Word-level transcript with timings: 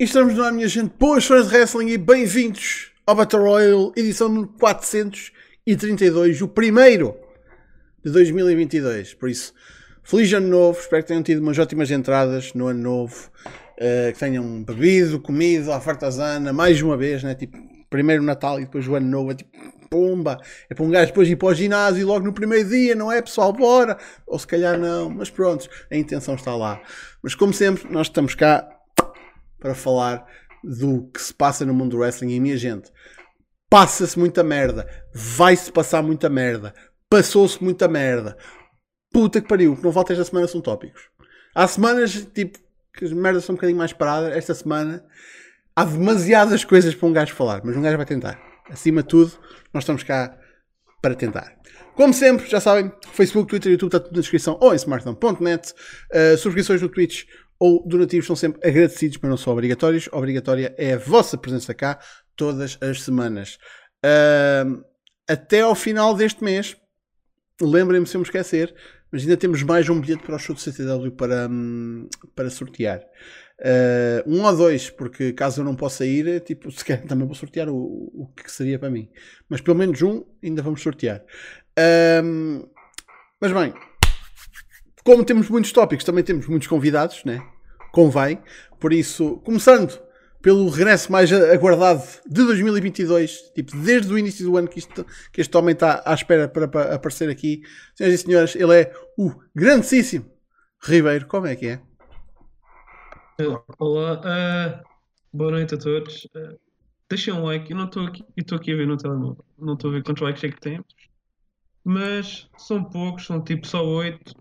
E 0.00 0.04
estamos 0.04 0.32
no 0.32 0.42
ar, 0.42 0.50
minha 0.50 0.66
gente. 0.66 0.94
Boas 0.98 1.26
fãs 1.26 1.50
de 1.50 1.54
wrestling 1.54 1.88
e 1.88 1.98
bem-vindos 1.98 2.90
ao 3.06 3.14
Battle 3.14 3.42
Royale, 3.42 3.92
edição 3.94 4.46
432, 4.58 6.40
o 6.40 6.48
primeiro 6.48 7.14
de 8.02 8.10
2022. 8.10 9.12
Por 9.12 9.28
isso, 9.28 9.52
feliz 10.02 10.32
ano 10.32 10.48
novo. 10.48 10.80
Espero 10.80 11.02
que 11.02 11.08
tenham 11.08 11.22
tido 11.22 11.42
umas 11.42 11.58
ótimas 11.58 11.90
entradas 11.90 12.54
no 12.54 12.68
ano 12.68 12.80
novo. 12.80 13.30
Uh, 13.76 14.10
que 14.14 14.18
tenham 14.18 14.64
bebido, 14.64 15.20
comido, 15.20 15.70
à 15.70 15.78
fartazana, 15.78 16.50
mais 16.50 16.80
uma 16.80 16.96
vez, 16.96 17.22
né? 17.22 17.34
Tipo, 17.34 17.58
primeiro 17.90 18.22
Natal 18.22 18.58
e 18.58 18.64
depois 18.64 18.88
o 18.88 18.94
ano 18.94 19.06
novo. 19.06 19.32
É 19.32 19.34
tipo, 19.34 19.50
pumba. 19.90 20.40
É 20.70 20.74
para 20.74 20.82
um 20.82 20.88
gajo 20.88 21.08
depois 21.08 21.28
ir 21.28 21.36
para 21.36 21.48
o 21.48 21.54
ginásio 21.54 22.06
logo 22.06 22.24
no 22.24 22.32
primeiro 22.32 22.66
dia, 22.70 22.94
não 22.94 23.12
é, 23.12 23.20
pessoal? 23.20 23.52
Bora! 23.52 23.98
Ou 24.26 24.38
se 24.38 24.46
calhar 24.46 24.78
não, 24.78 25.10
mas 25.10 25.28
pronto, 25.28 25.68
a 25.90 25.94
intenção 25.94 26.36
está 26.36 26.56
lá. 26.56 26.80
Mas 27.22 27.34
como 27.34 27.52
sempre, 27.52 27.86
nós 27.92 28.06
estamos 28.06 28.34
cá 28.34 28.79
para 29.60 29.74
falar 29.74 30.26
do 30.64 31.08
que 31.12 31.20
se 31.20 31.32
passa 31.32 31.64
no 31.64 31.74
mundo 31.74 31.92
do 31.92 31.98
wrestling 31.98 32.32
e 32.32 32.40
minha 32.40 32.56
gente. 32.56 32.90
Passa-se 33.68 34.18
muita 34.18 34.42
merda, 34.42 34.88
vai-se 35.14 35.70
passar 35.70 36.02
muita 36.02 36.28
merda, 36.28 36.74
passou-se 37.08 37.62
muita 37.62 37.86
merda. 37.86 38.36
Puta 39.12 39.40
que 39.40 39.48
pariu, 39.48 39.76
que 39.76 39.82
não 39.82 39.92
volta 39.92 40.12
esta 40.12 40.24
semana 40.24 40.48
são 40.48 40.60
tópicos. 40.60 41.02
Há 41.54 41.66
semanas, 41.66 42.26
tipo, 42.34 42.58
que 42.92 43.04
as 43.04 43.12
merdas 43.12 43.44
são 43.44 43.52
um 43.52 43.56
bocadinho 43.56 43.78
mais 43.78 43.92
paradas. 43.92 44.36
Esta 44.36 44.54
semana 44.54 45.04
há 45.74 45.84
demasiadas 45.84 46.64
coisas 46.64 46.94
para 46.94 47.08
um 47.08 47.12
gajo 47.12 47.34
falar, 47.34 47.60
mas 47.64 47.76
um 47.76 47.82
gajo 47.82 47.96
vai 47.96 48.06
tentar. 48.06 48.40
Acima 48.68 49.02
de 49.02 49.08
tudo, 49.08 49.32
nós 49.72 49.82
estamos 49.82 50.02
cá 50.02 50.36
para 51.02 51.14
tentar. 51.14 51.56
Como 51.94 52.14
sempre, 52.14 52.48
já 52.48 52.60
sabem, 52.60 52.92
Facebook, 53.12 53.48
Twitter, 53.48 53.72
YouTube, 53.72 53.88
está 53.88 54.00
tudo 54.00 54.14
na 54.14 54.20
descrição 54.20 54.56
ou 54.60 54.72
em 54.72 54.76
smartphone.net. 54.76 55.72
Uh, 56.12 56.36
subscrições 56.38 56.80
no 56.80 56.88
Twitch 56.88 57.24
ou 57.60 57.86
donativos 57.86 58.26
são 58.26 58.34
sempre 58.34 58.66
agradecidos, 58.66 59.18
mas 59.20 59.30
não 59.30 59.36
são 59.36 59.52
obrigatórios. 59.52 60.08
Obrigatória 60.10 60.74
é 60.78 60.94
a 60.94 60.98
vossa 60.98 61.36
presença 61.36 61.74
cá 61.74 62.00
todas 62.34 62.78
as 62.80 63.02
semanas. 63.02 63.58
Uh, 64.04 64.82
até 65.28 65.60
ao 65.60 65.74
final 65.74 66.14
deste 66.14 66.42
mês, 66.42 66.74
lembrem-me 67.60 68.06
se 68.06 68.16
eu 68.16 68.20
me 68.20 68.24
esquecer, 68.24 68.74
mas 69.12 69.22
ainda 69.22 69.36
temos 69.36 69.62
mais 69.62 69.88
um 69.90 70.00
bilhete 70.00 70.22
para 70.22 70.36
o 70.36 70.38
show 70.38 70.54
do 70.54 70.60
CTW 70.60 71.10
para, 71.10 71.48
um, 71.48 72.08
para 72.34 72.48
sortear. 72.48 73.02
Uh, 73.60 74.24
um 74.26 74.42
ou 74.42 74.56
dois, 74.56 74.88
porque 74.88 75.34
caso 75.34 75.60
eu 75.60 75.64
não 75.66 75.76
possa 75.76 76.06
ir, 76.06 76.40
tipo, 76.40 76.70
se 76.70 76.82
quer, 76.82 77.02
também 77.02 77.26
vou 77.26 77.34
sortear 77.34 77.68
o, 77.68 77.76
o 77.76 78.32
que 78.34 78.50
seria 78.50 78.78
para 78.78 78.88
mim. 78.88 79.10
Mas 79.50 79.60
pelo 79.60 79.76
menos 79.76 80.00
um 80.00 80.24
ainda 80.42 80.62
vamos 80.62 80.80
sortear. 80.80 81.22
Uh, 81.78 82.66
mas 83.38 83.52
bem, 83.52 83.74
como 85.04 85.24
temos 85.24 85.48
muitos 85.48 85.72
tópicos, 85.72 86.04
também 86.04 86.22
temos 86.22 86.46
muitos 86.46 86.68
convidados, 86.68 87.24
né? 87.24 87.42
Convém. 87.92 88.40
Por 88.78 88.92
isso, 88.92 89.38
começando 89.38 89.98
pelo 90.42 90.68
regresso 90.70 91.12
mais 91.12 91.30
aguardado 91.32 92.02
de 92.26 92.44
2022, 92.44 93.52
tipo, 93.54 93.76
desde 93.76 94.12
o 94.12 94.18
início 94.18 94.44
do 94.44 94.56
ano 94.56 94.68
que, 94.68 94.78
isto, 94.78 95.06
que 95.32 95.40
este 95.40 95.54
homem 95.56 95.72
está 95.72 96.02
à 96.04 96.14
espera 96.14 96.48
para, 96.48 96.66
para, 96.66 96.94
aparecer 96.94 97.28
aqui. 97.28 97.62
Senhoras 97.94 98.20
e 98.20 98.24
senhores, 98.24 98.56
ele 98.56 98.80
é 98.80 98.92
o 99.18 99.32
grandíssimo 99.54 100.30
Ribeiro. 100.82 101.26
Como 101.26 101.46
é 101.46 101.56
que 101.56 101.66
é? 101.66 101.82
Olá, 103.78 104.20
uh, 104.20 104.84
boa 105.32 105.50
noite 105.50 105.74
a 105.74 105.78
todos. 105.78 106.26
Uh, 106.26 106.58
deixem 107.08 107.34
um 107.34 107.44
like, 107.44 107.70
eu 107.70 107.76
não 107.76 107.86
estou 107.86 108.06
aqui, 108.06 108.24
estou 108.36 108.56
aqui 108.56 108.72
a 108.72 108.76
ver 108.76 108.86
no 108.86 108.96
telemóvel, 108.96 109.44
não 109.58 109.74
estou 109.74 109.90
a 109.90 109.94
ver 109.94 110.02
quantos 110.02 110.22
likes 110.22 110.44
é 110.44 110.48
que 110.48 110.60
temos, 110.60 110.86
mas 111.82 112.48
são 112.56 112.84
poucos, 112.84 113.26
são 113.26 113.42
tipo 113.42 113.66
só 113.66 113.84
oito 113.84 114.34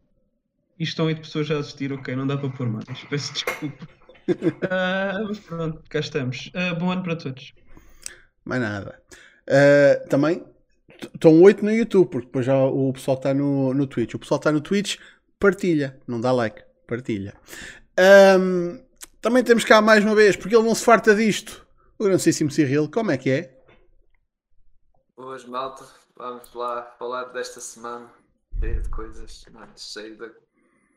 e 0.80 0.84
estão 0.84 1.08
oito 1.08 1.22
pessoas 1.22 1.52
a 1.52 1.58
assistir, 1.58 1.92
ok, 1.92 2.16
não 2.16 2.26
dá 2.26 2.38
para 2.38 2.50
pôr 2.50 2.70
mais, 2.70 3.04
peço 3.10 3.34
desculpa. 3.34 3.88
Uh, 4.30 5.28
mas 5.28 5.40
pronto, 5.40 5.84
cá 5.90 6.00
estamos. 6.00 6.48
Uh, 6.48 6.80
bom 6.80 6.92
ano 6.92 7.04
para 7.04 7.18
todos. 7.18 7.54
Mais 8.46 8.62
nada. 8.62 9.02
Uh, 9.48 10.08
também 10.08 10.46
estão 11.14 11.42
oito 11.42 11.64
no 11.66 11.72
YouTube, 11.72 12.10
porque 12.10 12.28
depois 12.28 12.46
já 12.46 12.58
o 12.58 12.94
pessoal 12.94 13.18
está 13.18 13.34
no, 13.34 13.74
no 13.74 13.86
Twitch. 13.86 14.14
O 14.14 14.20
pessoal 14.20 14.40
está 14.40 14.52
no 14.52 14.62
Twitch, 14.62 14.98
partilha, 15.38 16.00
não 16.08 16.22
dá 16.22 16.32
like, 16.32 16.64
partilha. 16.88 17.34
Um, 18.40 18.82
também 19.22 19.44
temos 19.44 19.66
cá 19.66 19.82
mais 19.82 20.04
uma 20.04 20.16
vez, 20.16 20.38
porque 20.38 20.56
ele 20.56 20.66
não 20.66 20.74
se 20.74 20.86
farta 20.86 21.14
disto. 21.14 21.68
O 21.98 22.06
grandíssimo 22.06 22.50
Cyril, 22.50 22.90
como 22.90 23.12
é 23.12 23.18
que 23.18 23.30
é? 23.30 23.60
Boas, 25.18 25.44
malta. 25.44 25.86
Vamos 26.16 26.54
lá 26.54 26.84
falar 26.98 27.26
desta 27.26 27.60
semana 27.60 28.10
cheia 28.60 28.82
de 28.82 28.90
coisas, 28.90 29.46
cheia 29.76 30.16
de 30.16 30.32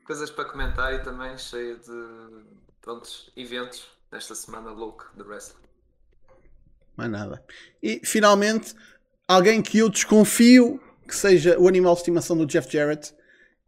coisas 0.04 0.30
para 0.30 0.44
comentar 0.44 0.94
e 0.94 1.02
também 1.02 1.36
cheia 1.38 1.76
de 1.76 2.44
prontos, 2.80 3.32
eventos 3.36 3.86
nesta 4.10 4.34
semana 4.34 4.70
louca 4.70 5.06
de 5.16 5.22
wrestling. 5.22 5.62
Mais 6.96 7.10
nada. 7.10 7.42
E 7.82 8.00
finalmente, 8.04 8.74
alguém 9.26 9.62
que 9.62 9.78
eu 9.78 9.88
desconfio 9.88 10.80
que 11.06 11.14
seja 11.14 11.58
o 11.58 11.68
animal 11.68 11.94
de 11.94 12.00
estimação 12.00 12.36
do 12.36 12.46
Jeff 12.46 12.70
Jarrett 12.70 13.14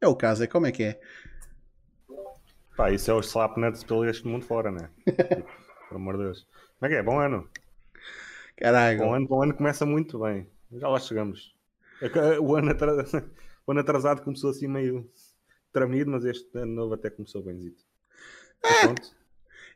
é 0.01 0.07
o 0.07 0.15
caso. 0.15 0.45
É 0.45 0.47
como 0.47 0.67
é 0.67 0.73
que 0.73 0.83
é? 0.83 1.01
Pá, 2.77 2.91
isso 2.91 3.11
é 3.11 3.15
o 3.15 3.21
slapnuts 3.21 3.85
pelo 3.85 4.05
este 4.05 4.27
mundo 4.27 4.45
fora, 4.45 4.71
né? 4.71 4.91
por 5.89 5.97
amor 5.97 6.17
de 6.17 6.25
Deus. 6.25 6.47
Como 6.79 6.87
é 6.87 6.89
que 6.89 7.01
é? 7.01 7.03
Bom 7.03 7.19
ano. 7.19 7.49
Caralho. 8.57 8.99
Bom 8.99 9.15
ano, 9.15 9.27
bom 9.27 9.43
ano 9.43 9.55
começa 9.55 9.87
muito 9.87 10.19
bem. 10.19 10.47
Já 10.73 10.89
lá 10.89 10.99
chegamos. 10.99 11.55
É 12.01 12.39
o 12.41 12.55
ano, 12.57 12.71
atrasado, 12.71 13.31
o 13.67 13.71
ano 13.71 13.81
atrasado 13.81 14.23
começou 14.23 14.51
assim 14.51 14.67
meio 14.67 15.09
tramido, 15.75 16.11
mas 16.11 16.25
este 16.25 16.49
ano 16.57 16.73
novo 16.73 16.95
até 16.95 17.11
começou 17.11 17.43
benzito. 17.43 17.83
É. 18.63 18.81
Pronto. 18.87 19.03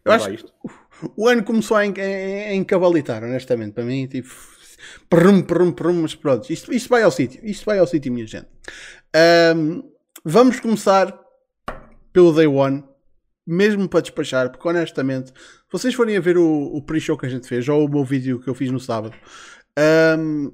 Eu 0.05 0.13
acho 0.13 0.31
que 0.31 0.45
o 1.17 1.29
ano 1.29 1.45
começou 1.45 1.77
a, 1.77 1.85
encabalitar, 2.55 3.23
honestamente. 3.23 3.75
Para 3.75 3.85
mim, 3.85 4.07
tipo, 4.07 4.29
prum, 5.11 5.43
prum, 5.43 5.73
prum, 5.73 6.03
mas 6.03 6.15
pronto. 6.15 6.51
Isto, 6.51 6.73
isto 6.73 6.89
vai 6.89 7.03
ao 7.03 7.11
sítio. 7.11 7.45
Isto 7.45 7.67
vai 7.67 7.79
ao 7.79 7.87
sítio, 7.87 8.13
minha 8.13 8.27
gente. 8.27 8.49
Um, 9.55 9.83
vamos 10.25 10.61
começar 10.61 11.19
pelo 12.13 12.33
Day 12.33 12.47
One. 12.47 12.85
Mesmo 13.47 13.89
para 13.89 14.03
despachar, 14.03 14.51
porque 14.51 14.69
honestamente, 14.69 15.29
se 15.31 15.73
vocês 15.73 15.95
forem 15.95 16.17
a 16.17 16.21
ver 16.21 16.37
o, 16.37 16.47
o 16.47 16.83
pre-show 16.83 17.17
que 17.17 17.25
a 17.25 17.31
gente 17.31 17.49
fez, 17.49 17.67
ou 17.67 17.87
o 17.87 17.89
meu 17.89 18.05
vídeo 18.05 18.39
que 18.39 18.49
eu 18.49 18.55
fiz 18.55 18.71
no 18.71 18.79
sábado, 18.79 19.15
um, 20.19 20.53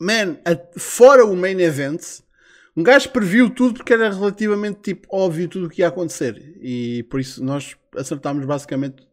man, 0.00 0.38
a, 0.44 0.78
fora 0.78 1.26
o 1.26 1.36
main 1.36 1.60
event, 1.60 2.02
um 2.76 2.82
gajo 2.82 3.10
previu 3.10 3.50
tudo 3.50 3.74
porque 3.74 3.92
era 3.92 4.10
relativamente 4.10 4.80
tipo 4.80 5.06
óbvio 5.10 5.48
tudo 5.48 5.66
o 5.66 5.68
que 5.68 5.82
ia 5.82 5.88
acontecer 5.88 6.56
e 6.60 7.02
por 7.04 7.20
isso 7.20 7.44
nós 7.44 7.76
acertámos 7.96 8.44
basicamente. 8.46 9.06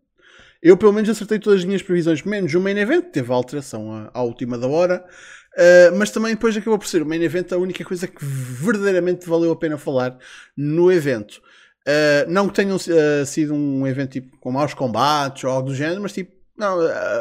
Eu 0.61 0.75
pelo 0.75 0.91
menos 0.91 1.09
acertei 1.09 1.39
todas 1.39 1.59
as 1.59 1.65
minhas 1.65 1.81
previsões, 1.81 2.21
menos 2.23 2.53
o 2.53 2.59
main 2.59 2.77
event, 2.77 3.05
teve 3.11 3.31
a 3.31 3.35
alteração 3.35 3.93
à, 3.93 4.11
à 4.13 4.21
última 4.21 4.57
da 4.57 4.67
hora, 4.67 5.05
uh, 5.55 5.95
mas 5.97 6.11
também 6.11 6.33
depois 6.33 6.55
acabou 6.55 6.77
por 6.77 6.87
ser 6.87 7.01
o 7.01 7.05
main 7.05 7.21
event 7.21 7.51
a 7.53 7.57
única 7.57 7.83
coisa 7.85 8.07
que 8.07 8.23
verdadeiramente 8.23 9.27
valeu 9.27 9.51
a 9.51 9.55
pena 9.55 9.77
falar 9.77 10.17
no 10.55 10.91
evento. 10.91 11.41
Uh, 11.87 12.29
não 12.29 12.47
que 12.49 12.55
tenha 12.55 12.75
uh, 12.75 13.25
sido 13.25 13.53
um 13.53 13.87
evento 13.87 14.11
tipo, 14.11 14.37
com 14.37 14.51
maus 14.51 14.73
combates 14.73 15.45
ou 15.45 15.49
algo 15.49 15.69
do 15.69 15.75
género, 15.75 16.01
mas 16.01 16.11
tipo, 16.11 16.33
não, 16.57 16.77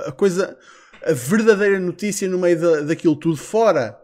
a 0.07 0.11
coisa, 0.11 0.59
a 1.05 1.13
verdadeira 1.13 1.79
notícia 1.79 2.29
no 2.29 2.39
meio 2.39 2.61
da, 2.61 2.81
daquilo 2.81 3.15
tudo, 3.15 3.37
fora 3.37 3.97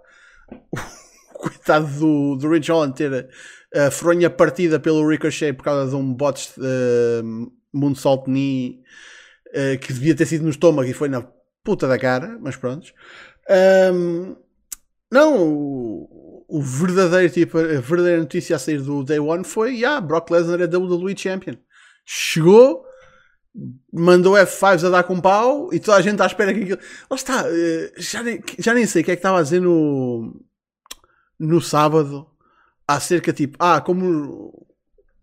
coitado 1.49 1.87
do, 1.99 2.37
do 2.37 2.51
Rich 2.51 2.71
Holland 2.71 2.95
ter 2.95 3.29
a 3.75 3.91
fronha 3.91 4.31
partida 4.31 4.79
pelo 4.79 5.07
Ricochet 5.07 5.53
por 5.53 5.65
causa 5.65 5.91
de 5.91 5.97
um 5.97 6.15
bot 6.15 6.53
uh, 6.59 7.53
moonsault 7.73 8.31
knee 8.31 8.81
uh, 9.49 9.79
que 9.81 9.93
devia 9.93 10.15
ter 10.15 10.27
sido 10.27 10.45
no 10.45 10.51
estômago 10.51 10.89
e 10.89 10.95
foi 10.95 11.09
na 11.09 11.27
puta 11.65 11.89
da 11.89 11.99
cara, 11.99 12.39
mas 12.41 12.57
pronto. 12.57 12.93
Um, 13.93 14.37
não, 15.11 15.49
o, 15.49 16.45
o, 16.49 16.63
verdadeiro 16.63 17.33
tipo, 17.33 17.59
a 17.59 17.81
verdadeira 17.81 18.19
notícia 18.19 18.57
a 18.57 18.59
sair 18.59 18.81
do 18.81 19.03
Day 19.03 19.19
One 19.19 19.45
foi: 19.45 19.77
yeah, 19.77 20.01
Brock 20.01 20.31
Lesnar 20.31 20.61
é 20.61 20.65
WWE 20.67 21.17
Champion. 21.17 21.55
Chegou, 22.05 22.85
mandou 23.93 24.35
F5s 24.35 24.87
a 24.87 24.91
dar 24.91 25.05
com 25.05 25.21
pau 25.21 25.73
e 25.73 25.81
toda 25.81 25.97
a 25.97 26.01
gente 26.01 26.21
à 26.21 26.27
espera 26.27 26.53
que 26.53 26.63
aquilo. 26.63 26.79
Lá 27.11 27.17
está, 27.17 27.45
eh, 27.49 27.93
já 27.97 28.23
nem, 28.23 28.43
já 28.59 28.75
nem 28.75 28.87
sei 28.87 29.03
o 29.03 29.05
que 29.05 29.13
é 29.13 29.17
que 29.17 29.21
estava 29.21 29.39
a 29.39 29.43
dizer 29.43 29.61
no, 29.61 30.44
no 31.39 31.61
sábado 31.61 32.27
acerca 32.87 33.33
tipo, 33.33 33.57
ah, 33.59 33.81
como 33.81 34.53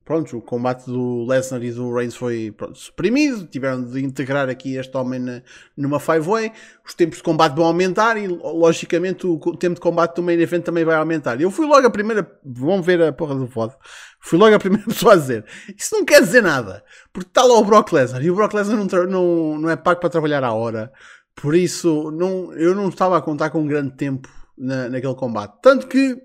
pronto, 0.03 0.37
o 0.37 0.41
combate 0.41 0.85
do 0.87 1.25
Lesnar 1.25 1.63
e 1.63 1.71
do 1.71 1.93
Reigns 1.93 2.15
foi 2.15 2.51
pronto, 2.51 2.77
suprimido, 2.77 3.45
tiveram 3.45 3.81
de 3.83 4.03
integrar 4.03 4.49
aqui 4.49 4.75
este 4.75 4.95
homem 4.97 5.19
na, 5.19 5.41
numa 5.77 6.01
five-way, 6.01 6.51
os 6.85 6.93
tempos 6.93 7.19
de 7.19 7.23
combate 7.23 7.55
vão 7.55 7.65
aumentar 7.65 8.17
e 8.17 8.27
logicamente 8.27 9.25
o 9.25 9.37
tempo 9.55 9.75
de 9.75 9.81
combate 9.81 10.15
do 10.15 10.23
main 10.23 10.39
event 10.39 10.63
também 10.63 10.83
vai 10.83 10.95
aumentar. 10.95 11.39
Eu 11.39 11.49
fui 11.49 11.65
logo 11.65 11.87
a 11.87 11.89
primeira, 11.89 12.29
vão 12.43 12.81
ver 12.81 13.01
a 13.01 13.13
porra 13.13 13.35
do 13.35 13.45
VOD, 13.45 13.73
fui 14.19 14.37
logo 14.37 14.53
a 14.53 14.59
primeira 14.59 14.83
pessoa 14.89 15.13
a 15.13 15.17
dizer, 15.17 15.45
isso 15.77 15.95
não 15.95 16.03
quer 16.03 16.21
dizer 16.21 16.41
nada, 16.41 16.83
porque 17.13 17.29
está 17.29 17.43
lá 17.43 17.53
o 17.53 17.63
Brock 17.63 17.93
Lesnar 17.93 18.21
e 18.21 18.29
o 18.29 18.35
Brock 18.35 18.53
Lesnar 18.53 18.77
não, 18.77 19.05
não, 19.05 19.59
não 19.59 19.69
é 19.69 19.77
pago 19.77 20.01
para 20.01 20.09
trabalhar 20.09 20.43
à 20.43 20.51
hora, 20.51 20.91
por 21.35 21.55
isso 21.55 22.11
não, 22.11 22.53
eu 22.53 22.75
não 22.75 22.89
estava 22.89 23.17
a 23.17 23.21
contar 23.21 23.49
com 23.49 23.61
um 23.61 23.67
grande 23.67 23.95
tempo 23.95 24.27
na, 24.61 24.89
naquele 24.89 25.15
combate. 25.15 25.59
Tanto 25.61 25.87
que, 25.87 26.21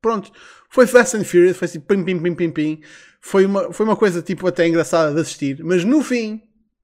pronto, 0.00 0.32
foi 0.70 0.86
Fast 0.86 1.16
and 1.16 1.24
Furious, 1.24 1.56
foi 1.56 1.66
assim, 1.66 1.80
pim, 1.80 2.02
pim, 2.02 2.18
pim, 2.18 2.34
pim, 2.34 2.50
pim. 2.50 2.80
Foi 3.20 3.44
uma, 3.44 3.72
foi 3.72 3.84
uma 3.84 3.96
coisa, 3.96 4.22
tipo, 4.22 4.46
até 4.46 4.66
engraçada 4.66 5.14
de 5.14 5.20
assistir. 5.20 5.62
Mas 5.62 5.84
no 5.84 6.02
fim, 6.02 6.42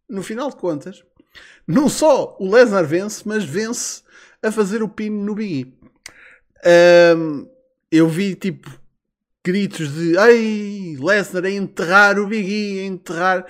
no 0.09 0.23
final 0.23 0.51
de 0.51 0.57
contas, 0.57 1.03
não 1.67 1.89
só 1.89 2.37
o 2.39 2.51
Lesnar 2.51 2.85
vence, 2.85 3.23
mas 3.25 3.45
vence 3.45 4.03
a 4.43 4.53
fazer 4.53 4.83
o 4.83 4.89
pin 4.89 5.11
no 5.11 5.35
Big 5.35 5.61
E. 5.61 5.85
Um, 7.17 7.49
eu 7.91 8.09
vi 8.09 8.35
tipo 8.35 8.71
gritos 9.45 9.93
de 9.93 10.17
Ei, 10.19 10.97
Lesnar 10.99 11.45
a 11.45 11.51
enterrar 11.51 12.19
o 12.19 12.27
Big 12.27 12.49
E, 12.49 12.81
a 12.81 12.85
enterrar. 12.85 13.47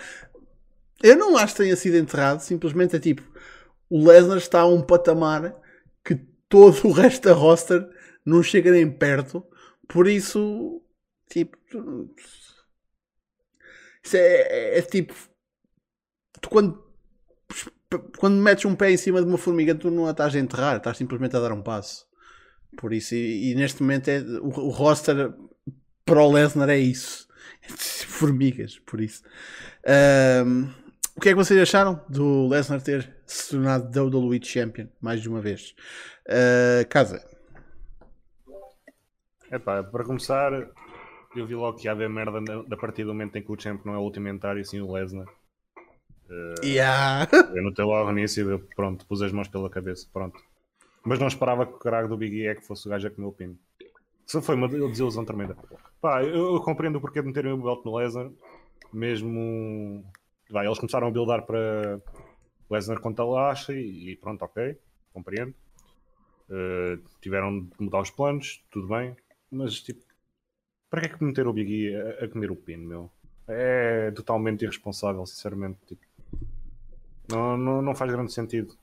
Eu 1.02 1.16
não 1.16 1.36
acho 1.36 1.54
que 1.54 1.62
tenha 1.62 1.76
sido 1.76 1.96
enterrado, 1.96 2.40
simplesmente 2.40 2.96
é 2.96 2.98
tipo 2.98 3.22
o 3.90 4.04
Lesnar 4.04 4.38
está 4.38 4.60
a 4.60 4.66
um 4.66 4.82
patamar 4.82 5.54
todo 6.48 6.88
o 6.88 6.92
resto 6.92 7.28
da 7.28 7.34
roster 7.34 7.88
não 8.24 8.42
chega 8.42 8.70
nem 8.70 8.90
perto, 8.90 9.44
por 9.88 10.08
isso, 10.08 10.82
tipo, 11.28 11.56
isso 14.02 14.16
é, 14.16 14.20
é, 14.20 14.78
é 14.78 14.82
tipo, 14.82 15.14
tu 16.40 16.48
quando 16.48 16.84
quando 18.18 18.36
metes 18.36 18.64
um 18.64 18.74
pé 18.74 18.90
em 18.90 18.96
cima 18.96 19.20
de 19.22 19.28
uma 19.28 19.38
formiga, 19.38 19.74
tu 19.74 19.90
não 19.90 20.06
a 20.06 20.10
estás 20.10 20.34
a 20.34 20.38
enterrar, 20.38 20.76
estás 20.76 20.96
simplesmente 20.96 21.36
a 21.36 21.40
dar 21.40 21.52
um 21.52 21.62
passo. 21.62 22.06
Por 22.76 22.92
isso, 22.92 23.14
e, 23.14 23.52
e 23.52 23.54
neste 23.54 23.82
momento 23.82 24.08
é, 24.08 24.20
o, 24.40 24.48
o 24.48 24.70
roster 24.70 25.32
para 26.04 26.22
o 26.22 26.32
Lesnar 26.32 26.68
é 26.70 26.78
isso. 26.78 27.28
Formigas, 28.08 28.78
por 28.80 29.00
isso. 29.00 29.22
Um, 30.44 30.70
o 31.16 31.20
que 31.20 31.28
é 31.28 31.32
que 31.32 31.36
vocês 31.36 31.60
acharam 31.60 32.00
do 32.08 32.48
Lesnar 32.48 32.82
ter 32.82 33.14
se 33.26 33.50
tornado 33.50 33.88
WWE 33.98 34.40
Champion 34.42 34.86
mais 35.00 35.20
de 35.22 35.28
uma 35.28 35.40
vez? 35.40 35.74
Uh, 36.26 36.86
casa. 36.88 37.24
Epá, 39.50 39.82
para 39.82 40.04
começar, 40.04 40.52
eu 41.36 41.46
vi 41.46 41.54
logo 41.54 41.78
que 41.78 41.86
ia 41.86 41.92
haver 41.92 42.08
merda 42.08 42.38
a 42.70 42.76
partir 42.76 43.04
do 43.04 43.12
momento 43.12 43.36
em 43.36 43.42
que 43.42 43.52
o 43.52 43.60
Champ 43.60 43.84
não 43.84 43.94
é 43.94 43.98
o 43.98 44.02
ultimentário 44.02 44.60
e 44.60 44.64
sim 44.64 44.80
o 44.80 44.92
Lesnar. 44.92 45.28
Uh, 46.28 46.64
yeah. 46.64 47.28
Eu 47.54 47.62
notei 47.62 47.84
logo 47.84 48.10
nisso 48.10 48.40
e 48.40 48.58
pronto, 48.74 49.06
pus 49.06 49.22
as 49.22 49.30
mãos 49.30 49.48
pela 49.48 49.70
cabeça, 49.70 50.08
pronto. 50.12 50.40
Mas 51.04 51.18
não 51.18 51.28
esperava 51.28 51.66
que 51.66 51.74
o 51.74 51.78
caralho 51.78 52.08
do 52.08 52.16
Big 52.16 52.34
E 52.34 52.46
é 52.46 52.54
que 52.54 52.66
fosse 52.66 52.86
o 52.86 52.90
gajo 52.90 53.06
a 53.06 53.10
comer 53.10 53.28
o 53.28 53.32
pino. 53.32 53.58
Isso 54.26 54.40
foi 54.40 54.54
uma 54.54 54.68
desilusão 54.68 55.24
tremenda. 55.24 55.56
Pá, 56.00 56.22
eu, 56.22 56.54
eu 56.54 56.60
compreendo 56.60 56.96
o 56.96 57.00
porquê 57.00 57.20
de 57.20 57.28
meterem 57.28 57.52
o 57.52 57.62
belt 57.62 57.84
no 57.84 57.96
Lesnar, 57.96 58.30
mesmo. 58.92 60.02
Vai, 60.50 60.66
eles 60.66 60.78
começaram 60.78 61.08
a 61.08 61.10
buildar 61.10 61.44
para 61.46 62.00
Lesnar 62.70 63.00
contra 63.00 63.24
Lashley 63.24 64.10
e 64.10 64.16
pronto, 64.16 64.42
ok, 64.42 64.78
compreendo. 65.12 65.54
Uh, 66.48 67.02
tiveram 67.20 67.60
de 67.60 67.70
mudar 67.80 68.00
os 68.00 68.10
planos, 68.10 68.62
tudo 68.70 68.88
bem, 68.88 69.16
mas 69.50 69.80
tipo, 69.80 70.04
para 70.90 71.00
que 71.00 71.06
é 71.06 71.18
que 71.18 71.24
meter 71.24 71.46
o 71.46 71.52
Big 71.52 71.72
E 71.72 71.96
a, 71.96 72.24
a 72.24 72.28
comer 72.28 72.50
o 72.50 72.56
pino, 72.56 72.86
meu? 72.86 73.10
É 73.48 74.10
totalmente 74.12 74.62
irresponsável, 74.62 75.24
sinceramente. 75.26 75.78
Tipo, 75.86 76.02
não, 77.30 77.56
não, 77.56 77.82
não 77.82 77.94
faz 77.94 78.12
grande 78.12 78.32
sentido. 78.32 78.76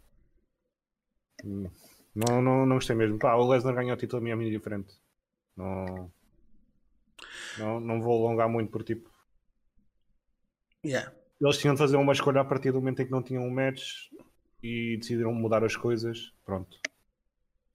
Não, 1.43 2.41
não, 2.41 2.65
não 2.65 2.75
gostei 2.75 2.95
mesmo. 2.95 3.17
Pá, 3.17 3.35
o 3.35 3.47
Lesnar 3.47 3.75
ganhou 3.75 3.93
o 3.93 3.97
título 3.97 4.19
a 4.19 4.23
minha 4.23 4.35
minha 4.35 4.51
diferente. 4.51 4.93
Não, 5.55 6.11
não, 7.57 7.79
não 7.79 8.01
vou 8.01 8.25
alongar 8.27 8.49
muito 8.49 8.71
por 8.71 8.83
tipo. 8.83 9.09
Yeah. 10.83 11.20
Eles 11.41 11.57
tinham 11.57 11.73
de 11.73 11.79
fazer 11.79 11.97
uma 11.97 12.13
escolha 12.13 12.41
a 12.41 12.45
partir 12.45 12.71
do 12.71 12.79
momento 12.79 13.01
em 13.01 13.05
que 13.05 13.11
não 13.11 13.23
tinham 13.23 13.43
um 13.43 13.49
match 13.49 14.09
e 14.61 14.97
decidiram 14.97 15.33
mudar 15.33 15.63
as 15.63 15.75
coisas. 15.75 16.31
Pronto. 16.45 16.79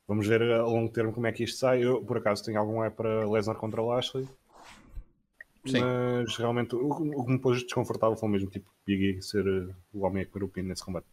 Vamos 0.06 0.26
ver 0.28 0.40
a 0.42 0.64
longo 0.64 0.92
termo 0.92 1.12
como 1.12 1.26
é 1.26 1.32
que 1.32 1.42
isto 1.42 1.58
sai. 1.58 1.84
Eu, 1.84 2.00
por 2.04 2.18
acaso, 2.18 2.44
tenho 2.44 2.60
algum 2.60 2.84
é 2.84 2.90
para 2.90 3.28
Lesnar 3.28 3.56
contra 3.56 3.82
Lashley. 3.82 4.28
Sim. 5.66 5.80
Mas 5.80 6.36
realmente 6.36 6.76
o, 6.76 6.88
o 6.88 7.24
que 7.24 7.32
me 7.32 7.40
pôs 7.40 7.60
desconfortável 7.62 8.16
foi 8.16 8.28
mesmo 8.28 8.48
tipo 8.48 8.70
Big 8.86 9.18
E 9.18 9.22
ser 9.22 9.44
uh, 9.44 9.74
o 9.92 10.06
homem 10.06 10.22
a 10.22 10.26
comer 10.26 10.44
o 10.44 10.48
pino 10.48 10.68
nesse 10.68 10.84
combate. 10.84 11.06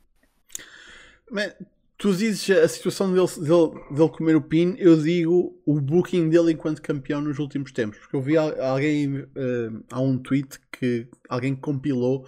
Mas 1.32 1.56
tu 1.98 2.14
dizes 2.14 2.50
a 2.50 2.68
situação 2.68 3.14
dele, 3.14 3.28
dele, 3.38 3.96
dele, 3.96 4.10
comer 4.10 4.36
o 4.36 4.42
pin, 4.42 4.76
eu 4.78 5.02
digo 5.02 5.62
o 5.66 5.80
booking 5.80 6.30
dele 6.30 6.54
enquanto 6.54 6.82
campeão 6.82 7.22
nos 7.22 7.40
últimos 7.40 7.72
tempos. 7.72 8.00
Porque 8.00 8.16
eu 8.16 8.22
vi 8.22 8.38
alguém, 8.38 9.20
uh, 9.20 9.84
há 9.92 10.00
um 10.00 10.18
tweet 10.18 10.60
que 10.72 11.08
alguém 11.30 11.56
compilou 11.56 12.28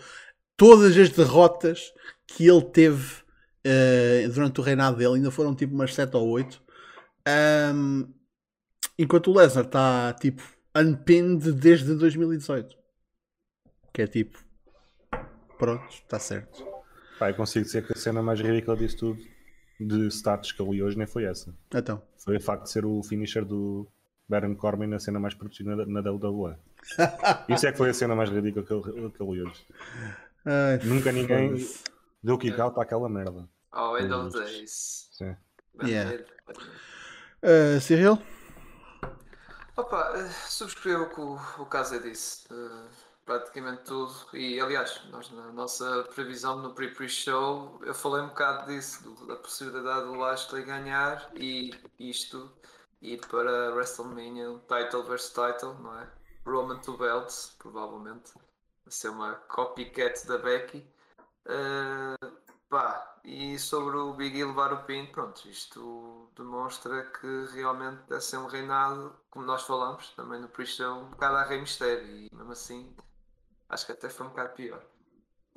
todas 0.57 0.97
as 0.97 1.09
derrotas 1.09 1.93
que 2.27 2.47
ele 2.47 2.63
teve 2.63 3.21
uh, 3.65 4.29
durante 4.33 4.59
o 4.59 4.63
reinado 4.63 4.97
dele, 4.97 5.15
ainda 5.15 5.31
foram 5.31 5.55
tipo 5.55 5.73
umas 5.73 5.93
7 5.93 6.15
ou 6.15 6.29
8. 6.29 6.61
Um, 7.75 8.13
enquanto 8.97 9.31
o 9.31 9.37
Lesnar 9.37 9.65
está 9.65 10.13
tipo 10.13 10.41
unpinned 10.75 11.51
desde 11.53 11.95
2018. 11.95 12.75
Que 13.93 14.01
é 14.01 14.07
tipo, 14.07 14.37
pronto, 15.57 15.87
está 15.89 16.19
certo. 16.19 16.65
Pai, 17.17 17.33
consigo 17.33 17.65
dizer 17.65 17.85
que 17.87 17.93
a 17.93 17.95
cena 17.95 18.21
mais 18.21 18.41
ridícula 18.41 18.75
disso 18.75 18.97
tudo, 18.97 19.34
de 19.79 20.07
status 20.07 20.51
que 20.51 20.61
eu 20.61 20.71
li 20.71 20.81
hoje, 20.81 20.97
nem 20.97 21.07
foi 21.07 21.25
essa. 21.25 21.53
Então. 21.73 22.01
Foi 22.17 22.37
o 22.37 22.41
facto 22.41 22.63
de 22.63 22.71
ser 22.71 22.85
o 22.85 23.01
finisher 23.03 23.43
do 23.43 23.87
Baron 24.27 24.55
Corbin 24.55 24.87
na 24.87 24.99
cena 24.99 25.19
mais 25.19 25.33
produzida 25.33 25.85
na, 25.85 26.01
WWE. 26.01 26.55
Isso 27.49 27.67
é 27.67 27.71
que 27.71 27.77
foi 27.77 27.89
a 27.89 27.93
cena 27.93 28.15
mais 28.15 28.29
ridícula 28.29 28.65
que 28.65 28.71
eu, 28.71 29.11
que 29.11 29.21
eu 29.21 29.33
li 29.33 29.43
hoje. 29.43 29.65
Ai, 30.45 30.79
Nunca 30.83 31.11
ninguém 31.11 31.55
deu 32.23 32.37
kick 32.37 32.59
out 32.59 32.79
àquela 32.79 33.09
merda. 33.09 33.47
Oh, 33.73 33.97
end 33.97 34.13
of 34.13 34.31
days. 34.31 35.09
Sim. 35.11 35.35
Yeah. 35.83 36.23
Uh, 37.43 37.79
Cyril? 37.81 38.17
Opa, 39.75 40.13
eh, 40.15 40.29
subscrevo 40.47 41.03
o 41.03 41.09
que 41.09 41.19
o, 41.19 41.63
o 41.63 41.65
Casa 41.65 41.99
disse. 41.99 42.45
Uh, 42.49 42.87
praticamente 43.25 43.83
tudo. 43.83 44.13
E 44.33 44.59
aliás, 44.59 45.01
nós 45.09 45.29
na 45.31 45.51
nossa 45.51 46.03
previsão 46.13 46.57
no 46.61 46.73
pre-pre-show 46.73 47.79
eu 47.83 47.93
falei 47.93 48.21
um 48.21 48.27
bocado 48.27 48.67
disso, 48.67 49.09
da 49.25 49.35
possibilidade 49.35 50.05
do 50.05 50.15
Lashley 50.15 50.63
ganhar 50.63 51.29
e 51.35 51.71
isto 51.99 52.51
ir 53.01 53.19
para 53.27 53.73
WrestleMania, 53.73 54.59
title 54.67 55.03
versus 55.03 55.29
title, 55.29 55.73
não 55.75 55.99
é? 55.99 56.07
Roman 56.45 56.79
to 56.79 56.97
belts, 56.97 57.55
provavelmente. 57.57 58.33
Vai 58.35 58.91
ser 58.91 59.09
uma 59.09 59.33
copycat 59.35 60.25
da 60.27 60.37
Becky. 60.37 60.87
Uh, 61.47 62.45
Pá, 62.69 63.19
e 63.23 63.57
sobre 63.59 63.95
o 63.95 64.13
Big 64.13 64.37
E 64.37 64.43
levar 64.43 64.73
o 64.73 64.83
pin, 64.83 65.05
pronto, 65.05 65.47
isto 65.47 66.29
demonstra 66.35 67.05
que 67.05 67.45
realmente 67.53 68.01
deve 68.09 68.21
ser 68.21 68.37
um 68.37 68.47
reinado, 68.47 69.15
como 69.29 69.45
nós 69.45 69.63
falamos 69.63 70.09
também 70.11 70.41
no 70.41 70.49
pre-show, 70.49 70.97
um 70.97 71.09
bocado 71.11 71.37
a 71.37 71.43
Rei 71.43 71.61
Mistério, 71.61 72.05
e 72.05 72.29
mesmo 72.33 72.51
assim 72.51 72.95
acho 73.69 73.85
que 73.85 73.91
até 73.91 74.09
foi 74.09 74.25
um 74.25 74.29
bocado 74.29 74.53
pior. 74.53 74.85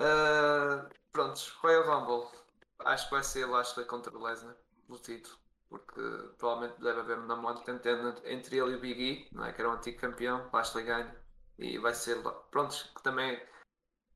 Uh, 0.01 0.89
pronto, 1.11 1.41
Royal 1.61 1.85
Rumble, 1.85 2.29
acho 2.81 3.07
que 3.07 3.15
vai 3.15 3.25
ser 3.25 3.47
Lashley 3.47 3.87
contra 3.87 4.17
o 4.17 4.23
Lesnar, 4.23 4.57
pelo 4.87 4.99
título, 4.99 5.37
porque 5.69 6.01
provavelmente 6.39 6.81
deve 6.81 7.01
haver 7.01 7.19
uma 7.19 7.37
moto 7.37 7.65
tentando 7.65 8.21
entre 8.25 8.59
ele 8.59 8.73
e 8.73 8.77
o 8.77 8.81
Big 8.81 9.03
E, 9.03 9.35
não 9.35 9.45
é? 9.45 9.53
que 9.53 9.61
era 9.61 9.71
o 9.71 9.73
antigo 9.73 10.01
campeão, 10.01 10.49
Lashley 10.53 10.85
ganha, 10.85 11.17
e 11.59 11.79
vai 11.79 11.95
ser, 11.95 12.23
pronto, 12.51 12.75
que 12.95 13.03
também, 13.03 13.41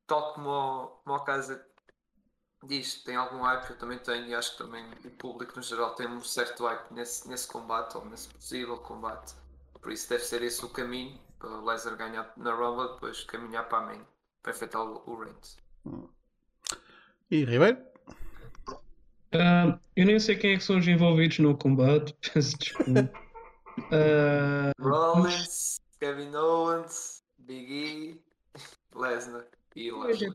tal 0.06 0.34
como, 0.34 1.00
como 1.04 1.16
a 1.16 1.24
casa 1.24 1.66
diz 2.64 3.02
tem 3.02 3.16
algum 3.16 3.42
hype, 3.42 3.70
eu 3.70 3.78
também 3.78 3.98
tenho, 3.98 4.26
e 4.26 4.34
acho 4.34 4.52
que 4.52 4.58
também 4.58 4.88
o 5.04 5.10
público 5.10 5.56
no 5.56 5.62
geral 5.62 5.94
tem 5.94 6.06
um 6.06 6.22
certo 6.22 6.64
hype 6.64 6.92
nesse, 6.92 7.28
nesse 7.28 7.48
combate, 7.48 7.96
ou 7.96 8.04
nesse 8.04 8.28
possível 8.28 8.78
combate. 8.78 9.34
Por 9.80 9.90
isso 9.90 10.08
deve 10.08 10.24
ser 10.24 10.42
esse 10.42 10.64
o 10.64 10.70
caminho 10.70 11.20
para 11.42 11.50
o 11.50 11.64
Laser 11.64 11.96
ganhar 11.96 12.32
na 12.36 12.54
Rumble, 12.54 12.94
depois 12.94 13.24
caminhar 13.24 13.68
para 13.68 13.78
a 13.78 13.86
main, 13.86 14.00
para 14.42 14.52
efetuar 14.52 14.86
o, 14.86 15.02
o 15.10 15.16
Reigns. 15.16 15.56
E 17.30 17.44
Ribeiro? 17.44 17.78
Uh, 19.34 19.78
eu 19.96 20.06
nem 20.06 20.20
sei 20.20 20.36
quem 20.36 20.52
é 20.52 20.56
que 20.56 20.62
são 20.62 20.78
os 20.78 20.86
envolvidos 20.86 21.40
no 21.40 21.56
combate, 21.56 22.14
peço 22.32 22.56
desculpa. 22.56 23.10
Uh, 23.78 24.82
Rollins, 24.82 25.80
Kevin 25.98 26.34
Owens, 26.34 27.24
Big 27.38 27.72
E, 27.72 28.20
Lesnar 28.94 29.46
e 29.74 29.90
Lashley. 29.90 30.32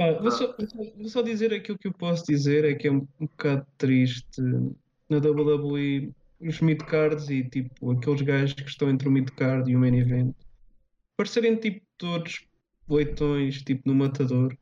Ah, 0.00 0.12
vou, 0.20 0.30
só, 0.30 0.54
vou, 0.96 1.08
só, 1.08 1.22
dizer 1.22 1.52
aquilo 1.52 1.76
que 1.76 1.88
eu 1.88 1.92
posso 1.92 2.24
dizer, 2.24 2.64
é 2.64 2.74
que 2.74 2.86
é 2.86 2.92
um, 2.92 3.06
um 3.20 3.26
bocado 3.26 3.66
triste 3.76 4.40
na 5.08 5.18
WWE 5.18 6.14
os 6.40 6.60
midcards 6.60 7.28
e 7.30 7.42
tipo 7.44 7.90
aqueles 7.90 8.22
gajos 8.22 8.54
que 8.54 8.68
estão 8.68 8.90
entre 8.90 9.08
o 9.08 9.10
midcard 9.10 9.70
e 9.70 9.76
o 9.76 9.78
main 9.78 9.96
event 9.96 10.34
parecerem 11.16 11.56
tipo 11.56 11.84
todos 11.96 12.46
leitões 12.88 13.62
tipo 13.62 13.82
no 13.86 13.94
matador 13.94 14.56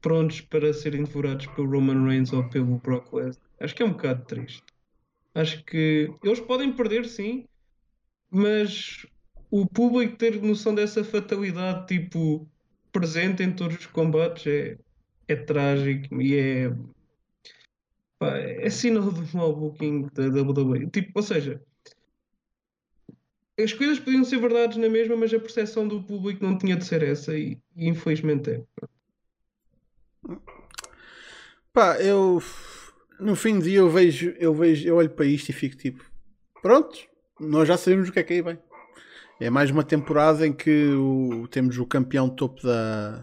prontos 0.00 0.40
para 0.40 0.72
serem 0.72 1.04
devorados 1.04 1.46
pelo 1.46 1.70
Roman 1.70 2.04
Reigns 2.04 2.32
ou 2.32 2.48
pelo 2.48 2.78
Brock 2.78 3.12
Lesnar. 3.12 3.44
Acho 3.60 3.74
que 3.74 3.82
é 3.82 3.86
um 3.86 3.92
bocado 3.92 4.24
triste. 4.24 4.62
Acho 5.34 5.64
que 5.64 6.12
eles 6.22 6.40
podem 6.40 6.72
perder 6.72 7.04
sim, 7.06 7.44
mas 8.30 9.06
o 9.50 9.66
público 9.66 10.16
ter 10.16 10.40
noção 10.42 10.74
dessa 10.74 11.02
fatalidade 11.04 11.86
tipo 11.86 12.48
presente 12.92 13.42
em 13.42 13.52
todos 13.52 13.78
os 13.78 13.86
combates 13.86 14.46
é, 14.46 14.78
é 15.26 15.36
trágico 15.36 16.20
e 16.20 16.36
é, 16.36 16.72
pá, 18.18 18.36
é 18.36 18.68
sinal 18.70 19.10
de 19.10 19.36
mau 19.36 19.54
booking 19.54 20.08
da 20.12 20.24
WWE. 20.24 20.88
Tipo, 20.90 21.12
ou 21.14 21.22
seja, 21.22 21.62
as 23.58 23.72
coisas 23.72 23.98
podiam 23.98 24.24
ser 24.24 24.38
verdades 24.38 24.76
na 24.76 24.88
mesma, 24.88 25.16
mas 25.16 25.32
a 25.34 25.38
percepção 25.38 25.86
do 25.86 26.02
público 26.02 26.44
não 26.44 26.56
tinha 26.56 26.76
de 26.76 26.84
ser 26.84 27.02
essa 27.02 27.36
e, 27.36 27.58
e 27.76 27.88
infelizmente 27.88 28.50
é. 28.50 28.64
Pá, 31.72 32.00
eu 32.00 32.42
no 33.18 33.34
fim 33.34 33.58
do 33.58 33.64
dia 33.64 33.78
eu 33.78 33.90
vejo, 33.90 34.34
eu 34.38 34.54
vejo, 34.54 34.86
eu 34.86 34.96
olho 34.96 35.10
para 35.10 35.26
isto 35.26 35.48
e 35.48 35.52
fico 35.52 35.76
tipo, 35.76 36.04
pronto, 36.62 36.98
nós 37.40 37.66
já 37.66 37.76
sabemos 37.76 38.08
o 38.08 38.12
que 38.12 38.20
é 38.20 38.22
que 38.22 38.32
aí 38.34 38.42
vem. 38.42 38.58
É 39.40 39.50
mais 39.50 39.70
uma 39.70 39.84
temporada 39.84 40.46
em 40.46 40.52
que 40.52 40.88
o, 40.90 41.46
temos 41.48 41.78
o 41.78 41.86
campeão 41.86 42.28
topo 42.28 42.60
da, 42.62 43.22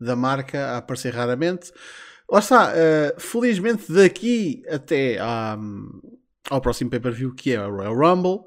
da 0.00 0.16
marca 0.16 0.68
a 0.68 0.78
aparecer 0.78 1.12
raramente. 1.12 1.72
Lá 2.30 2.38
está, 2.38 2.72
uh, 2.72 3.20
felizmente 3.20 3.90
daqui 3.92 4.62
até 4.68 5.18
à, 5.18 5.58
ao 6.48 6.60
próximo 6.60 6.88
pay-per-view 6.88 7.34
que 7.34 7.52
é 7.52 7.66
o 7.66 7.76
Royal 7.76 7.94
Rumble, 7.94 8.44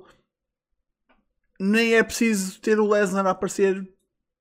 nem 1.60 1.96
é 1.96 2.04
preciso 2.04 2.62
ter 2.62 2.80
o 2.80 2.88
Lesnar 2.88 3.26
a 3.28 3.32
aparecer 3.32 3.86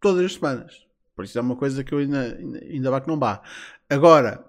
todas 0.01 0.25
as 0.25 0.35
semanas. 0.35 0.87
Por 1.15 1.25
isso 1.25 1.39
é 1.39 1.43
uma 1.43 1.57
coisa 1.57 1.83
que 1.83 1.93
eu 1.93 1.99
ainda, 1.99 2.37
ainda, 2.37 2.59
ainda 2.59 2.91
vá 2.91 3.01
que 3.01 3.09
não 3.09 3.19
vá. 3.19 3.43
Agora, 3.91 4.45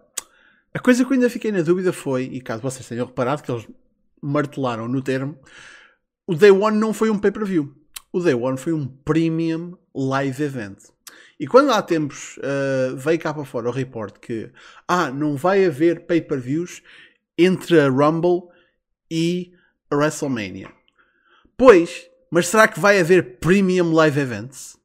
a 0.74 0.80
coisa 0.80 1.04
que 1.04 1.12
eu 1.12 1.16
ainda 1.16 1.30
fiquei 1.30 1.52
na 1.52 1.62
dúvida 1.62 1.92
foi, 1.92 2.24
e 2.24 2.40
caso 2.40 2.62
vocês 2.62 2.88
tenham 2.88 3.06
reparado 3.06 3.44
que 3.44 3.52
eles 3.52 3.68
martelaram 4.22 4.88
no 4.88 5.02
termo, 5.02 5.38
o 6.26 6.36
Day 6.36 6.52
One 6.52 6.78
não 6.78 6.94
foi 6.94 7.10
um 7.10 7.20
pay-per-view. 7.20 7.76
O 8.12 8.20
Day 8.20 8.34
One 8.34 8.58
foi 8.58 8.74
um 8.74 8.88
premium 8.88 9.78
live 9.94 10.44
event. 10.44 10.93
E 11.44 11.46
quando 11.46 11.74
há 11.74 11.82
tempos 11.82 12.38
uh, 12.38 12.96
veio 12.96 13.20
cá 13.20 13.34
para 13.34 13.44
fora 13.44 13.68
o 13.68 13.72
report 13.74 14.18
que 14.18 14.50
ah, 14.88 15.12
não 15.12 15.36
vai 15.36 15.66
haver 15.66 16.06
pay-per-views 16.06 16.82
entre 17.38 17.82
a 17.82 17.90
Rumble 17.90 18.44
e 19.12 19.52
a 19.92 19.96
WrestleMania. 19.98 20.72
Pois, 21.58 22.10
mas 22.32 22.48
será 22.48 22.66
que 22.66 22.80
vai 22.80 22.98
haver 22.98 23.40
premium 23.40 23.92
live 23.92 24.22
events? 24.22 24.78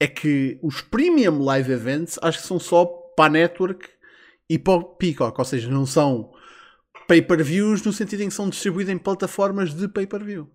É 0.00 0.08
que 0.08 0.58
os 0.64 0.80
premium 0.80 1.44
live 1.44 1.70
events 1.70 2.18
acho 2.20 2.40
que 2.40 2.46
são 2.48 2.58
só 2.58 2.86
para 3.16 3.26
a 3.26 3.30
network 3.30 3.88
e 4.48 4.58
para 4.58 4.80
o 4.80 4.82
Peacock, 4.82 5.38
ou 5.38 5.44
seja, 5.44 5.70
não 5.70 5.86
são 5.86 6.32
pay-per-views 7.06 7.84
no 7.84 7.92
sentido 7.92 8.24
em 8.24 8.28
que 8.30 8.34
são 8.34 8.48
distribuídos 8.48 8.92
em 8.92 8.98
plataformas 8.98 9.72
de 9.72 9.86
pay-per-view. 9.86 10.50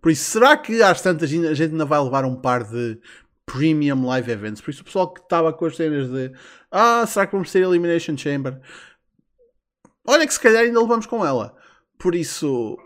Por 0.00 0.10
isso, 0.10 0.30
será 0.30 0.56
que 0.56 0.82
às 0.82 1.00
tantas 1.00 1.28
a 1.32 1.54
gente 1.54 1.72
ainda 1.72 1.84
vai 1.84 2.00
levar 2.00 2.24
um 2.24 2.34
par 2.34 2.64
de 2.64 3.00
premium 3.46 4.06
live 4.06 4.30
events? 4.30 4.60
Por 4.60 4.70
isso, 4.70 4.82
o 4.82 4.84
pessoal 4.84 5.12
que 5.12 5.20
estava 5.20 5.52
com 5.52 5.66
as 5.66 5.76
cenas 5.76 6.08
de 6.08 6.32
ah, 6.70 7.06
será 7.06 7.26
que 7.26 7.32
vamos 7.32 7.50
ter 7.52 7.62
Elimination 7.62 8.16
Chamber? 8.16 8.60
Olha 10.06 10.26
que 10.26 10.34
se 10.34 10.40
calhar 10.40 10.62
ainda 10.62 10.80
levamos 10.80 11.06
com 11.06 11.24
ela. 11.24 11.56
Por 11.98 12.14
isso, 12.14 12.78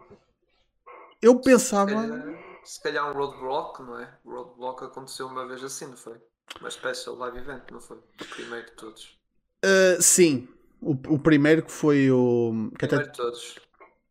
eu 1.22 1.40
pensava. 1.40 1.90
Se 1.90 1.96
calhar, 1.96 2.38
se 2.64 2.82
calhar 2.82 3.10
um 3.10 3.12
roadblock, 3.12 3.82
não 3.82 4.00
é? 4.00 4.12
O 4.24 4.30
roadblock 4.30 4.84
aconteceu 4.84 5.26
uma 5.26 5.46
vez 5.46 5.62
assim, 5.64 5.86
não 5.86 5.96
foi? 5.96 6.16
Uma 6.60 6.70
special 6.70 7.16
live 7.16 7.38
event, 7.38 7.62
não 7.70 7.80
foi? 7.80 7.96
O 7.96 8.24
primeiro 8.34 8.66
de 8.66 8.72
todos. 8.72 9.18
Uh, 9.64 10.00
sim, 10.02 10.48
o, 10.80 10.92
o, 10.92 11.18
primeiro 11.18 11.62
que 11.62 11.72
foi 11.72 12.10
o. 12.10 12.70
Que 12.78 12.86
primeiro 12.86 13.10
até... 13.10 13.10
de 13.10 13.16
todos. 13.16 13.58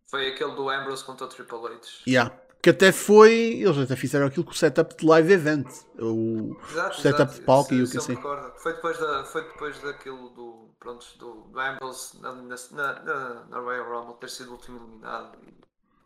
Foi 0.08 0.28
aquele 0.28 0.56
do 0.56 0.70
Ambrose 0.70 1.04
contra 1.04 1.26
o 1.26 1.30
Triple 1.30 1.58
H. 1.58 2.04
Yeah. 2.08 2.45
Que 2.66 2.72
até 2.72 2.92
foi. 2.92 3.62
Eles 3.62 3.78
até 3.78 3.96
fizeram 3.96 4.26
aquilo 4.26 4.44
com 4.44 4.50
o 4.50 4.56
setup 4.56 4.98
de 4.98 5.06
live 5.06 5.34
event. 5.34 5.68
O 6.00 6.58
exato, 6.72 7.00
setup 7.00 7.22
exato. 7.22 7.34
de 7.36 7.42
palco 7.42 7.70
se, 7.70 7.76
e 7.76 7.84
o 7.84 7.88
que 7.92 7.98
assim. 8.00 8.16
Foi 8.58 8.74
depois, 8.74 8.98
da, 8.98 9.24
foi 9.24 9.44
depois 9.44 9.80
daquilo 9.82 10.30
do. 10.30 10.70
Pronto, 10.80 11.06
do, 11.20 11.44
do 11.44 11.60
Ambrose 11.60 12.20
na, 12.20 12.34
na, 12.34 12.56
na, 12.72 13.46
na 13.46 13.60
Royal 13.60 13.88
Rumble 13.88 14.20
ter 14.20 14.32
sido 14.32 14.50
o 14.50 14.54
último 14.54 14.80
eliminado. 14.80 15.38
E 15.44 15.54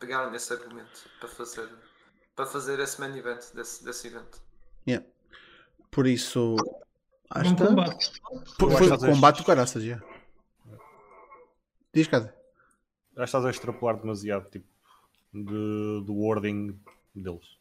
pegaram 0.02 0.32
nesse 0.32 0.52
argumento 0.52 1.10
para 1.22 1.30
fazer, 1.30 1.70
para 2.36 2.46
fazer 2.46 2.78
esse 2.82 3.00
main 3.00 3.18
event 3.18 3.54
desse, 3.54 3.82
desse 3.86 4.08
evento. 4.08 4.42
Yeah. 4.86 5.08
Por 5.90 6.08
isso. 6.08 6.58
Acho 7.30 7.52
um 7.52 7.56
combate. 7.56 8.22
Por, 8.58 8.72
foi 8.74 8.90
o 8.90 9.00
combate 9.00 9.38
do 9.38 9.46
caraças, 9.46 9.82
já. 9.82 10.02
Diz, 11.94 12.06
casa. 12.08 12.36
Que 13.16 13.24
estás 13.24 13.46
a 13.46 13.50
extrapolar 13.50 13.96
demasiado, 13.96 14.50
tipo 14.50 14.68
de, 15.34 16.04
do 16.06 16.14
wording 16.14 16.78
deles. 17.16 17.60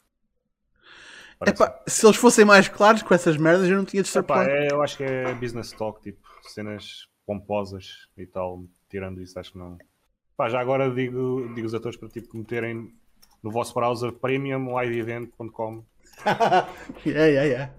Epá, 1.46 1.80
se 1.87 2.04
eles 2.04 2.16
fossem 2.16 2.44
mais 2.44 2.68
claros 2.68 3.02
com 3.02 3.14
essas 3.14 3.37
merdas, 3.37 3.68
eu 3.68 3.76
não 3.76 3.84
tinha 3.84 4.02
de 4.02 4.18
Epá, 4.18 4.44
é, 4.44 4.72
Eu 4.72 4.82
acho 4.82 4.96
que 4.96 5.04
é 5.04 5.32
business 5.34 5.70
talk, 5.70 6.02
tipo, 6.02 6.20
cenas 6.42 7.08
pomposas 7.25 8.08
e 8.16 8.26
tal. 8.26 8.64
Tirando 8.88 9.22
isso, 9.22 9.38
acho 9.38 9.52
que 9.52 9.58
não. 9.58 9.78
Epá, 10.34 10.48
já 10.48 10.60
agora 10.60 10.90
digo, 10.90 11.52
digo 11.54 11.68
a 11.68 11.80
todos 11.80 11.96
para 11.96 12.08
tipo, 12.08 12.37
meterem 12.37 12.92
no 13.42 13.50
vosso 13.50 13.72
browser 13.75 14.12
premiumliveevent.com. 14.12 15.84
yeah, 17.06 17.26
yeah, 17.26 17.42
yeah. 17.44 17.72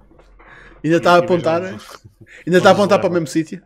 Ainda 0.83 0.97
está 0.97 1.15
a 1.15 1.17
apontar? 1.17 1.61
Ainda 1.61 2.57
está 2.57 2.69
a 2.69 2.71
apontar 2.71 2.99
para 2.99 3.09
o 3.09 3.11
mesmo 3.11 3.27
sítio? 3.27 3.61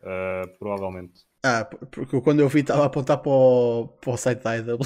Uh, 0.00 0.48
provavelmente. 0.58 1.26
Ah, 1.42 1.64
porque 1.64 2.20
quando 2.20 2.40
eu 2.40 2.48
vi 2.48 2.60
estava 2.60 2.82
a 2.82 2.86
apontar 2.86 3.18
para 3.18 3.32
o, 3.32 3.88
para 4.00 4.12
o 4.12 4.16
site 4.16 4.42
da 4.42 4.56
IW. 4.56 4.78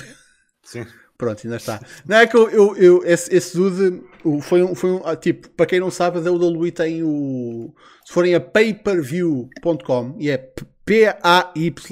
Sim. 0.63 0.87
Pronto, 1.17 1.41
ainda 1.45 1.57
está. 1.57 1.81
Não 2.07 2.17
é 2.17 2.27
que 2.27 2.37
eu, 2.37 2.51
eu, 2.51 2.77
eu 2.77 3.05
esse, 3.05 3.33
esse 3.35 3.57
dude 3.57 4.03
foi 4.43 4.63
um, 4.65 4.75
foi 4.75 4.91
um, 4.91 5.07
ah, 5.07 5.15
tipo, 5.15 5.49
para 5.51 5.67
quem 5.67 5.79
não 5.79 5.91
sabe, 5.91 6.19
a 6.19 6.21
WWE 6.21 6.73
tem 6.73 7.05
o. 7.05 7.73
Se 8.05 8.13
forem 8.13 8.35
a 8.35 8.41
payperview.com 8.41 10.17
e 10.19 10.29
é 10.29 10.37
P-A-Y-P-R-V-I-E-W, 10.85 11.85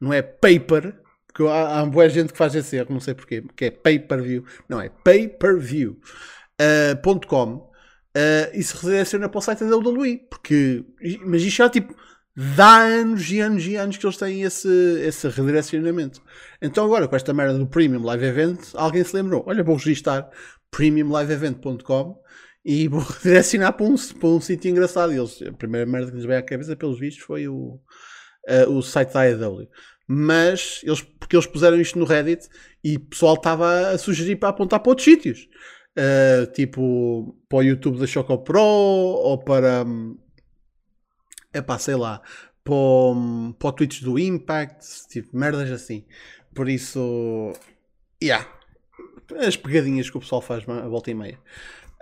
não 0.00 0.12
é 0.12 0.22
paper, 0.22 0.94
porque 1.26 1.42
há, 1.42 1.80
há 1.80 1.86
boa 1.86 2.08
gente 2.08 2.32
que 2.32 2.38
faz 2.38 2.54
esse 2.54 2.76
erro, 2.76 2.92
não 2.92 3.00
sei 3.00 3.14
porquê, 3.14 3.42
que 3.56 3.64
é 3.64 3.70
pay-per-view, 3.72 4.44
não 4.68 4.80
é 4.80 4.88
payperview.com. 4.88 6.02
Uh, 6.60 7.71
uh, 8.16 8.50
e 8.52 8.62
se 8.62 8.76
redireciona 8.76 9.28
para 9.28 9.38
o 9.38 9.42
site 9.42 9.64
da 9.64 9.76
WWE, 9.76 10.18
porque, 10.30 10.84
mas 11.24 11.42
isto 11.42 11.56
já 11.56 11.68
tipo 11.68 11.94
dá 12.34 12.78
anos 12.78 13.30
e 13.30 13.40
anos 13.40 13.66
e 13.66 13.76
anos 13.76 13.96
que 13.98 14.06
eles 14.06 14.16
têm 14.16 14.42
esse, 14.42 14.68
esse 15.00 15.28
redirecionamento. 15.28 16.20
Então 16.60 16.84
agora 16.84 17.06
com 17.06 17.16
esta 17.16 17.34
merda 17.34 17.58
do 17.58 17.66
Premium 17.66 18.02
Live 18.02 18.24
Event, 18.24 18.60
alguém 18.74 19.04
se 19.04 19.14
lembrou, 19.14 19.44
olha, 19.46 19.62
vou 19.62 19.76
registrar 19.76 20.30
premiumliveevent.com 20.70 22.22
e 22.64 22.88
vou 22.88 23.00
redirecionar 23.22 23.72
para 23.74 23.86
um, 23.86 23.96
para 23.96 24.28
um 24.28 24.40
sítio 24.40 24.70
engraçado. 24.70 25.12
E 25.12 25.18
eles, 25.18 25.42
a 25.42 25.52
primeira 25.52 25.86
merda 25.86 26.10
que 26.10 26.16
lhes 26.16 26.26
veio 26.26 26.38
à 26.38 26.42
cabeça, 26.42 26.76
pelos 26.76 26.98
vistos, 26.98 27.24
foi 27.24 27.48
o, 27.48 27.80
uh, 28.48 28.70
o 28.70 28.82
site 28.82 29.12
da 29.12 29.20
AEW. 29.20 29.68
Mas, 30.06 30.80
eles, 30.82 31.00
porque 31.00 31.36
eles 31.36 31.46
puseram 31.46 31.80
isto 31.80 31.98
no 31.98 32.04
Reddit 32.04 32.48
e 32.82 32.96
o 32.96 33.00
pessoal 33.00 33.34
estava 33.34 33.90
a 33.90 33.98
sugerir 33.98 34.36
para 34.36 34.50
apontar 34.50 34.80
para 34.80 34.90
outros 34.90 35.04
sítios. 35.04 35.48
Uh, 35.96 36.50
tipo, 36.52 37.36
para 37.48 37.58
o 37.58 37.62
YouTube 37.62 37.98
da 37.98 38.06
Choco 38.06 38.38
Pro 38.38 38.62
ou 38.62 39.38
para. 39.38 39.84
É 41.52 41.60
pá, 41.60 41.78
sei 41.78 41.96
lá. 41.96 42.22
Para 42.64 42.74
o, 42.74 43.54
para 43.58 43.68
o 43.68 43.72
Twitch 43.72 44.02
do 44.02 44.18
Impact, 44.18 45.08
tipo, 45.08 45.36
merdas 45.36 45.70
assim. 45.70 46.04
Por 46.54 46.68
isso. 46.68 47.52
Yeah. 48.22 48.48
As 49.38 49.56
pegadinhas 49.56 50.08
que 50.08 50.16
o 50.16 50.20
pessoal 50.20 50.40
faz 50.40 50.66
a 50.68 50.88
volta 50.88 51.10
e 51.10 51.14
meia. 51.14 51.38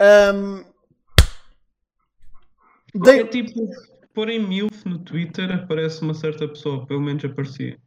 Um, 0.01 0.65
é 3.07 3.25
tipo, 3.25 3.71
pôr 4.15 4.29
em 4.31 4.41
MILF 4.41 4.85
no 4.87 4.99
Twitter 4.99 5.53
aparece 5.53 6.03
uma 6.03 6.15
certa 6.15 6.49
pessoa, 6.49 6.87
pelo 6.87 7.01
menos 7.01 7.25
aparecia. 7.25 7.79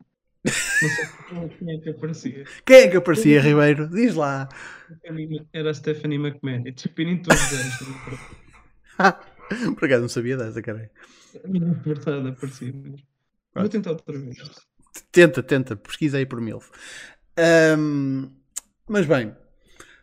Não 1.31 1.47
sei 1.47 1.57
quem 1.57 1.75
é 1.75 1.77
que 1.79 1.89
aparecia. 1.89 2.43
Quem 2.65 2.75
é 2.77 2.87
que 2.89 2.97
aparecia, 2.97 3.41
Ribeiro? 3.41 3.89
Diz 3.89 4.15
lá. 4.15 4.49
Era 5.53 5.69
a 5.69 5.73
Stephanie 5.73 6.17
McMahon. 6.17 6.63
Tipo, 6.73 7.01
em 7.01 7.21
todos 7.21 7.51
eles. 7.51 7.73
Por 9.75 9.85
acaso 9.85 10.01
não 10.01 10.09
sabia 10.09 10.37
dessa, 10.37 10.61
cara. 10.61 10.91
Verdade, 11.85 12.29
aparecia 12.29 12.73
mesmo. 12.73 12.97
Vou 13.55 13.69
tentar 13.69 13.91
outra 13.91 14.17
vez. 14.17 14.37
Tenta, 15.11 15.41
tenta. 15.41 15.75
Pesquisa 15.75 16.17
aí 16.17 16.25
por 16.25 16.41
MILF. 16.41 16.71
Um, 17.77 18.31
mas 18.87 19.05
bem. 19.05 19.35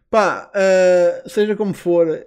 Pá, 0.09 0.51
uh, 0.55 1.29
seja 1.29 1.55
como 1.55 1.75
for, 1.75 2.27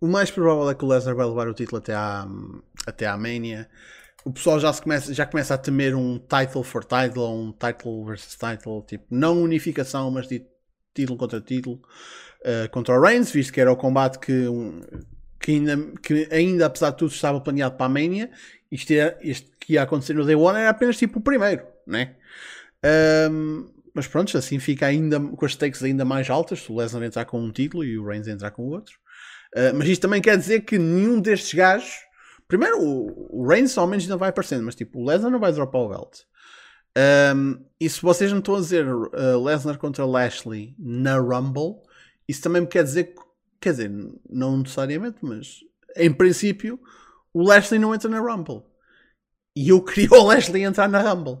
o 0.00 0.08
mais 0.08 0.30
provável 0.30 0.68
é 0.70 0.74
que 0.74 0.84
o 0.84 0.88
Lesnar 0.88 1.14
vai 1.14 1.26
levar 1.26 1.48
o 1.48 1.54
título 1.54 1.78
até 1.78 1.94
à, 1.94 2.26
até 2.86 3.06
à 3.06 3.16
Mania 3.16 3.68
o 4.24 4.32
pessoal 4.32 4.60
já, 4.60 4.72
começa, 4.72 5.12
já 5.12 5.26
começa 5.26 5.54
a 5.54 5.58
temer 5.58 5.94
um 5.94 6.18
title 6.18 6.62
for 6.62 6.84
title, 6.84 7.28
um 7.28 7.52
title 7.52 8.04
versus 8.04 8.36
title, 8.36 8.82
tipo, 8.82 9.04
não 9.10 9.42
unificação, 9.42 10.10
mas 10.10 10.28
título 10.94 11.18
contra 11.18 11.40
título, 11.40 11.80
uh, 12.42 12.70
contra 12.70 12.94
o 12.94 13.00
Reigns, 13.00 13.30
visto 13.32 13.52
que 13.52 13.60
era 13.60 13.72
o 13.72 13.76
combate 13.76 14.18
que, 14.18 14.46
que, 15.40 15.52
ainda, 15.52 15.76
que 16.02 16.28
ainda, 16.30 16.66
apesar 16.66 16.90
de 16.90 16.98
tudo, 16.98 17.12
estava 17.12 17.40
planeado 17.40 17.76
para 17.76 17.86
a 17.86 17.88
Mania. 17.88 18.30
Isto, 18.70 18.92
era, 18.92 19.18
isto 19.22 19.50
que 19.58 19.74
ia 19.74 19.82
acontecer 19.82 20.14
no 20.14 20.24
Day 20.24 20.36
One 20.36 20.58
era 20.58 20.70
apenas 20.70 20.96
tipo 20.96 21.18
o 21.18 21.22
primeiro, 21.22 21.66
né? 21.86 22.16
Um, 23.30 23.70
mas 23.94 24.06
pronto, 24.06 24.36
assim 24.38 24.58
fica 24.58 24.86
ainda 24.86 25.20
com 25.20 25.44
as 25.44 25.52
stakes 25.52 25.82
ainda 25.82 26.04
mais 26.04 26.30
altas. 26.30 26.60
Se 26.60 26.72
o 26.72 26.76
Lesnar 26.76 27.02
entrar 27.02 27.24
com 27.24 27.40
um 27.40 27.52
título 27.52 27.84
e 27.84 27.98
o 27.98 28.06
Reigns 28.06 28.28
entrar 28.28 28.50
com 28.50 28.62
o 28.62 28.70
outro. 28.70 28.94
Uh, 29.54 29.74
mas 29.74 29.88
isto 29.88 30.02
também 30.02 30.22
quer 30.22 30.38
dizer 30.38 30.60
que 30.60 30.78
nenhum 30.78 31.20
destes 31.20 31.52
gajos 31.52 31.92
Primeiro, 32.52 32.78
o, 32.82 33.46
Reigns 33.48 33.78
ao 33.78 33.86
menos 33.86 34.04
ainda 34.04 34.18
vai 34.18 34.28
aparecendo, 34.28 34.62
mas 34.62 34.74
tipo, 34.74 34.98
o 35.00 35.06
Lesnar 35.06 35.30
não 35.32 35.40
vai 35.40 35.50
dropar 35.52 35.80
o 35.80 35.88
belt. 35.88 36.20
Um, 37.34 37.64
e 37.80 37.88
se 37.88 38.02
vocês 38.02 38.30
não 38.30 38.40
estão 38.40 38.56
a 38.56 38.60
dizer 38.60 38.86
uh, 38.86 39.42
Lesnar 39.42 39.78
contra 39.78 40.04
Lashley 40.04 40.76
na 40.78 41.16
Rumble, 41.16 41.80
isso 42.28 42.42
também 42.42 42.66
quer 42.66 42.84
dizer, 42.84 43.04
que- 43.14 43.22
quer 43.58 43.70
dizer, 43.70 43.90
não 44.28 44.58
necessariamente, 44.58 45.16
mas 45.22 45.60
em 45.96 46.12
princípio, 46.12 46.78
o 47.32 47.42
Lashley 47.42 47.78
não 47.80 47.94
entra 47.94 48.10
na 48.10 48.20
Rumble. 48.20 48.62
E 49.56 49.70
eu 49.70 49.80
queria 49.82 50.10
o 50.10 50.22
Lashley 50.26 50.62
entrar 50.64 50.90
na 50.90 51.00
Rumble 51.00 51.36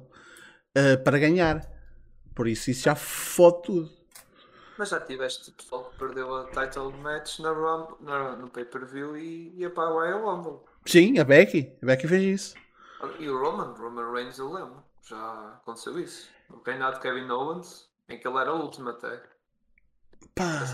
uh, 0.78 1.04
para 1.04 1.18
ganhar. 1.18 1.70
Por 2.34 2.48
isso, 2.48 2.70
isso 2.70 2.84
já 2.84 2.94
fode 2.94 3.64
tudo. 3.64 3.90
Mas 4.78 4.88
já 4.88 4.98
tiveste 4.98 5.50
pessoal 5.50 5.90
que 5.90 5.98
perdeu 5.98 6.34
a 6.34 6.46
title 6.46 6.90
match 6.92 7.38
na 7.40 7.50
Rumble, 7.52 7.96
na- 8.00 8.36
no 8.36 8.48
pay-per-view 8.48 9.14
e 9.18 9.68
para 9.74 9.84
a 9.90 9.92
Royal 9.92 10.22
Rumble. 10.24 10.71
Sim, 10.86 11.18
a 11.18 11.24
Becky. 11.24 11.72
A 11.82 11.86
Becky 11.86 12.08
fez 12.08 12.22
isso. 12.40 12.54
E 13.18 13.28
o 13.28 13.38
Roman, 13.38 13.72
Roman 13.74 14.12
Reigns, 14.12 14.38
eu 14.38 14.52
lembro. 14.52 14.82
Já 15.08 15.54
aconteceu 15.62 15.98
isso. 15.98 16.28
No 16.48 16.62
reinado 16.64 16.96
de 16.96 17.02
Kevin 17.02 17.28
Owens, 17.30 17.88
em 18.08 18.18
que 18.18 18.26
ele 18.28 18.38
era 18.38 18.54
o 18.54 18.60
último 18.62 18.90
até. 18.90 19.22
Pá, 20.34 20.64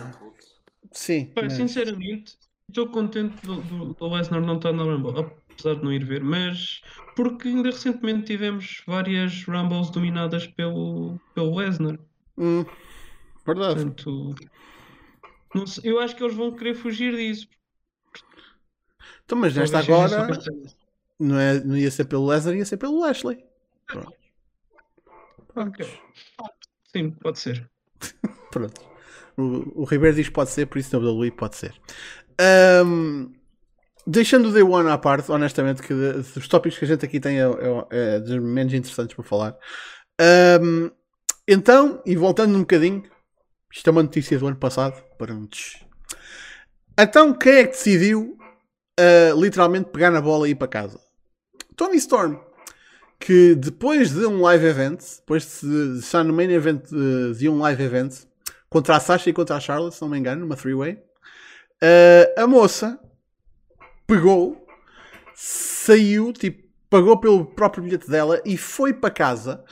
sim. 0.92 1.26
Pá, 1.26 1.42
mas- 1.42 1.54
sinceramente, 1.54 2.36
estou 2.68 2.88
contente 2.90 3.40
do, 3.46 3.56
do, 3.62 3.94
do 3.94 4.08
Lesnar 4.08 4.40
não 4.42 4.56
estar 4.56 4.72
na 4.72 4.82
Rumble, 4.82 5.18
apesar 5.50 5.76
de 5.76 5.84
não 5.84 5.92
ir 5.92 6.04
ver, 6.04 6.22
mas 6.22 6.82
porque 7.16 7.48
ainda 7.48 7.70
recentemente 7.70 8.26
tivemos 8.26 8.82
várias 8.86 9.44
Rumbles 9.44 9.90
dominadas 9.90 10.46
pelo, 10.46 11.18
pelo 11.34 11.56
Lesnar. 11.56 11.98
Hum, 12.36 12.64
verdade. 13.46 13.84
Portanto, 13.86 14.34
não 15.54 15.66
sei- 15.66 15.90
eu 15.90 15.98
acho 16.00 16.14
que 16.14 16.22
eles 16.22 16.36
vão 16.36 16.52
querer 16.54 16.74
fugir 16.74 17.16
disso. 17.16 17.48
Então, 19.28 19.36
mas 19.36 19.54
nesta 19.54 19.80
agora 19.80 20.26
não, 21.20 21.38
é, 21.38 21.60
não 21.62 21.76
ia 21.76 21.90
ser 21.90 22.06
pelo 22.06 22.26
Lesnar, 22.26 22.54
ia 22.56 22.64
ser 22.64 22.78
pelo 22.78 22.98
Lashley. 22.98 23.44
Pronto. 23.86 24.14
Sim, 26.90 27.10
pode 27.10 27.38
ser. 27.38 27.68
Pronto. 28.50 28.80
O, 29.36 29.82
o 29.82 29.84
Ribeiro 29.84 30.16
diz 30.16 30.28
que 30.28 30.32
pode 30.32 30.48
ser, 30.48 30.64
por 30.64 30.78
isso 30.78 30.96
WWE 30.96 31.30
pode 31.30 31.56
ser. 31.56 31.74
Ahm, 32.40 33.32
deixando 34.06 34.48
o 34.48 34.50
Day 34.52 34.62
One 34.62 34.88
à 34.88 34.96
parte, 34.96 35.30
honestamente, 35.30 35.82
que 35.82 35.92
dos 35.92 36.48
tópicos 36.48 36.78
que 36.78 36.86
a 36.86 36.88
gente 36.88 37.04
aqui 37.04 37.20
tem 37.20 37.38
é, 37.38 37.44
é- 37.44 38.14
é 38.16 38.20
dos 38.20 38.38
menos 38.42 38.72
interessantes 38.72 39.14
para 39.14 39.24
falar. 39.24 39.58
Ahm, 40.18 40.90
então, 41.46 42.02
e 42.06 42.16
voltando 42.16 42.56
um 42.56 42.60
bocadinho, 42.60 43.02
isto 43.70 43.88
é 43.88 43.90
uma 43.90 44.02
notícia 44.02 44.38
do 44.38 44.46
ano 44.46 44.56
passado. 44.56 45.02
Prontos. 45.18 45.84
Então, 46.98 47.34
quem 47.34 47.52
é 47.56 47.64
que 47.64 47.72
decidiu 47.72 48.37
ah, 48.98 49.34
literalmente 49.34 49.90
pegar 49.90 50.10
na 50.10 50.20
bola 50.20 50.48
e 50.48 50.50
ir 50.50 50.54
para 50.56 50.68
casa? 50.68 51.00
Tony 51.76 51.96
Storm 51.96 52.48
que 53.18 53.54
depois 53.54 54.12
de 54.12 54.24
um 54.26 54.40
live 54.40 54.66
event, 54.66 55.00
depois 55.16 55.60
de 55.60 55.98
estar 55.98 56.22
no 56.22 56.32
main 56.32 56.50
event 56.50 56.84
de, 57.36 57.48
um 57.48 57.58
live 57.58 57.82
event, 57.82 58.14
contra 58.70 58.96
a 58.96 59.00
Sasha 59.00 59.30
e 59.30 59.32
contra 59.32 59.56
a 59.56 59.60
Charlotte, 59.60 59.94
se 59.94 60.02
não 60.02 60.08
me 60.08 60.18
engano, 60.18 60.42
numa 60.42 60.56
three-way, 60.56 61.02
eh, 61.80 62.34
a 62.36 62.46
moça 62.46 62.98
pegou, 64.06 64.66
saiu, 65.34 66.32
tipo, 66.32 66.68
pagou 66.88 67.18
pelo 67.18 67.44
próprio 67.44 67.82
bilhete 67.82 68.08
dela 68.08 68.40
e 68.44 68.56
foi 68.56 68.92
para 68.92 69.10
casa 69.10 69.64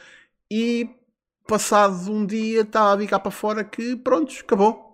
e 0.51 0.91
passado 1.47 2.13
um 2.13 2.27
dia 2.27 2.63
estava 2.63 2.93
a 2.93 2.97
vir 2.97 3.09
cá 3.09 3.19
para 3.19 3.31
fora 3.31 3.65
que 3.65 3.97
pronto, 3.97 4.35
acabou. 4.41 4.85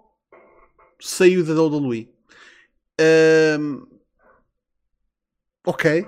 Saiu 1.01 1.45
da 1.45 1.53
WWE. 1.61 2.09
Ahm, 3.01 3.92
ok. 5.67 6.07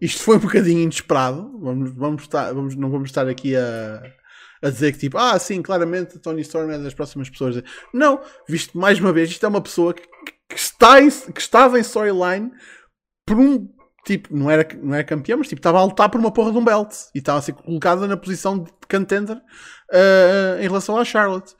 Isto 0.00 0.22
foi 0.22 0.36
um 0.36 0.40
bocadinho 0.40 0.80
inesperado. 0.80 1.58
Vamos, 1.60 1.90
vamos 1.94 2.22
estar, 2.22 2.52
vamos, 2.52 2.74
não 2.74 2.90
vamos 2.90 3.08
estar 3.10 3.28
aqui 3.28 3.54
a, 3.56 4.02
a 4.62 4.70
dizer 4.70 4.92
que 4.92 4.98
tipo, 4.98 5.18
ah, 5.18 5.38
sim, 5.38 5.62
claramente 5.62 6.18
Tony 6.18 6.40
Storm 6.42 6.70
é 6.70 6.78
das 6.78 6.94
próximas 6.94 7.30
pessoas. 7.30 7.62
Não, 7.94 8.20
visto 8.48 8.76
mais 8.78 8.98
uma 9.00 9.12
vez, 9.12 9.30
isto 9.30 9.44
é 9.46 9.48
uma 9.48 9.60
pessoa 9.60 9.94
que, 9.94 10.02
que 10.48 10.56
está 10.56 11.00
em- 11.00 11.10
que 11.10 11.40
estava 11.40 11.78
em 11.78 11.82
storyline 11.82 12.50
por 13.26 13.38
um 13.38 13.68
tipo, 14.04 14.34
não 14.36 14.50
era, 14.50 14.66
não 14.82 14.94
era 14.94 15.02
campeão, 15.04 15.38
mas 15.38 15.48
tipo, 15.48 15.58
estava 15.58 15.78
a 15.80 15.84
lutar 15.84 16.08
por 16.08 16.18
uma 16.20 16.32
porra 16.32 16.52
de 16.52 16.58
um 16.58 16.64
belt 16.64 16.92
e 17.14 17.18
estava 17.18 17.38
a 17.40 17.42
ser 17.42 17.52
colocada 17.54 18.06
na 18.06 18.16
posição 18.16 18.58
de 18.62 18.70
contender 18.88 19.40
ah, 19.92 20.58
em 20.60 20.62
relação 20.62 20.96
à 20.96 21.04
Charlotte. 21.04 21.54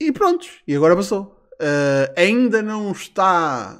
E 0.00 0.12
pronto, 0.12 0.46
e 0.66 0.74
agora 0.74 0.96
passou. 0.96 1.36
Ah, 1.60 2.12
ainda 2.16 2.62
não 2.62 2.90
está 2.92 3.78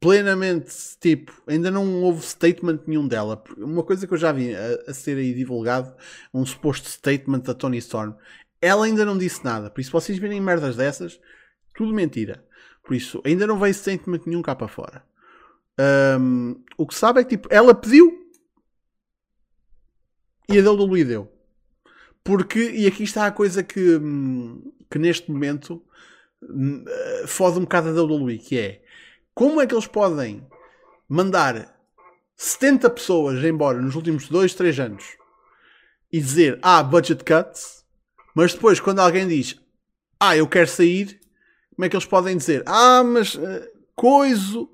plenamente, 0.00 0.74
tipo, 0.98 1.32
ainda 1.46 1.70
não 1.70 2.02
houve 2.02 2.22
statement 2.22 2.80
nenhum 2.86 3.06
dela. 3.06 3.42
Uma 3.58 3.82
coisa 3.82 4.06
que 4.06 4.14
eu 4.14 4.18
já 4.18 4.32
vi 4.32 4.54
a, 4.54 4.90
a 4.90 4.94
ser 4.94 5.18
aí 5.18 5.34
divulgado, 5.34 5.94
um 6.32 6.44
suposto 6.44 6.88
statement 6.88 7.40
da 7.40 7.54
Tony 7.54 7.78
Storm, 7.78 8.14
ela 8.60 8.86
ainda 8.86 9.04
não 9.04 9.18
disse 9.18 9.44
nada. 9.44 9.70
Por 9.70 9.80
isso, 9.80 9.92
vocês 9.92 10.18
virem 10.18 10.40
merdas 10.40 10.76
dessas, 10.76 11.20
tudo 11.74 11.92
mentira. 11.92 12.44
Por 12.82 12.94
isso, 12.94 13.20
ainda 13.24 13.46
não 13.46 13.58
veio 13.58 13.74
statement 13.74 14.22
nenhum 14.26 14.42
cá 14.42 14.56
para 14.56 14.68
fora. 14.68 15.04
Ahm, 15.78 16.56
o 16.76 16.86
que 16.86 16.94
sabe 16.94 17.20
é 17.20 17.24
que, 17.24 17.36
tipo, 17.36 17.48
ela 17.50 17.74
pediu 17.74 18.18
e 20.48 20.58
a 20.58 20.70
WWE 20.72 21.04
deu. 21.04 21.32
Porque, 22.24 22.70
e 22.70 22.86
aqui 22.86 23.04
está 23.04 23.26
a 23.26 23.32
coisa 23.32 23.62
que, 23.62 23.96
hum, 23.96 24.72
que 24.90 24.98
neste 24.98 25.30
momento 25.30 25.82
hum, 26.42 26.84
eh, 26.86 27.24
fode 27.26 27.58
um 27.58 27.62
bocado 27.62 27.88
a 27.88 28.02
WWE, 28.02 28.38
que 28.38 28.58
é 28.58 28.82
como 29.40 29.58
é 29.58 29.66
que 29.66 29.72
eles 29.74 29.86
podem 29.86 30.46
mandar 31.08 31.74
70 32.36 32.90
pessoas 32.90 33.42
embora 33.42 33.80
nos 33.80 33.94
últimos 33.94 34.28
2, 34.28 34.52
3 34.52 34.80
anos 34.80 35.16
e 36.12 36.20
dizer, 36.20 36.58
ah, 36.60 36.82
budget 36.82 37.24
cuts, 37.24 37.82
mas 38.34 38.52
depois 38.52 38.80
quando 38.80 38.98
alguém 38.98 39.26
diz, 39.26 39.58
ah, 40.20 40.36
eu 40.36 40.46
quero 40.46 40.68
sair, 40.68 41.18
como 41.74 41.86
é 41.86 41.88
que 41.88 41.96
eles 41.96 42.04
podem 42.04 42.36
dizer, 42.36 42.62
ah, 42.66 43.02
mas 43.02 43.34
eh, 43.34 43.72
coiso, 43.96 44.70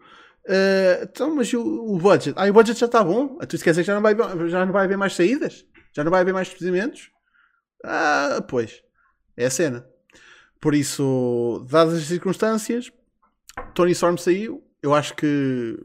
eh, 0.48 1.02
então, 1.04 1.36
mas 1.36 1.52
o, 1.52 1.62
o 1.62 1.98
budget? 1.98 2.34
Ah, 2.36 2.50
o 2.50 2.52
budget 2.52 2.76
já 2.76 2.86
está 2.86 3.04
bom? 3.04 3.38
Tu 3.46 3.58
quer 3.58 3.70
dizer 3.70 3.82
que 3.82 3.86
já 3.86 3.94
não, 3.94 4.02
vai, 4.02 4.16
já 4.48 4.66
não 4.66 4.72
vai 4.72 4.86
haver 4.86 4.98
mais 4.98 5.14
saídas? 5.14 5.64
Já 5.94 6.02
não 6.02 6.10
vai 6.10 6.22
haver 6.22 6.34
mais 6.34 6.48
despedimentos? 6.48 7.08
Ah, 7.84 8.44
pois, 8.48 8.82
é 9.36 9.46
a 9.46 9.50
cena. 9.50 9.86
Por 10.60 10.74
isso, 10.74 11.64
dadas 11.70 11.94
as 11.94 12.08
circunstâncias, 12.08 12.90
Tony 13.74 13.92
Storm 13.92 14.16
saiu. 14.16 14.62
Eu 14.82 14.94
acho 14.94 15.14
que, 15.14 15.78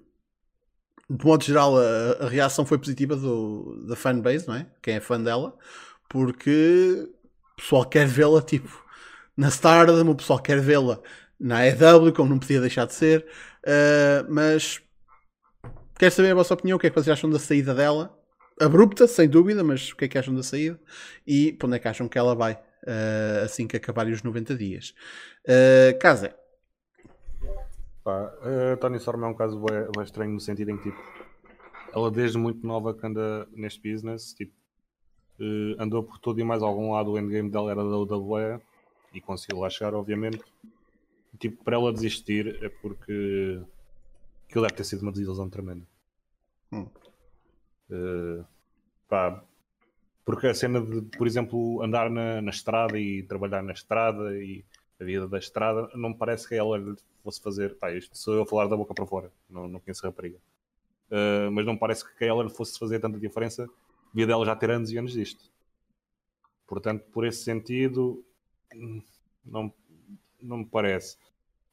de 1.10 1.26
modo 1.26 1.44
geral, 1.44 1.78
a, 1.78 2.26
a 2.26 2.30
reação 2.30 2.66
foi 2.66 2.78
positiva 2.78 3.16
do, 3.16 3.86
da 3.88 3.96
fanbase, 3.96 4.48
não 4.48 4.56
é? 4.56 4.68
Quem 4.82 4.96
é 4.96 5.00
fã 5.00 5.22
dela, 5.22 5.58
porque 6.10 7.10
o 7.54 7.56
pessoal 7.56 7.86
quer 7.86 8.08
vê-la, 8.08 8.42
tipo, 8.42 8.84
na 9.36 9.50
Stardom, 9.50 10.10
o 10.10 10.16
pessoal 10.16 10.40
quer 10.40 10.60
vê-la 10.60 11.02
na 11.40 11.66
EW, 11.66 12.14
como 12.14 12.30
não 12.30 12.40
podia 12.40 12.62
deixar 12.62 12.86
de 12.86 12.94
ser. 12.94 13.26
Uh, 13.66 14.32
mas 14.32 14.82
quero 15.98 16.14
saber 16.14 16.32
a 16.32 16.36
vossa 16.36 16.54
opinião, 16.54 16.78
o 16.78 16.80
que 16.80 16.88
é 16.88 16.90
que 16.90 16.96
vocês 16.96 17.10
acham 17.10 17.30
da 17.30 17.40
saída 17.40 17.74
dela? 17.74 18.18
Abrupta, 18.60 19.08
sem 19.08 19.28
dúvida, 19.28 19.64
mas 19.64 19.92
o 19.92 19.96
que 19.96 20.06
é 20.06 20.08
que 20.08 20.18
acham 20.18 20.36
da 20.36 20.44
saída? 20.44 20.80
E 21.26 21.54
para 21.54 21.68
onde 21.68 21.78
é 21.78 21.80
que 21.80 21.88
acham 21.88 22.08
que 22.08 22.18
ela 22.18 22.36
vai 22.36 22.54
uh, 22.54 23.44
assim 23.44 23.68
que 23.68 23.76
acabarem 23.76 24.14
os 24.14 24.22
90 24.22 24.56
dias? 24.56 24.94
Uh, 25.48 25.98
Casa, 26.00 26.36
Pá, 28.04 28.34
a 28.74 28.78
Tony 28.78 28.98
Storm 28.98 29.24
é 29.24 29.28
um 29.28 29.34
caso 29.34 29.60
bem, 29.60 29.86
bem 29.96 30.04
estranho 30.04 30.32
no 30.32 30.40
sentido 30.40 30.72
em 30.72 30.78
que 30.78 30.90
tipo, 30.92 31.02
ela 31.94 32.10
desde 32.10 32.38
muito 32.38 32.66
nova 32.66 32.94
que 32.94 33.06
anda 33.06 33.48
neste 33.52 33.92
business, 33.92 34.34
tipo, 34.34 34.54
eh, 35.40 35.76
andou 35.78 36.04
por 36.04 36.18
todo 36.20 36.40
e 36.40 36.44
mais 36.44 36.64
algum 36.64 36.94
lado, 36.94 37.12
o 37.12 37.20
endgame 37.20 37.50
dela 37.50 37.72
era 37.72 37.84
da 37.84 37.98
WWE 37.98 38.60
e 39.14 39.22
conseguiu 39.22 39.60
lá 39.60 39.70
chegar, 39.70 39.94
obviamente. 39.94 40.44
Tipo, 41.40 41.64
para 41.64 41.76
ela 41.76 41.94
desistir 41.94 42.64
é 42.64 42.70
porque 42.70 43.62
aquilo 44.48 44.64
deve 44.64 44.76
ter 44.76 44.84
sido 44.84 45.02
uma 45.02 45.12
desilusão 45.12 45.50
tremenda. 45.50 45.86
Hum. 46.72 46.88
Eh, 47.90 48.44
pá, 49.08 49.44
porque 50.26 50.48
a 50.48 50.54
cena 50.54 50.82
de, 50.82 51.02
por 51.18 51.28
exemplo, 51.28 51.82
andar 51.84 52.10
na, 52.10 52.42
na 52.42 52.52
estrada 52.52 52.98
e 53.00 53.24
trabalhar 53.24 53.62
na 53.62 53.74
estrada 53.74 54.36
e 54.38 54.64
a 55.00 55.04
vida 55.04 55.28
da 55.28 55.38
estrada, 55.40 55.90
não 55.96 56.10
me 56.10 56.18
parece 56.18 56.48
que 56.48 56.56
ela 56.56 56.80
fosse 57.22 57.42
fazer. 57.42 57.78
Pá, 57.78 57.92
isto 57.92 58.18
sou 58.18 58.36
eu 58.36 58.42
a 58.44 58.46
falar 58.46 58.68
da 58.68 58.78
boca 58.78 58.94
para 58.94 59.06
fora, 59.06 59.32
não, 59.50 59.68
não 59.68 59.80
conheço 59.80 60.06
a 60.06 60.10
rapariga. 60.10 60.38
Uh, 61.10 61.52
mas 61.52 61.66
não 61.66 61.78
parece 61.78 62.06
que 62.18 62.24
ela 62.26 62.50
fosse 62.50 62.80
fazer 62.80 63.00
tanta 63.00 63.20
diferença 63.20 63.68
devido 64.14 64.30
a 64.30 64.34
ela 64.34 64.46
já 64.46 64.56
ter 64.56 64.72
anos 64.72 64.92
e 64.92 64.98
anos 64.98 65.12
disto. 65.14 65.52
Portanto, 66.66 67.04
por 67.12 67.26
esse 67.26 67.44
sentido, 67.44 68.24
não, 69.46 69.74
não 70.42 70.60
me 70.60 70.66
parece. 70.66 71.18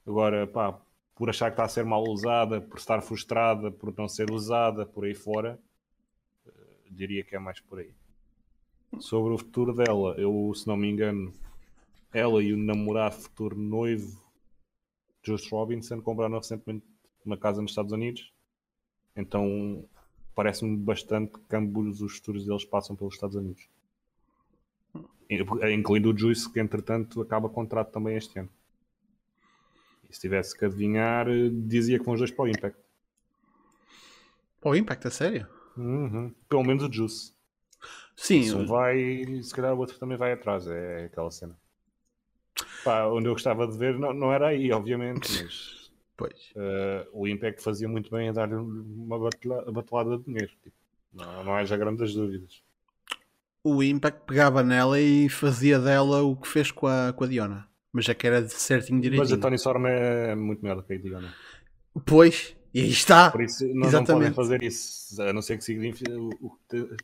Agora, 0.07 0.47
pá, 0.47 0.81
por 1.15 1.31
achar 1.31 1.51
que 1.51 1.55
está 1.55 1.65
a 1.65 1.69
ser 1.69 1.85
mal 1.85 2.03
usada, 2.03 2.61
por 2.61 2.79
estar 2.79 3.01
frustrada, 3.01 3.71
por 3.71 3.95
não 3.97 4.09
ser 4.09 4.31
usada, 4.31 4.85
por 4.85 5.05
aí 5.05 5.15
fora, 5.15 5.59
uh, 6.47 6.51
diria 6.91 7.23
que 7.23 7.37
é 7.37 7.39
mais 7.39 7.61
por 7.61 7.79
aí. 7.79 7.93
Sobre 8.99 9.35
o 9.35 9.39
futuro 9.39 9.73
dela, 9.73 10.15
eu, 10.19 10.53
se 10.55 10.67
não 10.67 10.77
me 10.77 10.89
engano, 10.89 11.33
ela 12.13 12.43
e 12.43 12.53
o 12.53 12.57
namorado 12.57 13.17
futuro 13.17 13.57
noivo 13.57 14.28
Josh 15.23 15.51
Robinson 15.51 16.01
compraram 16.01 16.39
recentemente 16.39 16.85
uma 17.25 17.37
casa 17.37 17.61
nos 17.61 17.73
Estados 17.73 17.93
Unidos. 17.93 18.33
Então 19.17 19.85
parece-me 20.35 20.77
bastante 20.77 21.33
que 21.49 21.57
ambos 21.57 22.01
os 22.01 22.17
futuros 22.17 22.47
deles 22.47 22.65
passam 22.65 22.95
pelos 22.95 23.15
Estados 23.15 23.37
Unidos. 23.37 23.69
incluindo 25.29 26.11
o 26.11 26.17
Juice, 26.17 26.51
que 26.51 26.61
entretanto 26.61 27.21
acaba 27.21 27.49
contrato 27.49 27.91
também 27.91 28.17
este 28.17 28.39
ano. 28.39 28.49
E 30.09 30.15
se 30.15 30.21
tivesse 30.21 30.57
que 30.57 30.65
adivinhar, 30.65 31.27
dizia 31.67 31.99
que 31.99 32.05
vão 32.05 32.15
os 32.15 32.21
dois 32.21 32.31
para 32.31 32.45
o 32.45 32.49
Impact. 32.49 32.79
Para 34.61 34.71
o 34.71 34.77
Impact, 34.77 35.07
a 35.07 35.11
sério? 35.11 35.47
Uhum. 35.77 36.35
Pelo 36.49 36.65
menos 36.65 36.83
o 36.83 36.93
Juice. 36.93 37.33
Sim. 38.17 38.43
Se 38.43 38.55
um 38.55 38.67
vai, 38.67 39.43
se 39.43 39.55
calhar 39.55 39.75
o 39.75 39.79
outro 39.79 39.99
também 39.99 40.17
vai 40.17 40.33
atrás. 40.33 40.67
É 40.67 41.05
aquela 41.05 41.31
cena. 41.31 41.57
Pá, 42.89 43.07
onde 43.07 43.29
eu 43.29 43.33
gostava 43.33 43.67
de 43.67 43.77
ver 43.77 43.99
não, 43.99 44.15
não 44.15 44.33
era 44.33 44.49
aí, 44.49 44.73
obviamente, 44.73 45.29
mas 45.45 45.91
Pois. 46.17 46.53
uh, 46.57 47.07
o 47.13 47.29
Impact 47.29 47.63
fazia 47.63 47.89
muito 47.89 48.11
bem 48.11 48.29
a 48.29 48.33
dar-lhe 48.33 48.55
uma 48.55 49.19
batela- 49.19 49.71
batelada 49.71 50.17
de 50.19 50.25
dinheiro. 50.25 50.51
Tipo, 50.63 50.75
não, 51.13 51.45
não 51.45 51.55
haja 51.55 51.77
grandes 51.77 52.15
dúvidas. 52.15 52.63
O 53.63 53.83
Impact 53.83 54.23
pegava 54.27 54.63
nela 54.63 54.99
e 55.01 55.29
fazia 55.29 55.79
dela 55.79 56.23
o 56.23 56.35
que 56.35 56.49
fez 56.49 56.71
com 56.71 56.87
a, 56.87 57.13
com 57.13 57.25
a 57.25 57.27
Diona. 57.27 57.69
Mas 57.93 58.05
já 58.07 58.15
que 58.15 58.27
era 58.27 58.41
de 58.43 58.53
certinho 58.53 59.01
Mas 59.17 59.33
a. 59.33 59.37
Tony 59.39 59.57
Storm 59.57 59.87
é 59.87 60.35
muito 60.35 60.63
melhor 60.63 60.77
do 60.77 60.83
que 60.83 60.95
a 60.95 60.99
Diana. 60.99 61.35
Pois, 62.07 62.57
e 62.73 62.81
aí 62.81 62.89
está. 62.91 63.31
Por 63.31 63.43
isso 63.43 63.67
não, 63.69 63.75
não 63.75 63.89
Exatamente. 63.89 64.15
podem 64.19 64.33
fazer 64.35 64.63
isso. 64.63 65.21
A 65.23 65.33
não 65.33 65.43
ser 65.43 65.57
que 65.59 65.65
signifique. 65.65 66.11
O 66.13 66.51
que 66.69 66.87
te- 66.87 66.97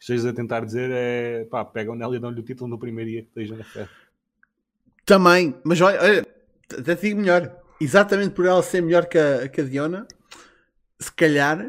estejas 0.00 0.26
a 0.26 0.32
tentar 0.32 0.64
dizer 0.64 0.90
é 0.92 1.44
pá, 1.46 1.64
pegam 1.64 1.94
nela 1.94 2.14
e 2.16 2.18
dão-lhe 2.18 2.40
o 2.40 2.44
título 2.44 2.70
no 2.70 2.78
primeiro 2.78 3.10
dia 3.10 3.22
que 3.22 3.28
esteja 3.28 3.56
na 3.56 3.64
fé. 3.64 3.88
Também, 5.08 5.54
mas 5.64 5.80
olha, 5.80 5.98
olha, 6.02 6.26
até 6.78 6.94
digo 6.94 7.18
melhor. 7.18 7.56
Exatamente 7.80 8.34
por 8.34 8.44
ela 8.44 8.62
ser 8.62 8.82
melhor 8.82 9.06
que 9.06 9.16
a, 9.16 9.48
que 9.48 9.62
a 9.62 9.64
Diona, 9.64 10.06
se 11.00 11.10
calhar, 11.12 11.66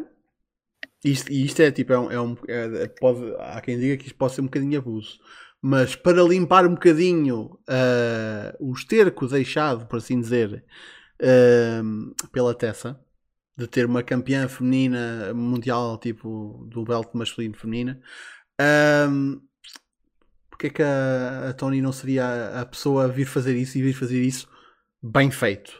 isto, 1.05 1.31
e 1.31 1.45
isto 1.45 1.61
é 1.61 1.71
tipo, 1.71 1.93
é 1.93 1.99
um, 1.99 2.11
é 2.11 2.19
um- 2.19 2.35
é- 2.49 2.87
pode, 2.99 3.33
há 3.39 3.61
quem 3.61 3.79
diga 3.79 3.95
que 3.95 4.07
isto 4.07 4.17
pode 4.17 4.33
ser 4.33 4.41
um 4.41 4.45
bocadinho 4.45 4.77
abuso, 4.79 5.19
mas 5.61 5.95
para 5.95 6.21
limpar 6.21 6.65
um 6.65 6.73
bocadinho 6.73 7.57
ah, 7.69 8.53
o 8.59 8.73
esterco 8.73 9.25
deixado, 9.25 9.85
por 9.87 9.97
assim 9.99 10.19
dizer, 10.19 10.65
ah, 11.21 11.81
pela 12.33 12.53
Tessa, 12.53 12.99
de 13.55 13.67
ter 13.67 13.85
uma 13.85 14.03
campeã 14.03 14.49
feminina 14.49 15.33
mundial, 15.33 15.97
tipo, 15.97 16.65
do 16.69 16.83
belt 16.83 17.07
masculino 17.13 17.55
feminina, 17.55 18.01
ah, 18.59 19.07
porque 20.59 20.67
é 20.67 20.69
que 20.71 20.83
a, 20.83 21.49
a 21.51 21.53
Tony 21.53 21.81
não 21.81 21.93
seria 21.93 22.25
a, 22.25 22.61
a 22.61 22.65
pessoa 22.65 23.05
a 23.05 23.07
vir 23.07 23.25
fazer 23.25 23.55
isso 23.55 23.77
e 23.77 23.81
vir 23.81 23.93
fazer 23.93 24.21
isso 24.21 24.45
bem 25.01 25.31
feito, 25.31 25.71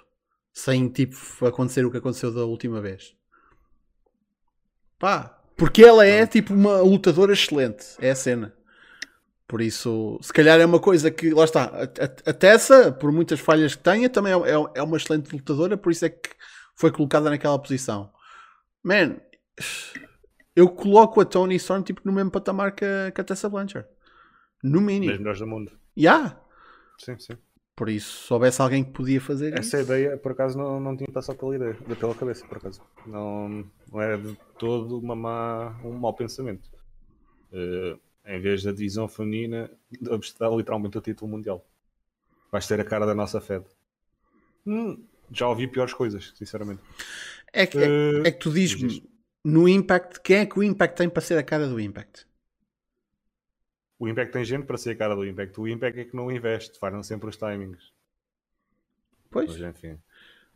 sem 0.54 0.88
tipo 0.88 1.18
acontecer 1.46 1.86
o 1.86 1.92
que 1.92 1.98
aconteceu 1.98 2.34
da 2.34 2.46
última 2.46 2.80
vez? 2.80 3.14
Pá, 4.98 5.38
porque 5.58 5.84
ela 5.84 6.06
é 6.06 6.26
tipo 6.26 6.54
uma 6.54 6.80
lutadora 6.82 7.34
excelente, 7.34 7.86
é 8.00 8.12
a 8.12 8.16
cena. 8.16 8.54
Por 9.48 9.62
isso, 9.62 10.20
se 10.22 10.32
calhar 10.32 10.60
é 10.60 10.66
uma 10.66 10.80
coisa 10.80 11.12
que, 11.12 11.32
lá 11.32 11.44
está, 11.44 11.66
a, 11.66 11.84
a- 11.84 12.30
a 12.32 12.34
Tessa, 12.34 12.92
por 12.92 13.12
muitas 13.12 13.40
falhas 13.40 13.76
que 13.76 13.84
tenha, 13.84 14.10
também 14.10 14.34
é, 14.34 14.38
é- 14.38 14.72
é 14.80 14.84
uma 14.84 14.98
excelente 14.98 15.32
lutadora, 15.36 15.78
por 15.78 15.92
isso 15.92 16.06
é 16.06 16.10
que 16.10 16.30
foi 16.76 16.92
colocada 16.92 17.30
naquela 17.30 17.60
posição. 17.60 18.12
Man, 18.84 19.18
eu 20.56 20.70
coloco 20.70 21.22
a 21.22 21.26
Tony 21.26 21.56
Storm 21.56 21.84
tipo, 21.84 22.02
no 22.06 22.12
mesmo 22.12 22.32
patamar 22.32 22.74
que 22.74 22.86
a, 22.86 23.12
que 23.12 23.22
a 23.22 23.24
Tessa 23.24 23.50
Blanchard. 23.50 23.88
No 24.64 24.80
Das 24.80 24.86
mínimo. 24.88 25.18
melhores 25.18 25.40
do 25.40 25.48
mundo. 25.48 25.72
Yeah. 25.98 26.40
Sim, 26.98 27.18
sim. 27.18 27.34
Por 27.76 27.88
isso, 27.88 28.26
se 28.28 28.34
houvesse 28.34 28.62
alguém 28.62 28.84
que 28.84 28.92
podia 28.92 29.22
fazer 29.22 29.58
Essa 29.58 29.80
isso. 29.80 29.86
ideia, 29.92 30.18
por 30.18 30.34
acaso, 30.34 30.58
não, 30.58 30.80
não 30.82 30.98
tinha 30.98 31.08
passado 31.12 31.38
pela 31.38 31.56
ideia, 31.56 31.74
pela 31.98 32.14
cabeça, 32.14 32.46
por 32.46 32.58
acaso. 32.58 32.82
Não, 33.08 33.66
não 33.92 34.02
é 34.02 34.18
de 34.18 34.38
todo 34.58 35.00
uma 35.00 35.16
má, 35.16 35.80
um 35.84 35.94
mau 35.94 36.14
pensamento. 36.14 36.70
Eh, 37.54 37.98
em 38.26 38.42
vez 38.42 38.64
da 38.64 38.72
divisão 38.74 39.08
feminina, 39.08 39.72
dar 40.38 40.50
literalmente 40.50 40.98
o 40.98 41.02
título 41.02 41.32
mundial. 41.32 41.66
Vais 42.52 42.68
ter 42.68 42.82
a 42.82 42.84
cara 42.84 43.06
da 43.06 43.16
nossa 43.16 43.40
Fed. 43.40 43.64
Hum, 44.68 45.02
já 45.32 45.48
ouvi 45.48 45.66
piores 45.68 45.94
coisas, 45.94 46.34
sinceramente. 46.36 46.82
É 47.54 47.66
que, 47.66 47.78
é, 47.78 47.86
Eh, 47.86 48.22
é 48.26 48.32
que 48.32 48.40
tu 48.40 48.52
diz 48.52 48.72
dizes-me 48.72 48.92
isto. 48.98 49.10
no 49.46 49.70
Impact, 49.70 50.20
quem 50.22 50.38
é 50.40 50.46
que 50.46 50.60
o 50.60 50.64
Impact 50.64 50.98
tem 50.98 51.10
para 51.10 51.22
ser 51.22 51.38
a 51.38 51.44
cara 51.44 51.66
do 51.68 51.80
Impact? 51.80 52.28
O 54.00 54.08
Impact 54.08 54.32
tem 54.32 54.46
gente 54.46 54.66
para 54.66 54.78
ser 54.78 54.92
a 54.92 54.96
cara 54.96 55.16
do 55.16 55.26
Impact. 55.26 55.60
O 55.60 55.68
Impact 55.68 56.00
é 56.00 56.06
que 56.06 56.16
não 56.16 56.32
investe, 56.32 56.80
falham 56.80 57.04
sempre 57.04 57.30
os 57.30 57.36
timings. 57.38 57.92
Pois. 59.30 59.50
Mas 59.60 59.62
enfim. 59.76 60.00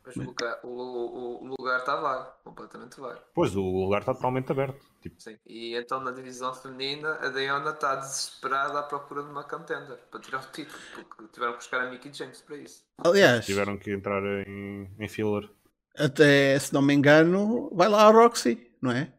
Mas 0.05 0.17
o 0.17 0.21
lugar, 0.23 0.59
o, 0.63 0.67
o- 0.67 1.47
lugar 1.57 1.79
está 1.79 1.95
vago, 1.95 2.29
completamente 2.43 2.99
vago. 2.99 3.21
Pois, 3.33 3.55
o 3.55 3.61
lugar 3.61 3.99
está 4.01 4.13
totalmente 4.13 4.51
aberto. 4.51 4.81
Tipo, 5.01 5.21
Sim. 5.21 5.37
E 5.45 5.75
então 5.75 6.01
na 6.01 6.11
divisão 6.11 6.53
feminina 6.53 7.13
a 7.21 7.29
Diana 7.29 7.69
está 7.71 7.95
desesperada 7.95 8.79
à 8.79 8.83
procura 8.83 9.23
de 9.23 9.29
uma 9.29 9.43
contender 9.45 9.97
para 10.11 10.19
tirar 10.19 10.39
o 10.43 10.51
título, 10.51 10.77
porque 10.93 11.27
tiveram 11.31 11.53
que 11.53 11.59
buscar 11.59 11.81
a 11.81 11.89
Mickey 11.89 12.11
James 12.13 12.41
para 12.41 12.57
isso. 12.57 12.83
Aliás, 12.97 13.45
tiveram 13.45 13.77
que 13.77 13.91
entrar 13.91 14.21
em, 14.45 14.89
em 14.99 15.07
filler. 15.07 15.49
até 15.95 16.59
se 16.59 16.73
não 16.73 16.81
me 16.81 16.93
engano, 16.93 17.69
vai 17.73 17.87
lá 17.87 18.03
a 18.07 18.11
Roxy, 18.11 18.71
não 18.81 18.91
é? 18.91 19.13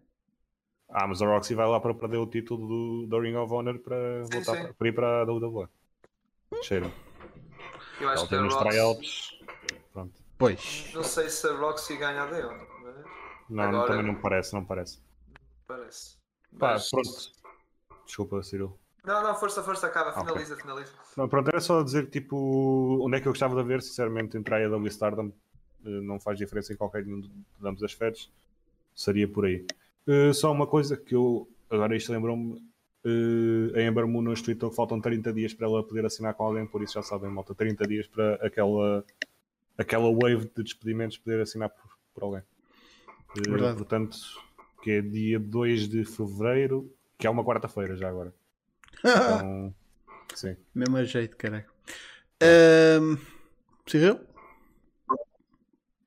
Ah, 0.96 1.08
mas 1.08 1.20
a 1.20 1.26
Roxy 1.26 1.56
vai 1.56 1.66
lá 1.66 1.80
para 1.80 1.92
perder 1.92 2.18
o 2.18 2.26
título 2.26 2.68
do, 2.68 3.06
do 3.08 3.18
Ring 3.18 3.34
of 3.34 3.52
Honor 3.52 3.80
para, 3.80 4.24
Sim, 4.26 4.30
voltar 4.30 4.54
sim. 4.54 4.62
Para, 4.62 4.74
para 4.74 4.88
ir 4.88 4.92
para 4.92 5.22
a 5.22 5.24
WWE. 5.24 5.68
Cheira. 6.62 6.88
Eu 8.00 8.08
acho 8.10 8.20
Ela 8.20 8.28
que 8.28 8.34
a 8.36 8.42
Roxy, 8.42 8.58
tryouts. 8.58 9.38
Pronto. 9.92 10.22
Pois. 10.38 10.90
não 10.94 11.02
sei 11.02 11.28
se 11.28 11.48
a 11.48 11.52
Roxy 11.56 11.96
ganha 11.96 12.22
a 12.22 12.26
mas 12.26 12.94
Não, 13.50 13.64
Agora- 13.64 13.86
também 13.88 14.06
não 14.06 14.14
parece, 14.20 14.54
não 14.54 14.64
parece. 14.64 15.00
parece. 15.66 16.16
Pá, 16.56 16.74
Mas- 16.74 16.88
pronto. 16.90 17.10
Desculpa, 18.06 18.42
Cyril. 18.44 18.78
Não, 19.04 19.20
não, 19.22 19.34
força, 19.34 19.62
força, 19.64 19.88
acaba, 19.88 20.10
Ok. 20.10 20.22
finaliza, 20.22 20.56
finaliza. 20.56 20.92
Não, 21.16 21.28
pronto, 21.28 21.48
era 21.48 21.60
só 21.60 21.82
dizer 21.82 22.04
que 22.06 22.20
tipo, 22.20 22.36
onde 23.04 23.16
é 23.16 23.20
que 23.20 23.26
eu 23.26 23.32
gostava 23.32 23.60
de 23.60 23.66
ver, 23.66 23.82
sinceramente, 23.82 24.36
entre 24.36 24.54
a 24.54 24.60
e 24.60 24.86
Stardom 24.88 25.26
eh, 25.84 25.88
não 26.02 26.20
faz 26.20 26.38
diferença 26.38 26.72
em 26.72 26.76
qualquer 26.76 27.04
nenhum 27.04 27.20
de 27.20 27.30
ambos 27.62 27.82
as 27.82 27.92
feds, 27.92 28.30
seria 28.94 29.26
por 29.28 29.44
aí. 29.44 29.66
Eh, 30.06 30.32
só 30.32 30.52
uma 30.52 30.66
coisa 30.66 30.96
que 30.96 31.14
eu, 31.14 31.48
agora 31.70 31.96
isto 31.96 32.12
lembrou-me, 32.12 32.62
eh, 33.04 33.78
a 33.78 33.82
Ember 33.82 34.06
Moon 34.06 34.22
nos 34.22 34.42
tweetou 34.42 34.70
que 34.70 34.76
faltam 34.76 35.00
30 35.00 35.32
dias 35.32 35.54
para 35.54 35.66
ela 35.66 35.86
poder 35.86 36.04
assinar 36.04 36.34
com 36.34 36.44
alguém, 36.44 36.66
por 36.66 36.82
isso 36.82 36.94
já 36.94 37.02
sabem, 37.02 37.30
malta, 37.30 37.54
30 37.54 37.86
dias 37.86 38.06
para 38.06 38.34
aquela, 38.36 39.04
aquela 39.78 40.10
wave 40.12 40.50
de 40.54 40.62
despedimentos 40.62 41.18
poder 41.18 41.40
assinar 41.40 41.70
por, 41.70 41.90
por 42.12 42.22
alguém. 42.24 42.42
Eh, 43.36 43.50
Verdade. 43.50 43.76
portanto, 43.76 44.16
que 44.82 44.90
é 44.90 45.00
dia 45.00 45.40
2 45.40 45.88
de 45.88 46.04
Fevereiro, 46.04 46.92
que 47.18 47.26
é 47.26 47.30
uma 47.30 47.44
quarta-feira 47.44 47.96
já 47.96 48.08
agora. 48.08 48.32
Então, 49.04 49.74
sim. 50.34 50.56
Mesmo 50.74 50.96
a 50.96 51.04
jeito, 51.04 51.36
caralho. 51.36 51.66
Um, 52.42 53.18
Cyril? 53.86 54.18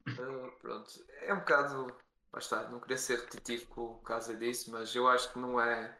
Uh, 0.08 0.52
pronto, 0.62 0.90
é 1.22 1.34
um 1.34 1.40
bocado. 1.40 2.07
Lá 2.38 2.40
está, 2.40 2.64
não 2.70 2.80
queria 2.80 3.00
ser 3.00 3.16
repetitivo 3.16 3.66
por 3.74 4.04
causa 4.04 4.36
disso, 4.36 4.70
mas 4.70 4.94
eu 4.94 5.08
acho 5.08 5.34
que 5.34 5.40
não 5.40 5.60
é 5.60 5.98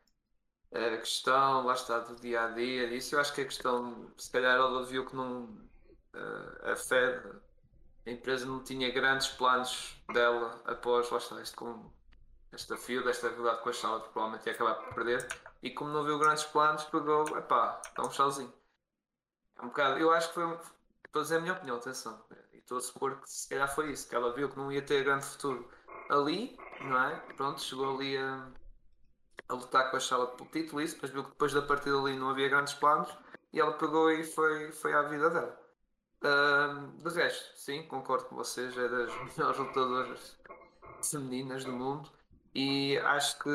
a 0.72 0.98
questão, 0.98 1.66
lá 1.66 1.74
está, 1.74 1.98
do 1.98 2.16
dia 2.16 2.44
a 2.44 2.50
dia 2.50 2.88
disso. 2.88 3.16
Eu 3.16 3.20
acho 3.20 3.34
que 3.34 3.42
a 3.42 3.46
questão, 3.46 4.14
se 4.16 4.30
calhar 4.30 4.56
ela 4.56 4.86
viu 4.86 5.04
que 5.04 5.16
não. 5.16 5.46
uh, 6.14 6.72
a 6.72 6.76
Fed, 6.76 7.24
a 8.06 8.12
empresa 8.12 8.46
não 8.46 8.64
tinha 8.64 8.92
grandes 8.92 9.30
planos 9.30 10.00
dela 10.14 10.62
após, 10.66 11.10
lá 11.10 11.18
está, 11.18 11.42
isto 11.42 11.58
com 11.58 11.92
esta 12.52 12.78
fio, 12.78 13.10
esta 13.10 13.30
rivalidade 13.30 13.64
com 13.64 13.70
a 13.70 13.74
Charlotte, 13.74 14.10
provavelmente 14.12 14.46
ia 14.46 14.54
acabar 14.54 14.76
por 14.76 14.94
perder. 14.94 15.28
E 15.64 15.72
como 15.72 15.90
não 15.90 16.06
viu 16.06 16.20
grandes 16.20 16.44
planos, 16.44 16.84
pegou, 16.84 17.36
epá, 17.36 17.82
dá 17.96 18.04
um 18.04 18.12
chauzinho. 18.12 18.54
É 19.58 19.64
um 19.64 19.70
bocado, 19.70 19.98
eu 19.98 20.12
acho 20.14 20.28
que 20.28 20.36
foi 20.36 20.46
um, 20.46 20.60
Estou 21.04 21.22
a 21.22 21.24
dizer 21.24 21.38
a 21.38 21.42
minha 21.42 21.54
opinião, 21.54 21.78
atenção. 21.78 22.24
E 22.54 22.60
estou 22.60 22.78
a 22.78 22.82
supor 22.82 23.22
que 23.22 23.28
se 23.28 23.50
calhar 23.50 23.74
foi 23.74 23.92
isso, 23.92 24.08
que 24.08 24.14
ela 24.14 24.32
viu 24.34 24.48
que 24.50 24.58
não 24.58 24.72
ia 24.72 24.84
ter 24.84 25.04
grande 25.04 25.26
futuro 25.26 25.68
ali, 26.10 26.58
não 26.82 27.02
é? 27.02 27.16
Pronto, 27.36 27.62
chegou 27.62 27.96
ali 27.96 28.18
a, 28.18 28.48
a 29.50 29.54
lutar 29.54 29.90
com 29.92 29.98
a 29.98 30.00
Charlotte 30.00 30.38
pelo 30.38 30.50
título, 30.50 30.82
isso, 30.82 30.98
mas 31.02 31.12
viu 31.12 31.24
que 31.24 31.32
depois 31.32 31.54
da 31.54 31.62
partida 31.62 31.98
ali 31.98 32.16
não 32.16 32.30
havia 32.30 32.50
grandes 32.50 32.74
planos 32.74 33.10
e 33.54 33.60
ela 33.60 33.74
pegou 33.74 34.12
e 34.12 34.24
foi, 34.24 34.72
foi 34.72 34.94
à 34.94 35.04
vida 35.04 35.30
dela. 35.30 35.68
Ahm, 36.24 36.98
de 36.98 37.10
resto, 37.10 37.58
sim, 37.58 37.84
concordo 37.84 38.26
com 38.26 38.36
vocês, 38.36 38.76
é 38.78 38.88
das 38.88 39.12
melhores 39.38 39.60
lutadoras 39.60 40.38
femininas 41.04 41.64
do 41.64 41.72
mundo 41.72 42.10
e 42.56 42.98
acho 42.98 43.38
que 43.40 43.50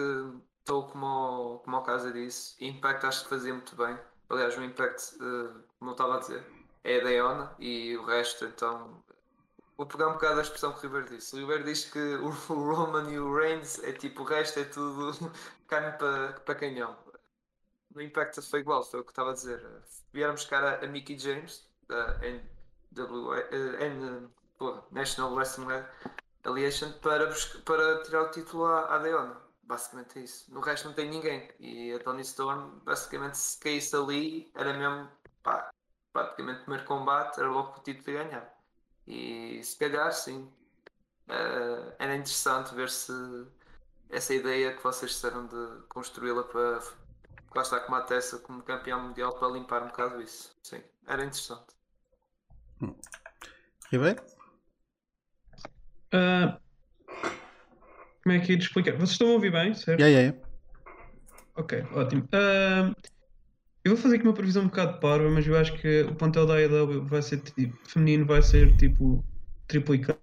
estou 0.60 0.88
como, 0.88 1.60
como 1.64 1.76
o 1.76 1.82
Casa 1.82 2.12
disse, 2.12 2.54
Impact 2.64 3.06
acho 3.06 3.24
que 3.24 3.30
fazia 3.30 3.52
muito 3.52 3.74
bem. 3.76 3.98
Aliás, 4.30 4.56
o 4.56 4.62
Impact, 4.62 5.16
eh, 5.16 5.60
como 5.78 5.90
eu 5.90 5.92
estava 5.92 6.16
a 6.16 6.18
dizer, 6.20 6.46
é 6.84 7.00
a 7.00 7.04
Deona 7.04 7.54
e 7.58 7.96
o 7.96 8.04
resto, 8.04 8.44
então. 8.44 9.02
Vou 9.82 9.86
pegar 9.88 10.08
um 10.10 10.12
bocado 10.12 10.38
a 10.38 10.42
expressão 10.42 10.72
que 10.72 10.78
o 10.78 10.82
Ribeiro 10.82 11.08
disse. 11.08 11.34
O 11.34 11.40
Ribeiro 11.40 11.64
diz 11.64 11.84
que 11.86 11.98
o, 11.98 12.30
Roman 12.48 13.10
e 13.10 13.18
o 13.18 13.34
Reigns 13.36 13.82
é 13.82 13.92
tipo 13.92 14.22
o 14.22 14.24
resto 14.24 14.60
é 14.60 14.64
tudo 14.64 15.10
carne 15.66 15.90
para, 15.98 16.34
para 16.40 16.54
canhão. 16.54 16.96
No 17.94 18.00
Impact 18.02 18.40
foi 18.42 18.60
igual, 18.60 18.82
foi 18.84 19.00
o 19.00 19.04
que 19.04 19.10
estava 19.12 19.30
a 19.30 19.34
dizer. 19.34 19.60
Vieram 20.12 20.34
buscar 20.34 20.62
a, 20.64 20.84
a 20.84 20.88
Mickey 20.88 21.18
James 21.18 21.68
da 21.88 22.18
NWA, 22.22 23.40
eh, 23.40 23.86
N, 23.86 24.28
porra, 24.58 24.84
National 24.92 25.34
Wrestling 25.34 25.66
Alliation 26.44 26.92
para, 27.00 27.26
busca- 27.26 27.58
para 27.60 28.02
tirar 28.04 28.22
o 28.22 28.30
título 28.30 28.66
à, 28.66 28.94
à 28.94 28.98
Deona. 28.98 29.36
basicamente 29.64 30.18
é 30.20 30.22
isso. 30.22 30.52
No 30.54 30.60
resto 30.60 30.86
não 30.88 30.94
tem 30.94 31.10
ninguém. 31.10 31.50
E 31.60 31.92
a 31.92 31.98
Tony 32.00 32.22
Storm, 32.22 32.80
basicamente, 32.84 33.36
se 33.38 33.58
caísse 33.60 33.96
ali, 33.96 34.50
era 34.54 34.72
mesmo 34.74 35.10
pá, 35.42 35.70
praticamente 36.12 36.60
primeiro 36.62 36.86
combate, 36.86 37.40
era 37.40 37.50
logo 37.50 37.78
o 37.78 37.82
título 37.82 38.04
de 38.06 38.12
ganhar. 38.12 38.61
E 39.06 39.60
se 39.62 39.76
calhar, 39.76 40.12
sim, 40.12 40.48
uh, 41.28 41.92
era 41.98 42.14
interessante 42.14 42.74
ver 42.74 42.88
se 42.88 43.12
essa 44.10 44.34
ideia 44.34 44.74
que 44.74 44.82
vocês 44.82 45.10
disseram 45.10 45.46
de 45.46 45.82
construí-la 45.88 46.44
para 46.44 46.80
lá 47.54 47.62
está 47.62 47.80
com 47.80 47.94
a 47.94 48.02
Tessa 48.02 48.38
como 48.38 48.62
campeão 48.62 49.02
mundial 49.02 49.34
para 49.34 49.48
limpar 49.48 49.82
um 49.82 49.88
bocado 49.88 50.20
isso. 50.22 50.56
Sim, 50.62 50.82
era 51.06 51.22
interessante. 51.22 51.74
Hum. 52.80 52.94
Ribeiro? 53.90 54.22
Uh, 56.14 56.60
como 58.22 58.36
é 58.36 58.40
que 58.40 58.56
de 58.56 58.64
explicar? 58.64 58.92
Vocês 58.92 59.10
estão 59.10 59.28
a 59.28 59.32
ouvir 59.32 59.50
bem, 59.50 59.74
certo? 59.74 60.00
Yeah, 60.00 60.18
yeah, 60.18 60.36
yeah. 60.36 60.52
Ok, 61.56 61.82
ótimo. 61.94 62.22
Uh, 62.24 62.94
eu 63.84 63.94
vou 63.94 63.96
fazer 63.96 64.16
aqui 64.16 64.24
uma 64.24 64.34
previsão 64.34 64.62
um 64.62 64.68
bocado 64.68 65.00
parva, 65.00 65.28
mas 65.28 65.46
eu 65.46 65.56
acho 65.56 65.72
que 65.74 66.02
o 66.02 66.14
plantel 66.14 66.46
da 66.46 66.54
AEW 66.54 67.04
vai 67.04 67.20
ser 67.20 67.40
tipo, 67.40 67.76
feminino 67.88 68.24
vai 68.24 68.40
ser 68.42 68.76
tipo 68.76 69.24
triplicado 69.66 70.20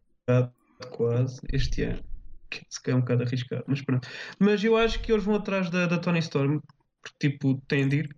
quase 0.92 1.42
este 1.52 1.84
ano. 1.84 2.04
Que 2.50 2.66
se 2.70 2.82
calhar 2.82 2.98
é 2.98 2.98
um 2.98 3.02
bocado 3.02 3.24
arriscado, 3.24 3.64
mas 3.68 3.82
pronto. 3.82 4.08
Mas 4.40 4.64
eu 4.64 4.78
acho 4.78 5.02
que 5.02 5.12
eles 5.12 5.24
vão 5.24 5.36
atrás 5.36 5.70
da, 5.70 5.86
da 5.86 5.98
Tony 5.98 6.20
Storm, 6.20 6.60
porque 7.02 7.30
tipo, 7.30 7.62
têm 7.68 7.88
de 7.88 7.98
ir. 7.98 8.16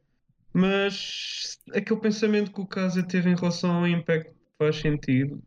Mas 0.54 1.60
aquele 1.73 1.99
pensamento 1.99 2.51
que 2.51 2.62
o 2.62 2.67
Casa 2.67 3.01
teve 3.04 3.30
em 3.30 3.36
relação 3.36 3.77
ao 3.77 3.88
Impact 3.88 4.32
faz 4.60 4.75
sentido. 4.77 5.41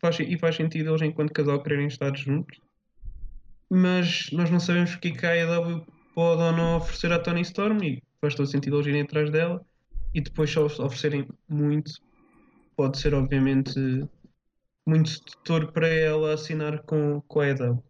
Faz, 0.00 0.18
e 0.20 0.38
faz 0.38 0.56
sentido 0.56 0.90
eles, 0.90 1.02
enquanto 1.02 1.32
casal, 1.32 1.62
quererem 1.62 1.86
estar 1.86 2.16
juntos. 2.16 2.60
Mas 3.68 4.30
nós 4.32 4.50
não 4.50 4.60
sabemos 4.60 4.94
o 4.94 5.00
que, 5.00 5.14
é 5.22 5.42
a 5.42 5.56
AEW 5.56 5.86
pode 6.14 6.42
ou 6.42 6.52
não 6.52 6.76
oferecer 6.76 7.12
à 7.12 7.18
Tony 7.18 7.42
Storm 7.42 7.82
e 7.82 8.02
faz 8.20 8.34
todo 8.34 8.46
sentido 8.46 8.76
eles 8.76 8.86
irem 8.86 9.02
atrás 9.02 9.30
dela 9.30 9.64
e 10.14 10.20
depois 10.20 10.50
só 10.50 10.66
oferecerem 10.66 11.26
muito 11.48 11.92
pode 12.76 12.98
ser 12.98 13.14
obviamente 13.14 13.74
muito 14.86 15.10
sedutor 15.10 15.72
para 15.72 15.88
ela 15.88 16.34
assinar 16.34 16.82
com, 16.82 17.20
com 17.28 17.40
a 17.40 17.48
EW. 17.48 17.82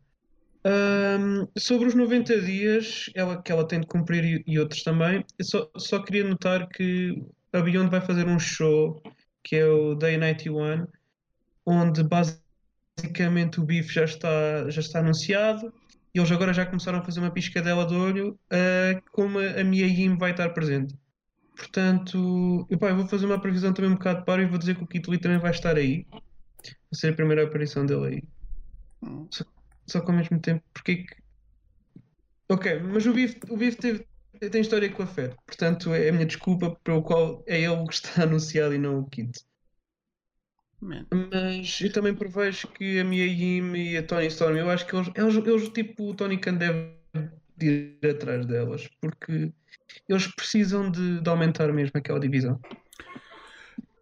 Um, 0.62 1.48
sobre 1.58 1.88
os 1.88 1.94
90 1.94 2.40
dias 2.42 3.10
ela, 3.14 3.40
que 3.40 3.50
ela 3.50 3.66
tem 3.66 3.80
de 3.80 3.86
cumprir 3.86 4.24
e, 4.24 4.44
e 4.46 4.58
outros 4.58 4.82
também, 4.82 5.24
eu 5.38 5.44
só, 5.44 5.70
só 5.76 6.02
queria 6.02 6.24
notar 6.24 6.68
que 6.68 7.24
a 7.52 7.60
Beyond 7.60 7.90
vai 7.90 8.00
fazer 8.00 8.26
um 8.26 8.38
show 8.38 9.02
que 9.42 9.56
é 9.56 9.66
o 9.66 9.94
Day 9.94 10.18
91, 10.18 10.86
onde 11.64 12.02
basicamente 12.02 13.58
o 13.58 13.64
bife 13.64 13.94
já 13.94 14.04
está, 14.04 14.68
já 14.68 14.80
está 14.80 14.98
anunciado 14.98 15.72
e 16.14 16.18
eles 16.18 16.30
agora 16.30 16.52
já 16.52 16.66
começaram 16.66 16.98
a 16.98 17.02
fazer 17.02 17.20
uma 17.20 17.30
piscadela 17.30 17.86
de 17.86 17.94
olho 17.94 18.38
uh, 18.52 19.02
como 19.12 19.38
a 19.38 19.62
Mia 19.64 19.86
Yim 19.86 20.16
vai 20.16 20.32
estar 20.32 20.50
presente. 20.50 20.98
Portanto, 21.56 22.66
eu, 22.70 22.78
pá, 22.78 22.88
eu 22.88 22.96
vou 22.96 23.06
fazer 23.06 23.26
uma 23.26 23.40
previsão 23.40 23.72
também 23.72 23.90
um 23.90 23.94
bocado 23.94 24.24
para 24.24 24.42
e 24.42 24.46
vou 24.46 24.58
dizer 24.58 24.76
que 24.76 24.82
o 24.82 24.86
Kit 24.86 25.08
Lee 25.08 25.20
também 25.20 25.38
vai 25.38 25.50
estar 25.50 25.76
aí. 25.76 26.06
Vai 26.10 26.94
ser 26.94 27.12
a 27.12 27.16
primeira 27.16 27.44
aparição 27.44 27.84
dele 27.84 28.06
aí. 28.06 28.22
Hum. 29.02 29.28
Só, 29.30 29.44
só 29.86 30.00
que 30.00 30.10
ao 30.10 30.16
mesmo 30.16 30.40
tempo, 30.40 30.64
porque 30.72 31.04
que... 31.04 31.16
Ok, 32.48 32.80
mas 32.80 33.06
o 33.06 33.12
Biff, 33.12 33.38
o 33.48 33.56
Biff 33.56 33.76
teve, 33.76 34.06
tem 34.50 34.60
história 34.60 34.90
com 34.90 35.02
a 35.02 35.06
fé. 35.06 35.34
Portanto, 35.46 35.94
é 35.94 36.08
a 36.08 36.12
minha 36.12 36.26
desculpa 36.26 36.76
pelo 36.82 37.02
qual 37.02 37.44
é 37.46 37.60
ele 37.60 37.86
que 37.86 37.94
está 37.94 38.22
anunciado 38.24 38.74
e 38.74 38.78
não 38.78 39.00
o 39.00 39.06
Kit. 39.08 39.44
Man. 40.80 41.06
Mas 41.12 41.80
eu 41.82 41.92
também 41.92 42.14
prevejo 42.14 42.68
que 42.68 42.98
a 42.98 43.04
Mia 43.04 43.26
Yim 43.26 43.74
e 43.74 43.96
a 43.98 44.02
Tony 44.02 44.26
Storm, 44.28 44.56
eu 44.56 44.70
acho 44.70 44.86
que 44.86 44.96
eles, 44.96 45.10
eles, 45.14 45.46
eles 45.46 45.68
tipo, 45.68 46.10
o 46.10 46.14
Tony 46.14 46.38
Khan 46.38 46.54
deve 46.54 46.94
ir 47.60 47.98
atrás 48.08 48.46
delas, 48.46 48.88
porque 49.00 49.52
eles 50.08 50.26
precisam 50.28 50.90
de, 50.90 51.20
de 51.20 51.28
aumentar 51.28 51.70
mesmo 51.72 51.92
aquela 51.94 52.18
divisão. 52.18 52.58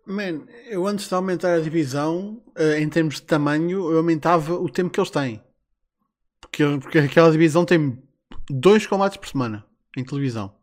Man, 0.07 0.47
eu 0.67 0.87
antes 0.87 1.07
de 1.09 1.15
aumentar 1.15 1.55
a 1.55 1.61
divisão, 1.61 2.43
uh, 2.59 2.79
em 2.79 2.89
termos 2.89 3.17
de 3.17 3.23
tamanho, 3.23 3.91
eu 3.91 3.99
aumentava 3.99 4.55
o 4.55 4.71
tempo 4.71 4.91
que 4.91 4.99
eles 4.99 5.11
têm. 5.11 5.43
Porque, 6.41 6.65
porque 6.81 6.99
aquela 6.99 7.31
divisão 7.31 7.65
tem 7.65 8.03
dois 8.49 8.87
combates 8.87 9.19
por 9.19 9.29
semana 9.29 9.67
em 9.97 10.05
televisão. 10.05 10.55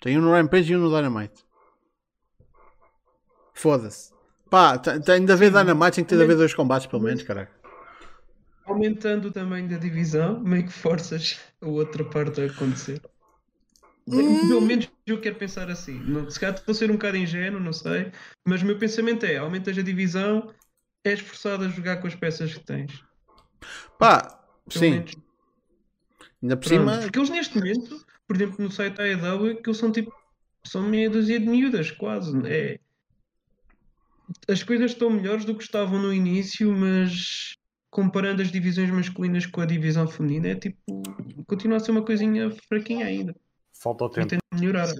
Tem 0.00 0.16
um 0.16 0.20
no 0.20 0.30
Rampage 0.30 0.72
e 0.72 0.76
um 0.76 0.80
no 0.80 0.94
Dynamite. 0.94 1.44
Foda-se. 3.52 4.13
Pá, 4.54 4.78
tem 4.78 5.24
de 5.24 5.32
haver 5.32 5.50
Dynamite, 5.50 5.96
tem 5.96 6.04
que 6.04 6.10
ter 6.10 6.16
de 6.16 6.22
haver 6.22 6.36
dois 6.36 6.54
combates 6.54 6.86
pelo 6.86 7.02
menos, 7.02 7.24
caraca. 7.24 7.50
Aumentando 8.64 9.26
o 9.26 9.32
tamanho 9.32 9.68
da 9.68 9.76
divisão, 9.76 10.38
meio 10.44 10.64
que 10.64 10.72
forças 10.72 11.40
a 11.60 11.66
outra 11.66 12.04
parte 12.04 12.40
a 12.40 12.44
acontecer. 12.46 13.02
Hum. 14.06 14.46
Pelo 14.46 14.60
menos 14.60 14.88
eu 15.08 15.20
quero 15.20 15.34
pensar 15.34 15.68
assim. 15.68 16.00
se 16.30 16.38
calhar 16.38 16.62
vou 16.64 16.72
ser 16.72 16.88
um 16.88 16.94
bocado 16.94 17.16
ingênuo, 17.16 17.58
não 17.58 17.72
sei. 17.72 18.12
Mas 18.44 18.62
o 18.62 18.66
meu 18.66 18.78
pensamento 18.78 19.26
é: 19.26 19.38
aumentas 19.38 19.76
a 19.76 19.82
divisão, 19.82 20.54
és 21.02 21.18
forçado 21.18 21.64
a 21.64 21.68
jogar 21.68 21.96
com 21.96 22.06
as 22.06 22.14
peças 22.14 22.54
que 22.54 22.64
tens. 22.64 23.02
Pá, 23.98 24.40
Pelo 24.68 24.84
sim. 24.84 24.90
Menos. 24.92 25.16
Ainda 26.40 26.56
por 26.56 26.68
Pronto, 26.68 26.80
cima. 26.80 26.98
Porque 27.02 27.18
eles 27.18 27.30
neste 27.30 27.58
momento, 27.58 28.06
por 28.24 28.36
exemplo, 28.36 28.62
no 28.62 28.70
site 28.70 28.94
da 28.94 29.02
AEW, 29.02 29.60
que 29.60 29.68
eles 29.68 29.78
são 29.78 29.90
tipo. 29.90 30.14
São 30.64 30.80
meia 30.80 31.10
dúzia 31.10 31.40
de 31.40 31.46
miúdas, 31.46 31.90
quase. 31.90 32.32
É, 32.46 32.78
as 34.48 34.62
coisas 34.62 34.92
estão 34.92 35.10
melhores 35.10 35.44
do 35.44 35.54
que 35.54 35.62
estavam 35.62 36.00
no 36.00 36.12
início, 36.12 36.72
mas 36.72 37.54
comparando 37.90 38.42
as 38.42 38.50
divisões 38.50 38.90
masculinas 38.90 39.46
com 39.46 39.60
a 39.60 39.66
divisão 39.66 40.06
feminina, 40.06 40.48
é 40.48 40.54
tipo. 40.54 41.02
continua 41.46 41.76
a 41.76 41.80
ser 41.80 41.92
uma 41.92 42.02
coisinha 42.02 42.50
fraquinha 42.68 43.06
ainda. 43.06 43.34
Falta 43.72 44.04
o 44.04 44.10
tempo. 44.10 44.28
Tem 44.28 44.38
de 44.38 44.60
melhorar. 44.60 44.92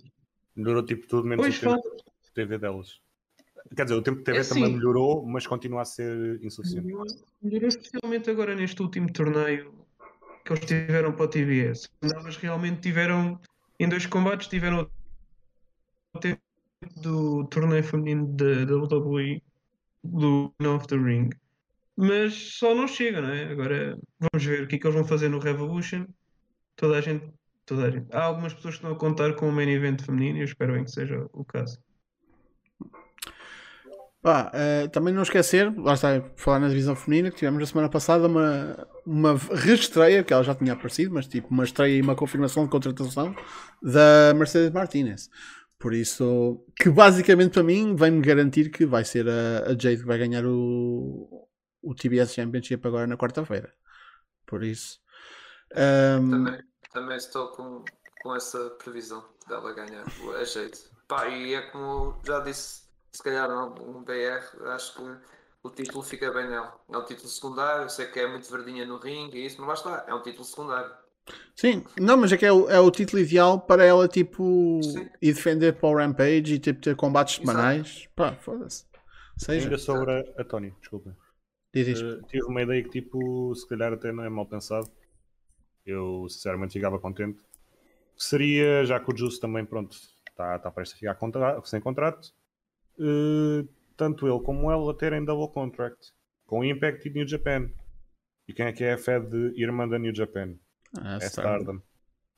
Melhorou 0.54 0.84
tipo 0.84 1.06
tudo 1.06 1.26
menos 1.26 1.44
pois 1.44 1.56
o 1.56 1.60
tempo 1.60 1.72
falta. 1.72 2.04
de 2.22 2.32
TV 2.32 2.58
delas. 2.58 3.00
Quer 3.74 3.84
dizer, 3.84 3.96
o 3.96 4.02
tempo 4.02 4.18
de 4.18 4.24
TV 4.24 4.38
é 4.38 4.44
também 4.44 4.66
sim. 4.66 4.74
melhorou, 4.74 5.24
mas 5.26 5.46
continua 5.46 5.82
a 5.82 5.84
ser 5.84 6.38
insuficiente. 6.44 6.86
Melhorou, 7.42 7.68
especialmente 7.68 8.30
agora 8.30 8.54
neste 8.54 8.80
último 8.82 9.10
torneio 9.12 9.72
que 10.44 10.52
eles 10.52 10.64
tiveram 10.64 11.12
para 11.12 11.24
o 11.24 11.28
TVS. 11.28 11.88
Elas 12.02 12.36
realmente 12.36 12.82
tiveram, 12.82 13.40
em 13.80 13.88
dois 13.88 14.04
combates, 14.06 14.46
tiveram 14.48 14.88
o 16.14 16.18
tempo 16.18 16.40
do 16.96 17.44
torneio 17.48 17.82
feminino 17.82 18.26
da 18.34 18.74
WWE 18.74 19.42
do 20.02 20.54
of 20.66 20.86
the 20.86 20.96
Ring. 20.96 21.30
Mas 21.96 22.34
só 22.34 22.74
não 22.74 22.88
chega, 22.88 23.20
não 23.20 23.30
é? 23.30 23.44
Agora 23.44 23.98
vamos 24.18 24.44
ver 24.44 24.62
o 24.62 24.66
que 24.66 24.76
é 24.76 24.78
que 24.78 24.86
eles 24.86 24.96
vão 24.96 25.04
fazer 25.04 25.28
no 25.28 25.38
Revolution. 25.38 26.06
Toda 26.76 26.98
a 26.98 27.00
gente, 27.00 27.26
toda 27.64 27.86
a 27.86 27.90
gente. 27.90 28.06
Há 28.12 28.24
algumas 28.24 28.52
pessoas 28.52 28.74
que 28.74 28.78
estão 28.80 28.92
a 28.92 28.98
contar 28.98 29.34
com 29.34 29.48
o 29.48 29.52
main 29.52 29.70
event 29.70 30.02
feminino 30.02 30.38
e 30.38 30.40
eu 30.40 30.44
espero 30.44 30.72
bem 30.72 30.84
que 30.84 30.90
seja 30.90 31.26
o 31.32 31.44
caso. 31.44 31.78
Pá, 34.20 34.50
uh, 34.54 34.88
também 34.88 35.12
não 35.12 35.22
esquecer, 35.22 35.70
lá 35.76 35.92
está, 35.92 36.08
falar 36.34 36.58
na 36.58 36.68
divisão 36.68 36.96
feminina, 36.96 37.30
que 37.30 37.36
tivemos 37.36 37.60
na 37.60 37.66
semana 37.66 37.90
passada 37.90 38.26
uma, 38.26 38.88
uma 39.04 39.34
reestreia, 39.36 40.24
que 40.24 40.32
ela 40.32 40.42
já 40.42 40.54
tinha 40.54 40.72
aparecido, 40.72 41.12
mas 41.12 41.26
tipo 41.26 41.48
uma 41.50 41.62
estreia 41.62 41.98
e 41.98 42.00
uma 42.00 42.16
confirmação 42.16 42.64
de 42.64 42.70
contratação 42.70 43.36
da 43.82 44.32
Mercedes 44.34 44.70
Martinez. 44.70 45.28
Por 45.78 45.92
isso, 45.92 46.64
que 46.76 46.88
basicamente 46.88 47.52
para 47.52 47.62
mim 47.62 47.94
vai-me 47.94 48.20
garantir 48.20 48.70
que 48.70 48.86
vai 48.86 49.04
ser 49.04 49.28
a, 49.28 49.64
a 49.66 49.70
Jade 49.70 49.98
que 49.98 50.06
vai 50.06 50.18
ganhar 50.18 50.44
o, 50.46 51.48
o 51.82 51.94
TBS 51.94 52.32
Championship 52.32 52.86
agora 52.86 53.06
na 53.06 53.16
quarta-feira. 53.16 53.72
Por 54.46 54.62
isso. 54.62 55.00
Um... 55.72 56.30
Também, 56.30 56.62
também 56.92 57.16
estou 57.16 57.48
com, 57.48 57.84
com 58.22 58.34
essa 58.34 58.70
previsão 58.82 59.24
dela 59.48 59.72
ganhar 59.72 60.04
a 60.40 60.44
Jade. 60.44 60.78
Pá, 61.06 61.28
e 61.28 61.54
é 61.54 61.62
como 61.70 62.20
já 62.24 62.40
disse, 62.40 62.84
se 63.12 63.22
calhar 63.22 63.50
um 63.50 64.02
BR, 64.02 64.68
acho 64.68 64.94
que 64.94 65.02
o 65.62 65.70
título 65.70 66.02
fica 66.02 66.30
bem 66.32 66.48
nela. 66.48 66.78
É 66.90 66.96
um 66.96 67.04
título 67.04 67.28
secundário, 67.28 67.84
eu 67.84 67.88
sei 67.88 68.06
que 68.06 68.20
é 68.20 68.26
muito 68.26 68.50
verdinha 68.50 68.86
no 68.86 68.98
ringue 68.98 69.38
e 69.38 69.46
isso, 69.46 69.60
mas 69.60 69.82
lá 69.82 69.98
está, 69.98 70.10
é 70.10 70.14
um 70.14 70.22
título 70.22 70.44
secundário. 70.44 71.03
Sim, 71.54 71.84
não, 71.98 72.16
mas 72.16 72.32
é 72.32 72.36
que 72.36 72.44
é 72.44 72.52
o, 72.52 72.68
é 72.68 72.80
o 72.80 72.90
título 72.90 73.22
ideal 73.22 73.60
para 73.60 73.84
ela, 73.84 74.08
tipo, 74.08 74.80
Sim. 74.82 75.08
ir 75.22 75.34
defender 75.34 75.74
para 75.74 75.88
o 75.88 75.96
Rampage 75.96 76.54
e 76.54 76.58
tipo, 76.58 76.80
ter 76.80 76.96
combates 76.96 77.36
semanais. 77.36 78.08
Pá, 78.14 78.32
foda-se. 78.32 78.84
Seja. 79.36 79.64
Ainda 79.64 79.78
sobre 79.78 80.12
a, 80.12 80.40
a 80.40 80.44
Tony, 80.44 80.72
desculpa. 80.80 81.16
Diz 81.72 82.00
uh, 82.00 82.22
tive 82.28 82.44
uma 82.44 82.62
ideia 82.62 82.82
que, 82.82 82.90
tipo, 82.90 83.54
se 83.54 83.68
calhar 83.68 83.92
até 83.92 84.12
não 84.12 84.24
é 84.24 84.28
mal 84.28 84.46
pensado. 84.46 84.88
Eu, 85.86 86.26
sinceramente, 86.28 86.72
ficava 86.72 86.98
contente. 86.98 87.40
Seria, 88.16 88.84
já 88.84 89.00
que 89.00 89.12
o 89.12 89.16
Juice 89.16 89.40
também, 89.40 89.64
pronto, 89.64 89.96
está 90.28 90.58
tá 90.58 90.70
prestes 90.70 90.96
a 90.96 91.00
ficar 91.00 91.14
contra 91.16 91.60
sem 91.64 91.80
contrato, 91.80 92.32
uh, 92.98 93.68
tanto 93.96 94.26
ele 94.26 94.40
como 94.40 94.70
ela 94.70 94.96
terem 94.96 95.24
double 95.24 95.52
contract 95.52 96.12
com 96.46 96.64
Impact 96.64 97.08
e 97.08 97.12
New 97.12 97.26
Japan. 97.26 97.70
E 98.46 98.52
quem 98.52 98.66
é 98.66 98.72
que 98.72 98.84
é 98.84 98.92
a 98.92 98.98
Fed 98.98 99.26
irmã 99.56 99.88
da 99.88 99.98
New 99.98 100.14
Japan? 100.14 100.54
Ah, 101.00 101.18
é 101.20 101.26
Stardom. 101.26 101.80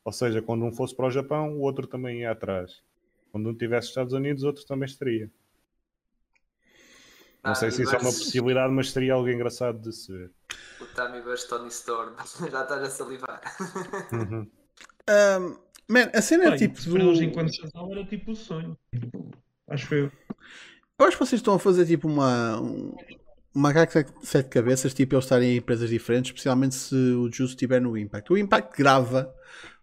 Ou 0.05 0.13
seja, 0.13 0.41
quando 0.41 0.65
um 0.65 0.73
fosse 0.73 0.95
para 0.95 1.07
o 1.07 1.11
Japão, 1.11 1.57
o 1.57 1.61
outro 1.61 1.87
também 1.87 2.21
ia 2.21 2.31
atrás. 2.31 2.83
Quando 3.33 3.49
um 3.51 3.55
tivesse 3.55 3.89
Estados 3.89 4.13
Unidos, 4.13 4.45
o 4.45 4.47
outro 4.47 4.65
também 4.65 4.87
estaria. 4.87 5.31
Não 7.43 7.53
ah, 7.53 7.55
sei 7.55 7.71
se 7.71 7.83
isso 7.83 7.95
é 7.95 7.99
uma 7.99 8.13
possibilidade, 8.13 8.73
mas 8.73 8.91
seria 8.91 9.15
algo 9.15 9.29
engraçado 9.29 9.79
de 9.79 9.93
se 9.93 10.11
ver. 10.11 10.33
O 10.81 11.23
vs 11.23 11.45
Tony 11.45 11.69
Storm. 11.69 12.15
Já 12.51 12.63
estás 12.63 12.83
a 12.83 12.91
salivar. 12.91 13.41
Uhum. 14.13 14.51
Um, 15.09 15.57
man, 15.89 16.11
a 16.13 16.21
cena 16.21 16.47
é 16.47 16.51
Bem, 16.51 16.59
tipo. 16.59 16.81
se 16.81 16.89
Do... 16.89 16.95
para 16.95 17.05
eles 17.05 17.21
enquanto 17.21 17.57
casal 17.61 17.93
era 17.93 18.05
tipo 18.05 18.33
o 18.33 18.35
sonho. 18.35 18.77
Tipo, 18.93 19.31
Acho 19.69 19.95
eu. 19.95 20.13
Eu 20.99 21.07
acho 21.07 21.17
que 21.17 21.25
vocês 21.25 21.41
estão 21.41 21.55
a 21.55 21.59
fazer 21.59 21.87
tipo 21.87 22.09
uma. 22.09 22.61
Um, 22.61 22.95
uma 23.57 23.73
gaga 23.73 24.05
de 24.05 24.27
sete 24.27 24.49
cabeças, 24.49 24.93
tipo 24.95 25.15
eles 25.15 25.25
estarem 25.25 25.53
em 25.55 25.57
empresas 25.57 25.89
diferentes, 25.91 26.31
especialmente 26.31 26.75
se 26.75 26.95
o 26.95 27.25
Juice 27.33 27.55
estiver 27.55 27.81
no 27.81 27.97
Impact. 27.97 28.33
O 28.33 28.37
Impact 28.39 28.77
grava, 28.77 29.35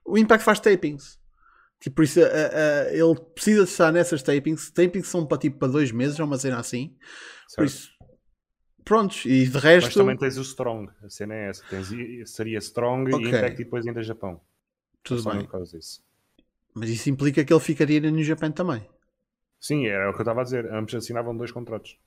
o 0.05 0.17
Impact 0.17 0.43
faz 0.45 0.59
tapings. 0.59 1.19
Tipo, 1.79 1.97
por 1.97 2.03
isso 2.05 2.21
a- 2.21 2.25
a- 2.25 2.93
ele 2.93 3.15
precisa 3.35 3.63
de 3.65 3.69
estar 3.69 3.91
nessas 3.91 4.23
tapings. 4.23 4.71
Tapings 4.71 5.07
são 5.07 5.25
para 5.25 5.37
tipo 5.37 5.57
para 5.59 5.67
dois 5.67 5.91
meses, 5.91 6.17
é 6.19 6.23
uma 6.23 6.37
cena 6.37 6.59
assim. 6.59 6.95
Por 7.55 7.67
certo? 7.67 7.67
isso, 7.67 7.89
prontos. 8.85 9.25
E 9.25 9.45
de 9.47 9.53
Mas 9.53 9.63
resto, 9.63 9.99
também 9.99 10.15
tens 10.17 10.37
o 10.37 10.41
Strong, 10.41 10.89
a 11.03 11.09
cena 11.09 11.33
é 11.33 11.49
essa. 11.49 11.63
Tens, 11.69 11.89
seria 12.29 12.57
Strong 12.59 13.13
Ok. 13.13 13.25
e 13.25 13.29
Impact 13.29 13.61
e 13.61 13.63
depois 13.65 13.85
ainda 13.85 14.01
Japão. 14.03 14.39
tudo 15.03 15.23
bem. 15.29 15.45
por. 15.45 16.01
Mas 16.73 16.89
isso 16.89 17.09
implica 17.09 17.43
que 17.43 17.53
ele 17.53 17.59
ficaria 17.59 17.99
no 18.09 18.23
Japan 18.23 18.51
também. 18.51 18.87
Sim, 19.59 19.85
era 19.87 20.09
o 20.09 20.13
que 20.13 20.19
eu 20.19 20.23
estava 20.23 20.41
a 20.41 20.43
dizer. 20.43 20.71
Ambos 20.73 20.95
assinavam 20.95 21.35
dois 21.35 21.51
contratos. 21.51 21.97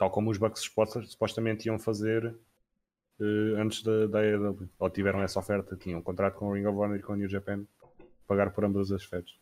Tal 0.00 0.10
como 0.10 0.30
os 0.30 0.38
Bucks 0.38 0.62
suposta- 0.62 1.02
supostamente 1.02 1.66
iam 1.66 1.78
fazer 1.78 2.34
eh, 3.20 3.54
antes 3.60 3.82
da, 3.82 4.06
da 4.06 4.20
AEW. 4.20 4.66
Ou 4.78 4.88
tiveram 4.88 5.20
essa 5.20 5.38
oferta, 5.38 5.76
tinham 5.76 6.00
um 6.00 6.02
contrato 6.02 6.36
com 6.38 6.48
o 6.48 6.54
Ring 6.54 6.64
of 6.64 6.78
Honor 6.78 6.96
e 6.96 7.02
com 7.02 7.12
o 7.12 7.16
New 7.16 7.28
Japan. 7.28 7.64
Pagar 8.26 8.50
por 8.50 8.64
ambas 8.64 8.90
as 8.90 9.04
feds. 9.04 9.34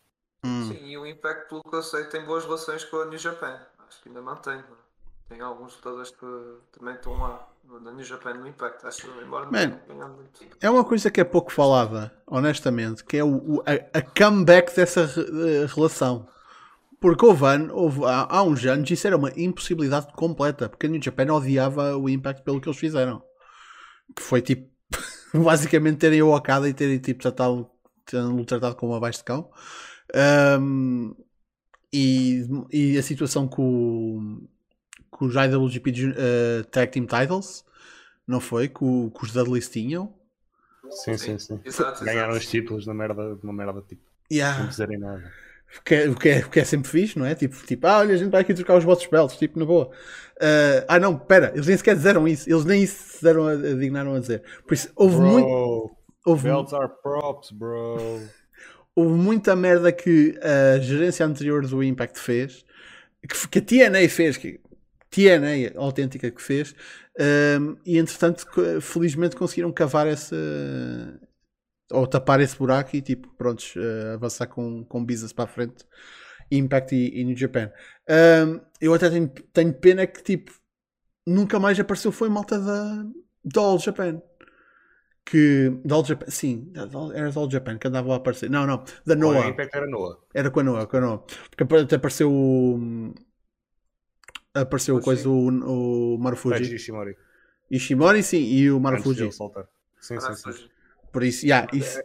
Hum. 0.45 0.67
Sim, 0.67 0.85
e 0.85 0.97
o 0.97 1.05
Impact, 1.07 1.47
pelo 1.47 1.63
que 1.63 1.73
eu 1.73 1.81
sei, 1.81 2.03
tem 2.05 2.25
boas 2.25 2.43
relações 2.43 2.83
com 2.83 2.97
a 2.97 3.05
New 3.05 3.17
Japan. 3.17 3.57
Acho 3.87 4.01
que 4.03 4.09
ainda 4.09 4.21
mantém. 4.21 4.55
não 4.55 4.61
é? 4.75 4.79
Tem 5.29 5.39
alguns 5.41 5.75
lutadores 5.77 6.11
que 6.11 6.57
também 6.77 6.95
estão 6.95 7.13
lá, 7.17 7.47
na 7.81 7.91
New 7.93 8.03
Japan, 8.03 8.33
no 8.33 8.45
Impact. 8.47 8.85
Acho 8.85 9.01
que, 9.03 9.23
embora 9.23 9.45
não 9.45 9.51
Man. 9.53 9.79
ganhado 9.87 10.13
muito. 10.15 10.45
É 10.59 10.69
uma 10.69 10.83
coisa 10.83 11.09
que 11.09 11.21
é 11.21 11.23
pouco 11.23 11.51
falada, 11.53 12.11
honestamente, 12.27 13.05
que 13.05 13.15
é 13.15 13.23
o, 13.23 13.57
o- 13.57 13.61
a, 13.61 13.99
a 13.99 14.01
comeback 14.01 14.75
dessa 14.75 15.05
re- 15.05 15.21
eh, 15.21 15.65
relação. 15.73 16.27
Porque 16.99 17.25
houve, 17.25 17.45
ano- 17.45 17.73
houve 17.73 18.03
há, 18.05 18.27
há 18.29 18.43
uns 18.43 18.65
anos 18.65 18.89
isso 18.91 19.07
era 19.07 19.15
uma 19.17 19.31
impossibilidade 19.37 20.07
completa, 20.13 20.67
porque 20.67 20.85
a 20.85 20.89
New 20.89 21.01
Japan 21.01 21.31
odiava 21.33 21.95
o 21.97 22.09
Impact 22.09 22.43
pelo 22.43 22.59
que 22.59 22.67
eles 22.67 22.79
fizeram. 22.79 23.23
Que 24.15 24.21
foi 24.21 24.41
tipo, 24.41 24.69
basicamente 25.33 25.97
terem 25.99 26.21
o 26.21 26.35
Okada 26.35 26.67
e 26.67 26.73
terem 26.73 26.97
tipo 26.99 27.21
tratado, 27.21 27.69
terem 28.05 28.43
tratado 28.43 28.75
como 28.75 28.93
abaixo 28.95 29.19
de 29.19 29.23
cão. 29.25 29.49
Ahm, 30.13 31.13
e, 31.93 32.45
e 32.71 32.97
a 32.97 33.03
situação 33.03 33.47
com, 33.47 33.63
o- 33.63 34.47
com 35.09 35.25
os 35.25 35.35
IWGP 35.35 35.93
Jun- 35.93 36.13
eh, 36.17 36.63
Tag 36.71 36.91
Team 36.91 37.05
Titles, 37.05 37.63
não 38.27 38.39
foi? 38.39 38.67
Que, 38.67 38.83
o- 38.83 39.11
que 39.11 39.23
os 39.23 39.31
Dudleys 39.31 39.69
tinham. 39.69 40.13
Sim, 40.91 41.17
sim, 41.17 41.37
sim. 41.39 41.59
Exato, 41.63 42.03
Ganharam 42.03 42.31
exato. 42.31 42.45
os 42.45 42.51
títulos 42.51 42.85
na 42.87 42.93
merda, 42.93 43.37
uma 43.43 43.53
merda 43.53 43.81
tipo, 43.87 44.01
Yeah. 44.31 44.57
sem 44.59 44.67
dizerem 44.69 44.97
nada. 44.99 45.31
O 45.77 45.83
que, 45.83 45.95
é, 45.95 46.09
o, 46.09 46.15
que 46.15 46.29
é, 46.29 46.39
o 46.39 46.49
que 46.49 46.59
é 46.59 46.63
sempre 46.63 46.89
fixe, 46.89 47.17
não 47.17 47.25
é? 47.25 47.35
Tipo, 47.35 47.55
tipo, 47.65 47.85
ah, 47.85 47.99
olha, 47.99 48.15
a 48.15 48.17
gente 48.17 48.31
vai 48.31 48.41
aqui 48.41 48.53
trocar 48.53 48.77
os 48.77 48.83
vossos 48.83 49.05
belts, 49.07 49.37
tipo, 49.37 49.59
na 49.59 49.65
boa. 49.65 49.91
Ah, 50.39 50.85
ah, 50.87 50.99
não, 50.99 51.17
pera, 51.17 51.51
eles 51.53 51.67
nem 51.67 51.77
sequer 51.77 51.95
disseram 51.95 52.27
isso, 52.27 52.49
eles 52.49 52.65
nem 52.65 52.83
isso 52.83 53.17
se 53.17 53.23
deram 53.23 53.47
a, 53.47 53.51
a 53.51 53.55
dignaram 53.55 54.15
a 54.15 54.19
dizer. 54.19 54.41
Por 54.65 54.73
isso, 54.73 54.89
houve, 54.95 55.17
muito, 55.17 55.45
Bro, 55.45 55.97
houve, 56.25 56.43
belts 56.43 56.73
are 56.73 56.89
props, 57.03 57.51
bro. 57.51 58.21
houve 58.95 59.13
muita 59.13 59.55
merda 59.55 59.91
que 59.91 60.39
a 60.41 60.79
gerência 60.79 61.25
anterior 61.25 61.65
do 61.67 61.83
Impact 61.83 62.19
fez, 62.19 62.65
que, 63.27 63.47
que 63.47 63.59
a 63.59 63.89
TNA 63.89 64.09
fez, 64.09 64.37
que 64.37 64.61
TNA 65.09 65.73
autêntica 65.75 66.31
que 66.31 66.41
fez, 66.41 66.73
ahm, 67.19 67.75
e 67.85 67.97
entretanto, 67.97 68.45
felizmente 68.81 69.35
conseguiram 69.35 69.71
cavar 69.71 70.07
essa. 70.07 70.35
Ou 71.91 72.05
tapar 72.07 72.39
esse 72.39 72.57
buraco 72.57 72.95
e, 72.95 73.01
tipo, 73.01 73.27
prontos, 73.35 73.73
eh, 73.77 74.13
avançar 74.13 74.47
com, 74.47 74.83
com 74.85 75.03
business 75.05 75.33
para 75.33 75.45
a 75.45 75.47
frente. 75.47 75.85
Impact 76.51 76.95
e, 76.95 77.19
e 77.21 77.23
New 77.25 77.37
Japan. 77.37 77.71
Ahm, 78.07 78.59
eu 78.81 78.93
até 78.93 79.09
tenho, 79.09 79.29
tenho 79.53 79.73
pena 79.73 80.07
que, 80.07 80.23
tipo, 80.23 80.51
nunca 81.25 81.59
mais 81.59 81.79
apareceu. 81.79 82.11
Foi 82.11 82.27
malta 82.29 82.59
da, 82.59 83.05
da 83.45 83.61
All 83.61 83.79
Japan. 83.79 84.21
Que. 85.25 85.69
Da 85.85 85.95
All 85.95 86.05
Japan, 86.05 86.25
sim, 86.29 86.71
da- 86.71 86.85
da- 86.85 87.15
era 87.15 87.31
da 87.31 87.39
All 87.39 87.51
Japan 87.51 87.77
que 87.77 87.87
andava 87.87 88.13
a 88.13 88.17
aparecer. 88.17 88.49
Não, 88.49 88.65
não, 88.65 88.83
da 89.05 89.13
O 89.13 89.17
Noah. 89.17 89.47
Impact 89.49 89.75
era 89.77 89.87
Noah. 89.87 90.17
Era 90.33 90.49
com 90.49 90.59
a 90.59 90.63
Noah, 90.63 90.87
com 90.87 90.97
a 90.97 91.01
Noah. 91.01 91.23
Porque 91.55 91.75
até 91.75 91.95
apareceu 91.97 92.31
o. 92.31 93.13
Apareceu 94.53 94.95
o 94.95 94.97
Fuji. 94.97 95.05
coisa, 95.05 95.29
o, 95.29 96.15
o 96.15 96.17
Marufuji. 96.17 96.75
Ishimori. 96.75 97.15
Ishimori, 97.69 98.23
sim, 98.23 98.41
e 98.41 98.71
o 98.71 98.77
Antes 98.77 98.83
Marufuji. 98.83 99.31
Sim, 99.31 100.19
sim, 100.19 100.35
sim. 100.35 100.69
Por 101.11 101.23
isso, 101.23 101.45
yeah, 101.45 101.67
isso. 101.73 102.01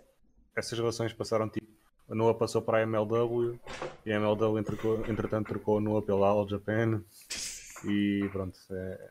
Essas 0.56 0.78
relações 0.78 1.12
passaram 1.12 1.48
tipo. 1.48 1.66
A 2.08 2.14
Noah 2.14 2.34
passou 2.38 2.60
para 2.60 2.78
a 2.78 2.82
MLW 2.82 3.58
e 4.04 4.12
a 4.12 4.16
MLW 4.16 4.58
entrecou- 4.58 5.02
entretanto 5.08 5.48
trocou 5.48 5.78
a 5.78 5.80
Noah 5.80 6.04
pela 6.04 6.28
All 6.28 6.46
Japan 6.48 7.02
e 7.86 8.28
pronto. 8.30 8.58
é- 8.70 9.08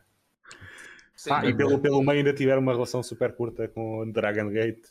Sim, 1.16 1.30
Ah, 1.32 1.44
e 1.46 1.54
pelo, 1.54 1.78
pelo 1.80 2.00
meio 2.02 2.18
ainda 2.18 2.32
tiveram 2.32 2.60
uma 2.62 2.72
relação 2.72 3.02
super 3.02 3.32
curta 3.34 3.66
com 3.66 3.98
o 4.00 4.12
Dragon 4.12 4.48
Gate 4.50 4.84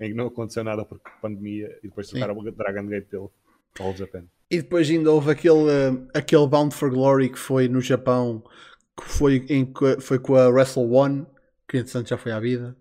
em 0.00 0.08
que 0.10 0.14
não 0.14 0.26
aconteceu 0.26 0.62
nada 0.64 0.84
por 0.84 1.00
pandemia 1.22 1.78
e 1.82 1.88
depois 1.88 2.08
Sim. 2.08 2.18
trocaram 2.18 2.38
o 2.38 2.50
Dragon 2.52 2.86
Gate 2.86 3.06
pelo 3.08 3.32
All 3.80 3.94
Japan. 3.96 4.24
E 4.50 4.58
depois 4.58 4.88
ainda 4.90 5.10
houve 5.10 5.30
aquele, 5.30 5.70
eh, 5.70 5.92
aquele 6.18 6.46
Bound 6.46 6.74
for 6.74 6.90
Glory 6.90 7.30
que 7.30 7.38
foi 7.38 7.68
no 7.68 7.80
Japão, 7.80 8.42
que 8.96 9.04
foi, 9.04 9.46
em, 9.48 9.72
foi 10.00 10.18
com 10.18 10.34
a 10.36 10.48
Wrestle 10.48 10.90
One, 10.92 11.26
que 11.68 11.78
entretanto 11.78 12.08
já 12.10 12.18
foi 12.18 12.32
à 12.32 12.38
vida. 12.40 12.76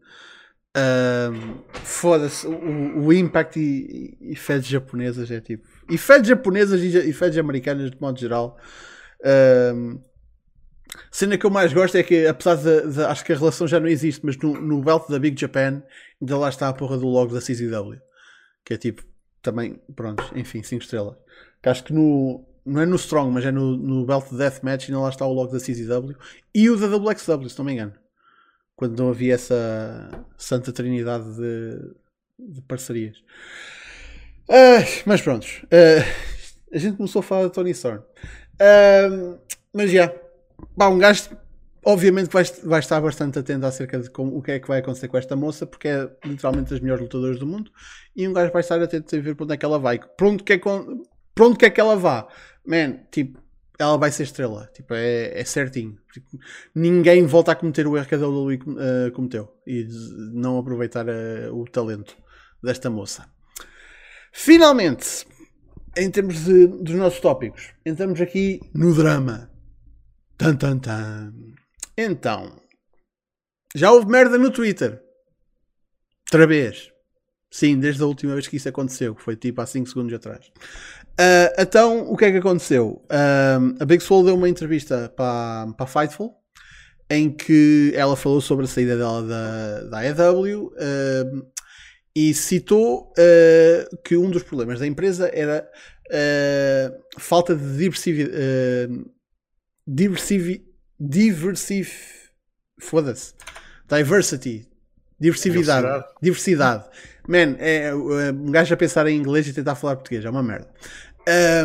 Foda-se, 1.83 2.45
o, 2.47 3.05
o 3.05 3.13
Impact 3.13 3.59
e, 3.59 4.17
e 4.21 4.35
feds 4.35 4.67
japonesas 4.67 5.29
é 5.31 5.39
tipo. 5.39 5.67
E 5.89 5.97
feds 5.97 6.27
japonesas 6.27 6.81
e, 6.81 7.09
e 7.09 7.13
feds 7.13 7.37
americanas 7.37 7.91
de 7.91 8.01
modo 8.01 8.19
geral. 8.19 8.57
Ahm, 9.23 9.99
cena 11.11 11.37
que 11.37 11.45
eu 11.45 11.49
mais 11.49 11.71
gosto 11.73 11.95
é 11.97 12.03
que, 12.03 12.27
apesar 12.27 12.55
de, 12.55 12.93
de- 12.93 13.03
Acho 13.03 13.23
que 13.25 13.33
a 13.33 13.37
relação 13.37 13.67
já 13.67 13.79
não 13.79 13.87
existe, 13.87 14.25
mas 14.25 14.37
no, 14.37 14.59
no 14.59 14.81
belt 14.81 15.07
da 15.09 15.17
Big 15.19 15.39
Japan 15.39 15.81
ainda 16.21 16.37
lá 16.37 16.49
está 16.49 16.67
a 16.69 16.73
porra 16.73 16.97
do 16.97 17.07
logo 17.07 17.33
da 17.33 17.39
CZW. 17.39 17.99
Que 18.63 18.73
é 18.73 18.77
tipo. 18.77 19.03
Também, 19.41 19.79
pronto, 19.95 20.23
enfim, 20.35 20.63
5 20.63 20.81
estrelas. 20.83 21.15
Que 21.61 21.69
acho 21.69 21.83
que 21.83 21.93
no. 21.93 22.43
Não 22.65 22.81
é 22.81 22.85
no 22.87 22.95
Strong, 22.95 23.31
mas 23.31 23.45
é 23.45 23.51
no, 23.51 23.77
no 23.77 24.07
Belt 24.07 24.25
Deathmatch 24.31 24.89
ainda 24.89 24.99
lá 24.99 25.09
está 25.09 25.23
o 25.23 25.31
logo 25.31 25.51
da 25.51 25.59
CZW 25.59 26.15
e 26.53 26.67
o 26.67 26.75
da 26.75 26.87
WXW, 26.87 27.47
se 27.47 27.57
não 27.59 27.65
me 27.65 27.73
engano. 27.73 27.93
Quando 28.75 28.97
não 28.99 29.09
havia 29.09 29.35
essa 29.35 30.09
santa 30.37 30.71
trinidade 30.73 31.25
de, 31.35 31.95
de 32.53 32.61
parcerias. 32.63 33.17
Ah, 34.49 34.83
mas 35.05 35.21
prontos. 35.21 35.61
ah, 35.71 36.03
a 36.73 36.77
gente 36.77 36.97
começou 36.97 37.19
a 37.19 37.23
falar 37.23 37.43
da 37.43 37.49
Tony 37.49 37.71
Storm. 37.71 38.01
Ah, 38.59 39.37
mas 39.73 39.91
já. 39.91 40.13
Pá, 40.77 40.87
um 40.89 40.97
gajo 40.99 41.29
obviamente 41.85 42.27
que 42.27 42.33
vai, 42.33 42.43
vai 42.63 42.79
estar 42.79 42.99
bastante 43.01 43.37
atento 43.39 43.65
acerca 43.65 43.99
de 43.99 44.09
como, 44.09 44.35
o 44.37 44.41
que 44.41 44.51
é 44.51 44.59
que 44.59 44.67
vai 44.67 44.79
acontecer 44.79 45.07
com 45.07 45.17
esta 45.17 45.35
moça, 45.35 45.67
porque 45.67 45.87
é 45.87 46.09
literalmente 46.25 46.71
das 46.71 46.79
melhores 46.79 47.03
lutadoras 47.03 47.39
do 47.39 47.45
mundo. 47.45 47.71
E 48.15 48.27
um 48.27 48.33
gajo 48.33 48.51
vai 48.51 48.61
estar 48.61 48.81
atento 48.81 49.15
a 49.15 49.19
ver 49.19 49.35
para 49.35 49.43
onde 49.45 49.53
é 49.53 49.57
que 49.57 49.65
ela 49.65 49.79
vai. 49.79 49.99
Para 49.99 50.27
onde 50.27 50.43
con- 50.59 51.03
para 51.33 51.45
onde 51.45 51.57
quer 51.57 51.69
que 51.69 51.81
ela 51.81 51.95
vá. 51.95 52.27
Man, 52.65 52.99
tipo, 53.11 53.39
ela 53.77 53.97
vai 53.97 54.11
ser 54.11 54.23
estrela. 54.23 54.69
Tipo, 54.73 54.93
é, 54.93 55.39
é 55.39 55.43
certinho. 55.45 55.97
Tipo, 56.13 56.27
ninguém 56.73 57.25
volta 57.25 57.51
a 57.51 57.55
cometer 57.55 57.85
o 57.87 57.97
erro 57.97 58.07
que 58.07 58.15
a 58.15 58.17
WWE 58.17 58.59
eh, 58.79 59.11
cometeu. 59.11 59.53
E 59.67 59.87
não 60.33 60.57
aproveitar 60.57 61.07
eh, 61.07 61.49
o 61.51 61.65
talento 61.65 62.15
desta 62.63 62.89
moça. 62.89 63.27
Finalmente, 64.33 65.25
em 65.97 66.09
termos 66.09 66.43
de- 66.45 66.67
dos 66.67 66.95
nossos 66.95 67.19
tópicos, 67.19 67.73
entramos 67.85 68.19
aqui 68.21 68.59
no 68.73 68.93
drama. 68.93 69.49
Tan, 70.37 70.55
tan, 70.55 70.77
tan. 70.79 71.33
Então, 71.97 72.59
já 73.75 73.91
houve 73.91 74.07
merda 74.07 74.37
no 74.37 74.51
Twitter. 74.51 75.01
Outra 76.27 76.45
vez. 76.47 76.91
Sim, 77.51 77.79
desde 77.79 78.03
a 78.03 78.05
última 78.05 78.33
vez 78.33 78.47
que 78.47 78.57
isso 78.57 78.67
aconteceu, 78.67 79.15
que 79.15 79.21
foi 79.21 79.37
tipo 79.37 79.61
há 79.61 79.65
5 79.65 79.87
segundos 79.87 80.13
atrás. 80.13 80.51
Ah, 81.17 81.53
então, 81.57 82.11
o 82.11 82.17
que 82.17 82.25
é 82.25 82.31
que 82.31 82.37
aconteceu? 82.37 83.05
Ah, 83.09 83.59
a 83.79 83.85
Big 83.85 84.03
Soul 84.03 84.25
deu 84.25 84.35
uma 84.35 84.49
entrevista 84.49 85.11
para, 85.15 85.67
para 85.77 85.85
a 85.85 85.87
Fightful 85.87 86.35
em 87.09 87.31
que 87.31 87.93
ela 87.95 88.15
falou 88.15 88.41
sobre 88.41 88.65
a 88.65 88.67
saída 88.67 88.97
dela 88.97 89.21
da, 89.21 89.81
da 89.83 89.99
AEW 89.99 90.71
ah, 90.77 91.45
e 92.15 92.33
citou 92.33 93.13
ah, 93.17 93.97
que 94.03 94.17
um 94.17 94.29
dos 94.29 94.43
problemas 94.43 94.79
da 94.79 94.87
empresa 94.87 95.29
era 95.33 95.69
ah, 96.11 96.91
falta 97.19 97.55
de 97.55 97.77
diversividade. 97.77 99.05
diversivi, 99.87 100.65
diversiv, 100.99 101.91
foda-se. 102.79 103.33
Diversity. 103.87 104.67
Diversidade. 105.19 105.59
Diversidade. 105.59 106.05
Diversidade. 106.21 106.83
Man, 107.27 107.55
é, 107.59 107.87
é, 107.87 107.95
um 107.95 108.51
gajo 108.51 108.73
a 108.73 108.77
pensar 108.77 109.07
em 109.07 109.17
inglês 109.17 109.47
e 109.47 109.53
tentar 109.53 109.75
falar 109.75 109.95
português, 109.95 110.23
é 110.23 110.29
uma 110.29 110.43
merda. 110.43 110.69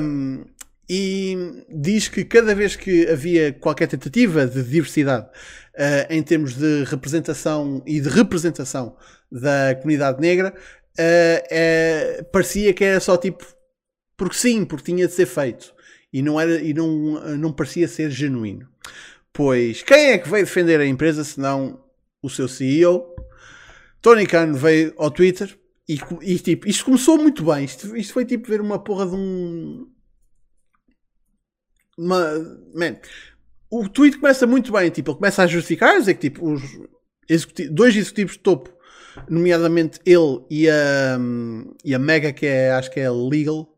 Um, 0.01 0.45
e 0.89 1.65
diz 1.69 2.09
que 2.09 2.25
cada 2.25 2.53
vez 2.53 2.75
que 2.75 3.07
havia 3.09 3.53
qualquer 3.53 3.87
tentativa 3.87 4.45
de 4.45 4.61
diversidade 4.63 5.27
uh, 5.27 6.13
em 6.13 6.21
termos 6.21 6.55
de 6.55 6.83
representação 6.85 7.81
e 7.87 8.01
de 8.01 8.09
representação 8.09 8.97
da 9.31 9.77
comunidade 9.77 10.21
negra, 10.21 10.53
uh, 10.99 12.21
uh, 12.21 12.25
parecia 12.33 12.73
que 12.75 12.83
era 12.83 12.99
só 12.99 13.17
tipo 13.17 13.47
porque 14.17 14.37
sim, 14.37 14.65
porque 14.65 14.93
tinha 14.93 15.07
de 15.07 15.13
ser 15.15 15.27
feito 15.27 15.73
e 16.13 16.23
não, 16.23 16.41
era, 16.41 16.61
e 16.61 16.75
não, 16.75 17.39
não 17.39 17.53
parecia 17.53 17.87
ser 17.87 18.11
genuíno. 18.11 18.69
Pois 19.33 19.83
quem 19.83 20.11
é 20.11 20.19
que 20.19 20.29
veio 20.29 20.45
defender 20.45 20.81
a 20.81 20.87
empresa 20.87 21.23
senão 21.23 21.83
o 22.21 22.29
seu 22.29 22.49
CEO? 22.49 23.10
Tony 24.01 24.27
Khan 24.27 24.53
veio 24.53 24.95
ao 24.97 25.11
Twitter 25.11 25.59
e, 25.89 25.99
e 26.23 26.39
tipo, 26.39 26.69
isto 26.69 26.85
começou 26.85 27.19
muito 27.19 27.45
bem. 27.45 27.65
Isto, 27.65 27.97
isto 27.97 28.13
foi 28.13 28.25
tipo 28.25 28.49
ver 28.49 28.61
uma 28.61 28.79
porra 28.79 29.07
de 29.07 29.15
um. 29.15 29.91
Uma, 31.99 32.33
man, 32.75 32.97
o 33.71 33.89
tweet 33.89 34.19
começa 34.19 34.47
muito 34.47 34.73
bem, 34.73 34.89
tipo, 34.91 35.11
ele 35.11 35.19
começa 35.19 35.43
a 35.43 35.47
justificar, 35.47 35.99
dizer 35.99 36.15
que 36.15 36.31
tipo, 36.31 36.51
os 36.51 36.63
executivos, 37.29 37.75
dois 37.75 37.95
executivos 37.95 38.33
de 38.33 38.39
topo, 38.39 38.71
nomeadamente 39.29 40.01
ele 40.07 40.45
e 40.51 40.71
a, 40.71 41.19
e 41.85 41.95
a 41.95 41.99
Mega, 41.99 42.33
que 42.33 42.47
é, 42.47 42.73
acho 42.73 42.91
que 42.91 43.01
é 43.01 43.11
legal, 43.11 43.77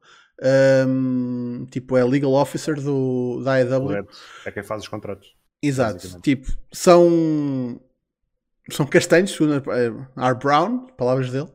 um, 0.87 1.67
tipo, 1.71 1.97
é 1.97 2.05
legal 2.05 2.33
officer 2.33 2.81
do, 2.81 3.43
da 3.43 3.55
AEW. 3.55 4.07
É 4.45 4.51
quem 4.53 4.63
faz 4.63 4.83
os 4.83 4.89
contratos. 4.89 5.35
Exato, 5.63 6.21
tipo, 6.21 6.51
são 6.73 7.81
são 8.75 8.87
castanhos, 8.87 9.33
segundo 9.33 9.63
R. 9.71 10.35
Brown, 10.35 10.87
palavras 10.97 11.31
dele. 11.31 11.49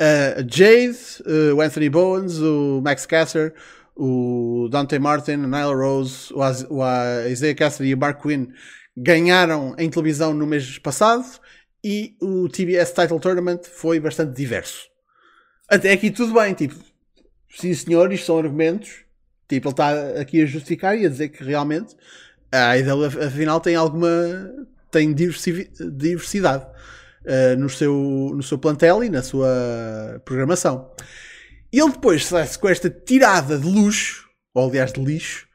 Uh, 0.00 0.46
Jade, 0.48 0.98
uh, 1.26 1.54
o 1.54 1.60
Anthony 1.60 1.88
Bowens, 1.88 2.38
o 2.38 2.80
Max 2.82 3.06
Caster, 3.06 3.54
o 3.96 4.68
Dante 4.70 4.98
Martin, 4.98 5.32
a 5.32 5.46
Nyla 5.46 5.74
Rose, 5.74 6.32
o, 6.32 6.40
o 6.40 7.28
Isaiah 7.28 7.54
Cassidy 7.54 7.90
e 7.90 7.94
o 7.94 7.98
Mark 7.98 8.20
Quinn 8.20 8.48
ganharam 8.96 9.74
em 9.78 9.90
televisão 9.90 10.32
no 10.32 10.46
mês 10.46 10.78
passado 10.78 11.24
e 11.82 12.16
o 12.20 12.48
TBS 12.48 12.92
Title 12.92 13.20
Tournament 13.20 13.60
foi 13.64 14.00
bastante 14.00 14.34
diverso. 14.34 14.88
Até 15.68 15.92
aqui 15.92 16.10
tudo 16.10 16.34
bem, 16.34 16.54
tipo, 16.54 16.74
sim 17.50 17.74
senhor, 17.74 18.12
isto 18.12 18.26
são 18.26 18.38
argumentos. 18.38 19.04
Tipo, 19.48 19.68
ele 19.68 19.72
está 19.72 20.20
aqui 20.20 20.42
a 20.42 20.46
justificar 20.46 20.96
e 20.96 21.04
a 21.04 21.08
dizer 21.08 21.28
que 21.28 21.44
realmente 21.44 21.94
a 22.50 22.78
IW 22.78 23.06
afinal 23.26 23.60
tem 23.60 23.74
alguma 23.74 24.08
tem 24.94 25.12
diversidade 25.12 26.64
uh, 26.64 27.58
no, 27.58 27.68
seu, 27.68 28.32
no 28.34 28.42
seu 28.42 28.56
plantel 28.56 29.02
e 29.02 29.10
na 29.10 29.22
sua 29.22 30.20
programação. 30.24 30.90
E 31.72 31.80
ele 31.80 31.90
depois 31.90 32.24
sai-se 32.24 32.58
com 32.58 32.68
esta 32.68 32.88
tirada 32.88 33.58
de 33.58 33.66
luxo, 33.66 34.28
ou 34.54 34.68
aliás 34.68 34.92
de 34.92 35.04
lixo. 35.04 35.48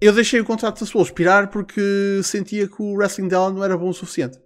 Eu 0.00 0.12
deixei 0.12 0.40
o 0.40 0.44
contrato 0.44 0.80
da 0.80 0.86
Soul 0.86 1.04
expirar 1.04 1.48
porque 1.48 2.20
sentia 2.22 2.68
que 2.68 2.82
o 2.82 2.94
wrestling 2.94 3.28
dela 3.28 3.50
não 3.50 3.64
era 3.64 3.76
bom 3.76 3.88
o 3.88 3.94
suficiente. 3.94 4.38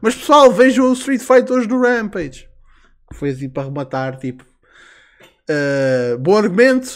Mas 0.00 0.14
pessoal, 0.14 0.50
vejam 0.50 0.88
o 0.88 0.94
Street 0.94 1.20
Fight 1.20 1.52
hoje 1.52 1.68
no 1.68 1.80
Rampage. 1.80 2.48
Foi 3.12 3.30
assim 3.30 3.48
para 3.48 3.64
rematar, 3.64 4.18
tipo. 4.18 4.44
Uh, 5.50 6.16
bom 6.18 6.36
argumento. 6.36 6.90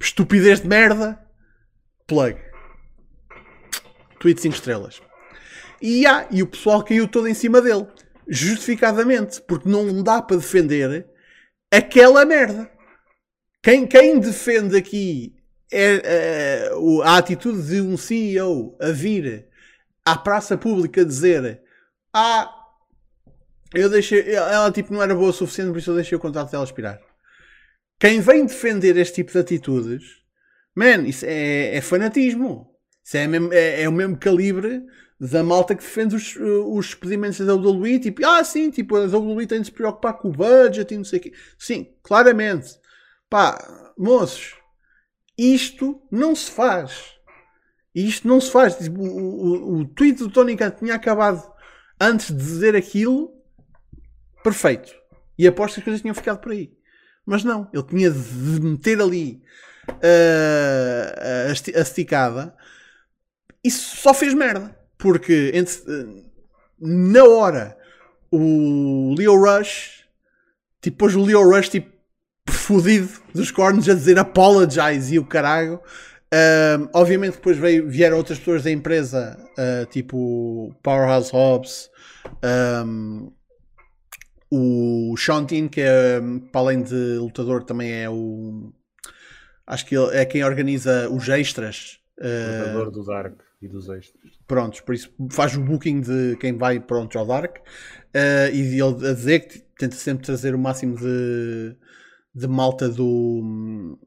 Estupidez 0.00 0.60
de 0.60 0.68
merda. 0.68 1.18
Plug. 2.06 2.49
Tweet 4.20 4.40
5 4.40 4.54
estrelas. 4.54 5.02
E, 5.82 6.06
ah, 6.06 6.28
e 6.30 6.42
o 6.42 6.46
pessoal 6.46 6.84
caiu 6.84 7.08
todo 7.08 7.26
em 7.26 7.34
cima 7.34 7.60
dele. 7.60 7.86
Justificadamente. 8.28 9.40
Porque 9.40 9.68
não 9.68 10.02
dá 10.02 10.22
para 10.22 10.36
defender 10.36 11.08
aquela 11.72 12.24
merda. 12.24 12.70
Quem, 13.62 13.86
quem 13.86 14.20
defende 14.20 14.76
aqui 14.76 15.34
é, 15.72 16.02
é, 16.04 16.70
a 17.04 17.16
atitude 17.16 17.62
de 17.66 17.80
um 17.80 17.96
CEO 17.96 18.76
a 18.80 18.90
vir 18.90 19.48
à 20.04 20.16
praça 20.16 20.56
pública 20.56 21.04
dizer 21.04 21.62
ah, 22.12 22.50
eu 23.72 23.88
deixei, 23.88 24.34
ela 24.34 24.72
tipo 24.72 24.92
não 24.92 25.02
era 25.02 25.14
boa 25.14 25.30
o 25.30 25.32
suficiente, 25.32 25.70
por 25.70 25.78
isso 25.78 25.90
eu 25.90 25.94
deixei 25.94 26.16
o 26.16 26.20
contrato 26.20 26.50
dela 26.50 26.64
expirar. 26.64 27.00
Quem 28.00 28.20
vem 28.20 28.46
defender 28.46 28.96
este 28.96 29.16
tipo 29.16 29.32
de 29.32 29.38
atitudes, 29.38 30.02
man, 30.74 31.06
isso 31.06 31.24
é, 31.26 31.76
é 31.76 31.80
fanatismo. 31.80 32.69
Isso 33.10 33.16
é, 33.16 33.26
mesmo, 33.26 33.52
é, 33.52 33.82
é, 33.82 33.88
o 33.88 33.92
mesmo 33.92 34.16
calibre 34.16 34.86
da 35.18 35.42
malta 35.42 35.74
que 35.74 35.82
defende 35.82 36.14
os, 36.14 36.36
os 36.36 36.86
expedimentos 36.86 37.40
da 37.40 37.56
WWE, 37.56 37.98
tipo, 37.98 38.24
ah, 38.24 38.44
sim, 38.44 38.70
tipo, 38.70 38.94
a 38.94 39.00
WWE 39.00 39.48
tem 39.48 39.60
de 39.60 39.66
se 39.66 39.72
preocupar 39.72 40.14
com 40.16 40.28
o 40.28 40.32
budget 40.32 40.94
e 40.94 40.96
não 40.96 41.02
sei 41.02 41.18
o 41.18 41.22
quê. 41.22 41.32
Sim, 41.58 41.88
claramente. 42.04 42.78
Pá, 43.28 43.58
moços, 43.98 44.54
isto 45.36 46.00
não 46.08 46.36
se 46.36 46.52
faz. 46.52 47.16
Isto 47.92 48.28
não 48.28 48.40
se 48.40 48.52
faz. 48.52 48.76
Tipo, 48.76 49.02
o, 49.02 49.08
o, 49.08 49.80
o 49.80 49.84
tweet 49.88 50.20
do 50.20 50.30
Tony 50.30 50.56
Khan 50.56 50.70
tinha 50.70 50.94
acabado 50.94 51.52
antes 52.00 52.28
de 52.28 52.36
dizer 52.36 52.76
aquilo, 52.76 53.34
perfeito. 54.44 54.94
E 55.36 55.48
aposto 55.48 55.74
que 55.74 55.80
as 55.80 55.84
coisas 55.84 56.00
tinham 56.00 56.14
ficado 56.14 56.38
por 56.38 56.52
aí. 56.52 56.72
Mas 57.26 57.42
não, 57.42 57.68
ele 57.74 57.82
tinha 57.82 58.08
de 58.08 58.60
meter 58.60 59.00
ali 59.00 59.42
uh, 59.88 61.48
a 61.76 61.80
esticada. 61.80 62.54
Isso 63.64 63.96
só 63.96 64.14
fez 64.14 64.34
merda. 64.34 64.76
Porque 64.96 65.50
entre, 65.54 65.74
na 66.78 67.24
hora 67.24 67.76
o 68.30 69.14
Leo 69.16 69.34
Rush, 69.34 70.04
tipo, 70.80 70.98
pôs 70.98 71.14
o 71.14 71.22
Leo 71.22 71.42
Rush 71.42 71.68
tipo 71.68 71.90
fodido 72.48 73.08
dos 73.34 73.50
cornos 73.50 73.88
a 73.88 73.94
dizer 73.94 74.18
apologize 74.18 75.14
e 75.14 75.18
o 75.18 75.24
caralho. 75.24 75.80
Um, 76.32 76.88
obviamente 76.92 77.34
depois 77.34 77.56
veio, 77.56 77.88
vieram 77.88 78.16
outras 78.16 78.38
pessoas 78.38 78.62
da 78.62 78.70
empresa, 78.70 79.36
uh, 79.58 79.86
tipo 79.86 80.72
Powerhouse 80.82 81.32
Hobbs, 81.32 81.90
um, 82.86 83.32
o 84.48 85.16
Shantin, 85.16 85.66
que 85.66 85.80
é, 85.80 86.20
para 86.52 86.60
além 86.60 86.82
de 86.82 87.16
lutador, 87.18 87.64
também 87.64 87.92
é 87.92 88.08
o. 88.08 88.72
Acho 89.66 89.86
que 89.86 89.96
é 89.96 90.24
quem 90.24 90.44
organiza 90.44 91.08
os 91.08 91.28
extras. 91.28 91.98
Uh, 92.18 92.58
lutador 92.58 92.90
do 92.90 93.04
Dark 93.04 93.49
e 93.62 93.68
dos 93.68 93.88
extras. 93.88 94.32
Prontos, 94.46 94.80
por 94.80 94.94
isso 94.94 95.12
faz 95.30 95.54
o 95.54 95.60
booking 95.60 96.00
de 96.00 96.36
quem 96.40 96.56
vai 96.56 96.80
pronto 96.80 97.18
ao 97.18 97.26
Dark 97.26 97.58
uh, 97.58 98.54
e 98.54 98.80
ele 98.80 99.08
a 99.08 99.12
dizer 99.12 99.40
que 99.40 99.58
tenta 99.78 99.96
sempre 99.96 100.24
trazer 100.24 100.54
o 100.54 100.58
máximo 100.58 100.96
de, 100.96 101.76
de 102.34 102.46
malta 102.46 102.88
do. 102.88 103.98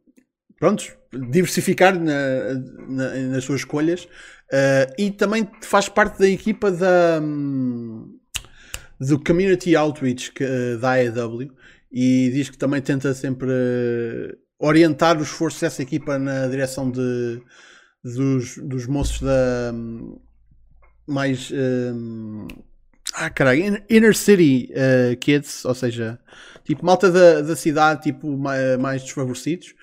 Prontos, 0.60 0.94
diversificar 1.30 2.00
na, 2.00 2.54
na, 2.88 3.16
nas 3.16 3.44
suas 3.44 3.62
escolhas 3.62 4.06
uh, 4.06 4.94
e 4.98 5.12
também 5.12 5.50
faz 5.62 5.90
parte 5.90 6.20
da 6.20 6.28
equipa 6.28 6.72
da, 6.72 7.20
do 9.00 9.22
Community 9.24 9.76
Outreach 9.76 10.32
que, 10.32 10.44
uh, 10.44 10.80
da 10.80 10.94
AEW 10.94 11.54
e 11.92 12.30
diz 12.32 12.50
que 12.50 12.58
também 12.58 12.82
tenta 12.82 13.14
sempre 13.14 13.52
orientar 14.58 15.18
os 15.18 15.28
esforços 15.28 15.60
dessa 15.60 15.84
equipa 15.84 16.18
na 16.18 16.48
direção 16.48 16.90
de 16.90 17.42
dos, 18.04 18.58
dos 18.58 18.86
moços 18.86 19.22
da 19.22 19.74
mais 21.06 21.52
um, 21.52 22.48
ah 23.14 23.30
caralho, 23.30 23.84
inner 23.90 24.16
city 24.16 24.72
uh, 24.72 25.16
kids, 25.18 25.66
ou 25.66 25.76
seja, 25.76 26.20
tipo 26.64 26.86
malta 26.86 27.12
da, 27.12 27.42
da 27.42 27.56
cidade, 27.56 28.04
tipo 28.04 28.38
mais, 28.38 28.78
mais 28.78 29.04
desfavorecidos. 29.04 29.74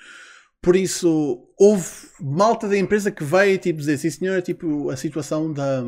Por 0.62 0.76
isso, 0.76 1.48
houve 1.58 1.86
malta 2.20 2.68
da 2.68 2.76
empresa 2.76 3.10
que 3.10 3.24
veio 3.24 3.58
tipo, 3.58 3.78
dizer: 3.78 3.96
sim, 3.98 4.10
senhor, 4.10 4.42
tipo, 4.42 4.90
a 4.90 4.96
situação 4.96 5.52
da, 5.52 5.82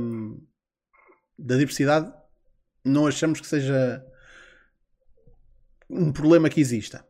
da 1.39 1.57
diversidade 1.57 2.11
não 2.85 3.07
achamos 3.07 3.41
que 3.41 3.47
seja 3.47 4.03
um 5.91 6.11
problema 6.11 6.49
que 6.49 6.61
exista. 6.61 7.05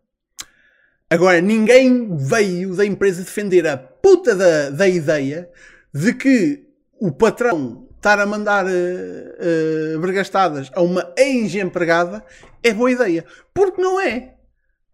Agora, 1.09 1.41
ninguém 1.41 2.17
veio 2.17 2.75
da 2.75 2.85
empresa 2.85 3.23
defender 3.23 3.67
a 3.67 3.92
puta 4.03 4.35
da, 4.35 4.71
da 4.71 4.89
ideia 4.89 5.49
de 5.95 6.13
que 6.15 6.67
o 7.01 7.13
patrão 7.13 7.89
estar 7.97 8.19
a 8.19 8.27
mandar 8.27 8.67
uh, 8.67 8.69
uh, 8.69 10.01
vergastadas 10.01 10.71
a 10.75 10.83
uma 10.83 11.15
ex-empregada 11.17 12.25
é 12.63 12.75
boa 12.75 12.91
ideia. 12.91 13.25
Porque 13.55 13.81
não 13.81 14.01
é. 14.01 14.35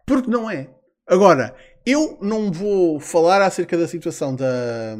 Porque 0.05 0.29
não 0.29 0.49
é. 0.49 0.69
Agora, 1.07 1.55
eu 1.85 2.19
não 2.21 2.51
vou 2.51 2.99
falar 2.99 3.41
acerca 3.41 3.75
da 3.75 3.87
situação 3.87 4.35
da. 4.35 4.95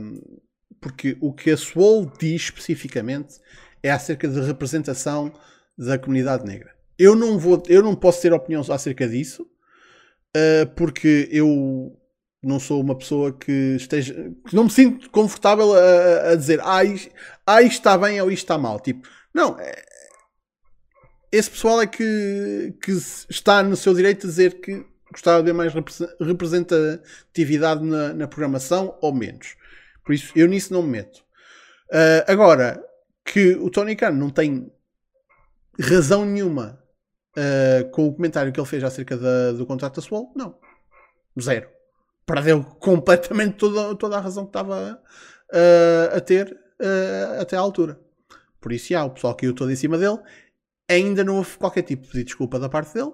Porque 0.81 1.17
o 1.21 1.31
que 1.31 1.51
a 1.51 1.57
Swole 1.57 2.11
diz 2.19 2.43
especificamente 2.43 3.39
é 3.83 3.91
acerca 3.91 4.27
da 4.27 4.41
representação 4.41 5.31
da 5.77 5.99
comunidade 5.99 6.45
negra. 6.45 6.73
Eu 6.97 7.15
não, 7.15 7.37
vou, 7.37 7.61
eu 7.67 7.83
não 7.83 7.95
posso 7.95 8.21
ter 8.21 8.33
opinião 8.33 8.61
acerca 8.69 9.07
disso 9.07 9.43
uh, 9.43 10.67
porque 10.75 11.29
eu 11.31 11.98
não 12.41 12.59
sou 12.59 12.81
uma 12.81 12.97
pessoa 12.97 13.33
que 13.33 13.75
esteja 13.75 14.13
que 14.47 14.55
não 14.55 14.65
me 14.65 14.69
sinto 14.69 15.09
confortável 15.09 15.73
a, 15.73 16.31
a 16.31 16.35
dizer 16.35 16.59
ah 16.63 16.83
isto, 16.83 17.11
ah, 17.45 17.61
isto 17.61 17.79
está 17.79 17.97
bem 17.97 18.21
ou 18.21 18.31
isto 18.31 18.43
está 18.43 18.57
mal. 18.57 18.79
Tipo, 18.79 19.07
não, 19.33 19.59
é, 19.59 19.83
esse 21.31 21.49
pessoal 21.49 21.81
é 21.81 21.87
que, 21.87 22.73
que 22.81 22.91
está 23.29 23.61
no 23.61 23.75
seu 23.75 23.93
direito 23.93 24.21
de 24.21 24.27
dizer 24.27 24.61
que 24.61 24.85
gostava 25.11 25.39
de 25.39 25.45
ver 25.45 25.53
mais 25.53 25.73
representatividade 26.19 27.83
na, 27.83 28.13
na 28.13 28.27
programação 28.27 28.97
ou 29.01 29.13
menos. 29.13 29.55
Por 30.03 30.13
isso, 30.13 30.31
eu 30.35 30.47
nisso 30.47 30.73
não 30.73 30.81
me 30.81 30.89
meto. 30.89 31.17
Uh, 31.91 32.23
agora, 32.27 32.83
que 33.25 33.55
o 33.55 33.69
Tony 33.69 33.95
Khan 33.95 34.11
não 34.11 34.29
tem 34.29 34.71
razão 35.79 36.25
nenhuma 36.25 36.81
uh, 37.37 37.89
com 37.91 38.07
o 38.07 38.13
comentário 38.13 38.51
que 38.51 38.59
ele 38.59 38.67
fez 38.67 38.83
acerca 38.83 39.17
da, 39.17 39.51
do 39.51 39.65
contrato 39.65 39.95
da 39.95 40.01
Swall, 40.01 40.31
não. 40.35 40.55
Zero. 41.39 41.69
Perdeu 42.29 42.63
completamente 42.63 43.55
toda, 43.57 43.95
toda 43.95 44.17
a 44.17 44.21
razão 44.21 44.43
que 44.43 44.49
estava 44.49 45.01
uh, 45.51 46.15
a 46.15 46.21
ter 46.21 46.51
uh, 46.79 47.41
até 47.41 47.57
à 47.57 47.59
altura. 47.59 47.99
Por 48.61 48.71
isso, 48.71 48.89
já, 48.89 49.03
o 49.03 49.09
pessoal 49.09 49.35
caiu 49.35 49.55
todo 49.55 49.71
em 49.71 49.75
cima 49.75 49.97
dele. 49.97 50.19
Ainda 50.87 51.23
não 51.23 51.37
houve 51.37 51.57
qualquer 51.57 51.81
tipo 51.81 52.07
de 52.11 52.23
desculpa 52.23 52.59
da 52.59 52.69
parte 52.69 52.93
dele. 52.93 53.11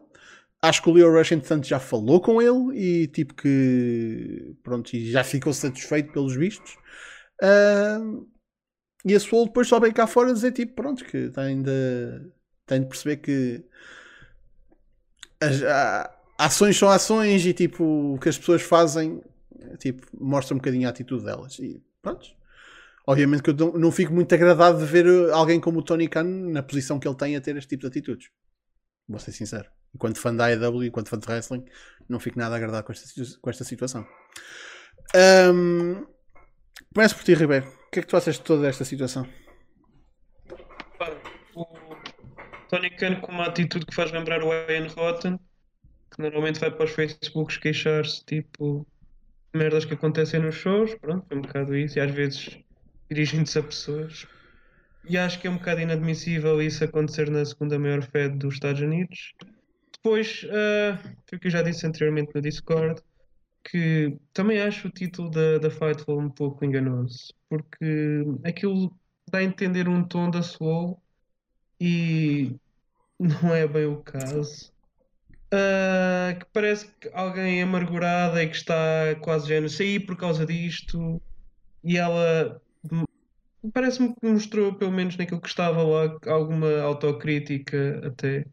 Acho 0.62 0.84
que 0.84 0.90
o 0.90 0.92
Leo 0.92 1.14
Rush, 1.14 1.32
entretanto, 1.32 1.66
já 1.66 1.80
falou 1.80 2.20
com 2.20 2.42
ele 2.42 2.78
e 2.78 3.08
tipo 3.08 3.34
que 3.36 4.54
pronto, 4.62 4.90
já 4.94 5.24
ficou 5.24 5.54
satisfeito 5.54 6.12
pelos 6.12 6.36
vistos. 6.36 6.76
Uh, 7.42 8.28
e 9.06 9.16
a 9.16 9.20
Soul 9.20 9.46
depois 9.46 9.66
só 9.70 9.80
vem 9.80 9.94
cá 9.94 10.08
fora 10.08 10.34
dizer 10.34 10.52
tipo, 10.52 10.74
pronto, 10.74 11.06
que 11.06 11.30
de, 11.30 12.32
tem 12.66 12.82
de 12.82 12.88
perceber 12.88 13.18
que 13.18 13.64
as 15.40 15.62
ações 16.38 16.78
são 16.78 16.90
ações 16.90 17.46
e 17.46 17.54
tipo 17.54 18.14
o 18.14 18.20
que 18.20 18.30
as 18.30 18.38
pessoas 18.38 18.62
fazem 18.62 19.22
tipo, 19.78 20.06
mostra 20.20 20.54
um 20.54 20.58
bocadinho 20.58 20.88
a 20.88 20.92
atitude 20.92 21.24
delas. 21.24 21.58
E 21.60 21.82
pronto. 22.02 22.28
Obviamente 23.08 23.44
que 23.44 23.52
eu 23.52 23.78
não, 23.78 23.92
fico 23.92 24.12
muito 24.12 24.34
agradado 24.34 24.80
de 24.80 24.86
ver 24.86 25.06
alguém 25.32 25.60
como 25.60 25.80
o 25.80 25.84
Tony 25.84 26.08
Khan 26.08 26.24
na 26.24 26.64
posição 26.64 27.00
que 27.00 27.08
ele 27.08 27.16
tem 27.16 27.36
a 27.36 27.42
ter 27.42 27.56
este 27.56 27.70
tipo 27.70 27.82
de 27.82 27.88
atitudes. 27.88 28.30
Vou 29.08 29.20
ser 29.20 29.32
sincero. 29.32 29.70
Enquanto 29.94 30.20
fã 30.20 30.34
da 30.34 30.46
AEW, 30.48 30.86
enquanto 30.86 31.10
fã 31.10 31.18
de 31.18 31.28
wrestling, 31.28 31.66
não 32.10 32.20
fico 32.20 32.40
nada 32.40 32.56
agradado 32.56 32.86
com 32.86 32.92
esta, 32.92 33.08
com 33.40 33.50
esta 33.50 33.64
situação. 33.64 34.06
Um, 35.54 36.06
começo 36.94 37.16
por 37.16 37.24
ti, 37.24 37.36
Ribeiro. 37.36 37.68
O 37.68 37.92
que 37.92 38.00
é 38.00 38.02
que 38.02 38.08
tu 38.08 38.18
achas 38.18 38.36
de 38.36 38.42
toda 38.42 38.68
esta 38.68 38.84
situação? 38.84 39.28
O 41.56 41.66
Tony 42.68 42.90
Khan 42.90 43.22
com 43.22 43.32
uma 43.32 43.46
atitude 43.46 43.86
que 43.86 43.94
faz 43.94 44.12
lembrar 44.12 44.44
o 44.44 44.52
Ian 44.52 44.88
Rotten, 44.88 45.40
que 46.12 46.22
normalmente 46.22 46.60
vai 46.60 46.72
para 46.72 46.86
os 46.86 46.92
Facebooks 46.92 47.58
queixar-se, 47.58 48.24
tipo, 48.26 48.86
merdas 49.54 49.86
que 49.86 49.94
acontecem 49.94 50.40
nos 50.40 50.56
shows, 50.56 50.96
pronto, 50.96 51.26
é 51.30 51.36
um 51.36 51.42
bocado 51.42 51.76
isso, 51.76 51.98
e 51.98 52.02
às 52.02 52.12
vezes 52.12 52.58
dirigem-se 53.10 53.58
a 53.60 53.64
pessoas. 53.64 54.28
E 55.08 55.18
acho 55.18 55.40
que 55.40 55.48
é 55.48 55.50
um 55.50 55.58
bocado 55.58 55.82
inadmissível 55.82 56.62
isso 56.62 56.84
acontecer 56.84 57.30
na 57.30 57.46
segunda 57.46 57.78
maior 57.78 58.02
Fed 58.02 58.38
dos 58.38 58.56
Estados 58.56 58.82
Unidos. 58.82 59.34
Depois, 59.94 60.44
uh, 60.44 60.98
foi 61.28 61.38
o 61.38 61.40
que 61.40 61.48
eu 61.48 61.52
já 61.52 61.62
disse 61.62 61.86
anteriormente 61.86 62.32
no 62.34 62.42
Discord, 62.42 63.02
que 63.64 64.18
também 64.34 64.62
acho 64.62 64.88
o 64.88 64.92
título 64.92 65.30
da, 65.30 65.58
da 65.58 65.70
Fightful 65.70 66.20
um 66.20 66.30
pouco 66.30 66.64
enganoso, 66.64 67.34
porque 67.50 68.24
aquilo 68.44 68.96
dá 69.30 69.40
a 69.40 69.44
entender 69.44 69.88
um 69.88 70.04
tom 70.04 70.30
da 70.30 70.44
Soul 70.44 71.02
e 71.80 72.56
não 73.20 73.54
é 73.54 73.68
bem 73.68 73.86
o 73.86 73.98
caso. 73.98 74.72
Uh, 75.56 76.38
que 76.38 76.46
parece 76.52 76.88
que 77.00 77.10
alguém 77.14 77.62
amargurada 77.62 78.44
e 78.44 78.50
que 78.50 78.58
está 78.58 79.16
quase 79.22 79.48
já 79.48 79.62
no 79.62 79.70
sair 79.70 80.02
por 80.02 80.18
causa 80.18 80.46
disto 80.46 81.22
e 81.82 81.98
ela 81.98 82.62
parece-me 83.74 84.14
que 84.16 84.28
mostrou, 84.28 84.74
pelo 84.74 84.92
menos 84.92 85.18
naquilo 85.18 85.42
que 85.42 85.48
estava 85.48 85.84
lá, 85.84 86.18
alguma 86.28 86.82
autocrítica 86.82 88.02
até. 88.06 88.46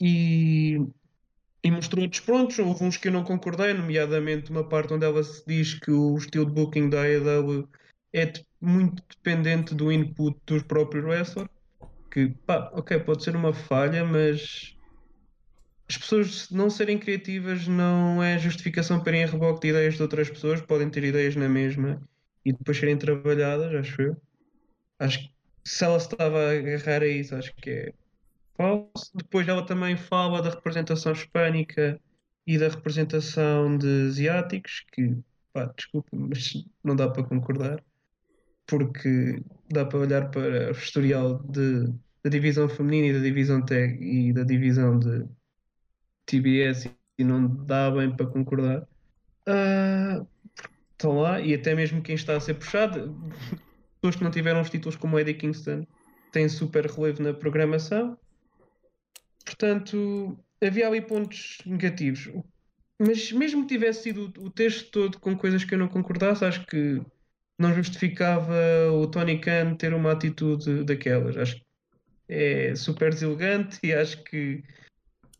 E, 0.00 0.78
e 1.62 1.70
mostrou 1.70 2.02
outros 2.04 2.20
prontos. 2.20 2.58
Houve 2.58 2.84
uns 2.84 2.96
que 2.96 3.08
eu 3.08 3.12
não 3.12 3.24
concordei, 3.24 3.72
nomeadamente 3.72 4.50
uma 4.50 4.64
parte 4.64 4.94
onde 4.94 5.04
ela 5.04 5.22
se 5.22 5.44
diz 5.46 5.74
que 5.74 5.90
o 5.90 6.16
estilo 6.16 6.46
de 6.46 6.52
booking 6.52 6.90
da 6.90 7.02
AEW 7.02 7.68
é 8.12 8.32
muito 8.60 9.02
dependente 9.08 9.74
do 9.74 9.90
input 9.92 10.38
dos 10.46 10.62
próprios 10.62 11.04
wrestlers. 11.04 11.48
Que, 12.10 12.28
pá, 12.46 12.70
ok, 12.74 12.98
pode 13.00 13.22
ser 13.22 13.36
uma 13.36 13.52
falha, 13.52 14.04
mas 14.04 14.75
as 15.88 15.96
pessoas 15.96 16.50
não 16.50 16.68
serem 16.68 16.98
criativas 16.98 17.68
não 17.68 18.22
é 18.22 18.38
justificação 18.38 19.00
para 19.00 19.12
irem 19.12 19.24
a 19.24 19.26
reboque 19.28 19.60
de 19.60 19.68
ideias 19.68 19.94
de 19.94 20.02
outras 20.02 20.28
pessoas, 20.28 20.60
podem 20.60 20.90
ter 20.90 21.04
ideias 21.04 21.36
na 21.36 21.48
mesma 21.48 22.00
e 22.44 22.52
depois 22.52 22.78
serem 22.78 22.96
trabalhadas, 22.96 23.72
acho 23.74 24.02
eu. 24.02 24.16
Acho 24.98 25.20
que 25.20 25.30
se 25.64 25.84
ela 25.84 25.96
estava 25.96 26.38
a 26.38 26.50
agarrar 26.52 27.02
a 27.02 27.06
isso, 27.06 27.34
acho 27.34 27.54
que 27.56 27.70
é 27.70 27.92
falso. 28.56 29.10
Depois 29.14 29.46
ela 29.46 29.64
também 29.64 29.96
fala 29.96 30.42
da 30.42 30.50
representação 30.50 31.12
hispânica 31.12 32.00
e 32.46 32.58
da 32.58 32.68
representação 32.68 33.76
de 33.76 34.08
asiáticos, 34.08 34.84
que, 34.92 35.16
pá, 35.52 35.72
desculpa, 35.76 36.08
mas 36.12 36.64
não 36.82 36.96
dá 36.96 37.08
para 37.08 37.24
concordar, 37.24 37.82
porque 38.66 39.42
dá 39.70 39.84
para 39.84 39.98
olhar 39.98 40.30
para 40.30 40.68
o 40.68 40.72
historial 40.72 41.38
de, 41.44 41.92
da 42.24 42.30
divisão 42.30 42.68
feminina 42.68 43.08
e 43.08 43.12
da 43.12 43.20
divisão 43.20 43.64
tag 43.64 43.98
e 44.00 44.32
da 44.32 44.42
divisão 44.42 44.98
de 44.98 45.24
TBS 46.26 46.90
e 47.18 47.24
não 47.24 47.46
dá 47.46 47.90
bem 47.90 48.14
para 48.14 48.26
concordar. 48.26 48.82
Uh, 49.48 50.26
estão 50.92 51.20
lá, 51.20 51.40
e 51.40 51.54
até 51.54 51.74
mesmo 51.74 52.02
quem 52.02 52.14
está 52.14 52.36
a 52.36 52.40
ser 52.40 52.54
puxado, 52.54 53.16
pessoas 54.00 54.16
que 54.16 54.24
não 54.24 54.30
tiveram 54.30 54.60
os 54.60 54.70
títulos 54.70 54.96
como 54.96 55.18
Eddie 55.18 55.34
Kingston 55.34 55.86
têm 56.32 56.48
super 56.48 56.86
relevo 56.86 57.22
na 57.22 57.32
programação. 57.32 58.18
Portanto, 59.44 60.38
havia 60.62 60.88
ali 60.88 61.00
pontos 61.00 61.58
negativos. 61.64 62.30
Mas 62.98 63.30
mesmo 63.30 63.62
que 63.62 63.74
tivesse 63.74 64.04
sido 64.04 64.32
o 64.38 64.50
texto 64.50 64.90
todo 64.90 65.20
com 65.20 65.36
coisas 65.36 65.64
que 65.64 65.74
eu 65.74 65.78
não 65.78 65.88
concordasse, 65.88 66.44
acho 66.44 66.66
que 66.66 67.00
não 67.58 67.74
justificava 67.74 68.54
o 68.92 69.06
Tony 69.06 69.38
Khan 69.38 69.74
ter 69.76 69.94
uma 69.94 70.12
atitude 70.12 70.84
daquelas. 70.84 71.36
Acho 71.36 71.56
que 71.56 71.62
é 72.28 72.74
super 72.74 73.10
deselegante 73.10 73.78
e 73.82 73.92
acho 73.92 74.22
que 74.24 74.62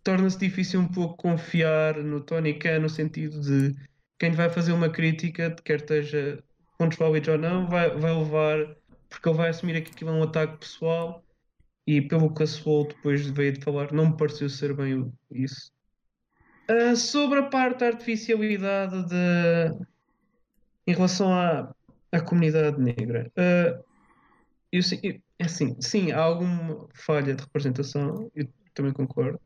torna-se 0.07 0.39
difícil 0.39 0.79
um 0.79 0.87
pouco 0.87 1.17
confiar 1.17 1.97
no 1.97 2.21
Tony 2.21 2.55
Khan 2.55 2.79
no 2.79 2.89
sentido 2.89 3.41
de 3.41 3.75
quem 4.21 4.31
vai 4.31 4.49
fazer 4.49 4.71
uma 4.71 4.89
crítica, 4.89 5.51
quer 5.65 5.81
esteja 5.81 6.41
pontos 6.79 6.97
válidos 6.97 7.29
ou 7.29 7.37
não, 7.37 7.69
vai, 7.69 7.91
vai 7.91 8.17
levar, 8.17 8.77
porque 9.09 9.29
ele 9.29 9.37
vai 9.37 9.49
assumir 9.49 9.83
que 9.83 9.91
aquilo 9.91 10.11
é 10.11 10.13
um 10.13 10.23
ataque 10.23 10.59
pessoal 10.59 11.25
e 11.85 12.01
pelo 12.01 12.33
que 12.33 12.45
a 12.45 12.47
Swole 12.47 12.87
depois 12.87 13.27
veio 13.27 13.55
de 13.55 13.65
falar, 13.65 13.93
não 13.93 14.11
me 14.11 14.17
pareceu 14.17 14.49
ser 14.49 14.77
bem 14.77 15.13
isso. 15.29 15.73
Uh, 16.71 16.95
sobre 16.95 17.41
a 17.41 17.49
parte 17.49 17.81
da 17.81 17.89
artificialidade 17.89 19.09
de... 19.09 19.87
em 20.87 20.95
relação 20.95 21.33
à, 21.33 21.75
à 22.13 22.21
comunidade 22.21 22.81
negra, 22.81 23.29
uh, 23.37 23.85
eu, 24.71 24.81
é 25.41 25.45
assim, 25.45 25.77
sim, 25.81 26.13
há 26.13 26.21
alguma 26.21 26.87
falha 26.95 27.35
de 27.35 27.43
representação, 27.43 28.31
eu 28.37 28.49
também 28.73 28.93
concordo. 28.93 29.41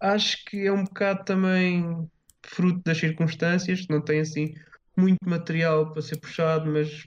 Acho 0.00 0.44
que 0.44 0.66
é 0.66 0.72
um 0.72 0.84
bocado 0.84 1.24
também 1.24 2.08
fruto 2.42 2.80
das 2.84 2.98
circunstâncias, 2.98 3.86
não 3.88 4.00
tem 4.00 4.20
assim 4.20 4.54
muito 4.96 5.18
material 5.24 5.92
para 5.92 6.02
ser 6.02 6.18
puxado, 6.18 6.70
mas 6.70 7.06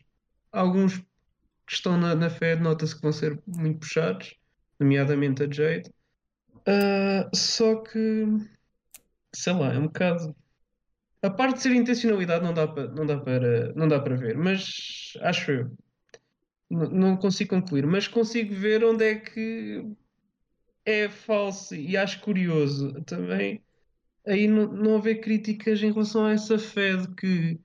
alguns 0.52 0.98
que 1.68 1.74
estão 1.74 1.98
na, 1.98 2.16
na 2.16 2.30
Fed 2.30 2.62
nota-se 2.62 2.96
que 2.96 3.02
vão 3.02 3.12
ser 3.12 3.42
muito 3.48 3.80
puxados, 3.80 4.36
nomeadamente 4.80 5.44
a 5.44 5.52
Jade. 5.52 5.90
Uh, 6.68 7.36
só 7.36 7.76
que, 7.82 8.26
sei 9.34 9.54
lá, 9.54 9.74
é 9.74 9.78
um 9.78 9.88
bocado. 9.88 10.36
A 11.22 11.30
parte 11.30 11.56
de 11.56 11.62
ser 11.62 11.72
intencionalidade 11.74 12.44
não 12.44 12.54
dá 12.54 12.68
para, 12.68 12.88
não 12.88 13.06
dá 13.06 13.20
para, 13.20 13.74
não 13.74 13.88
dá 13.88 14.00
para 14.00 14.16
ver, 14.16 14.38
mas 14.38 15.14
acho 15.22 15.52
eu. 15.52 15.72
não 16.70 17.18
consigo 17.18 17.52
concluir, 17.52 17.86
mas 17.86 18.08
consigo 18.08 18.54
ver 18.54 18.84
onde 18.84 19.06
é 19.06 19.16
que 19.16 19.86
é 20.86 21.10
falso 21.10 21.76
e 21.76 21.96
acho 21.96 22.20
curioso 22.22 22.94
também 23.04 23.62
aí 24.26 24.48
não, 24.48 24.72
não 24.72 24.96
haver 24.96 25.22
críticas 25.22 25.82
em 25.82 25.92
relação 25.92 26.26
a 26.26 26.34
essa 26.34 26.58
Fed 26.58 27.14
que 27.16 27.60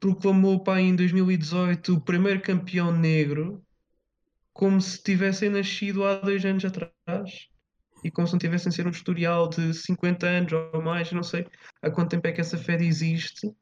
proclamou 0.00 0.62
pá, 0.62 0.80
em 0.80 0.94
2018 0.94 1.94
o 1.94 2.00
primeiro 2.00 2.40
campeão 2.40 2.92
negro 2.92 3.62
como 4.52 4.80
se 4.80 5.02
tivessem 5.02 5.50
nascido 5.50 6.04
há 6.04 6.16
dois 6.16 6.44
anos 6.44 6.64
atrás 6.64 7.48
e 8.04 8.10
como 8.10 8.26
se 8.26 8.32
não 8.32 8.38
tivessem 8.38 8.72
ser 8.72 8.86
um 8.86 8.90
historial 8.90 9.48
de 9.48 9.74
50 9.74 10.26
anos 10.26 10.52
ou 10.52 10.82
mais, 10.82 11.10
não 11.12 11.22
sei 11.22 11.46
há 11.82 11.90
quanto 11.90 12.10
tempo 12.10 12.26
é 12.26 12.32
que 12.32 12.40
essa 12.40 12.56
Fed 12.56 12.84
existe, 12.84 13.52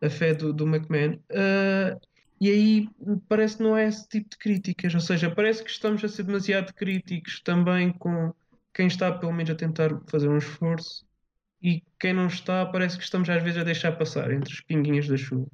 a 0.00 0.08
Fed 0.08 0.38
do, 0.38 0.52
do 0.52 0.66
McMahon. 0.66 1.14
Uh, 1.30 2.00
e 2.42 2.50
aí 2.50 2.88
parece 3.28 3.56
que 3.56 3.62
não 3.62 3.76
é 3.76 3.86
esse 3.86 4.08
tipo 4.08 4.30
de 4.30 4.38
críticas, 4.38 4.94
ou 4.94 5.00
seja, 5.00 5.30
parece 5.30 5.62
que 5.62 5.70
estamos 5.70 6.02
a 6.04 6.08
ser 6.08 6.24
demasiado 6.24 6.72
críticos 6.74 7.40
também 7.40 7.92
com 7.92 8.34
quem 8.74 8.86
está 8.86 9.12
pelo 9.12 9.32
menos 9.32 9.50
a 9.50 9.54
tentar 9.54 10.00
fazer 10.08 10.28
um 10.28 10.38
esforço 10.38 11.04
e 11.62 11.82
quem 11.98 12.12
não 12.12 12.26
está 12.26 12.66
parece 12.66 12.96
que 12.96 13.04
estamos 13.04 13.28
às 13.30 13.42
vezes 13.42 13.60
a 13.60 13.64
deixar 13.64 13.92
passar 13.92 14.32
entre 14.32 14.52
as 14.52 14.60
pinguinhas 14.60 15.06
da 15.06 15.16
chuva 15.16 15.46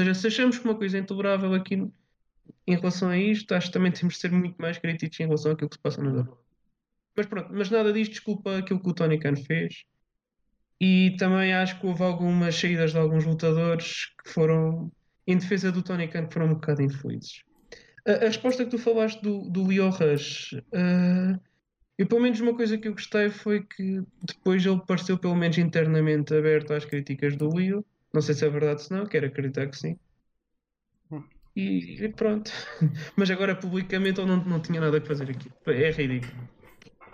seja, 0.00 0.14
se 0.14 0.26
achamos 0.28 0.58
que 0.58 0.64
uma 0.64 0.74
coisa 0.74 0.96
é 0.96 1.00
intolerável 1.00 1.52
aqui 1.54 1.74
em 2.66 2.74
relação 2.76 3.08
a 3.10 3.18
isto, 3.18 3.54
acho 3.54 3.68
que 3.68 3.72
também 3.72 3.92
temos 3.92 4.14
de 4.14 4.20
ser 4.20 4.30
muito 4.30 4.60
mais 4.60 4.78
críticos 4.78 5.18
em 5.20 5.24
relação 5.24 5.52
àquilo 5.52 5.68
que 5.68 5.76
se 5.76 5.82
passa 5.82 6.02
na 6.02 6.10
Europa. 6.10 6.38
Mas 7.16 7.26
pronto, 7.26 7.48
mas 7.52 7.70
nada 7.70 7.92
disto 7.92 8.12
desculpa 8.12 8.58
aquilo 8.58 8.80
que 8.80 8.88
o 8.88 8.94
Tony 8.94 9.18
Khan 9.18 9.36
fez. 9.36 9.84
E 10.80 11.16
também 11.18 11.52
acho 11.52 11.78
que 11.78 11.86
houve 11.86 12.02
algumas 12.02 12.54
saídas 12.54 12.92
de 12.92 12.98
alguns 12.98 13.24
lutadores 13.24 14.06
que 14.22 14.30
foram 14.30 14.90
em 15.32 15.38
defesa 15.38 15.70
do 15.70 15.82
Tony 15.82 16.08
Khan 16.08 16.28
foram 16.30 16.46
um 16.46 16.54
bocado 16.54 16.82
infelizes. 16.82 17.42
A, 18.06 18.12
a 18.12 18.26
resposta 18.26 18.64
que 18.64 18.70
tu 18.70 18.78
falaste 18.78 19.22
do, 19.22 19.48
do 19.50 19.66
Leo 19.66 19.90
Rush, 19.90 20.52
uh, 20.54 21.40
E 21.98 22.04
pelo 22.04 22.22
menos 22.22 22.40
uma 22.40 22.56
coisa 22.56 22.78
que 22.78 22.88
eu 22.88 22.92
gostei 22.92 23.28
foi 23.28 23.62
que 23.62 24.02
depois 24.22 24.64
ele 24.64 24.80
pareceu 24.86 25.18
pelo 25.18 25.36
menos 25.36 25.58
internamente 25.58 26.34
aberto 26.34 26.72
às 26.72 26.84
críticas 26.84 27.36
do 27.36 27.50
Will. 27.54 27.84
Não 28.12 28.22
sei 28.22 28.34
se 28.34 28.44
é 28.46 28.48
verdade 28.48 28.86
ou 28.90 28.96
não, 28.96 29.06
quero 29.06 29.26
acreditar 29.26 29.66
que 29.68 29.76
sim. 29.76 29.98
Hum. 31.10 31.22
E, 31.54 32.02
e 32.04 32.08
pronto. 32.08 32.50
Mas 33.16 33.30
agora 33.30 33.54
publicamente 33.54 34.18
ele 34.18 34.30
não, 34.30 34.42
não 34.44 34.60
tinha 34.60 34.80
nada 34.80 34.96
a 34.96 35.00
fazer 35.02 35.30
aqui. 35.30 35.50
É 35.66 35.90
ridículo. 35.90 36.48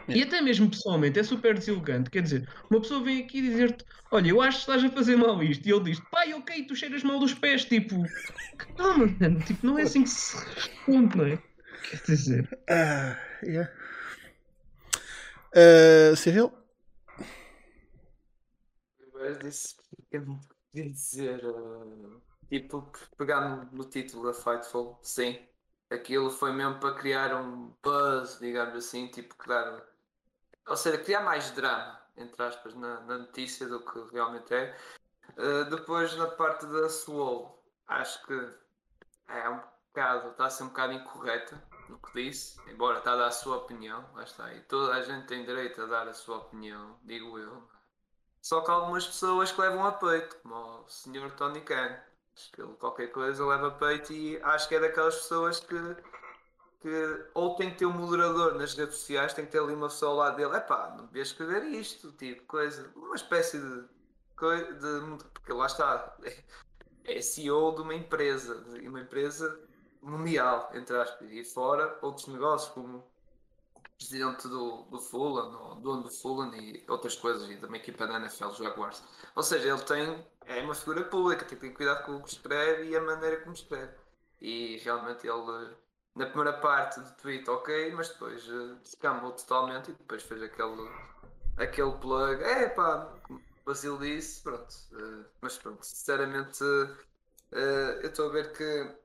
E 0.08 0.22
até 0.22 0.40
mesmo 0.40 0.70
pessoalmente 0.70 1.18
é 1.18 1.22
super 1.22 1.54
deselegante. 1.54 2.10
Quer 2.10 2.22
dizer, 2.22 2.48
uma 2.70 2.80
pessoa 2.80 3.02
vem 3.02 3.22
aqui 3.22 3.42
dizer-te: 3.42 3.84
Olha, 4.10 4.28
eu 4.28 4.40
acho 4.40 4.58
que 4.58 4.70
estás 4.70 4.84
a 4.84 4.94
fazer 4.94 5.16
mal 5.16 5.42
isto. 5.42 5.66
E 5.66 5.72
ele 5.72 5.84
diz: 5.84 6.00
Pai, 6.10 6.32
ok, 6.32 6.64
tu 6.64 6.76
cheiras 6.76 7.02
mal 7.02 7.18
dos 7.18 7.34
pés. 7.34 7.64
Tipo, 7.64 8.04
calma, 8.76 9.06
mano. 9.20 9.40
Tipo, 9.40 9.66
não 9.66 9.78
é 9.78 9.82
assim 9.82 10.04
que 10.04 10.10
se 10.10 10.36
responde, 10.36 11.16
não 11.16 11.26
é? 11.26 11.42
Quer 11.90 12.00
dizer. 12.06 12.58
Ah, 12.70 13.18
yeah. 13.42 13.70
Uh, 15.52 16.14
Cyril? 16.16 16.52
Eu 19.14 19.38
disse 19.38 19.74
que 20.10 20.16
eu 20.16 20.26
não 20.26 20.40
queria 20.72 20.90
dizer. 20.90 21.44
uh, 21.44 22.22
tipo, 22.48 22.92
pegar 23.16 23.48
no, 23.48 23.64
no 23.72 23.84
título 23.84 24.26
da 24.26 24.34
Fightful, 24.34 24.98
sim. 25.02 25.38
Aquilo 25.90 26.30
foi 26.30 26.52
mesmo 26.52 26.78
para 26.78 26.94
criar 26.94 27.34
um 27.40 27.72
buzz, 27.82 28.38
digamos 28.40 28.74
assim, 28.76 29.08
tipo, 29.08 29.34
criar. 29.36 29.84
Ou 30.66 30.76
seja, 30.76 30.98
criar 30.98 31.20
mais 31.20 31.50
drama, 31.52 32.00
entre 32.16 32.42
aspas, 32.42 32.74
na, 32.74 33.00
na 33.00 33.18
notícia 33.18 33.68
do 33.68 33.80
que 33.80 33.98
realmente 34.12 34.52
é. 34.54 34.76
Uh, 35.36 35.64
depois, 35.70 36.14
na 36.16 36.26
parte 36.26 36.66
da 36.66 36.88
Swole, 36.88 37.48
acho 37.86 38.24
que 38.26 38.54
é 39.28 39.48
um 39.48 39.60
bocado, 39.88 40.30
está 40.30 40.46
a 40.46 40.50
ser 40.50 40.64
um 40.64 40.68
bocado 40.68 40.92
incorreta 40.92 41.62
no 41.88 41.98
que 41.98 42.24
disse, 42.24 42.58
embora 42.68 42.98
está 42.98 43.12
a 43.12 43.16
dar 43.16 43.26
a 43.26 43.30
sua 43.30 43.58
opinião, 43.58 44.04
lá 44.14 44.24
está, 44.24 44.52
e 44.52 44.60
toda 44.62 44.94
a 44.94 45.02
gente 45.02 45.26
tem 45.26 45.44
direito 45.44 45.80
a 45.82 45.86
dar 45.86 46.08
a 46.08 46.14
sua 46.14 46.38
opinião, 46.38 46.98
digo 47.04 47.38
eu. 47.38 47.62
Só 48.42 48.60
que 48.60 48.70
algumas 48.70 49.06
pessoas 49.06 49.50
que 49.50 49.60
levam 49.60 49.84
a 49.84 49.92
peito, 49.92 50.36
como 50.36 50.54
o 50.54 50.88
Sr. 50.88 51.32
Tony 51.36 51.60
Khan. 51.62 51.98
Acho 52.36 52.52
que 52.52 52.60
ele 52.60 52.74
qualquer 52.74 53.08
coisa 53.08 53.44
leva 53.44 53.68
a 53.68 53.70
peito 53.72 54.12
e 54.12 54.40
acho 54.42 54.68
que 54.68 54.74
é 54.74 54.80
daquelas 54.80 55.16
pessoas 55.16 55.58
que, 55.58 55.74
que 56.86 57.26
ou 57.34 57.56
tem 57.56 57.70
que 57.70 57.78
ter 57.78 57.86
um 57.86 57.92
moderador 57.92 58.54
nas 58.54 58.74
redes 58.74 58.94
sociais, 58.94 59.34
tem 59.34 59.44
que 59.44 59.50
ter 59.50 59.58
ali 59.58 59.74
uma 59.74 59.88
pessoa 59.88 60.12
ao 60.12 60.16
lado 60.18 60.36
dele, 60.36 60.56
epá, 60.56 60.94
não 60.96 61.06
devias 61.06 61.28
escrever 61.28 61.64
isto, 61.64 62.12
tipo, 62.12 62.44
coisa, 62.44 62.88
uma 62.94 63.16
espécie 63.16 63.58
de, 63.58 63.80
de 63.80 65.24
porque 65.34 65.52
lá 65.52 65.66
está, 65.66 66.16
é 67.04 67.20
CEO 67.20 67.74
de 67.74 67.82
uma 67.82 67.94
empresa, 67.94 68.60
de 68.62 68.86
uma 68.88 69.00
empresa 69.00 69.60
mundial, 70.00 70.70
entre 70.74 70.96
aspas, 70.96 71.28
e 71.28 71.44
fora 71.44 71.98
outros 72.02 72.28
negócios 72.28 72.70
como 72.72 73.04
presidente 73.98 74.46
do, 74.46 74.82
do 74.84 75.00
Fulham, 75.00 75.58
ou 75.60 75.74
dono 75.76 76.02
do 76.04 76.10
Fulham 76.10 76.54
e 76.54 76.84
outras 76.88 77.16
coisas, 77.16 77.50
e 77.50 77.56
de 77.56 77.66
uma 77.66 77.78
equipa 77.78 78.06
da 78.06 78.16
NFL, 78.16 78.50
Jaguars. 78.52 79.02
Ou 79.34 79.42
seja, 79.42 79.70
ele 79.70 79.82
tem, 79.82 80.24
é 80.44 80.62
uma 80.62 80.74
figura 80.74 81.02
pública, 81.04 81.44
tem 81.44 81.58
que 81.58 81.66
ter 81.66 81.72
cuidado 81.72 82.04
com 82.04 82.16
o 82.16 82.22
que 82.22 82.28
escreve 82.28 82.90
e 82.90 82.96
a 82.96 83.00
maneira 83.00 83.40
como 83.40 83.54
escreve. 83.54 83.92
E 84.40 84.76
realmente 84.84 85.26
ele, 85.26 85.74
na 86.16 86.26
primeira 86.26 86.54
parte 86.54 86.98
do 86.98 87.10
tweet, 87.12 87.48
ok, 87.48 87.92
mas 87.92 88.08
depois 88.08 88.48
uh, 88.48 88.74
descambou 88.76 89.32
totalmente 89.32 89.90
e 89.90 89.94
depois 89.94 90.22
fez 90.22 90.42
aquele, 90.42 90.90
aquele 91.58 91.92
plug, 91.92 92.42
é 92.42 92.70
pá, 92.70 93.12
o 93.30 93.40
Basil 93.66 93.98
disse, 93.98 94.42
pronto. 94.42 94.74
uh, 94.92 95.24
mas 95.42 95.58
pronto, 95.58 95.84
sinceramente, 95.84 96.64
uh, 96.64 96.96
eu 97.52 98.08
estou 98.08 98.30
a 98.30 98.32
ver 98.32 98.52
que 98.52 98.96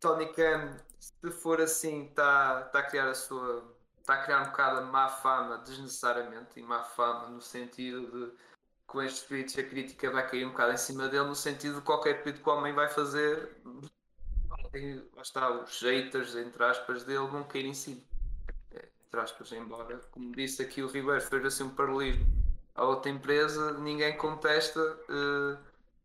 Tony 0.00 0.32
Khan, 0.32 0.76
se 0.98 1.30
for 1.30 1.60
assim, 1.60 2.06
está 2.06 2.62
tá 2.62 2.78
a 2.78 2.82
criar 2.84 3.08
a 3.08 3.14
sua. 3.14 3.76
Está 4.00 4.14
a 4.14 4.24
criar 4.24 4.40
um 4.40 4.44
bocado 4.46 4.78
a 4.78 4.82
má 4.82 5.08
fama 5.08 5.58
desnecessariamente, 5.58 6.58
e 6.58 6.62
má 6.62 6.82
fama 6.82 7.28
no 7.28 7.42
sentido 7.42 8.06
de 8.10 8.32
com 8.86 9.02
estes 9.02 9.22
tweets 9.24 9.58
a 9.58 9.62
crítica 9.62 10.10
vai 10.10 10.26
cair 10.26 10.46
um 10.46 10.50
bocado 10.50 10.72
em 10.72 10.78
cima 10.78 11.08
dele, 11.08 11.26
no 11.26 11.34
sentido 11.34 11.74
de 11.74 11.82
qualquer 11.82 12.22
tweet 12.22 12.40
que 12.40 12.48
o 12.48 12.52
homem 12.52 12.72
vai 12.72 12.88
fazer, 12.88 13.54
lá 15.14 15.22
está, 15.22 15.50
os 15.50 15.80
haters, 15.80 16.34
entre 16.36 16.62
aspas, 16.64 17.04
dele 17.04 17.26
vão 17.26 17.44
cair 17.44 17.66
em 17.66 17.74
cima. 17.74 18.00
É, 18.72 18.88
Entre 19.06 19.20
aspas, 19.20 19.52
embora, 19.52 19.98
como 20.10 20.34
disse 20.34 20.62
aqui 20.62 20.82
o 20.82 20.88
Ribeiro, 20.88 21.20
fez 21.20 21.44
assim 21.44 21.64
um 21.64 21.70
paralelismo 21.70 22.38
a 22.78 22.84
outra 22.84 23.10
empresa, 23.10 23.72
ninguém 23.72 24.16
contesta, 24.16 24.80
eh, 25.10 25.58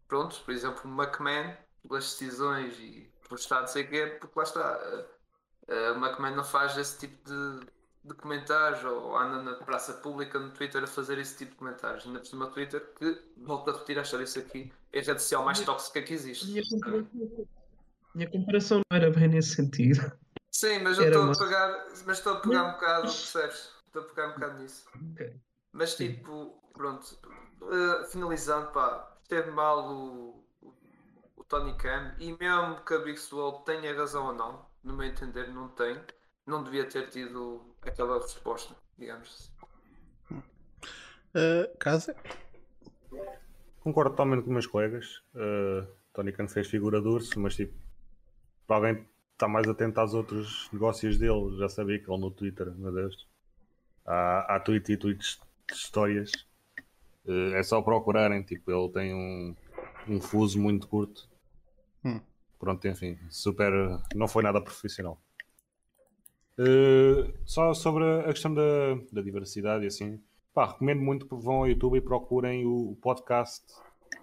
pronto, 0.08 0.42
por 0.44 0.52
exemplo, 0.52 0.82
o 0.84 1.02
McMahon, 1.02 1.56
pelas 1.88 2.06
decisões 2.06 2.76
e 2.80 3.08
por 3.30 3.38
estar 3.38 3.62
não 3.62 3.68
sei 3.68 3.84
o 3.84 3.90
quê, 3.90 4.18
porque 4.20 4.34
lá 4.36 4.44
está, 4.44 4.82
eh, 4.84 5.06
eh, 5.68 5.92
o 5.92 6.04
McMahon 6.04 6.36
não 6.36 6.44
faz 6.44 6.76
esse 6.76 6.98
tipo 6.98 7.30
de, 7.30 7.68
de 8.06 8.16
comentários 8.16 8.84
ou 8.84 9.16
anda 9.16 9.44
na 9.44 9.54
praça 9.64 9.94
pública 9.94 10.40
no 10.40 10.50
Twitter 10.50 10.84
a 10.84 10.88
fazer 10.88 11.20
esse 11.20 11.38
tipo 11.38 11.52
de 11.52 11.58
comentários. 11.58 12.08
Ainda 12.08 12.20
por 12.20 12.26
cima, 12.26 12.48
Twitter, 12.48 12.82
que, 12.98 13.22
volto 13.38 13.70
a 13.70 13.74
repetir, 13.74 14.00
achar 14.00 14.20
isso 14.22 14.40
aqui, 14.40 14.74
é 14.92 15.00
a 15.00 15.04
rede 15.04 15.22
social 15.22 15.46
mais 15.46 15.60
tóxica 15.60 16.02
que 16.02 16.14
existe. 16.14 16.60
Comparação, 16.72 17.08
minha 18.14 18.30
comparação 18.30 18.82
não 18.90 18.98
era 18.98 19.12
bem 19.12 19.28
nesse 19.28 19.56
sentido. 19.56 20.12
Sim, 20.52 20.80
mas 20.80 20.98
eu 20.98 21.06
estou 21.06 21.32
a 21.32 21.38
pegar, 21.38 21.86
mas 22.06 22.18
estou 22.18 22.34
a 22.34 22.40
pegar 22.40 22.64
um 22.64 22.72
bocado, 22.74 23.02
percebes? 23.02 23.72
Estou 23.88 24.04
a 24.04 24.06
pegar 24.06 24.28
um 24.28 24.34
bocado 24.34 24.62
nisso. 24.62 24.86
Ok. 25.12 25.36
Mas 25.72 25.94
Sim. 25.94 26.14
tipo, 26.14 26.62
pronto, 26.74 27.18
eh, 27.64 28.06
finalizando, 28.12 28.72
pá, 28.72 29.18
esteve 29.24 29.50
mal 29.50 29.92
o, 29.92 30.46
o, 30.62 30.74
o 31.38 31.44
Tony 31.44 31.76
Khan 31.78 32.16
e 32.20 32.38
mesmo 32.38 32.84
que 32.86 32.94
a 32.94 33.00
Big 33.00 33.20
tenha 33.66 33.96
razão 33.96 34.28
ou 34.28 34.34
não, 34.34 34.66
no 34.84 34.94
meu 34.94 35.08
entender 35.08 35.48
não 35.48 35.70
tem, 35.70 36.00
não 36.46 36.64
devia 36.64 36.86
ter 36.86 37.10
tido 37.10 37.76
aquela 37.82 38.22
resposta, 38.22 38.76
digamos 38.98 39.28
assim. 39.30 40.44
Uh, 41.36 41.78
casa? 41.80 42.16
Concordo 43.80 44.12
totalmente 44.12 44.44
com 44.44 44.50
os 44.50 44.54
meus 44.54 44.68
colegas. 44.68 45.24
Uh, 45.34 45.88
Tony 46.14 46.32
Khan 46.32 46.48
fez 46.48 46.68
figura 46.68 47.02
de 47.02 47.08
urso, 47.08 47.40
mas 47.40 47.56
tipo, 47.56 47.74
para 48.68 48.76
alguém 48.78 49.06
estar 49.34 49.48
mais 49.48 49.68
atento 49.68 50.00
aos 50.00 50.14
outros 50.14 50.70
negócios 50.72 51.18
dele, 51.18 51.58
já 51.58 51.68
sabia 51.68 52.00
que 52.00 52.10
ele 52.10 52.20
no 52.20 52.32
Twitter, 52.32 52.72
meu 52.76 52.92
Deus, 52.92 53.28
há, 54.06 54.56
há 54.56 54.60
tweets 54.60 54.90
e 54.90 54.98
tweets 54.98 55.40
de 55.70 55.76
histórias. 55.76 56.32
Uh, 57.26 57.56
é 57.56 57.64
só 57.64 57.82
procurarem, 57.82 58.44
tipo, 58.44 58.72
ele 58.72 58.90
tem 58.90 59.14
um, 59.14 59.56
um 60.08 60.22
fuso 60.22 60.60
muito 60.60 60.88
curto. 60.88 61.30
Hum. 62.04 62.20
Pronto, 62.60 62.88
enfim, 62.88 63.18
super. 63.30 63.72
Não 64.16 64.28
foi 64.28 64.44
nada 64.44 64.62
profissional. 64.62 65.22
Uh, 66.58 67.34
só 67.46 67.74
sobre 67.74 68.04
a 68.22 68.28
questão 68.28 68.54
da, 68.54 68.96
da 69.12 69.22
diversidade 69.22 69.86
e 69.86 69.88
assim, 69.88 70.22
pá, 70.54 70.68
recomendo 70.68 71.02
muito 71.02 71.26
que 71.26 71.36
vão 71.36 71.56
ao 71.56 71.68
YouTube 71.68 71.98
e 71.98 72.02
procurem 72.02 72.66
o, 72.66 72.92
o 72.92 72.96
podcast 72.98 73.66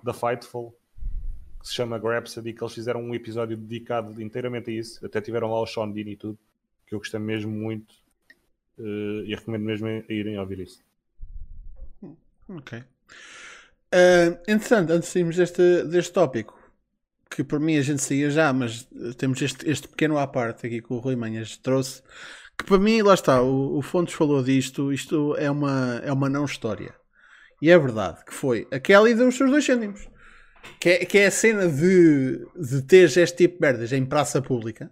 da 0.02 0.14
Fightful 0.14 0.74
que 1.60 1.68
se 1.68 1.74
chama 1.74 1.98
Grapsody, 1.98 2.54
que 2.54 2.62
eles 2.62 2.74
fizeram 2.74 3.02
um 3.02 3.14
episódio 3.14 3.56
dedicado 3.56 4.20
inteiramente 4.20 4.70
a 4.70 4.74
isso. 4.74 5.04
Até 5.04 5.20
tiveram 5.20 5.50
lá 5.50 5.60
o 5.60 5.66
Sean 5.66 5.90
Dean 5.90 6.08
e 6.08 6.16
tudo, 6.16 6.38
que 6.86 6.94
eu 6.94 6.98
gostei 6.98 7.20
mesmo 7.20 7.52
muito 7.52 7.92
uh, 8.78 9.24
e 9.24 9.34
recomendo 9.34 9.64
mesmo 9.64 9.86
a 9.86 10.12
irem 10.12 10.38
ouvir 10.38 10.60
isso. 10.60 10.82
Ok. 12.48 12.78
Uh, 12.78 14.32
interessante, 14.48 14.92
antes 14.92 15.08
de 15.08 15.12
sairmos 15.12 15.36
deste, 15.36 15.84
deste 15.84 16.12
tópico, 16.12 16.58
que 17.30 17.44
por 17.44 17.60
mim 17.60 17.76
a 17.76 17.82
gente 17.82 18.02
saía 18.02 18.30
já, 18.30 18.52
mas 18.52 18.88
uh, 18.92 19.14
temos 19.14 19.40
este, 19.42 19.68
este 19.68 19.86
pequeno 19.86 20.18
à 20.18 20.26
parte 20.26 20.66
aqui 20.66 20.80
que 20.80 20.92
o 20.92 20.98
Rui 20.98 21.14
Manhas 21.14 21.56
trouxe, 21.56 22.02
que 22.56 22.64
para 22.64 22.78
mim, 22.78 23.02
lá 23.02 23.14
está, 23.14 23.42
o, 23.42 23.78
o 23.78 23.82
Fontes 23.82 24.14
falou 24.14 24.42
disto, 24.42 24.92
isto 24.92 25.36
é 25.36 25.50
uma, 25.50 26.00
é 26.04 26.12
uma 26.12 26.28
não 26.28 26.44
história. 26.44 26.94
E 27.60 27.70
é 27.70 27.78
verdade 27.78 28.24
que 28.24 28.32
foi. 28.34 28.66
A 28.72 28.80
Kelly 28.80 29.14
deu 29.14 29.28
os 29.28 29.36
seus 29.36 29.50
dois 29.50 29.64
cêntimos. 29.64 30.09
Que 30.78 30.90
é, 30.90 31.04
que 31.04 31.18
é 31.18 31.26
a 31.26 31.30
cena 31.30 31.68
de, 31.68 32.46
de 32.56 32.96
este 33.04 33.36
tipo 33.36 33.54
de 33.54 33.60
merdas 33.60 33.92
em 33.92 34.04
praça 34.04 34.40
pública. 34.40 34.90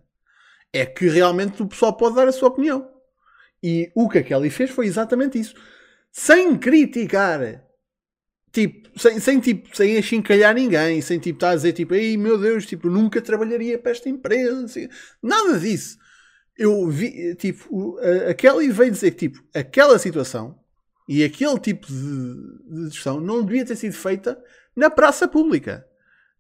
É 0.73 0.85
que 0.85 1.09
realmente 1.09 1.63
o 1.63 1.67
pessoal 1.67 1.97
pode 1.97 2.17
dar 2.17 2.29
a 2.29 2.33
sua 2.33 2.49
opinião. 2.49 2.89
E 3.63 3.91
o 3.95 4.09
que 4.09 4.19
a 4.19 4.23
Kelly 4.23 4.51
fez 4.51 4.71
foi 4.71 4.87
exatamente 4.87 5.39
isso. 5.39 5.55
Sem 6.13 6.57
criticar. 6.57 7.65
Tipo, 8.53 8.99
sem, 8.99 9.21
sem, 9.21 9.41
tipo, 9.41 9.77
sem 9.77 9.97
achincalhar 9.97 10.55
ninguém, 10.55 11.01
sem 11.01 11.19
tipo 11.19 11.37
estar 11.37 11.51
a 11.51 11.55
dizer 11.57 11.73
tipo, 11.73 11.95
ei 11.95 12.17
meu 12.17 12.39
Deus, 12.39 12.67
tipo, 12.67 12.89
nunca 12.89 13.21
trabalharia 13.21 13.79
para 13.79 13.93
esta 13.93 14.09
empresa, 14.09 14.89
nada 15.23 15.59
disso. 15.59 15.99
Eu 16.57 16.89
vi, 16.89 17.35
tipo, 17.37 17.99
a, 17.99 18.31
a 18.31 18.35
Kelly 18.35 18.71
veio 18.71 18.91
dizer 18.91 19.13
que 19.13 19.29
tipo, 19.29 19.45
aquela 19.55 19.99
situação 19.99 20.59
e 21.09 21.23
aquele 21.23 21.59
tipo 21.59 21.87
de, 21.87 22.35
de 22.69 22.89
discussão 22.89 23.21
não 23.21 23.45
devia 23.45 23.65
ter 23.65 23.77
sido 23.77 23.95
feita 23.95 24.43
na 24.79 24.89
praça 24.89 25.27
pública. 25.27 25.85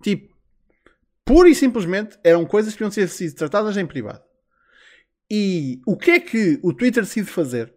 Tipo, 0.02 0.32
pura 1.24 1.48
e 1.48 1.54
simplesmente 1.54 2.16
eram 2.22 2.46
coisas 2.46 2.72
que 2.72 2.78
deviam 2.78 2.94
ter 2.94 3.08
sido 3.08 3.34
tratadas 3.34 3.76
em 3.76 3.84
privado. 3.84 4.22
E 5.30 5.80
o 5.84 5.96
que 5.96 6.12
é 6.12 6.20
que 6.20 6.58
o 6.62 6.72
Twitter 6.72 7.02
decide 7.02 7.28
fazer? 7.28 7.74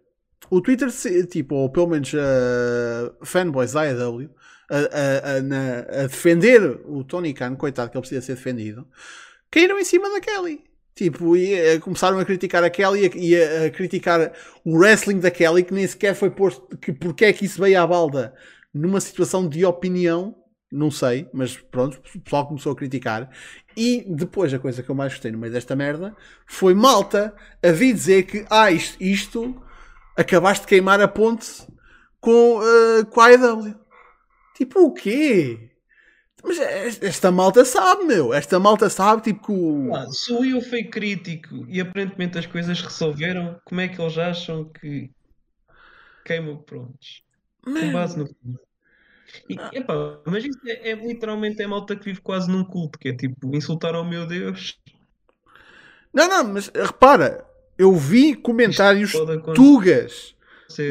O 0.48 0.60
Twitter, 0.60 0.88
tipo, 1.28 1.54
ou 1.56 1.70
pelo 1.70 1.88
menos 1.88 2.12
a 2.14 3.24
fanboys 3.24 3.72
da 3.72 3.82
AEW, 3.82 4.30
a, 4.70 4.76
a, 4.76 5.98
a, 5.98 6.02
a 6.04 6.06
defender 6.06 6.80
o 6.86 7.04
Tony 7.04 7.34
Khan, 7.34 7.56
coitado 7.56 7.90
que 7.90 7.96
ele 7.96 8.02
precisa 8.02 8.22
ser 8.22 8.36
defendido, 8.36 8.86
caíram 9.50 9.78
em 9.78 9.84
cima 9.84 10.08
da 10.10 10.20
Kelly. 10.20 10.62
Tipo, 10.94 11.36
e, 11.36 11.54
eh, 11.54 11.78
começaram 11.78 12.18
a 12.18 12.24
criticar 12.24 12.62
a 12.62 12.70
Kelly 12.70 13.10
e 13.14 13.34
a, 13.34 13.70
criticar 13.70 14.32
o 14.64 14.76
wrestling 14.78 15.20
da 15.20 15.30
Kelly, 15.30 15.64
que 15.64 15.74
nem 15.74 15.86
sequer 15.86 16.14
foi 16.14 16.30
posto. 16.30 16.76
Que, 16.76 16.92
porque 16.92 17.24
é 17.24 17.32
que 17.32 17.46
isso 17.46 17.60
veio 17.60 17.80
à 17.80 17.86
balda 17.86 18.34
numa 18.72 19.00
situação 19.00 19.48
de 19.48 19.64
opinião? 19.64 20.41
Não 20.72 20.90
sei, 20.90 21.28
mas 21.34 21.54
pronto, 21.54 22.00
o 22.14 22.20
pessoal 22.20 22.46
começou 22.46 22.72
a 22.72 22.76
criticar. 22.76 23.30
E 23.76 24.06
depois 24.08 24.54
a 24.54 24.58
coisa 24.58 24.82
que 24.82 24.88
eu 24.88 24.94
mais 24.94 25.12
gostei 25.12 25.30
no 25.30 25.36
meio 25.36 25.52
desta 25.52 25.76
merda 25.76 26.16
foi 26.46 26.72
malta 26.72 27.34
a 27.62 27.70
vir 27.70 27.92
dizer 27.92 28.22
que 28.22 28.46
ah, 28.48 28.70
isto, 28.70 28.96
isto 29.02 29.62
acabaste 30.16 30.62
de 30.62 30.68
queimar 30.68 30.98
a 31.02 31.06
ponte 31.06 31.46
com, 32.18 32.58
uh, 32.60 33.04
com 33.06 33.20
a 33.20 33.26
AEW. 33.26 33.74
Tipo, 34.54 34.80
o 34.80 34.94
quê? 34.94 35.70
Mas 36.42 36.58
esta 37.02 37.30
malta 37.30 37.64
sabe, 37.66 38.04
meu. 38.04 38.32
Esta 38.32 38.58
malta 38.58 38.88
sabe, 38.88 39.22
tipo 39.22 39.46
que 39.46 39.52
o. 39.52 39.94
Ah, 39.94 40.06
sou 40.10 40.42
eu 40.42 40.62
fui 40.62 40.84
crítico 40.84 41.66
e 41.68 41.80
aparentemente 41.80 42.38
as 42.38 42.46
coisas 42.46 42.80
resolveram. 42.80 43.60
Como 43.64 43.80
é 43.80 43.88
que 43.88 44.00
eles 44.00 44.16
acham 44.16 44.64
que 44.64 45.10
queimam 46.24 46.56
prontos? 46.56 47.22
Com 47.62 47.92
base 47.92 48.18
no. 48.18 48.28
E, 49.48 49.56
epá, 49.76 50.18
mas 50.26 50.44
isso 50.44 50.58
é, 50.66 50.90
é, 50.90 50.94
literalmente 50.94 51.62
é 51.62 51.66
malta 51.66 51.96
que 51.96 52.04
vive 52.04 52.20
quase 52.20 52.50
num 52.50 52.64
culto, 52.64 52.98
que 52.98 53.08
é 53.08 53.16
tipo 53.16 53.54
insultar 53.54 53.94
ao 53.94 54.04
meu 54.04 54.26
Deus. 54.26 54.78
Não, 56.12 56.28
não, 56.28 56.44
mas 56.44 56.68
repara, 56.68 57.46
eu 57.78 57.94
vi 57.94 58.34
comentários 58.34 59.12
tugas. 59.54 60.34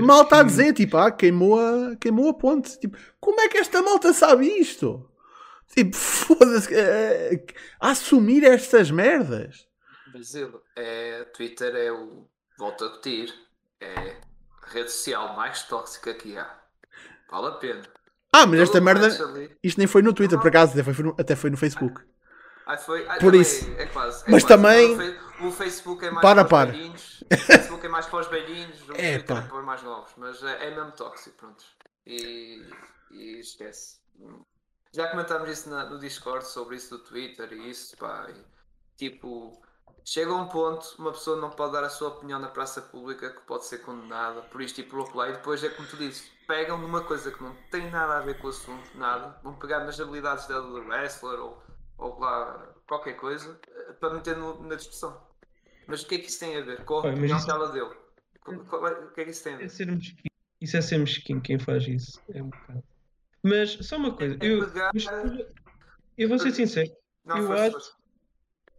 Malta 0.02 0.40
a 0.40 0.44
dizer, 0.44 0.74
tipo, 0.74 0.98
ah, 0.98 1.12
queimou 1.12 1.60
a, 1.60 1.96
queimou 1.96 2.30
a 2.30 2.34
ponte. 2.34 2.80
Tipo, 2.80 2.98
como 3.20 3.40
é 3.42 3.48
que 3.48 3.58
esta 3.58 3.82
malta 3.82 4.14
sabe 4.14 4.48
isto? 4.48 5.10
Tipo, 5.74 5.96
foda-se. 5.98 6.74
É, 6.74 7.44
assumir 7.80 8.44
estas 8.44 8.92
merdas. 8.92 9.68
Brasil, 10.12 10.62
é, 10.76 11.24
Twitter 11.26 11.76
é 11.76 11.92
o. 11.92 12.28
Volto 12.58 12.86
a 12.86 12.88
repetir. 12.90 13.34
É 13.80 14.18
a 14.62 14.68
rede 14.68 14.92
social 14.92 15.36
mais 15.36 15.64
tóxica 15.64 16.14
que 16.14 16.38
há. 16.38 16.60
Vale 17.30 17.48
a 17.48 17.52
pena. 17.52 17.82
Ah, 18.34 18.46
mas 18.46 18.62
esta 18.62 18.80
merda. 18.80 19.10
Isto 19.62 19.78
nem 19.78 19.88
foi 19.88 20.02
no 20.02 20.14
Twitter, 20.14 20.40
por 20.40 20.48
acaso, 20.48 20.72
até 20.72 20.84
foi 20.84 21.04
no, 21.04 21.16
até 21.18 21.36
foi 21.36 21.50
no 21.50 21.58
Facebook. 21.58 22.02
Ah, 22.66 22.78
foi? 22.78 23.06
Ah, 23.08 23.18
por 23.20 23.36
isso. 23.36 23.70
É 23.78 23.86
quase, 23.88 24.24
é 24.26 24.32
mas 24.32 24.44
quase. 24.44 24.48
também. 24.48 24.96
O 25.42 25.52
Facebook 25.52 26.06
é 26.06 26.12
mais 26.12 26.22
para, 26.22 26.46
para 26.46 26.50
para. 26.50 26.70
os 26.70 26.78
velhinhos. 26.78 27.24
O 27.30 27.38
Facebook 27.38 27.86
é 27.86 27.90
mais 27.90 28.06
para 28.06 28.20
os 28.20 28.28
velhinhos. 28.28 28.90
O 28.90 28.94
é, 28.96 29.18
Twitter 29.18 29.36
pá. 29.36 29.40
é 29.40 29.48
para 29.48 29.62
mais 29.64 29.84
novos. 29.84 30.12
Mas 30.16 30.44
é, 30.44 30.68
é 30.68 30.76
mesmo 30.76 30.92
tóxico, 30.92 31.36
pronto. 31.36 31.66
E, 32.06 32.64
e 33.12 33.40
esquece. 33.40 33.98
Já 34.94 35.08
comentámos 35.10 35.50
isso 35.50 35.70
na, 35.70 35.86
no 35.86 36.00
Discord 36.00 36.46
sobre 36.48 36.76
isso 36.76 36.98
do 36.98 37.04
Twitter 37.04 37.52
e 37.52 37.70
isso, 37.70 37.98
pá. 37.98 38.30
E, 38.30 38.46
tipo, 38.96 39.62
chega 40.06 40.32
a 40.32 40.36
um 40.36 40.48
ponto, 40.48 40.96
uma 41.00 41.12
pessoa 41.12 41.38
não 41.38 41.50
pode 41.50 41.74
dar 41.74 41.84
a 41.84 41.90
sua 41.90 42.10
opinião 42.10 42.40
na 42.40 42.48
praça 42.48 42.82
pública 42.82 43.32
que 43.32 43.42
pode 43.42 43.66
ser 43.66 43.80
condenada 43.80 44.42
por 44.44 44.62
isto 44.62 44.80
e 44.80 44.84
por 44.84 45.00
outro 45.00 45.18
lado. 45.18 45.32
E 45.32 45.34
depois 45.34 45.64
é 45.64 45.70
como 45.70 45.88
tu 45.88 45.98
dizes, 45.98 46.30
pegam 46.52 46.78
numa 46.78 47.02
coisa 47.02 47.32
que 47.32 47.42
não 47.42 47.56
tem 47.72 47.90
nada 47.90 48.18
a 48.18 48.22
ver 48.22 48.38
com 48.40 48.48
o 48.48 48.50
assunto, 48.50 48.90
nada. 48.98 49.40
Vão 49.42 49.54
pegar 49.56 49.86
nas 49.86 49.98
habilidades 50.02 50.48
dela 50.48 50.68
do 50.68 50.86
wrestler 50.86 51.40
ou, 51.40 51.64
ou 51.98 52.20
lá 52.20 52.74
qualquer 52.86 53.14
coisa 53.16 53.58
eh, 53.70 53.94
para 53.94 54.14
meter 54.16 54.36
no, 54.36 54.62
na 54.68 54.76
discussão. 54.76 55.18
Mas 55.88 56.04
o 56.04 56.08
que 56.08 56.16
é 56.16 56.18
que 56.20 56.28
isso 56.28 56.40
tem 56.42 56.58
a 56.58 56.62
ver 56.62 56.84
com 56.84 57.00
a 57.00 57.04
mas 57.04 57.14
opinião 57.14 57.38
isso- 57.38 57.46
que 57.46 57.52
ela 57.54 57.72
deu? 57.72 57.88
É- 58.48 58.52
O 58.52 59.12
que 59.14 59.22
é 59.22 59.24
que 59.24 59.32
isso 59.32 59.44
tem 59.46 59.54
a 59.54 59.56
É 59.56 59.60
ver? 59.60 59.70
ser 59.70 59.86
mesquinho. 59.88 60.32
Isso 60.60 60.78
é 60.78 60.82
ser 60.82 60.98
mesquinho 60.98 61.42
quem 61.42 61.58
faz 61.58 61.88
isso. 61.88 62.22
É 62.34 62.44
um 62.44 62.50
bocado. 62.50 62.84
Mas 63.44 63.72
só 63.88 63.96
uma 63.96 64.14
coisa. 64.14 64.36
É 64.42 64.46
Eu, 64.46 64.66
pegar- 64.68 64.92
eu 66.18 66.28
vou 66.28 66.38
ser 66.38 66.52
sincero. 66.52 66.92
Não, 67.24 67.38
eu 67.38 67.48
força, 67.48 67.64
acho- 67.64 67.72
força. 67.72 67.92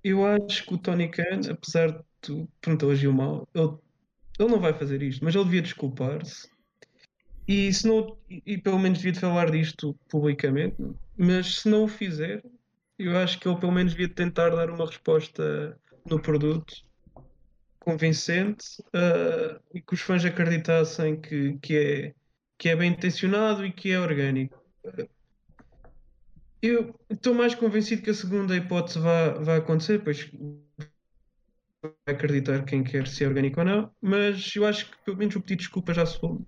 Eu 0.04 0.26
acho 0.26 0.66
que 0.66 0.74
o 0.74 0.78
Tony 0.78 1.08
Khan, 1.10 1.40
apesar 1.50 1.90
de 1.92 2.04
tu, 2.20 2.46
pronto, 2.60 2.84
ele 2.84 2.92
agiu 2.92 3.12
mal, 3.12 3.48
ele, 3.54 3.78
ele 4.38 4.48
não 4.50 4.60
vai 4.60 4.74
fazer 4.74 5.00
isto, 5.02 5.24
mas 5.24 5.34
ele 5.34 5.44
devia 5.44 5.62
desculpar-se. 5.62 6.51
E, 7.46 7.72
se 7.72 7.86
não, 7.86 8.16
e, 8.28 8.56
pelo 8.58 8.78
menos 8.78 8.98
devia 8.98 9.18
falar 9.18 9.50
disto 9.50 9.98
publicamente. 10.08 10.76
Mas 11.16 11.60
se 11.60 11.68
não 11.68 11.84
o 11.84 11.88
fizer, 11.88 12.42
eu 12.98 13.16
acho 13.16 13.38
que 13.38 13.48
ele 13.48 13.58
pelo 13.58 13.72
menos 13.72 13.92
devia 13.92 14.08
tentar 14.08 14.50
dar 14.50 14.70
uma 14.70 14.86
resposta 14.86 15.78
no 16.08 16.20
produto 16.20 16.74
convincente 17.80 18.64
ah, 18.92 19.60
e 19.74 19.80
que 19.80 19.94
os 19.94 20.00
fãs 20.00 20.24
acreditassem 20.24 21.20
que, 21.20 21.58
que, 21.58 21.76
é, 21.76 22.14
que 22.56 22.68
é 22.68 22.76
bem 22.76 22.92
intencionado 22.92 23.66
e 23.66 23.72
que 23.72 23.90
é 23.90 23.98
orgânico. 23.98 24.62
Eu 26.60 26.94
estou 27.10 27.34
mais 27.34 27.56
convencido 27.56 28.02
que 28.02 28.10
a 28.10 28.14
segunda 28.14 28.56
hipótese 28.56 29.00
vai, 29.00 29.58
acontecer, 29.58 30.02
pois 30.04 30.30
vai 31.82 32.14
acreditar 32.14 32.64
quem 32.64 32.84
quer 32.84 33.08
se 33.08 33.24
é 33.24 33.26
orgânico 33.26 33.58
ou 33.58 33.66
não, 33.66 33.90
mas 34.00 34.54
eu 34.54 34.64
acho 34.64 34.88
que 34.88 34.96
pelo 35.04 35.16
menos 35.16 35.34
o 35.34 35.40
pedido 35.40 35.58
de 35.58 35.64
desculpa 35.64 35.92
já 35.92 36.06
foi. 36.06 36.38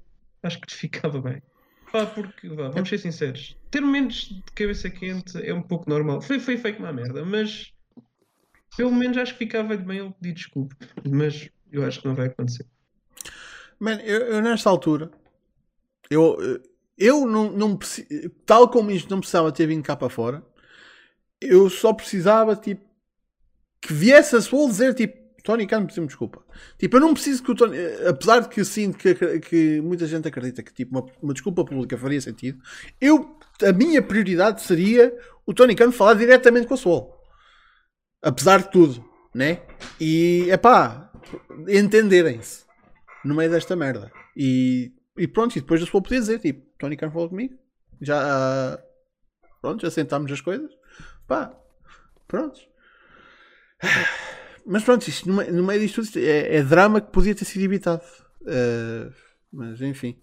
Acho 0.45 0.61
que 0.61 0.73
ficava 0.75 1.21
bem. 1.21 1.43
Pá, 1.91 2.07
porque, 2.07 2.49
vá, 2.49 2.69
vamos 2.69 2.89
ser 2.89 2.99
sinceros, 2.99 3.57
ter 3.71 3.81
menos 3.81 4.29
de 4.29 4.43
cabeça 4.55 4.91
quente 4.91 5.39
é 5.45 5.55
um 5.55 5.63
pouco 5.63 5.89
normal. 5.89 6.21
Foi, 6.21 6.41
foi 6.41 6.57
feito 6.57 6.81
uma 6.81 6.93
merda, 6.93 7.25
mas 7.25 7.73
pelo 8.77 8.93
menos 8.93 9.17
acho 9.17 9.33
que 9.33 9.39
ficava 9.39 9.77
bem 9.77 9.99
ele 9.99 10.15
pedir 10.21 10.35
desculpa. 10.35 10.77
Mas 11.09 11.49
eu 11.71 11.85
acho 11.85 12.01
que 12.01 12.09
não 12.09 12.15
vai 12.15 12.27
acontecer. 12.27 12.67
Man, 13.79 14.01
eu, 14.03 14.21
eu 14.23 14.43
nesta 14.43 14.71
altura, 14.71 15.11
eu, 16.11 16.37
eu 16.99 17.27
não, 17.27 17.51
não 17.53 17.79
tal 18.45 18.69
como 18.69 18.91
isto 18.91 19.11
não 19.11 19.21
precisava 19.21 19.53
ter 19.53 19.67
vindo 19.67 19.85
cá 19.85 19.97
para 19.97 20.09
fora, 20.09 20.45
eu 21.41 21.69
só 21.71 21.93
precisava 21.93 22.57
tipo 22.57 22.85
que 23.81 23.93
viesse 23.93 24.35
a 24.35 24.41
Soul 24.41 24.69
dizer 24.69 24.95
tipo 24.95 25.24
Tony 25.45 25.67
Khan 25.67 25.85
pediu 25.85 26.07
desculpa. 26.07 26.43
Tipo, 26.79 26.97
eu 26.97 27.01
não 27.03 27.13
preciso 27.13 27.43
que 27.43 27.51
o 27.51 27.55
Tony, 27.55 27.77
eh, 27.77 28.09
apesar 28.09 28.41
de 28.41 28.49
que 28.49 28.63
eu 28.63 28.65
sinto 28.65 28.97
que, 28.97 29.15
que 29.41 29.81
muita 29.83 30.07
gente 30.07 30.27
acredita 30.27 30.63
que 30.63 30.73
tipo 30.73 30.99
uma, 30.99 31.07
uma 31.23 31.35
desculpa 31.35 31.63
pública 31.63 31.99
faria 31.99 32.21
sentido, 32.21 32.59
eu 32.99 33.39
a 33.63 33.71
minha 33.71 34.01
prioridade 34.01 34.63
seria 34.63 35.15
o 35.45 35.53
Tony 35.53 35.77
Khan 35.77 35.93
falar 35.93 36.15
diretamente 36.15 36.67
com 36.67 36.73
a 36.73 36.77
Soul. 36.79 37.15
Apesar 38.23 38.63
de 38.63 38.71
tudo, 38.71 39.05
né? 39.35 39.61
E 40.01 40.47
é 40.49 40.57
pá, 40.57 41.13
entenderem-se 41.69 42.65
no 43.23 43.35
meio 43.35 43.51
desta 43.51 43.77
merda. 43.77 44.11
E, 44.35 44.95
e 45.15 45.29
pronto, 45.29 45.55
e 45.57 45.61
depois 45.61 45.83
a 45.83 45.87
Soul 45.87 46.03
podia 46.03 46.21
dizer 46.21 46.39
tipo, 46.39 46.67
Tony 46.79 46.97
Khan 46.97 47.11
falou 47.11 47.29
comigo, 47.29 47.55
já 48.01 48.19
ah, 48.19 48.83
pronto, 49.61 49.83
já 49.83 49.91
sentámos 49.91 50.33
as 50.33 50.41
coisas, 50.41 50.71
pá, 51.29 51.55
pronto. 52.27 52.59
Mas 54.67 54.83
pronto, 54.85 55.07
isto, 55.09 55.29
no, 55.29 55.43
no 55.53 55.63
meio 55.65 55.81
disto 55.81 56.03
tudo, 56.03 56.19
é, 56.19 56.57
é 56.57 56.63
drama 56.63 57.01
que 57.01 57.11
podia 57.13 57.35
ter 57.35 57.45
sido 57.45 57.63
evitado. 57.65 58.03
Uh, 58.43 59.13
mas 59.53 59.81
enfim. 59.81 60.19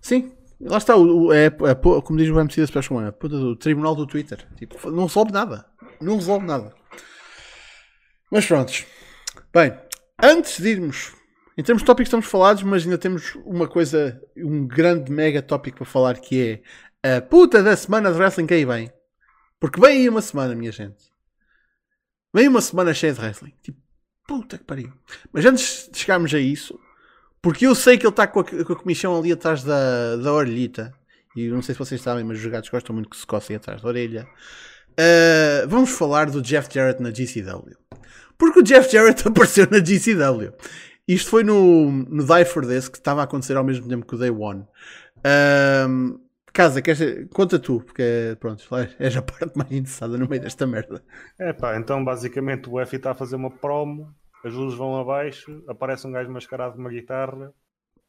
Sim, 0.00 0.32
lá 0.60 0.78
está. 0.78 0.96
O, 0.96 1.26
o- 1.26 1.32
é, 1.32 1.46
é, 1.46 1.74
po- 1.74 2.02
como 2.02 2.18
diz 2.18 2.28
o 2.28 2.38
MC 2.40 2.60
da 2.60 2.66
Special 2.66 2.98
One, 2.98 3.12
puta 3.12 3.36
do 3.38 3.56
tribunal 3.56 3.94
do 3.94 4.06
Twitter. 4.06 4.46
Tipo, 4.56 4.90
não 4.90 5.06
resolve 5.06 5.32
nada. 5.32 5.66
Não 6.00 6.16
resolve 6.16 6.44
nada. 6.46 6.74
Mas 8.30 8.46
prontos. 8.46 8.84
Bem, 9.54 9.72
antes 10.22 10.60
de 10.60 10.68
irmos, 10.68 11.12
em 11.56 11.62
termos 11.62 11.82
de 11.82 11.86
tópicos 11.86 12.08
estamos 12.08 12.26
falados, 12.26 12.62
mas 12.62 12.82
ainda 12.84 12.98
temos 12.98 13.34
uma 13.44 13.68
coisa, 13.68 14.20
um 14.36 14.66
grande 14.66 15.10
mega 15.12 15.40
tópico 15.40 15.78
para 15.78 15.86
falar 15.86 16.18
que 16.18 16.60
é 17.02 17.16
a 17.16 17.20
puta 17.22 17.62
da 17.62 17.76
semana 17.76 18.10
de 18.12 18.18
wrestling 18.18 18.46
que 18.46 18.54
aí 18.54 18.64
vem. 18.64 18.90
Porque 19.60 19.80
vem 19.80 19.98
aí 20.02 20.08
uma 20.08 20.20
semana, 20.20 20.54
minha 20.54 20.72
gente. 20.72 21.04
Vem 22.36 22.48
uma 22.48 22.60
semana 22.60 22.92
cheia 22.92 23.14
de 23.14 23.18
wrestling. 23.18 23.54
Tipo, 23.62 23.78
puta 24.28 24.58
que 24.58 24.64
pariu. 24.64 24.92
Mas 25.32 25.46
antes 25.46 25.88
de 25.90 25.98
chegarmos 25.98 26.34
a 26.34 26.38
isso, 26.38 26.78
porque 27.40 27.66
eu 27.66 27.74
sei 27.74 27.96
que 27.96 28.04
ele 28.04 28.10
está 28.12 28.26
com 28.26 28.44
com 28.44 28.72
a 28.74 28.76
comissão 28.76 29.18
ali 29.18 29.32
atrás 29.32 29.64
da, 29.64 30.16
da 30.16 30.34
orelhita. 30.34 30.92
E 31.34 31.48
não 31.48 31.62
sei 31.62 31.74
se 31.74 31.78
vocês 31.78 31.98
sabem, 31.98 32.24
mas 32.24 32.38
os 32.38 32.44
gatos 32.44 32.68
gostam 32.68 32.94
muito 32.94 33.08
que 33.08 33.16
se 33.16 33.26
cossem 33.26 33.56
atrás 33.56 33.80
da 33.80 33.88
orelha. 33.88 34.28
Uh, 34.92 35.66
vamos 35.66 35.88
falar 35.88 36.28
do 36.28 36.42
Jeff 36.42 36.68
Jarrett 36.70 37.02
na 37.02 37.08
GCW. 37.08 37.74
Porque 38.36 38.60
o 38.60 38.62
Jeff 38.62 38.92
Jarrett 38.92 39.24
apareceu 39.26 39.66
na 39.70 39.78
GCW. 39.78 40.52
Isto 41.08 41.30
foi 41.30 41.42
no, 41.42 41.90
no 41.90 42.22
Die 42.22 42.44
For 42.44 42.66
This, 42.66 42.90
que 42.90 42.98
estava 42.98 43.22
a 43.22 43.24
acontecer 43.24 43.56
ao 43.56 43.64
mesmo 43.64 43.88
tempo 43.88 44.04
que 44.04 44.14
o 44.14 44.18
Day 44.18 44.30
One. 44.30 44.66
Um, 45.88 46.20
Casa, 46.56 46.80
queres, 46.80 47.28
conta 47.34 47.58
tu, 47.58 47.82
porque 47.82 48.34
pronto, 48.40 48.64
és 48.98 49.14
a 49.14 49.20
parte 49.20 49.58
mais 49.58 49.70
interessada 49.70 50.16
no 50.16 50.26
meio 50.26 50.40
desta 50.40 50.66
merda. 50.66 51.04
É 51.38 51.52
pá, 51.52 51.76
então 51.76 52.02
basicamente 52.02 52.70
o 52.70 52.80
F 52.80 52.96
está 52.96 53.10
a 53.10 53.14
fazer 53.14 53.36
uma 53.36 53.50
promo, 53.50 54.10
as 54.42 54.54
luzes 54.54 54.78
vão 54.78 54.98
abaixo, 54.98 55.62
aparece 55.68 56.06
um 56.06 56.12
gajo 56.12 56.30
mascarado 56.30 56.72
com 56.72 56.80
uma 56.80 56.88
guitarra 56.88 57.52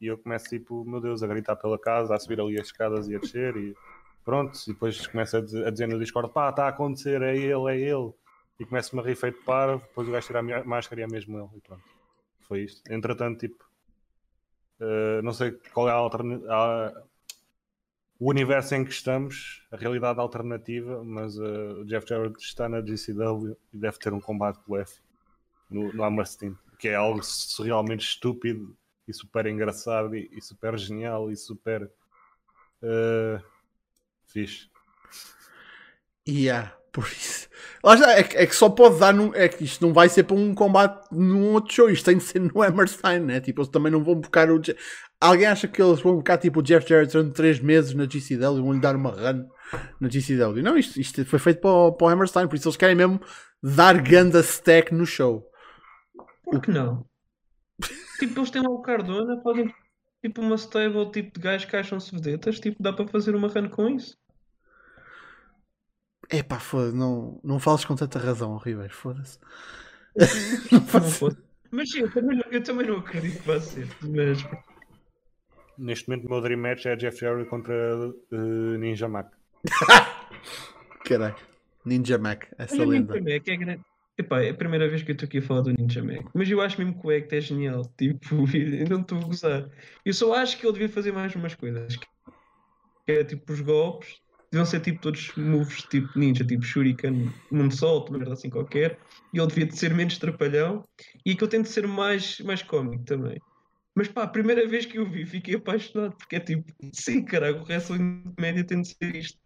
e 0.00 0.06
eu 0.06 0.16
começo 0.16 0.48
tipo, 0.48 0.82
meu 0.86 0.98
Deus, 0.98 1.22
a 1.22 1.26
gritar 1.26 1.56
pela 1.56 1.78
casa, 1.78 2.14
a 2.14 2.18
subir 2.18 2.40
ali 2.40 2.58
as 2.58 2.68
escadas 2.68 3.06
e 3.06 3.16
a 3.16 3.18
descer 3.18 3.54
e 3.54 3.76
pronto, 4.24 4.58
e 4.66 4.72
depois 4.72 5.06
começa 5.06 5.36
a 5.36 5.70
dizer, 5.70 5.86
no 5.86 5.98
Discord, 5.98 6.32
pá, 6.32 6.48
está 6.48 6.64
a 6.64 6.68
acontecer, 6.68 7.20
é 7.20 7.36
ele, 7.36 7.70
é 7.70 7.76
ele. 7.76 8.14
E 8.58 8.64
começa-me 8.64 9.02
a 9.02 9.04
rir 9.04 9.14
feito 9.14 9.40
depois 9.40 10.08
o 10.08 10.10
gajo 10.10 10.26
tira 10.26 10.38
a 10.38 10.64
máscara 10.64 11.02
e 11.02 11.04
é 11.04 11.06
mesmo 11.06 11.38
ele 11.38 11.50
e 11.54 11.60
pronto. 11.60 11.84
Foi 12.48 12.60
isto. 12.60 12.80
Entretanto, 12.90 13.40
tipo, 13.40 13.62
eh, 14.80 15.20
não 15.22 15.34
sei 15.34 15.52
qual 15.74 15.86
é 15.86 15.92
a 15.92 15.96
alternativa 15.96 17.07
o 18.18 18.30
universo 18.30 18.74
em 18.74 18.84
que 18.84 18.90
estamos, 18.90 19.62
a 19.70 19.76
realidade 19.76 20.18
alternativa, 20.18 21.04
mas 21.04 21.38
uh, 21.38 21.80
o 21.80 21.84
Jeff 21.84 22.06
Jarrett 22.08 22.38
está 22.40 22.68
na 22.68 22.80
GCW 22.80 23.56
e 23.72 23.78
deve 23.78 23.98
ter 23.98 24.12
um 24.12 24.20
combate 24.20 24.58
com 24.60 24.72
o 24.72 24.76
F. 24.76 25.00
no, 25.70 25.92
no 25.92 26.02
Hammerstein, 26.02 26.56
que 26.78 26.88
é 26.88 26.96
algo 26.96 27.22
surrealmente 27.22 28.04
estúpido 28.04 28.76
e 29.06 29.12
super 29.12 29.46
engraçado 29.46 30.16
e, 30.16 30.28
e 30.32 30.42
super 30.42 30.76
genial 30.76 31.30
e 31.30 31.36
super 31.36 31.84
uh, 32.82 33.42
fixe. 34.26 34.68
Yeah, 36.28 36.77
por 36.92 37.04
isso. 37.04 37.48
Lá 37.82 37.94
está, 37.94 38.12
é, 38.12 38.20
é 38.20 38.46
que 38.46 38.54
só 38.54 38.68
pode 38.68 38.98
dar 38.98 39.14
num. 39.14 39.34
É 39.34 39.48
que 39.48 39.64
isto 39.64 39.86
não 39.86 39.92
vai 39.92 40.08
ser 40.08 40.24
para 40.24 40.36
um 40.36 40.54
combate 40.54 41.06
num 41.12 41.52
outro 41.52 41.72
show, 41.72 41.90
isto 41.90 42.04
tem 42.04 42.18
de 42.18 42.24
ser 42.24 42.40
no 42.40 42.62
Hammerstein, 42.62 43.20
né? 43.20 43.40
Tipo, 43.40 43.60
eles 43.60 43.70
também 43.70 43.92
não 43.92 44.02
vão 44.02 44.16
buscar 44.16 44.50
o. 44.50 44.60
Alguém 45.20 45.46
acha 45.46 45.68
que 45.68 45.80
eles 45.80 46.00
vão 46.00 46.14
buscar 46.14 46.38
tipo 46.38 46.60
o 46.60 46.62
Jeff 46.62 46.88
Jarrett 46.88 47.12
durante 47.12 47.34
3 47.34 47.60
meses 47.60 47.94
na 47.94 48.04
GCW 48.04 48.58
e 48.58 48.62
vão 48.62 48.72
lhe 48.72 48.80
dar 48.80 48.96
uma 48.96 49.10
run 49.10 49.46
na 50.00 50.08
GCW? 50.08 50.62
Não, 50.62 50.76
isto, 50.76 51.00
isto 51.00 51.24
foi 51.24 51.38
feito 51.38 51.60
para 51.60 51.70
o, 51.70 51.92
para 51.92 52.06
o 52.06 52.10
Hammerstein, 52.10 52.46
por 52.46 52.56
isso 52.56 52.68
eles 52.68 52.76
querem 52.76 52.94
mesmo 52.94 53.20
dar 53.62 54.00
ganda 54.00 54.40
stack 54.40 54.94
no 54.94 55.06
show. 55.06 55.44
Por 56.44 56.60
que 56.60 56.70
não? 56.70 57.04
Tipo, 58.18 58.40
eles 58.40 58.50
têm 58.50 58.62
lá 58.62 58.70
o 58.70 58.82
Cardona, 58.82 59.40
fazem 59.42 59.72
tipo 60.20 60.40
uma 60.40 60.56
stable 60.56 61.10
tipo 61.12 61.32
de 61.34 61.40
gajos 61.40 61.68
que 61.68 61.76
acham-se 61.76 62.12
vedetas, 62.12 62.58
tipo, 62.58 62.82
dá 62.82 62.92
para 62.92 63.06
fazer 63.06 63.34
uma 63.34 63.48
run 63.48 63.68
com 63.68 63.88
isso. 63.88 64.16
Epá, 66.30 66.58
foda-se, 66.58 66.96
não, 66.96 67.40
não 67.42 67.58
fales 67.58 67.84
com 67.84 67.94
tanta 67.94 68.18
razão, 68.18 68.56
Ribeiro, 68.56 68.92
foda-se. 68.94 69.38
Não. 70.72 71.36
Mas 71.70 71.90
sim, 71.90 72.00
eu 72.00 72.10
também, 72.10 72.36
não, 72.38 72.44
eu 72.50 72.62
também 72.62 72.86
não 72.86 72.96
acredito 72.96 73.40
que 73.40 73.46
vá 73.46 73.60
ser. 73.60 73.86
Mas 74.02 74.42
Neste 75.78 76.08
momento 76.08 76.26
o 76.26 76.30
meu 76.30 76.40
Dream 76.40 76.60
Match 76.60 76.86
é 76.86 76.96
Jeff 76.96 77.20
Jarrett 77.20 77.48
contra 77.48 77.96
uh, 77.96 78.78
Ninja 78.78 79.08
Mac. 79.08 79.30
Caralho. 81.04 81.36
Ninja 81.84 82.18
Mac, 82.18 82.46
essa 82.58 82.74
Olha, 82.74 82.84
o 82.84 82.88
lenda. 82.90 83.14
Ninja 83.14 83.34
Mac 83.34 83.48
é 83.48 83.56
grande. 83.56 83.82
Epá, 84.18 84.42
é 84.42 84.50
a 84.50 84.54
primeira 84.54 84.88
vez 84.88 85.02
que 85.02 85.12
eu 85.12 85.12
estou 85.12 85.28
aqui 85.28 85.38
a 85.38 85.42
falar 85.42 85.60
do 85.60 85.72
Ninja 85.72 86.02
Mac. 86.02 86.26
Mas 86.34 86.50
eu 86.50 86.60
acho 86.60 86.76
mesmo 86.80 87.00
que 87.00 87.06
o 87.06 87.16
Act 87.16 87.32
é 87.32 87.40
genial. 87.40 87.84
Tipo, 87.96 88.34
eu 88.56 88.88
não 88.88 89.02
estou 89.02 89.18
a 89.18 89.24
gozar. 89.24 89.70
Eu 90.04 90.12
só 90.12 90.34
acho 90.34 90.58
que 90.58 90.66
ele 90.66 90.72
devia 90.72 90.88
fazer 90.88 91.12
mais 91.12 91.32
umas 91.36 91.54
coisas. 91.54 91.96
Que 93.06 93.12
é 93.12 93.22
tipo 93.22 93.52
os 93.52 93.60
golpes. 93.60 94.20
Deviam 94.50 94.64
ser 94.64 94.80
tipo 94.80 95.00
todos 95.00 95.32
moves 95.36 95.82
tipo 95.82 96.18
ninja, 96.18 96.44
tipo 96.44 96.64
shuriken, 96.64 97.30
moonsault, 97.50 98.10
merda 98.10 98.32
assim 98.32 98.48
qualquer. 98.48 98.98
E 99.32 99.38
ele 99.38 99.46
devia 99.46 99.66
de 99.66 99.76
ser 99.76 99.94
menos 99.94 100.16
trapalhão. 100.18 100.82
E 101.24 101.34
que 101.34 101.44
eu 101.44 101.48
tento 101.48 101.68
ser 101.68 101.86
mais, 101.86 102.40
mais 102.40 102.62
cómico 102.62 103.04
também. 103.04 103.38
Mas 103.94 104.08
pá, 104.08 104.22
a 104.22 104.28
primeira 104.28 104.66
vez 104.66 104.86
que 104.86 104.98
eu 104.98 105.10
vi, 105.10 105.26
fiquei 105.26 105.56
apaixonado. 105.56 106.16
Porque 106.16 106.36
é 106.36 106.40
tipo, 106.40 106.64
sim, 106.92 107.24
caralho, 107.24 107.60
o 107.60 107.64
wrestling 107.64 108.22
de 108.22 108.40
média 108.40 108.64
tem 108.64 108.80
de 108.80 108.88
ser 108.88 109.16
isto. 109.16 109.38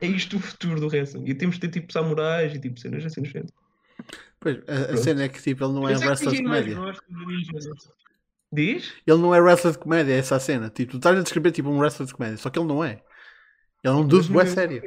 É 0.00 0.06
isto 0.06 0.36
o 0.36 0.40
futuro 0.40 0.80
do 0.80 0.88
wrestling. 0.88 1.24
E 1.26 1.34
temos 1.34 1.56
de 1.56 1.60
ter 1.60 1.80
tipo 1.80 1.92
samurais 1.92 2.52
e 2.54 2.58
tipo 2.58 2.80
cenas 2.80 3.04
assim 3.06 3.20
no 3.20 3.26
género. 3.26 3.52
Pois, 4.40 4.58
a, 4.66 4.94
a 4.94 4.96
cena 4.96 5.22
é 5.22 5.28
que 5.28 5.40
tipo, 5.40 5.64
ele 5.64 5.74
não 5.74 5.88
é 5.88 5.92
é 5.92 5.98
wrestler 5.98 6.34
de 6.34 6.42
comédia. 6.42 6.76
Diz? 8.52 8.92
Ele 9.06 9.18
não 9.18 9.32
é 9.32 9.40
wrestler 9.40 9.72
de 9.72 9.78
comédia, 9.78 10.12
é 10.12 10.18
essa 10.18 10.34
a 10.34 10.40
cena. 10.40 10.68
Tipo, 10.68 10.92
tu 10.92 10.96
estás 10.96 11.16
a 11.16 11.22
descrever 11.22 11.52
tipo 11.52 11.68
um 11.68 11.78
wrestler 11.78 12.08
de 12.08 12.14
comédia, 12.14 12.38
só 12.38 12.50
que 12.50 12.58
ele 12.58 12.66
não 12.66 12.82
é. 12.82 13.02
Ele 13.82 13.94
é 13.94 13.96
um 13.96 14.06
dude 14.06 14.28
no 14.28 14.34
bué 14.34 14.44
meu 14.44 14.52
sério. 14.52 14.82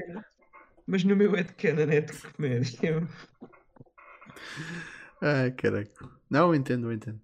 Mas 0.87 1.03
no 1.03 1.15
meu 1.15 1.31
headcanon 1.31 1.91
é 1.91 2.01
de 2.01 2.13
comédia. 2.13 3.07
Ai, 5.21 5.51
caralho. 5.51 5.89
Não, 6.29 6.49
eu 6.49 6.55
entendo, 6.55 6.87
eu 6.87 6.93
entendo. 6.93 7.19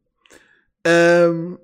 Ahm, 0.86 1.58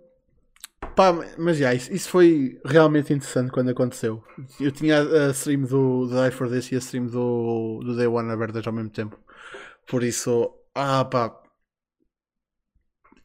pá, 0.96 1.14
mas 1.38 1.58
já, 1.58 1.74
isso, 1.74 1.92
isso 1.92 2.10
foi 2.10 2.60
realmente 2.64 3.14
interessante 3.14 3.52
quando 3.52 3.70
aconteceu. 3.70 4.24
Eu 4.60 4.72
tinha 4.72 5.02
a, 5.02 5.28
a 5.28 5.32
stream 5.32 5.62
do, 5.62 6.08
do 6.08 6.24
Die 6.24 6.32
for 6.32 6.50
This 6.50 6.72
e 6.72 6.76
a 6.76 6.80
stream 6.80 7.08
do, 7.08 7.80
do 7.84 7.96
Day 7.96 8.08
One 8.08 8.32
abertas 8.32 8.66
ao 8.68 8.74
mesmo 8.74 8.92
tempo. 8.92 9.20
Por 9.88 10.04
isso, 10.04 10.54
ah 10.76 11.06
pá. 11.06 11.42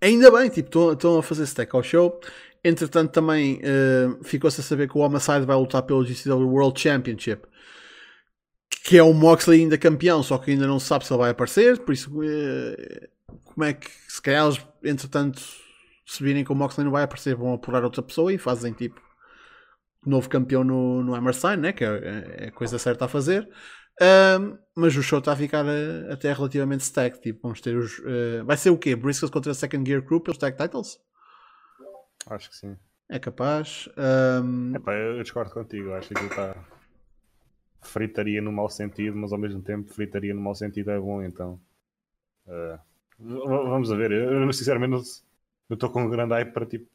Ainda 0.00 0.30
bem, 0.32 0.48
tipo, 0.50 0.92
estão 0.92 1.18
a 1.18 1.22
fazer 1.22 1.44
stack 1.44 1.74
ao 1.76 1.82
show. 1.82 2.20
Entretanto, 2.64 3.10
também 3.10 3.60
eh, 3.62 4.08
ficou-se 4.22 4.60
a 4.60 4.64
saber 4.64 4.88
que 4.88 4.96
o 4.96 5.00
Homicide 5.00 5.44
vai 5.44 5.56
lutar 5.56 5.82
pelo 5.82 6.04
GCW 6.04 6.48
World 6.48 6.80
Championship 6.80 7.46
que 8.84 8.98
é 8.98 9.02
o 9.02 9.12
Moxley 9.12 9.60
ainda 9.60 9.78
campeão, 9.78 10.22
só 10.22 10.38
que 10.38 10.50
ainda 10.50 10.66
não 10.66 10.78
se 10.78 10.86
sabe 10.86 11.06
se 11.06 11.12
ele 11.12 11.20
vai 11.20 11.30
aparecer, 11.30 11.78
por 11.80 11.92
isso 11.92 12.10
eh, 12.22 13.08
como 13.44 13.64
é 13.64 13.72
que 13.74 13.88
se 14.08 14.20
calhar 14.20 14.44
eles, 14.44 14.60
entretanto, 14.82 15.40
se 16.04 16.22
virem 16.22 16.44
que 16.44 16.52
o 16.52 16.54
Moxley 16.54 16.84
não 16.84 16.92
vai 16.92 17.04
aparecer, 17.04 17.34
vão 17.36 17.54
apurar 17.54 17.84
outra 17.84 18.02
pessoa 18.02 18.32
e 18.32 18.38
fazem 18.38 18.72
tipo 18.72 19.00
novo 20.04 20.28
campeão 20.28 20.64
no, 20.64 21.02
no 21.02 21.16
né? 21.58 21.72
que 21.72 21.84
é, 21.84 22.44
é 22.44 22.48
a 22.48 22.52
coisa 22.52 22.78
certa 22.78 23.04
a 23.04 23.08
fazer. 23.08 23.48
Ahm, 24.00 24.58
mas 24.74 24.96
o 24.96 25.02
show 25.02 25.20
está 25.20 25.32
a 25.32 25.36
ficar 25.36 25.64
eh, 25.66 26.12
até 26.12 26.32
relativamente 26.32 26.82
stacked. 26.82 27.20
Tipo, 27.22 27.42
vamos 27.42 27.60
ter 27.60 27.76
os. 27.76 28.00
eh, 28.04 28.42
vai 28.42 28.56
ser 28.56 28.70
o 28.70 28.78
quê? 28.78 28.96
Briscoe 28.96 29.30
contra 29.30 29.52
a 29.52 29.54
Second 29.54 29.88
Gear 29.88 30.02
Crew 30.02 30.20
pelos 30.20 30.38
tag 30.38 30.56
titles? 30.56 30.98
Acho 32.26 32.50
que 32.50 32.56
sim. 32.56 32.76
É 33.08 33.18
capaz. 33.18 33.88
Ahm, 33.96 34.74
Epá, 34.74 34.94
eu, 34.94 35.22
discordo 35.22 35.52
contigo. 35.52 35.92
Acho 35.92 36.08
que 36.08 36.14
aquilo 36.14 36.30
está. 36.30 36.54
Fritaria 37.82 38.40
no 38.40 38.52
mau 38.52 38.70
sentido, 38.70 39.16
mas 39.16 39.32
ao 39.32 39.38
mesmo 39.38 39.60
tempo 39.60 39.92
fritaria 39.92 40.32
no 40.32 40.40
mau 40.40 40.54
sentido 40.54 40.90
é 40.90 40.98
bom, 40.98 41.22
então. 41.22 41.60
v- 42.46 43.46
vamos 43.46 43.90
a 43.90 43.96
ver. 43.96 44.12
Eu, 44.12 44.52
sinceramente 44.52 44.90
não 44.90 45.02
não 45.68 45.74
estou 45.74 45.90
com 45.90 46.02
um 46.02 46.10
grande 46.10 46.34
hype 46.34 46.52
para 46.52 46.66
tipo. 46.66 46.88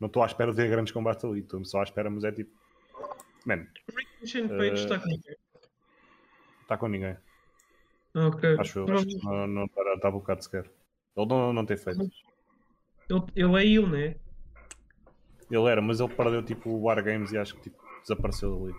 Não 0.00 0.06
estou 0.06 0.22
à 0.22 0.26
espera 0.26 0.50
de 0.50 0.56
ver 0.56 0.70
grandes 0.70 0.92
combates 0.92 1.24
ali. 1.24 1.40
Estou 1.40 1.64
só 1.64 1.80
à 1.80 1.82
espera, 1.84 2.10
mas 2.10 2.24
é 2.24 2.32
tipo. 2.32 2.50
Man, 3.44 3.66
Page 3.86 4.38
Eh, 4.38 4.74
está 4.74 4.98
com 4.98 5.08
está 6.62 6.78
com 6.78 6.88
ninguém. 6.88 7.16
Ok. 8.14 8.56
Acho 8.58 8.78
eu. 8.80 8.92
Acho 8.92 9.06
que 9.06 9.24
não, 9.24 9.46
não 9.46 9.64
está, 9.64 9.94
está 9.94 10.10
bocado 10.10 10.42
sequer. 10.42 10.70
Ele 11.16 11.26
não, 11.26 11.52
não 11.52 11.66
tem 11.66 11.76
feito. 11.76 12.10
Ele, 13.10 13.22
ele 13.36 13.56
é 13.56 13.66
ele, 13.66 13.86
né? 13.86 14.14
Ele 15.50 15.66
era, 15.68 15.82
mas 15.82 16.00
ele 16.00 16.12
perdeu 16.14 16.42
tipo 16.42 16.70
o 16.70 16.82
War 16.82 17.02
Games 17.04 17.30
e 17.32 17.38
acho 17.38 17.54
que 17.56 17.62
tipo, 17.62 17.76
desapareceu 18.02 18.58
dali. 18.58 18.74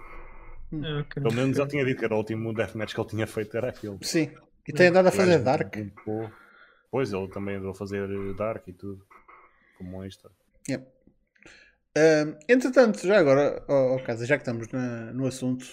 Ah, 0.85 1.01
ok. 1.01 1.21
Pelo 1.21 1.33
menos 1.35 1.57
ele 1.57 1.67
tinha 1.67 1.85
dito 1.85 1.99
que 1.99 2.05
era 2.05 2.15
o 2.15 2.17
último 2.17 2.51
deathmatch 2.53 2.93
que 2.95 2.99
ele 2.99 3.09
tinha 3.09 3.27
feito, 3.27 3.55
era 3.55 3.69
aquele. 3.69 3.97
sim. 4.01 4.31
E 4.67 4.71
tem 4.71 4.87
andado 4.87 5.07
a 5.07 5.11
fazer 5.11 5.39
Dark. 5.39 5.75
limpou. 5.75 6.31
Pois, 6.89 7.11
ele 7.11 7.27
também 7.27 7.57
andou 7.57 7.71
a 7.71 7.75
fazer 7.75 8.09
eh, 8.09 8.33
Dark 8.33 8.65
e 8.67 8.71
tudo. 8.73 9.05
Como 9.77 9.97
um 9.97 10.03
extra. 10.05 10.31
Yep. 10.69 10.87
Ahm, 11.97 12.37
entretanto, 12.47 13.05
já 13.05 13.19
agora, 13.19 13.61
ó 13.67 13.95
ó, 13.95 13.99
Casa, 13.99 14.25
já 14.25 14.37
que 14.37 14.41
estamos 14.43 14.67
na- 14.69 15.11
no 15.11 15.27
assunto, 15.27 15.63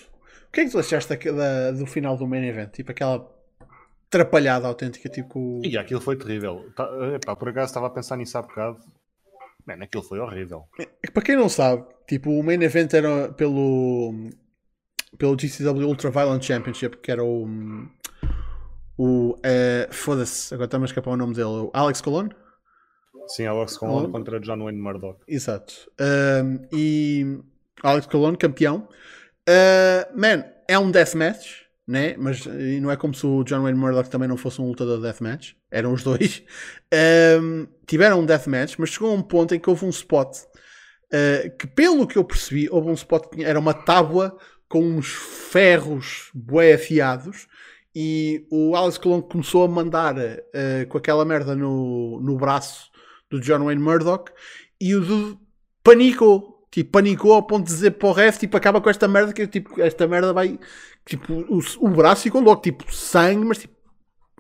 o 0.49 0.51
que 0.53 0.61
é 0.63 0.65
que 0.65 0.71
tu 0.73 0.79
achaste 0.79 1.09
daque- 1.09 1.31
da- 1.33 1.71
do 1.71 1.87
final 1.87 2.17
do 2.17 2.27
main 2.27 2.45
event? 2.47 2.73
Tipo 2.73 2.91
aquela 2.91 3.21
atrapalhada 4.11 4.67
autêntica, 4.67 5.09
tipo. 5.09 5.63
E 5.65 5.79
aquilo 5.79 6.01
foi 6.01 6.17
terrível. 6.17 6.69
Tá, 6.75 6.89
epá, 7.15 7.37
por 7.37 7.49
acaso 7.49 7.67
estava 7.67 7.87
a 7.87 7.91
pensar 7.91 8.17
nisso 8.17 8.37
há 8.37 8.43
bocado. 8.43 8.79
Mano, 9.65 9.85
aquilo 9.85 10.03
foi 10.03 10.19
horrível. 10.19 10.65
É 10.79 11.11
Para 11.11 11.23
quem 11.23 11.37
não 11.37 11.49
sabe, 11.49 11.85
tipo, 12.09 12.31
o 12.31 12.43
main 12.43 12.61
event 12.63 12.93
era 12.93 13.33
pelo 13.33 14.13
pelo 15.17 15.37
GCW 15.39 15.87
Ultra 15.87 16.11
Violent 16.11 16.43
Championship, 16.43 16.97
que 16.99 17.11
era 17.11 17.23
o 17.23 17.47
o 18.99 19.37
eh, 19.43 19.89
foda-se, 19.91 20.53
agora 20.53 20.67
está-me 20.67 20.85
a 20.85 20.87
escapar 20.87 21.11
o 21.13 21.17
nome 21.17 21.35
dele, 21.35 21.47
o 21.47 21.71
Alex 21.73 22.01
Colon? 22.01 22.29
Sim, 23.29 23.47
Alex 23.47 23.77
Oh. 23.77 23.81
Colon 23.81 24.11
contra 24.11 24.41
John 24.41 24.65
Wayne 24.65 24.81
Murdoch. 24.81 25.21
Exato. 25.27 25.91
Um, 26.01 26.67
e 26.73 27.39
Alex 27.83 28.07
Colon, 28.07 28.35
campeão. 28.37 28.89
Uh, 29.49 30.21
man, 30.21 30.45
é 30.69 30.79
um 30.79 30.91
deathmatch, 30.91 31.63
né? 31.91 32.15
Mas 32.17 32.47
não 32.81 32.89
é 32.89 32.97
como 32.97 33.13
se 33.13 33.27
o 33.27 33.43
John 33.43 33.63
Wayne 33.63 33.79
Murdoch 33.79 34.09
também 34.09 34.29
não 34.29 34.37
fosse 34.37 34.61
um 34.61 34.69
lutador 34.69 34.99
de 34.99 35.03
deathmatch. 35.03 35.55
Eram 35.71 35.93
os 35.93 36.03
dois. 36.03 36.43
Um, 36.93 37.69
tiveram 37.87 38.19
um 38.19 38.27
deathmatch, 38.27 38.75
mas 38.77 38.91
chegou 38.91 39.13
a 39.13 39.15
um 39.15 39.23
ponto 39.23 39.55
em 39.55 39.61
que 39.61 39.71
houve 39.71 39.85
um 39.85 39.91
spot 39.91 40.39
uh, 40.39 41.57
que, 41.57 41.69
pelo 41.69 42.05
que 42.05 42.19
eu 42.19 42.25
percebi, 42.25 42.69
houve 42.69 42.89
um 42.89 42.95
spot 42.95 43.29
que 43.29 43.45
era 43.45 43.61
uma 43.61 43.73
tábua 43.73 44.37
com 44.69 44.83
uns 44.83 45.07
ferros 45.07 46.31
bué 46.35 46.75
afiados. 46.75 47.47
E 47.95 48.45
o 48.51 48.75
Alex 48.75 48.99
Colon 48.99 49.23
começou 49.23 49.65
a 49.65 49.69
mandar 49.69 50.17
uh, 50.17 50.87
com 50.89 50.99
aquela 50.99 51.25
merda 51.25 51.55
no, 51.55 52.21
no 52.21 52.37
braço 52.37 52.91
do 53.31 53.41
John 53.41 53.65
Wayne 53.65 53.81
Murdoch 53.81 54.33
e 54.81 54.97
o 54.97 55.01
Dude 55.01 55.39
panicou. 55.85 56.61
Tipo, 56.71 56.93
panicou 56.93 57.33
ao 57.33 57.43
ponto 57.43 57.67
de 57.67 57.73
dizer 57.73 57.91
para 57.93 58.09
o 58.09 58.13
ref, 58.13 58.39
tipo, 58.39 58.57
acaba 58.57 58.81
com 58.81 58.89
esta 58.89 59.09
merda 59.09 59.33
que 59.33 59.45
tipo, 59.47 59.81
esta 59.81 60.07
merda 60.07 60.33
vai. 60.33 60.59
Tipo, 61.05 61.33
o, 61.33 61.61
o 61.81 61.89
braço 61.89 62.23
ficou 62.23 62.41
logo, 62.41 62.61
tipo, 62.61 62.93
sangue, 62.95 63.45
mas 63.45 63.59
tipo, 63.59 63.75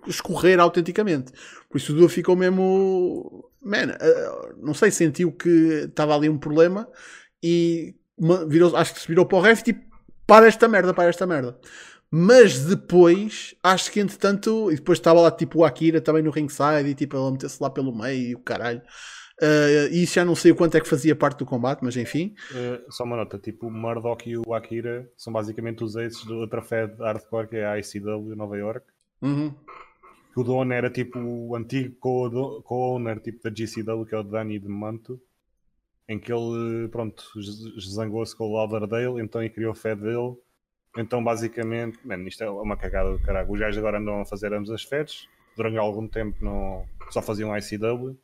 escorrer 0.06 0.58
autenticamente. 0.60 1.32
Por 1.68 1.78
isso 1.78 1.92
o 1.92 1.96
Dude 1.96 2.12
ficou 2.12 2.36
mesmo. 2.36 3.50
Man, 3.62 3.96
eh, 4.00 4.52
não 4.58 4.72
sei, 4.72 4.90
sentiu 4.90 5.32
que 5.32 5.48
estava 5.88 6.14
ali 6.14 6.28
um 6.28 6.38
problema 6.38 6.88
e 7.42 7.94
virou, 8.48 8.74
acho 8.76 8.94
que 8.94 9.00
se 9.00 9.08
virou 9.08 9.26
para 9.26 9.38
o 9.38 9.40
ref, 9.40 9.62
tipo, 9.62 9.84
para 10.26 10.46
esta 10.46 10.66
merda, 10.66 10.94
para 10.94 11.08
esta 11.08 11.26
merda. 11.26 11.58
Mas 12.10 12.64
depois, 12.64 13.54
acho 13.62 13.92
que 13.92 14.00
entretanto, 14.00 14.70
e 14.72 14.76
depois 14.76 14.98
estava 14.98 15.20
lá 15.20 15.30
tipo 15.30 15.60
o 15.60 15.64
Akira 15.64 16.00
também 16.00 16.22
no 16.22 16.30
ringside 16.30 16.88
e 16.88 16.94
tipo 16.94 17.16
ele 17.16 17.30
meter-se 17.30 17.62
lá 17.62 17.70
pelo 17.70 17.96
meio 17.96 18.30
e 18.30 18.34
o 18.34 18.40
caralho. 18.40 18.82
Uh, 19.40 19.88
isso 19.90 20.14
já 20.14 20.24
não 20.24 20.34
sei 20.34 20.52
o 20.52 20.54
quanto 20.54 20.76
é 20.76 20.80
que 20.80 20.88
fazia 20.88 21.16
parte 21.16 21.38
do 21.38 21.46
combate, 21.46 21.80
mas 21.82 21.96
enfim. 21.96 22.34
Eh, 22.54 22.82
só 22.90 23.04
uma 23.04 23.16
nota, 23.16 23.38
tipo, 23.38 23.68
o 23.68 23.70
Murdoch 23.70 24.28
e 24.28 24.36
o 24.36 24.52
Akira 24.52 25.10
são 25.16 25.32
basicamente 25.32 25.82
os 25.82 25.96
aces 25.96 26.22
de 26.24 26.32
outra 26.32 26.60
fé 26.60 26.86
de 26.86 27.02
hardcore 27.02 27.48
que 27.48 27.56
é 27.56 27.66
a 27.66 27.78
ICW 27.78 28.36
Nova 28.36 28.58
York. 28.58 28.86
Uhum. 29.22 29.54
o 30.34 30.42
dono 30.42 30.72
era 30.72 30.88
tipo 30.88 31.18
o 31.18 31.54
antigo 31.54 31.94
co-owner 32.64 33.20
tipo 33.20 33.42
da 33.42 33.50
GCW, 33.50 34.06
que 34.06 34.14
é 34.14 34.18
o 34.18 34.22
Danny 34.22 34.58
de 34.58 34.68
Manto, 34.68 35.20
em 36.08 36.18
que 36.18 36.32
ele, 36.32 36.88
pronto, 36.88 37.22
zangou-se 37.78 38.34
com 38.34 38.44
o 38.44 38.52
Lauderdale, 38.54 39.20
então 39.22 39.42
e 39.42 39.48
criou 39.48 39.74
fé 39.74 39.94
dele. 39.94 40.36
Então, 40.96 41.22
basicamente, 41.22 41.98
man, 42.04 42.26
isto 42.26 42.42
é 42.42 42.50
uma 42.50 42.76
cagada 42.76 43.12
do 43.12 43.20
caralho. 43.20 43.50
Os 43.50 43.60
gajos 43.60 43.78
agora 43.78 43.98
andam 43.98 44.20
a 44.20 44.26
fazer 44.26 44.52
ambas 44.52 44.70
as 44.70 44.82
feds. 44.82 45.28
Durante 45.56 45.78
algum 45.78 46.08
tempo 46.08 46.36
não, 46.44 46.84
só 47.10 47.22
faziam 47.22 47.56
ICW. 47.56 48.18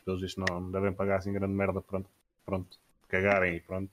Os 0.00 0.04
pelos 0.04 0.20
vistos 0.20 0.44
não 0.48 0.70
devem 0.70 0.92
pagar 0.92 1.18
assim 1.18 1.32
grande 1.32 1.52
merda, 1.52 1.80
pronto, 1.80 2.08
pronto 2.44 2.78
cagarem 3.08 3.56
e 3.56 3.60
pronto. 3.60 3.90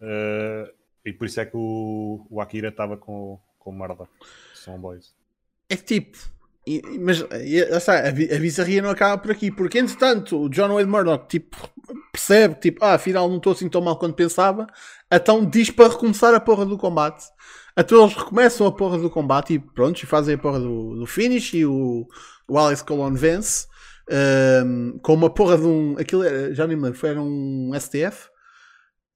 Uh, 0.00 0.72
e 1.04 1.12
por 1.12 1.26
isso 1.26 1.40
é 1.40 1.46
que 1.46 1.56
o, 1.56 2.26
o 2.30 2.40
Akira 2.40 2.68
estava 2.68 2.96
com, 2.96 3.38
com 3.58 3.72
Murdoch, 3.72 4.10
são 4.54 4.78
boys. 4.78 5.14
É 5.68 5.76
que 5.76 5.84
tipo, 5.84 6.18
mas 7.00 7.22
a, 7.22 8.08
a 8.08 8.38
bizarria 8.38 8.80
não 8.80 8.90
acaba 8.90 9.20
por 9.20 9.30
aqui, 9.30 9.50
porque 9.50 9.78
entretanto 9.78 10.44
o 10.44 10.48
John 10.48 10.74
Wayne 10.74 10.90
Murdoch 10.90 11.26
tipo, 11.28 11.56
percebe 12.10 12.54
que 12.54 12.60
tipo, 12.62 12.84
ah, 12.84 12.94
afinal 12.94 13.28
não 13.28 13.36
estou 13.36 13.52
assim 13.52 13.68
tão 13.68 13.82
mal 13.82 13.98
quanto 13.98 14.14
pensava, 14.14 14.66
então 15.12 15.44
diz 15.44 15.70
para 15.70 15.90
recomeçar 15.90 16.34
a 16.34 16.40
porra 16.40 16.64
do 16.64 16.78
combate. 16.78 17.24
Então 17.76 18.02
eles 18.02 18.14
recomeçam 18.14 18.66
a 18.66 18.72
porra 18.72 18.98
do 18.98 19.10
combate 19.10 19.54
e 19.54 19.58
pronto, 19.58 20.00
e 20.00 20.06
fazem 20.06 20.36
a 20.36 20.38
porra 20.38 20.60
do, 20.60 20.96
do 20.96 21.06
finish 21.06 21.54
e 21.54 21.66
o, 21.66 22.06
o 22.48 22.58
Alex 22.58 22.80
Colon 22.82 23.14
vence 23.14 23.66
um, 24.10 24.98
com 25.02 25.14
uma 25.14 25.30
porra 25.30 25.56
de 25.56 25.64
um. 25.64 25.96
Aquilo 25.98 26.22
era, 26.22 26.54
já 26.54 26.66
nem 26.66 26.76
me 26.76 26.82
lembro, 26.84 26.98
foi, 26.98 27.10
era 27.10 27.22
um 27.22 27.70
STF. 27.78 28.28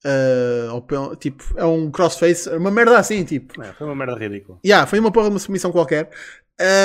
Uh, 0.05 0.73
ou, 0.73 1.15
tipo, 1.17 1.43
é 1.57 1.65
um 1.65 1.91
crossface, 1.91 2.49
uma 2.49 2.71
merda 2.71 2.97
assim, 2.97 3.23
tipo. 3.23 3.61
É, 3.61 3.73
foi 3.73 3.87
uma 3.87 3.95
merda 3.95 4.15
ridícula. 4.15 4.59
Yeah, 4.65 4.87
foi 4.87 4.99
uma 4.99 5.11
porra 5.11 5.27
de 5.27 5.33
uma 5.33 5.39
submissão 5.39 5.71
qualquer. 5.71 6.09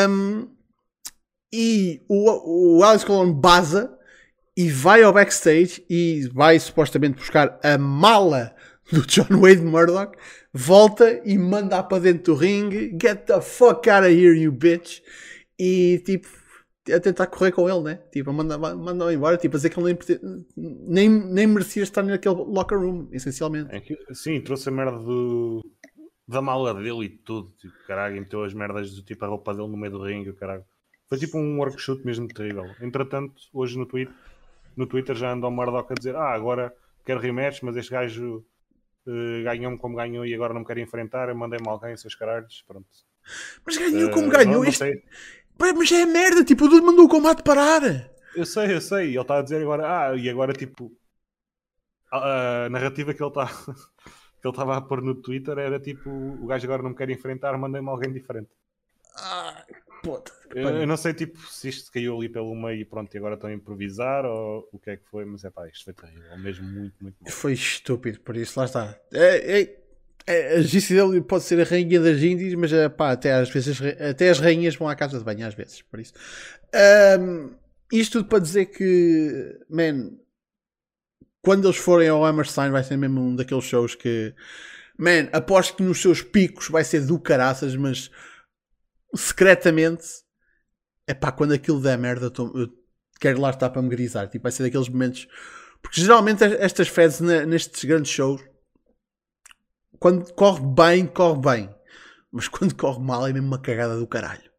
Um, 0.09 0.48
e 1.52 2.02
o, 2.09 2.78
o 2.78 2.82
Alex 2.82 3.05
Colon 3.05 3.32
baza 3.32 3.96
e 4.57 4.68
vai 4.68 5.02
ao 5.02 5.12
backstage 5.12 5.84
e 5.88 6.28
vai 6.32 6.59
supostamente 6.59 7.16
buscar 7.16 7.59
a 7.62 7.78
mala 7.78 8.55
do 8.90 9.02
John 9.07 9.28
Wade 9.40 9.62
Murdoch, 9.62 10.16
volta 10.52 11.20
e 11.24 11.38
manda 11.38 11.82
para 11.82 12.00
dentro 12.00 12.34
do 12.34 12.38
ringue, 12.38 12.96
get 13.00 13.26
the 13.26 13.40
fuck 13.40 13.88
out 13.88 14.05
of 14.05 14.12
here, 14.12 14.36
you 14.36 14.52
bitch. 14.52 15.00
E 15.59 16.02
tipo, 16.05 16.28
a 16.93 17.01
tentar 17.01 17.26
correr 17.26 17.53
com 17.53 17.68
ele, 17.68 17.82
né? 17.82 18.01
Tipo, 18.12 18.30
a 18.30 18.32
mandar, 18.32 18.59
mandar 18.59 19.12
embora, 19.12 19.37
tipo, 19.37 19.57
a 19.57 19.59
dizer 19.59 19.70
que 19.70 19.80
ele 19.80 19.97
nem, 19.97 20.47
nem, 20.57 21.09
nem 21.09 21.47
merecia 21.47 21.82
estar 21.82 22.03
naquele 22.03 22.35
locker 22.35 22.78
room, 22.78 23.09
essencialmente. 23.12 23.74
É 23.74 23.80
que, 23.80 23.97
sim, 24.12 24.41
trouxe 24.41 24.68
a 24.68 24.72
merda 24.72 24.99
do, 24.99 25.64
da 26.26 26.43
mala 26.43 26.74
dele 26.74 27.05
e 27.05 27.09
tudo, 27.09 27.51
tipo, 27.59 27.74
caralho, 27.87 28.20
meteu 28.20 28.45
as 28.45 28.53
merdas 28.53 28.95
do 28.95 29.03
tipo 29.03 29.24
a 29.24 29.28
roupa 29.28 29.55
dele 29.55 29.68
no 29.68 29.76
meio 29.76 29.93
do 29.93 30.03
ringue, 30.03 30.32
caralho. 30.32 30.64
Foi 31.09 31.18
tipo 31.18 31.39
um 31.39 31.59
workshoot 31.59 32.05
mesmo 32.05 32.26
terrível. 32.28 32.66
Entretanto, 32.80 33.35
hoje 33.53 33.78
no 33.78 33.87
Twitter, 33.87 34.14
no 34.76 34.87
Twitter 34.87 35.14
já 35.14 35.32
anda 35.32 35.47
o 35.47 35.51
Murdoch 35.51 35.91
a 35.91 35.95
dizer: 35.95 36.16
Ah, 36.16 36.32
agora 36.32 36.74
quero 37.05 37.20
rematch, 37.20 37.62
mas 37.62 37.76
este 37.76 37.93
gajo 37.93 38.45
uh, 39.07 39.45
ganhou-me 39.45 39.78
como 39.78 39.97
ganhou 39.97 40.24
e 40.24 40.35
agora 40.35 40.55
não 40.55 40.61
me 40.61 40.66
quer 40.66 40.78
enfrentar. 40.78 41.28
Eu 41.28 41.37
mandei-me 41.37 41.68
alguém, 41.68 41.97
seus 41.97 42.14
caralhos. 42.14 42.64
Pronto. 42.66 42.89
Mas 43.64 43.76
ganhou 43.76 44.09
uh, 44.09 44.12
como 44.12 44.28
ganhou? 44.28 44.55
Não, 44.55 44.62
não 44.62 44.68
isto... 44.68 44.85
Mas 45.59 45.92
é 45.92 46.05
merda, 46.05 46.44
tipo, 46.44 46.64
o 46.64 46.68
Dude 46.68 46.84
mandou 46.84 47.05
o 47.05 47.09
combate 47.09 47.42
parar. 47.42 47.82
Eu 48.34 48.44
sei, 48.44 48.74
eu 48.74 48.80
sei. 48.80 49.09
Ele 49.09 49.20
está 49.20 49.38
a 49.38 49.42
dizer 49.42 49.62
agora, 49.62 50.11
ah, 50.11 50.16
e 50.16 50.28
agora 50.28 50.52
tipo. 50.52 50.92
A, 52.11 52.64
a 52.66 52.70
narrativa 52.70 53.14
que 53.14 53.22
ele 53.22 53.28
está. 53.28 53.46
que 54.44 54.46
ele 54.46 54.52
estava 54.52 54.76
a 54.76 54.80
pôr 54.80 55.00
no 55.00 55.14
Twitter 55.14 55.57
era 55.59 55.80
tipo: 55.80 56.11
o 56.11 56.46
gajo 56.46 56.66
agora 56.66 56.82
não 56.82 56.90
me 56.90 56.96
quer 56.96 57.09
enfrentar, 57.11 57.57
mandei-me 57.57 57.88
alguém 57.88 58.12
diferente. 58.12 58.50
Ah, 59.16 59.64
puta. 60.02 60.32
Eu, 60.55 60.68
eu, 60.68 60.86
não 60.86 60.96
sei 60.96 61.14
tipo, 61.14 61.38
se 61.46 61.68
isto 61.68 61.90
caiu 61.90 62.16
ali 62.16 62.28
pelo 62.28 62.55
meio 62.55 62.80
e 62.80 62.84
pronto, 62.84 63.12
e 63.14 63.18
agora 63.18 63.34
estão 63.34 63.48
a 63.48 63.55
improvisar 63.55 64.24
ou 64.24 64.68
o 64.72 64.78
que 64.78 64.90
é 64.90 64.96
que 64.96 65.05
foi, 65.07 65.24
mas 65.24 65.44
é 65.44 65.50
pá, 65.50 65.66
isto 65.68 65.84
foi 65.84 65.94
terrível, 65.94 66.38
mesmo 66.38 66.66
muito, 66.66 66.94
muito 67.00 67.16
mal. 67.20 67.32
Foi 67.32 67.52
estúpido, 67.52 68.20
por 68.20 68.36
isso, 68.36 68.59
lá 68.59 68.66
está. 68.66 68.98
É, 69.12 69.36
é, 69.36 69.62
é, 69.62 69.84
a 70.27 70.62
GCW 70.62 71.22
pode 71.22 71.45
ser 71.45 71.61
a 71.61 71.64
rainha 71.64 72.01
das 72.01 72.22
indies, 72.22 72.55
mas 72.55 72.72
é, 72.72 72.89
pá, 72.89 73.12
até, 73.12 73.33
às 73.33 73.51
vezes, 73.51 73.79
até 73.83 74.31
as 74.31 74.39
rainhas 74.39 74.75
vão 74.75 74.89
à 74.89 74.95
casa 74.95 75.18
de 75.18 75.25
banho 75.25 75.47
às 75.47 75.55
vezes, 75.55 75.83
por 75.83 76.01
isso. 76.01 76.14
Um, 77.20 77.55
isto 77.93 78.18
tudo 78.18 78.29
para 78.29 78.39
dizer 78.39 78.66
que, 78.66 79.59
man, 79.68 80.12
quando 81.43 81.66
eles 81.66 81.77
forem 81.77 82.09
ao 82.09 82.25
Hammerstein 82.25 82.70
vai 82.70 82.83
ser 82.83 82.97
mesmo 82.97 83.20
um 83.20 83.37
daqueles 83.37 83.64
shows 83.64 83.95
que, 83.95 84.35
man, 84.99 85.29
aposto 85.33 85.77
que 85.77 85.83
nos 85.83 86.01
seus 86.01 86.22
picos 86.22 86.68
vai 86.68 86.85
ser 86.85 87.05
do 87.05 87.18
caraças, 87.18 87.77
mas 87.77 88.11
secretamente, 89.14 90.07
é 91.07 91.12
pá, 91.12 91.31
quando 91.31 91.53
aquilo 91.53 91.83
der 91.83 91.99
merda, 91.99 92.33
eu 92.37 92.72
quero 93.20 93.41
lá 93.41 93.51
estar 93.51 93.68
para 93.68 93.83
me 93.83 93.91
grisar. 93.91 94.29
Tipo, 94.29 94.45
vai 94.45 94.53
ser 94.53 94.62
daqueles 94.62 94.89
momentos. 94.89 95.29
Porque 95.83 96.01
geralmente 96.01 96.43
estas 96.43 96.89
feds 96.89 97.20
nestes 97.20 97.85
grandes 97.85 98.11
shows 98.11 98.43
quando 99.99 100.32
corre 100.34 100.61
bem, 100.66 101.07
corre 101.07 101.40
bem. 101.40 101.74
Mas 102.30 102.49
quando 102.49 102.74
corre 102.76 103.01
mal 103.01 103.26
é 103.26 103.32
mesmo 103.32 103.49
uma 103.49 103.59
cagada 103.59 103.99
do 103.99 104.07
caralho. 104.07 104.51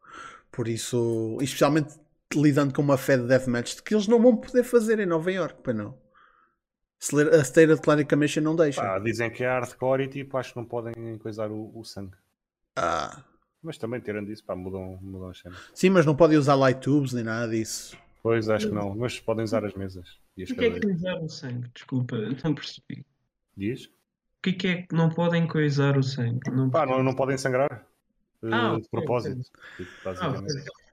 Por 0.50 0.68
isso, 0.68 1.36
especialmente 1.40 1.94
lidando 2.34 2.74
com 2.74 2.82
uma 2.82 2.96
fé 2.96 3.16
de 3.16 3.26
deathmatch 3.26 3.80
que 3.82 3.94
eles 3.94 4.08
não 4.08 4.20
vão 4.20 4.36
poder 4.36 4.64
fazer 4.64 4.98
em 4.98 5.06
Nova 5.06 5.30
York, 5.30 5.62
para 5.62 5.74
não. 5.74 5.98
A 7.32 7.42
State 7.42 7.72
Athletic 7.72 8.08
Commission 8.08 8.42
não 8.42 8.56
deixa. 8.56 8.80
Ah, 8.82 8.98
dizem 8.98 9.30
que 9.30 9.44
é 9.44 9.48
hardcore 9.48 10.04
e 10.04 10.08
tipo, 10.08 10.36
acho 10.38 10.52
que 10.52 10.58
não 10.58 10.64
podem 10.64 11.18
coisar 11.18 11.50
o, 11.50 11.70
o 11.78 11.84
sangue. 11.84 12.16
Ah. 12.74 13.22
Mas 13.62 13.76
também 13.78 14.00
tirando 14.00 14.30
isso, 14.32 14.44
pá, 14.44 14.56
mudam, 14.56 14.98
mudam 15.02 15.28
as 15.28 15.38
cenas. 15.38 15.58
Sim, 15.74 15.90
mas 15.90 16.06
não 16.06 16.16
podem 16.16 16.38
usar 16.38 16.54
light 16.54 16.80
tubes 16.80 17.12
nem 17.12 17.24
nada 17.24 17.48
disso. 17.48 17.96
Pois, 18.22 18.48
acho 18.48 18.68
que 18.68 18.74
não. 18.74 18.94
Mas 18.94 19.20
podem 19.20 19.44
usar 19.44 19.64
as 19.64 19.74
mesas. 19.74 20.18
E 20.36 20.44
o 20.44 20.46
que 20.46 20.64
é 20.64 20.70
que 20.70 20.86
usar 20.86 21.16
o 21.16 21.28
sangue? 21.28 21.68
Desculpa, 21.74 22.16
não 22.16 22.54
percebi. 22.54 23.04
Diz? 23.56 23.90
Que, 24.46 24.52
que 24.52 24.68
é 24.68 24.82
que 24.82 24.94
não 24.94 25.08
podem 25.08 25.46
coisar 25.46 25.96
o 25.96 26.02
sangue? 26.02 26.50
Não, 26.50 26.70
Pá, 26.70 26.86
não, 26.86 27.02
não 27.02 27.14
podem 27.14 27.36
sangrar 27.36 27.84
uh, 28.42 28.54
ah, 28.54 28.78
de 28.80 28.88
propósito. 28.88 29.42
Tipo, 29.76 29.90
ah, 30.06 30.42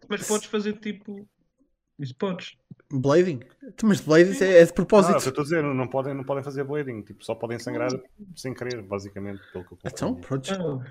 mas 0.09 0.27
podes 0.27 0.47
fazer 0.47 0.73
tipo. 0.79 1.27
Isso 1.99 2.15
podes. 2.15 2.57
Blading? 2.91 3.41
Então, 3.63 3.87
mas 3.87 4.01
blading 4.01 4.43
é, 4.43 4.61
é 4.61 4.65
de 4.65 4.73
propósito. 4.73 5.11
Não, 5.11 5.17
é 5.17 5.19
o 5.19 5.21
que 5.21 5.27
eu 5.27 5.29
estou 5.29 5.41
a 5.41 5.45
dizer, 5.45 5.63
não 5.63 5.87
podem, 5.87 6.13
não 6.15 6.23
podem 6.23 6.43
fazer 6.43 6.63
blading, 6.63 7.03
tipo, 7.03 7.23
só 7.23 7.35
podem 7.35 7.59
sangrar 7.59 7.91
sem 8.35 8.53
querer, 8.53 8.81
basicamente. 8.81 9.41
Pelo 9.51 9.65
que 9.65 9.73
eu 9.73 9.77
então, 9.85 10.15
pronto. 10.15 10.49
Ah, 10.51 10.83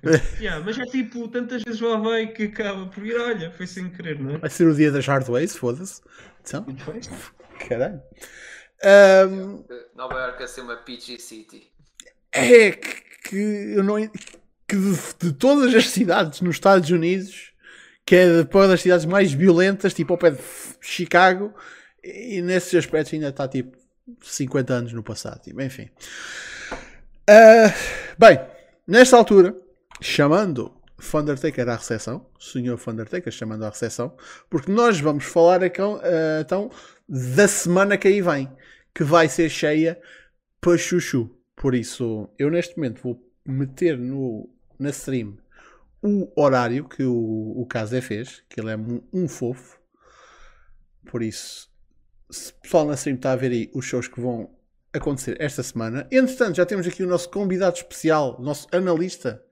yeah, 0.40 0.64
mas 0.64 0.78
é 0.78 0.84
tipo, 0.86 1.28
tantas 1.28 1.62
vezes 1.62 1.80
lá 1.80 1.98
vai 1.98 2.28
que 2.28 2.44
acaba 2.44 2.86
por 2.86 3.04
ir, 3.04 3.18
olha, 3.20 3.50
foi 3.50 3.66
sem 3.66 3.90
querer, 3.90 4.18
não 4.18 4.36
é? 4.36 4.38
Vai 4.38 4.50
ser 4.50 4.66
o 4.66 4.74
dia 4.74 4.90
das 4.90 5.06
hardways, 5.06 5.56
foda-se. 5.56 6.00
Então, 6.40 6.66
caralho. 7.68 8.00
Um... 9.30 9.64
Nova 9.94 10.14
York 10.14 10.42
a 10.42 10.46
ser 10.46 10.62
uma 10.62 10.76
PG 10.76 11.18
City 11.18 11.70
é 12.32 12.72
que, 12.72 13.36
eu 13.36 13.82
não 13.82 13.96
que 14.66 14.76
de, 14.76 14.98
de, 15.20 15.32
todas 15.32 15.74
as 15.74 15.88
cidades 15.88 16.40
nos 16.40 16.56
Estados 16.56 16.90
Unidos 16.90 17.52
que 18.04 18.16
é 18.16 18.38
depois 18.38 18.68
das 18.68 18.80
cidades 18.80 19.06
mais 19.06 19.32
violentas 19.32 19.94
tipo 19.94 20.12
ao 20.12 20.18
pé 20.18 20.30
de 20.30 20.40
Chicago 20.80 21.54
e 22.02 22.40
nesses 22.42 22.74
aspectos 22.74 23.12
ainda 23.12 23.28
está 23.28 23.46
tipo 23.48 23.76
50 24.22 24.72
anos 24.72 24.92
no 24.92 25.02
passado 25.02 25.40
tipo, 25.42 25.60
enfim. 25.60 25.90
Uh, 27.28 27.72
bem, 28.18 28.40
nesta 28.86 29.16
altura 29.16 29.54
chamando 30.00 30.72
Thundertaker 31.10 31.68
à 31.68 31.76
recepção 31.76 32.26
senhor 32.38 32.78
Thundertaker 32.78 33.32
chamando 33.32 33.64
à 33.64 33.68
recepção 33.68 34.16
porque 34.48 34.70
nós 34.70 35.00
vamos 35.00 35.24
falar 35.24 35.60
uh, 35.62 36.40
então 36.40 36.70
da 37.08 37.48
semana 37.48 37.96
que 37.96 38.08
aí 38.08 38.20
vem 38.20 38.50
que 38.94 39.04
vai 39.04 39.28
ser 39.28 39.48
cheia 39.48 40.00
para 40.60 40.76
chuchu 40.76 41.37
por 41.60 41.74
isso, 41.74 42.28
eu 42.38 42.50
neste 42.50 42.76
momento 42.76 43.02
vou 43.02 43.20
meter 43.44 43.98
no, 43.98 44.48
na 44.78 44.90
stream 44.90 45.36
o 46.02 46.40
horário 46.40 46.88
que 46.88 47.02
o, 47.02 47.60
o 47.60 47.66
Casé 47.66 48.00
fez, 48.00 48.44
que 48.48 48.60
ele 48.60 48.70
é 48.70 48.76
um, 48.76 49.02
um 49.12 49.28
fofo. 49.28 49.78
Por 51.10 51.22
isso, 51.22 51.68
se 52.30 52.52
o 52.52 52.60
pessoal 52.60 52.86
na 52.86 52.94
stream 52.94 53.16
está 53.16 53.32
a 53.32 53.36
ver 53.36 53.50
aí 53.50 53.70
os 53.74 53.84
shows 53.84 54.06
que 54.06 54.20
vão 54.20 54.56
acontecer 54.92 55.36
esta 55.40 55.62
semana. 55.62 56.06
Entretanto, 56.10 56.56
já 56.56 56.64
temos 56.64 56.86
aqui 56.86 57.02
o 57.02 57.08
nosso 57.08 57.28
convidado 57.30 57.76
especial, 57.76 58.38
o 58.38 58.42
nosso 58.42 58.68
analista 58.72 59.42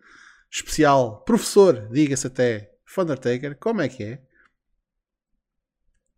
especial, 0.50 1.22
professor, 1.24 1.88
diga-se 1.90 2.26
até, 2.26 2.72
Thundertaker. 2.94 3.56
Como 3.58 3.80
é 3.80 3.88
que 3.88 4.04
é? 4.04 4.22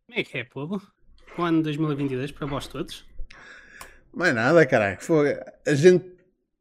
Como 0.07 0.19
é 0.19 0.25
que 0.25 0.39
é, 0.39 0.45
povo? 0.45 0.81
O 1.39 1.43
ano 1.43 1.63
2022 1.63 2.33
para 2.33 2.47
vós 2.47 2.67
todos. 2.67 3.08
Mais 4.13 4.35
nada, 4.35 4.65
caralho. 4.67 4.99
A 5.67 5.75
gente 5.75 6.05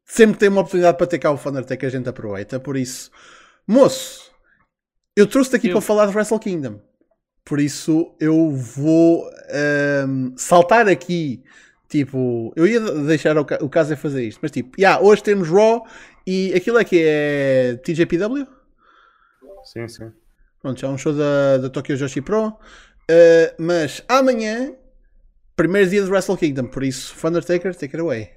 sempre 0.04 0.38
tem 0.38 0.48
uma 0.48 0.62
oportunidade 0.62 0.96
para 0.96 1.06
ter 1.06 1.18
cá 1.18 1.30
o 1.30 1.38
Thundertake, 1.38 1.86
a 1.86 1.90
gente 1.90 2.08
aproveita. 2.08 2.58
Por 2.58 2.76
isso, 2.76 3.10
moço, 3.66 4.30
eu 5.16 5.26
trouxe-te 5.26 5.56
aqui 5.56 5.68
eu... 5.68 5.72
para 5.72 5.80
falar 5.80 6.06
de 6.06 6.14
Wrestle 6.14 6.38
Kingdom. 6.38 6.80
Por 7.44 7.60
isso, 7.60 8.14
eu 8.20 8.50
vou 8.50 9.28
um, 10.06 10.34
saltar 10.36 10.88
aqui. 10.88 11.42
Tipo, 11.88 12.52
eu 12.54 12.66
ia 12.66 12.80
deixar 12.80 13.38
o, 13.38 13.40
o 13.62 13.68
caso 13.68 13.94
é 13.94 13.96
fazer 13.96 14.22
isto, 14.22 14.38
mas 14.42 14.50
tipo, 14.50 14.78
yeah, 14.78 15.02
hoje 15.02 15.22
temos 15.22 15.48
Raw 15.48 15.86
e 16.26 16.52
aquilo 16.54 16.78
é 16.78 16.84
que 16.84 17.02
é 17.02 17.76
TJPW? 17.82 18.46
Sim, 19.64 19.88
sim. 19.88 20.12
Pronto, 20.60 20.78
já 20.78 20.88
é 20.88 20.90
um 20.90 20.98
show 20.98 21.14
da, 21.14 21.56
da 21.56 21.70
Tokyo 21.70 21.96
Joshi 21.96 22.20
Pro. 22.20 22.48
Uh, 22.48 23.54
mas 23.58 24.04
amanhã, 24.06 24.74
primeiro 25.58 25.90
dia 25.90 26.04
de 26.04 26.08
Wrestle 26.08 26.36
Kingdom, 26.36 26.68
por 26.68 26.84
isso, 26.84 27.26
Undertaker, 27.26 27.74
take 27.74 27.96
it 27.96 28.00
away. 28.00 28.30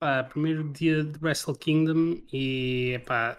Pá, 0.00 0.24
primeiro 0.24 0.72
dia 0.72 1.04
de 1.04 1.18
Wrestle 1.20 1.54
Kingdom 1.54 2.22
e 2.32 2.98
pá, 3.04 3.38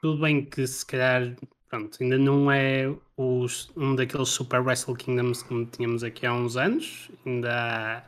tudo 0.00 0.20
bem 0.20 0.44
que 0.44 0.66
se 0.66 0.84
calhar 0.84 1.36
pronto, 1.68 1.96
ainda 2.00 2.18
não 2.18 2.50
é 2.50 2.92
os, 3.16 3.70
um 3.76 3.94
daqueles 3.94 4.30
Super 4.30 4.60
Wrestle 4.60 4.96
Kingdoms 4.96 5.44
como 5.44 5.66
tínhamos 5.66 6.02
aqui 6.02 6.26
há 6.26 6.34
uns 6.34 6.56
anos, 6.56 7.08
ainda 7.24 7.52
há 7.52 8.04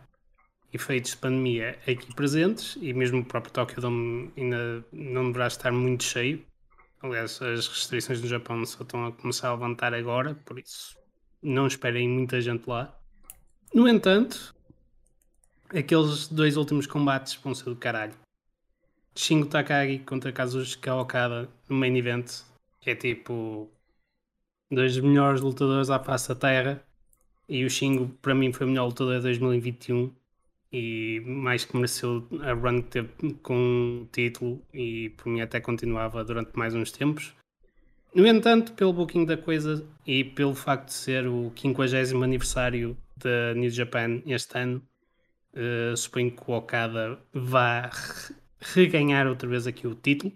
efeitos 0.73 1.13
de 1.13 1.19
pandemia 1.19 1.79
aqui 1.87 2.13
presentes 2.13 2.77
e 2.83 2.93
mesmo 2.93 3.21
o 3.21 3.25
próprio 3.25 3.53
Tokyo 3.53 3.81
Dome 3.81 4.33
ainda 4.37 4.85
não 4.93 5.27
deverá 5.27 5.47
estar 5.47 5.71
muito 5.71 6.03
cheio. 6.03 6.45
Aliás, 7.01 7.41
as 7.41 7.69
restrições 7.69 8.21
no 8.21 8.27
Japão 8.27 8.67
só 8.67 8.83
estão 8.83 9.07
a 9.07 9.13
começar 9.13 9.51
a 9.51 9.53
levantar 9.53 9.95
agora, 9.95 10.35
por 10.45 10.59
isso 10.59 11.04
não 11.45 11.67
esperem 11.67 12.09
muita 12.09 12.41
gente 12.41 12.69
lá. 12.69 12.99
No 13.73 13.87
entanto, 13.87 14.55
aqueles 15.69 16.27
dois 16.29 16.57
últimos 16.57 16.87
combates 16.87 17.35
vão 17.35 17.55
ser 17.55 17.65
do 17.65 17.77
caralho. 17.77 18.15
Shingo 19.15 19.47
Takagi 19.47 19.99
contra 20.01 20.33
Kazuchika 20.33 20.95
Okada 20.95 21.49
no 21.69 21.77
main 21.77 21.97
event, 21.97 22.41
que 22.81 22.91
é 22.91 22.95
tipo 22.97 23.71
dois 24.71 24.99
melhores 24.99 25.41
lutadores 25.41 25.91
à 25.91 25.99
face 25.99 26.29
da 26.29 26.35
terra. 26.35 26.85
E 27.49 27.65
o 27.65 27.71
Shingo, 27.71 28.09
para 28.23 28.35
mim, 28.35 28.53
foi 28.53 28.67
o 28.67 28.71
melhor 28.71 28.87
lutador 28.87 29.17
de 29.17 29.23
2021 29.23 30.11
e 30.73 31.21
mais 31.25 31.65
que 31.65 31.77
mereceu 31.77 32.27
a 32.43 32.53
run 32.53 32.83
que 32.83 32.89
teve 32.89 33.35
com 33.43 34.03
o 34.03 34.09
título 34.11 34.61
e 34.73 35.11
por 35.11 35.29
mim 35.29 35.41
até 35.41 35.61
continuava 35.61 36.25
durante 36.25 36.51
mais 36.59 36.75
uns 36.75 36.91
tempos. 36.91 37.33
No 38.15 38.25
entanto, 38.29 38.73
pelo 38.75 38.93
booking 38.93 39.25
da 39.25 39.37
coisa 39.37 39.85
e 40.07 40.23
pelo 40.23 40.55
facto 40.55 40.87
de 40.87 40.93
ser 40.93 41.27
o 41.27 41.53
50 41.57 42.25
aniversário 42.25 42.97
da 43.17 43.53
New 43.55 43.69
Japan 43.69 44.23
este 44.25 44.57
ano, 44.57 44.81
uh, 45.53 45.97
suponho 45.97 46.31
que 46.31 46.43
o 46.47 46.55
Okada 46.55 47.19
vá 47.33 47.91
reganhar 48.61 49.27
outra 49.27 49.49
vez 49.49 49.67
aqui 49.67 49.89
o 49.89 49.97
título. 49.97 50.33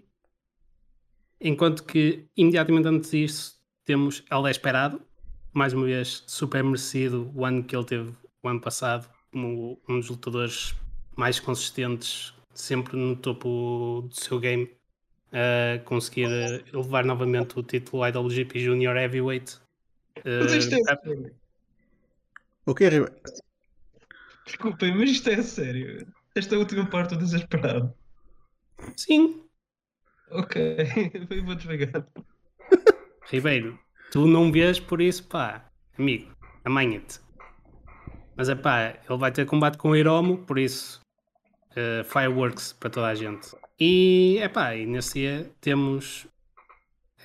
Enquanto 1.39 1.85
que 1.85 2.25
imediatamente 2.35 2.89
antes 2.89 3.11
disso 3.11 3.61
temos 3.85 4.25
Ela 4.29 4.51
Esperado, 4.51 5.01
mais 5.53 5.71
uma 5.71 5.85
vez 5.85 6.25
super 6.27 6.61
merecido 6.61 7.31
o 7.33 7.45
ano 7.45 7.63
que 7.63 7.73
ele 7.73 7.85
teve 7.85 8.13
o 8.43 8.49
ano 8.49 8.59
passado 8.59 9.09
como 9.31 9.81
um 9.87 10.01
dos 10.01 10.09
lutadores 10.09 10.75
mais 11.15 11.39
consistentes, 11.39 12.33
sempre 12.53 12.97
no 12.97 13.15
topo 13.15 14.05
do 14.09 14.13
seu 14.13 14.37
game, 14.37 14.69
a 15.31 15.79
conseguir 15.79 16.27
levar 16.73 17.05
novamente 17.05 17.59
o 17.59 17.63
título 17.63 18.07
IWGP 18.07 18.59
Junior 18.59 18.95
Heavyweight. 18.95 19.57
Mas 20.25 20.53
isto 20.53 20.75
é 20.75 20.79
Uh, 20.79 20.83
sério. 20.83 21.35
O 22.65 22.75
que 22.75 22.83
é 22.85 22.89
Desculpem, 24.45 24.97
mas 24.97 25.09
isto 25.11 25.29
é 25.29 25.41
sério. 25.41 26.07
Esta 26.35 26.57
última 26.57 26.85
parte 26.85 27.15
do 27.15 27.19
desesperado. 27.19 27.93
sim, 28.95 29.49
Ok, 30.31 30.55
eu 31.31 31.43
vou 31.43 31.55
desligar. 31.55 32.05
Ribeiro, 33.25 33.79
tu 34.11 34.27
não 34.27 34.51
vês 34.51 34.79
por 34.79 35.01
isso, 35.01 35.23
pá, 35.27 35.65
amigo, 35.97 36.31
amanhã-te. 36.63 37.19
Mas 38.35 38.47
é 38.47 38.55
pá, 38.55 38.99
ele 39.09 39.17
vai 39.17 39.31
ter 39.31 39.45
combate 39.45 39.77
com 39.77 39.89
o 39.89 39.95
Hiromo, 39.95 40.37
por 40.45 40.59
isso, 40.59 41.01
eh, 41.79 42.03
fireworks 42.03 42.73
para 42.73 42.89
toda 42.89 43.07
a 43.07 43.15
gente. 43.15 43.55
E 43.79 44.37
é 44.41 44.49
pá, 44.49 44.75
e 44.75 44.85
nesse 44.85 45.19
dia 45.19 45.49
temos, 45.61 46.27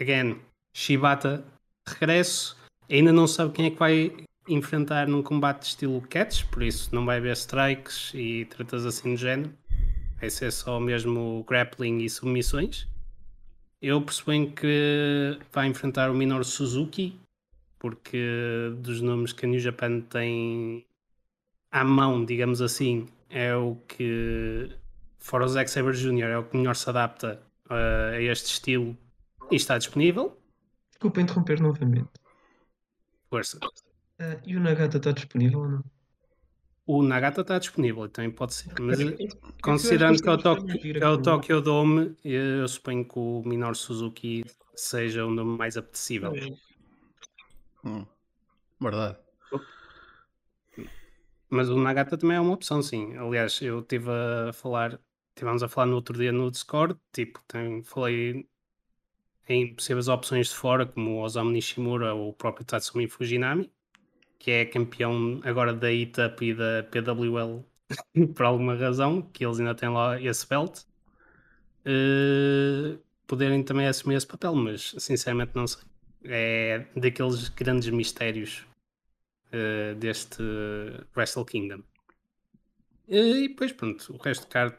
again, 0.00 0.38
Shibata 0.72 1.44
regresso. 1.84 2.56
Ainda 2.88 3.12
não 3.12 3.26
sabe 3.26 3.52
quem 3.52 3.66
é 3.66 3.70
que 3.70 3.78
vai 3.78 4.12
enfrentar 4.48 5.08
num 5.08 5.22
combate 5.24 5.62
de 5.62 5.66
estilo 5.66 6.00
catch, 6.02 6.44
por 6.52 6.62
isso 6.62 6.94
não 6.94 7.04
vai 7.04 7.16
haver 7.16 7.32
strikes 7.32 8.12
e 8.14 8.44
tratas 8.44 8.86
assim 8.86 9.14
do 9.14 9.16
género. 9.16 9.52
Vai 10.20 10.30
ser 10.30 10.52
só 10.52 10.78
mesmo 10.78 11.44
grappling 11.48 11.98
e 11.98 12.08
submissões. 12.08 12.86
Eu 13.82 14.00
pressuponho 14.00 14.52
que 14.52 15.36
vai 15.52 15.66
enfrentar 15.66 16.10
o 16.10 16.14
Minoru 16.14 16.44
Suzuki, 16.44 17.18
porque 17.78 18.72
dos 18.78 19.00
nomes 19.00 19.32
que 19.32 19.44
a 19.44 19.48
New 19.48 19.58
Japan 19.58 20.00
tem 20.00 20.86
à 21.72 21.82
mão, 21.82 22.24
digamos 22.24 22.62
assim, 22.62 23.08
é 23.34 23.54
o 23.56 23.74
que, 23.88 24.70
fora 25.18 25.44
o 25.44 25.48
Zack 25.48 25.68
Sabre 25.68 25.96
Jr., 25.96 26.28
é 26.28 26.38
o 26.38 26.44
que 26.44 26.56
melhor 26.56 26.76
se 26.76 26.88
adapta 26.88 27.42
uh, 27.68 28.14
a 28.14 28.20
este 28.20 28.52
estilo 28.52 28.96
e 29.50 29.56
está 29.56 29.76
disponível. 29.76 30.40
Desculpa 30.90 31.20
interromper 31.20 31.60
novamente. 31.60 32.10
Força. 33.28 33.58
Ah, 34.20 34.36
e 34.46 34.56
o 34.56 34.60
Nagata 34.60 34.98
está 34.98 35.10
disponível 35.10 35.58
ou 35.58 35.68
não? 35.68 35.84
O 36.86 37.02
Nagata 37.02 37.40
está 37.40 37.58
disponível, 37.58 38.08
também 38.08 38.30
pode 38.30 38.54
ser. 38.54 38.72
Mas 38.80 39.00
É 39.00 39.16
considerando 39.60 40.22
que 40.22 40.28
é 40.28 40.32
o, 40.32 40.38
que 40.38 40.98
é 40.98 41.08
o 41.08 41.20
Tokyo 41.20 41.60
Dome, 41.60 42.14
eu 42.22 42.68
suponho 42.68 43.04
que 43.04 43.18
o 43.18 43.42
Minoru 43.44 43.74
Suzuki 43.74 44.44
seja 44.76 45.26
o 45.26 45.30
nome 45.30 45.58
mais 45.58 45.76
apetecível. 45.76 46.32
Hum, 47.84 48.06
verdade. 48.80 49.23
Mas 51.50 51.68
o 51.68 51.76
Nagata 51.76 52.16
também 52.16 52.36
é 52.36 52.40
uma 52.40 52.54
opção, 52.54 52.82
sim. 52.82 53.16
Aliás, 53.16 53.60
eu 53.62 53.80
estive 53.80 54.10
a 54.10 54.52
falar, 54.52 55.00
estivemos 55.30 55.62
a 55.62 55.68
falar 55.68 55.86
no 55.86 55.96
outro 55.96 56.16
dia 56.18 56.32
no 56.32 56.50
Discord, 56.50 56.98
tipo, 57.12 57.40
tem, 57.46 57.82
falei 57.82 58.48
em 59.48 59.74
possíveis 59.74 60.08
opções 60.08 60.48
de 60.48 60.54
fora, 60.54 60.86
como 60.86 61.12
o 61.12 61.22
Osamu 61.22 61.50
Nishimura 61.50 62.14
ou 62.14 62.30
o 62.30 62.32
próprio 62.32 62.64
Tatsumi 62.64 63.08
Fujinami, 63.08 63.70
que 64.38 64.50
é 64.50 64.64
campeão 64.64 65.40
agora 65.44 65.74
da 65.74 65.92
ITAP 65.92 66.42
e 66.42 66.54
da 66.54 66.82
PWL 66.84 67.64
por 68.34 68.46
alguma 68.46 68.74
razão, 68.74 69.22
que 69.22 69.44
eles 69.44 69.60
ainda 69.60 69.74
têm 69.74 69.88
lá 69.88 70.20
esse 70.20 70.48
belt. 70.48 70.82
Eh, 71.84 72.96
poderem 73.26 73.62
também 73.62 73.86
assumir 73.86 74.16
esse 74.16 74.26
papel, 74.26 74.54
mas 74.54 74.94
sinceramente 74.98 75.52
não 75.54 75.66
sei. 75.66 75.82
É 76.24 76.86
daqueles 76.96 77.48
grandes 77.50 77.90
mistérios 77.90 78.64
eh, 79.54 79.94
deste 79.94 80.42
Wrestle 81.14 81.44
Kingdom. 81.44 81.82
E 83.06 83.48
depois, 83.48 83.72
pronto, 83.72 84.12
o 84.12 84.16
resto 84.16 84.46
do 84.46 84.48
card 84.48 84.76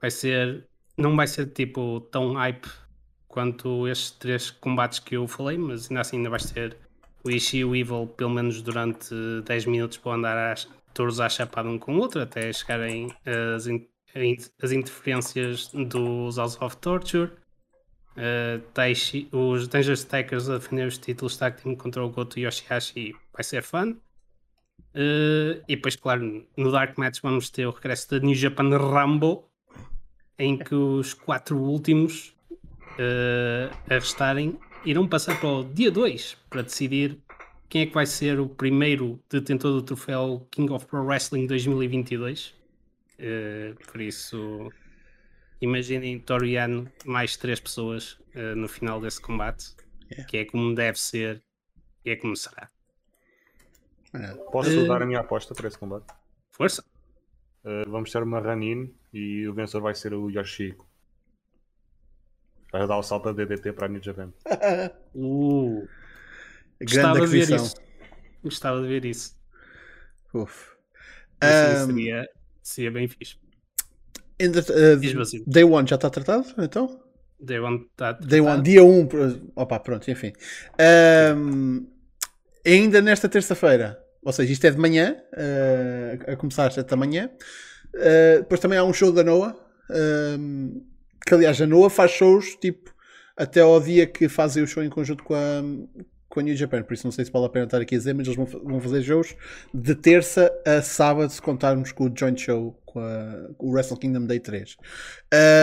vai 0.00 0.10
ser. 0.10 0.66
Não 0.96 1.16
vai 1.16 1.26
ser 1.26 1.46
tipo 1.46 2.00
tão 2.12 2.34
hype 2.34 2.68
quanto 3.26 3.86
estes 3.88 4.10
três 4.12 4.50
combates 4.50 4.98
que 4.98 5.16
eu 5.16 5.26
falei, 5.26 5.56
mas 5.58 5.88
ainda 5.90 6.00
assim 6.00 6.16
ainda 6.18 6.30
vai 6.30 6.40
ser 6.40 6.76
o 7.24 7.30
Ishii 7.30 7.60
e 7.60 7.64
o 7.64 7.74
Evil 7.76 8.06
pelo 8.06 8.30
menos 8.30 8.62
durante 8.62 9.14
10 9.44 9.66
minutos 9.66 9.98
para 9.98 10.12
andar 10.16 10.52
às, 10.52 10.68
todos 10.94 11.20
à 11.20 11.28
chapada 11.28 11.68
um 11.68 11.78
com 11.78 11.96
o 11.96 12.00
outro 12.00 12.20
até 12.20 12.52
chegarem 12.52 13.08
as, 13.54 13.66
in- 13.66 13.86
as 14.62 14.72
interferências 14.72 15.68
dos 15.68 16.36
House 16.36 16.60
of 16.60 16.76
Torture. 16.78 17.30
Uh, 18.16 18.58
Taishi, 18.74 19.28
os 19.30 19.68
Dangerous 19.68 20.02
Takers 20.02 20.48
a 20.50 20.58
defender 20.58 20.88
os 20.88 20.98
títulos 20.98 21.36
tag 21.36 21.62
team 21.62 21.76
contra 21.76 22.04
o 22.04 22.10
Goto 22.10 22.40
Yoshihashi 22.40 23.14
vai 23.38 23.44
ser 23.44 23.62
fun. 23.62 23.92
Uh, 24.94 25.62
e 25.68 25.76
depois, 25.76 25.94
claro, 25.94 26.44
no 26.56 26.72
Dark 26.72 26.98
Match 26.98 27.20
vamos 27.22 27.50
ter 27.50 27.66
o 27.66 27.70
regresso 27.70 28.10
da 28.10 28.18
New 28.18 28.34
Japan 28.34 28.68
Rambo, 28.76 29.48
em 30.36 30.58
que 30.58 30.74
os 30.74 31.14
quatro 31.14 31.56
últimos 31.56 32.34
uh, 32.50 33.74
a 33.88 33.94
restarem 33.94 34.58
irão 34.84 35.06
passar 35.06 35.38
para 35.38 35.48
o 35.48 35.64
dia 35.64 35.90
2 35.90 36.36
para 36.50 36.62
decidir 36.62 37.18
quem 37.68 37.82
é 37.82 37.86
que 37.86 37.94
vai 37.94 38.06
ser 38.06 38.40
o 38.40 38.48
primeiro 38.48 39.20
detentor 39.30 39.72
do 39.72 39.82
troféu 39.82 40.46
King 40.50 40.72
of 40.72 40.86
Pro 40.86 41.04
Wrestling 41.04 41.46
2022. 41.46 42.54
Uh, 43.20 43.74
por 43.86 44.00
isso, 44.00 44.72
imaginem 45.60 46.18
Toriano 46.18 46.90
mais 47.04 47.36
três 47.36 47.60
pessoas 47.60 48.12
uh, 48.34 48.56
no 48.56 48.68
final 48.68 49.00
desse 49.00 49.20
combate, 49.20 49.76
Yeah. 50.10 50.24
que 50.26 50.38
é 50.38 50.44
como 50.46 50.74
deve 50.74 50.98
ser 50.98 51.42
e 52.02 52.08
é 52.08 52.16
como 52.16 52.34
será. 52.34 52.70
Verdade. 54.18 54.50
Posso 54.50 54.70
Eh, 54.70 54.86
dar 54.86 55.02
a 55.02 55.06
minha 55.06 55.20
aposta 55.20 55.54
para 55.54 55.68
esse 55.68 55.78
combate? 55.78 56.06
Força! 56.52 56.84
Uh, 57.64 57.88
vamos 57.90 58.10
ter 58.10 58.22
uma 58.22 58.40
Ranin 58.40 58.94
e 59.12 59.46
o 59.46 59.54
vencedor 59.54 59.82
vai 59.82 59.94
ser 59.94 60.14
o 60.14 60.30
Yoshiko. 60.30 60.86
Vai 62.72 62.86
dar 62.86 62.98
o 62.98 63.02
salto 63.02 63.24
da 63.24 63.32
DDT 63.44 63.72
para 63.72 63.86
a 63.86 63.88
New 63.88 64.02
Japan. 64.02 64.32
Uh, 65.14 65.88
Grande 66.80 66.94
gostava 66.94 67.20
de 67.20 67.26
ver 67.26 67.42
aquisição. 67.42 67.56
isso. 67.66 67.76
Gostava 68.44 68.82
de 68.82 68.86
ver 68.88 69.04
isso. 69.04 69.36
Uf. 70.32 70.70
Ahm, 71.40 71.86
seria, 71.86 72.28
seria 72.62 72.90
bem 72.92 73.08
fixe. 73.08 73.36
ainda- 74.40 74.60
uh. 74.60 75.44
Day 75.50 75.64
One 75.64 75.88
já 75.88 75.96
está 75.96 76.08
tratado? 76.10 76.46
Então? 76.58 77.02
Day 77.40 77.58
One 77.58 77.88
tá 77.96 78.12
Day 78.12 78.40
One, 78.40 78.46
tratado. 78.48 78.62
dia 78.62 78.84
1. 78.84 79.00
Um, 79.00 79.52
opa, 79.56 79.80
pronto, 79.80 80.08
enfim. 80.10 80.32
Ahm, 80.78 81.86
ainda 82.64 83.00
nesta 83.00 83.28
terça-feira, 83.28 84.00
ou 84.24 84.32
seja, 84.32 84.52
isto 84.52 84.66
é 84.66 84.70
de 84.70 84.78
manhã, 84.78 85.16
uh, 85.32 86.32
a 86.32 86.36
começar 86.36 86.66
às 86.66 86.74
7 86.74 86.88
da 86.88 86.96
manhã. 86.96 87.30
Uh, 87.94 88.40
depois 88.40 88.60
também 88.60 88.78
há 88.78 88.84
um 88.84 88.92
show 88.92 89.12
da 89.12 89.22
Noah. 89.22 89.56
ahm, 89.90 90.80
que 91.26 91.34
aliás, 91.34 91.60
a 91.60 91.66
Noah 91.66 91.90
faz 91.90 92.10
shows 92.12 92.56
tipo 92.56 92.94
até 93.36 93.60
ao 93.60 93.80
dia 93.80 94.06
que 94.06 94.28
fazem 94.28 94.62
o 94.62 94.66
show 94.66 94.82
em 94.82 94.90
conjunto 94.90 95.22
com 95.22 95.34
a, 95.34 95.62
com 96.28 96.40
a 96.40 96.42
New 96.42 96.56
Japan. 96.56 96.82
Por 96.82 96.94
isso 96.94 97.06
não 97.06 97.12
sei 97.12 97.24
se 97.24 97.30
vale 97.30 97.46
a 97.46 97.48
pena 97.48 97.64
estar 97.66 97.80
aqui 97.80 97.94
a 97.94 97.98
dizer, 97.98 98.14
mas 98.14 98.26
eles 98.26 98.36
vão, 98.36 98.46
vão 98.46 98.80
fazer 98.80 99.02
shows 99.02 99.36
de 99.72 99.94
terça 99.94 100.52
a 100.66 100.82
sábado, 100.82 101.30
se 101.30 101.40
contarmos 101.40 101.92
com 101.92 102.06
o 102.06 102.12
joint 102.14 102.40
show 102.40 102.80
com, 102.84 103.00
a, 103.00 103.48
com 103.56 103.66
o 103.68 103.72
Wrestle 103.72 103.98
Kingdom 103.98 104.26
Day 104.26 104.40
3. 104.40 104.76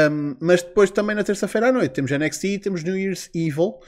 Um, 0.10 0.38
mas 0.40 0.64
depois 0.64 0.90
também 0.90 1.16
na 1.16 1.24
terça-feira 1.24 1.70
à 1.70 1.72
noite 1.72 1.92
temos 1.92 2.12
NXT, 2.12 2.60
temos 2.60 2.84
New 2.84 2.98
Year's 2.98 3.30
Evil, 3.34 3.80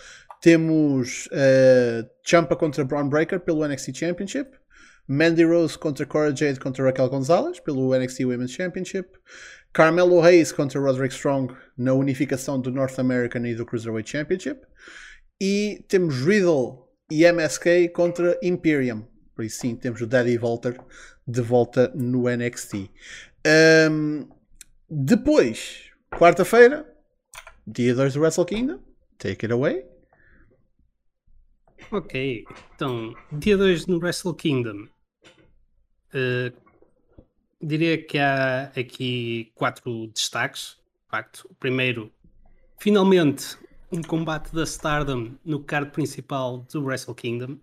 temos 0.42 1.28
uh, 1.28 2.08
Champa 2.24 2.56
contra 2.56 2.84
Braun 2.84 3.10
Breaker 3.10 3.40
pelo 3.40 3.68
NXT 3.68 3.96
Championship. 3.96 4.58
Mandy 5.08 5.46
Rose 5.46 5.78
contra 5.78 6.06
Cora 6.06 6.36
Jade 6.36 6.60
contra 6.60 6.84
Raquel 6.84 7.10
Gonzalez 7.10 7.60
pelo 7.62 7.98
NXT 7.98 8.26
Women's 8.26 8.52
Championship. 8.52 9.18
Carmelo 9.72 10.22
Hayes 10.22 10.52
contra 10.52 10.82
Roderick 10.82 11.14
Strong 11.14 11.56
na 11.78 11.94
unificação 11.94 12.60
do 12.60 12.72
North 12.72 13.00
American 13.00 13.46
e 13.46 13.56
do 13.56 13.66
Cruiserweight 13.66 14.10
Championship. 14.10 14.62
E 15.40 15.86
temos 15.88 16.26
Riddle 16.26 16.88
e 17.10 17.24
MSK 17.24 17.90
contra 17.94 18.38
Imperium. 18.42 19.08
Por 19.36 19.46
isso, 19.46 19.60
sim, 19.60 19.76
temos 19.76 20.02
o 20.02 20.08
Daddy 20.08 20.38
Walter 20.38 20.78
de 21.28 21.42
volta 21.42 21.92
no 21.94 22.24
NXT. 22.28 22.90
Um, 23.90 24.28
depois, 24.90 25.92
quarta-feira, 26.12 26.86
dia 27.66 27.94
2 27.94 28.14
do 28.14 28.22
Wrestle 28.22 28.46
Kingdom. 28.46 28.80
Take 29.20 29.46
it 29.46 29.54
away. 29.54 29.86
Ok, 31.90 32.46
então, 32.76 33.16
dia 33.32 33.56
2 33.56 33.88
no 33.88 33.98
Wrestle 33.98 34.36
Kingdom. 34.36 34.90
Uh, 36.14 36.52
diria 37.62 38.04
que 38.04 38.18
há 38.18 38.64
aqui 38.76 39.54
quatro 39.56 40.08
destaques. 40.08 40.78
De 41.06 41.10
facto, 41.10 41.48
o 41.50 41.56
primeiro, 41.56 42.12
finalmente, 42.78 43.58
um 43.90 44.02
combate 44.02 44.54
da 44.54 44.64
Stardom 44.64 45.36
no 45.46 45.64
card 45.64 45.92
principal 45.92 46.66
do 46.70 46.84
Wrestle 46.84 47.16
Kingdom. 47.16 47.58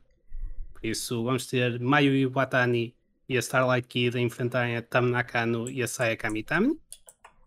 Por 0.72 0.86
isso, 0.86 1.22
vamos 1.22 1.46
ter 1.46 1.78
Mayu 1.78 2.14
Iwatani 2.14 2.94
e 3.28 3.36
a 3.36 3.40
Starlight 3.40 3.86
Kid 3.86 4.16
a 4.16 4.20
enfrentarem 4.20 4.78
a 4.78 4.82
Tam 4.82 5.02
Nakano 5.02 5.68
e 5.68 5.82
a 5.82 5.86
Saya 5.86 6.16
Kamitami. 6.16 6.80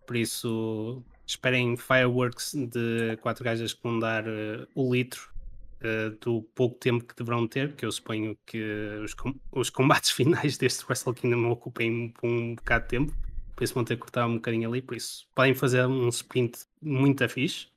Por 0.06 0.14
isso, 0.14 1.02
esperem 1.26 1.76
fireworks 1.76 2.54
de 2.54 3.16
quatro 3.16 3.42
gajas 3.42 3.72
que 3.72 3.82
vão 3.82 3.98
dar 3.98 4.28
uh, 4.28 4.64
o 4.76 4.94
litro 4.94 5.37
uh, 5.82 6.16
do 6.20 6.42
pouco 6.54 6.78
tempo 6.78 7.04
que 7.04 7.14
deverão 7.14 7.46
ter, 7.46 7.74
que 7.74 7.84
eu 7.84 7.92
suponho 7.92 8.36
que 8.46 8.60
os, 9.02 9.14
com 9.14 9.34
os 9.52 9.70
combates 9.70 10.10
finais 10.12 10.56
deste 10.56 10.84
Wrestle 10.84 11.14
Kingdom 11.14 11.50
ocupem 11.50 12.12
um 12.22 12.54
bocado 12.54 12.84
de 12.84 12.90
tempo, 12.90 13.14
por 13.54 13.64
isso 13.64 13.74
vão 13.74 13.84
ter 13.84 13.96
que 13.96 14.02
cortar 14.02 14.26
um 14.26 14.34
bocadinho 14.34 14.68
ali, 14.68 14.82
por 14.82 14.96
isso 14.96 15.26
podem 15.34 15.54
fazer 15.54 15.86
um 15.86 16.08
sprint 16.08 16.60
muito 16.80 17.28
fixe, 17.28 17.68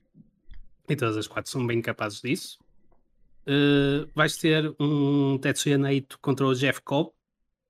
e 0.90 0.96
todas 0.96 1.18
as 1.18 1.28
quatro 1.28 1.52
são 1.52 1.66
bem 1.66 1.82
capazes 1.82 2.22
disso. 2.22 2.60
Uh, 3.48 4.10
vais 4.14 4.38
ter 4.38 4.76
um 4.80 5.38
Tetsuya 5.38 5.78
Naito 5.78 6.20
contra 6.20 6.46
o 6.46 6.54
Jeff 6.54 6.82
Cobb, 6.82 7.12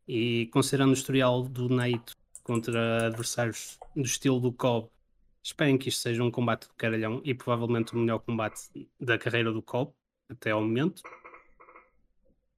e 0.07 0.47
considerando 0.47 0.89
o 0.89 0.93
historial 0.93 1.43
do 1.43 1.69
Naito 1.69 2.17
contra 2.43 3.05
adversários 3.05 3.77
do 3.95 4.01
estilo 4.01 4.39
do 4.39 4.51
Cobb, 4.51 4.89
esperem 5.43 5.77
que 5.77 5.89
isto 5.89 6.01
seja 6.01 6.23
um 6.23 6.29
combate 6.29 6.67
de 6.67 6.73
caralhão 6.75 7.21
e 7.23 7.33
provavelmente 7.33 7.93
o 7.93 7.97
melhor 7.97 8.19
combate 8.19 8.59
da 8.99 9.17
carreira 9.17 9.51
do 9.51 9.61
Cobb 9.61 9.93
até 10.31 10.51
ao 10.51 10.61
momento. 10.61 11.01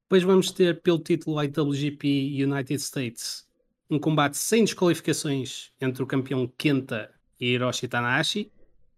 Depois 0.03 0.23
vamos 0.23 0.51
ter 0.51 0.81
pelo 0.81 0.99
título 0.99 1.41
IWGP 1.41 2.43
United 2.43 2.81
States 2.81 3.47
um 3.89 3.99
combate 3.99 4.37
sem 4.37 4.63
desqualificações 4.63 5.71
entre 5.79 6.03
o 6.03 6.07
campeão 6.07 6.47
Kenta 6.57 7.13
e 7.39 7.53
Hiroshi 7.53 7.87
Tanahashi. 7.87 8.51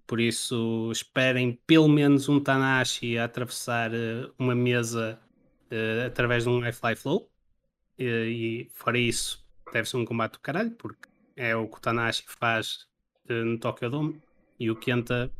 Por 0.07 0.19
isso, 0.19 0.89
esperem 0.91 1.59
pelo 1.65 1.87
menos 1.87 2.29
um 2.29 2.39
Tanahashi 2.39 3.17
a 3.17 3.25
atravessar 3.25 3.91
uh, 3.91 4.31
uma 4.37 4.53
mesa 4.53 5.19
uh, 5.71 6.05
através 6.05 6.43
de 6.43 6.49
um 6.49 6.59
High 6.59 6.95
Flow. 6.95 7.29
Uh, 7.99 8.03
e 8.03 8.69
fora 8.73 8.97
isso, 8.97 9.43
deve 9.73 9.89
ser 9.89 9.97
um 9.97 10.05
combate 10.05 10.33
do 10.33 10.39
caralho, 10.39 10.71
porque 10.71 11.09
é 11.35 11.55
o 11.55 11.67
que 11.67 11.77
o 11.77 11.81
Tanahashi 11.81 12.23
faz 12.27 12.87
no 13.27 13.57
Tokyo 13.57 13.89
Dome. 13.89 14.21
E 14.59 14.69
o 14.69 14.75
Kenta 14.75 15.31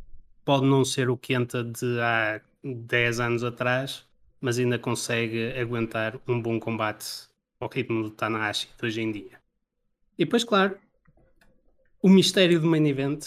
pode 0.44 0.66
não 0.66 0.84
ser 0.84 1.08
o 1.08 1.16
Kenta 1.16 1.64
de 1.64 2.00
há 2.00 2.40
10 2.74 3.20
anos 3.20 3.44
atrás, 3.44 4.04
mas 4.40 4.58
ainda 4.58 4.78
consegue 4.78 5.52
aguentar 5.58 6.18
um 6.26 6.40
bom 6.40 6.58
combate 6.58 7.28
ao 7.60 7.68
ritmo 7.68 8.02
do 8.02 8.10
Tanahashi 8.10 8.68
de 8.78 8.86
hoje 8.86 9.00
em 9.00 9.12
dia. 9.12 9.40
E 10.18 10.24
depois, 10.24 10.44
claro, 10.44 10.78
o 12.02 12.08
mistério 12.08 12.60
do 12.60 12.66
main 12.66 12.86
event. 12.86 13.24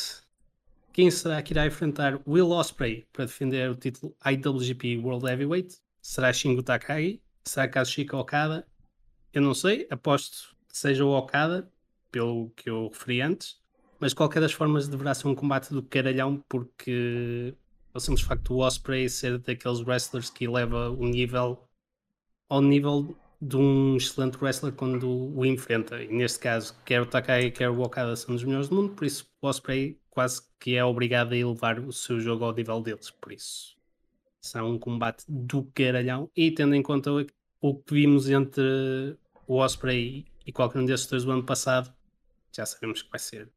Quem 0.91 1.09
será 1.11 1.41
que 1.41 1.53
irá 1.53 1.65
enfrentar 1.65 2.19
Will 2.27 2.49
Ospreay 2.49 3.05
para 3.13 3.25
defender 3.25 3.69
o 3.69 3.75
título 3.75 4.15
IWGP 4.25 4.97
World 4.97 5.27
Heavyweight? 5.27 5.77
Será 6.01 6.33
Shingo 6.33 6.63
Takagi? 6.63 7.21
Será 7.45 7.67
Kazuchika 7.67 8.17
Okada? 8.17 8.67
Eu 9.31 9.41
não 9.41 9.53
sei, 9.53 9.87
aposto 9.89 10.55
que 10.67 10.77
seja 10.77 11.05
o 11.05 11.11
Okada, 11.11 11.71
pelo 12.11 12.51
que 12.55 12.69
eu 12.69 12.87
referi 12.87 13.21
antes, 13.21 13.59
mas 13.99 14.11
de 14.11 14.15
qualquer 14.15 14.39
das 14.39 14.51
formas 14.51 14.87
deverá 14.87 15.13
ser 15.13 15.27
um 15.27 15.35
combate 15.35 15.73
do 15.73 15.83
caralhão, 15.83 16.43
porque 16.47 17.53
o 17.93 17.99
simples 17.99 18.25
facto 18.25 18.53
do 18.53 18.59
Osprey 18.59 19.09
ser 19.09 19.39
daqueles 19.39 19.81
wrestlers 19.81 20.29
que 20.29 20.45
eleva 20.45 20.89
o 20.89 21.05
nível 21.05 21.67
ao 22.47 22.61
nível 22.61 23.15
de 23.41 23.55
um 23.55 23.95
excelente 23.95 24.37
wrestler 24.41 24.73
quando 24.73 25.07
o 25.07 25.45
enfrenta. 25.45 26.01
E 26.03 26.07
neste 26.07 26.39
caso, 26.39 26.75
quer 26.85 27.01
o 27.01 27.05
Takai, 27.05 27.51
quer 27.51 27.69
o 27.69 27.81
Okada 27.81 28.15
são 28.15 28.35
dos 28.35 28.43
melhores 28.43 28.69
do 28.69 28.75
mundo, 28.75 28.93
por 28.95 29.05
isso 29.05 29.29
o 29.41 29.47
Osprey 29.47 29.99
quase 30.09 30.41
que 30.59 30.75
é 30.75 30.83
obrigado 30.83 31.33
a 31.33 31.37
elevar 31.37 31.79
o 31.79 31.93
seu 31.93 32.19
jogo 32.19 32.43
ao 32.43 32.53
nível 32.53 32.81
deles. 32.81 33.09
Por 33.09 33.31
isso, 33.31 33.77
são 34.41 34.71
um 34.71 34.79
combate 34.79 35.23
do 35.27 35.63
caralhão. 35.73 36.29
E 36.35 36.51
tendo 36.51 36.75
em 36.75 36.83
conta 36.83 37.11
o 37.61 37.75
que 37.75 37.93
vimos 37.93 38.29
entre 38.29 39.17
o 39.47 39.55
Osprey 39.55 40.25
e 40.45 40.51
qualquer 40.51 40.79
um 40.79 40.85
desses 40.85 41.07
dois 41.07 41.23
do 41.23 41.31
ano 41.31 41.43
passado, 41.43 41.93
já 42.51 42.65
sabemos 42.65 43.01
que 43.01 43.09
vai 43.09 43.19
ser 43.19 43.49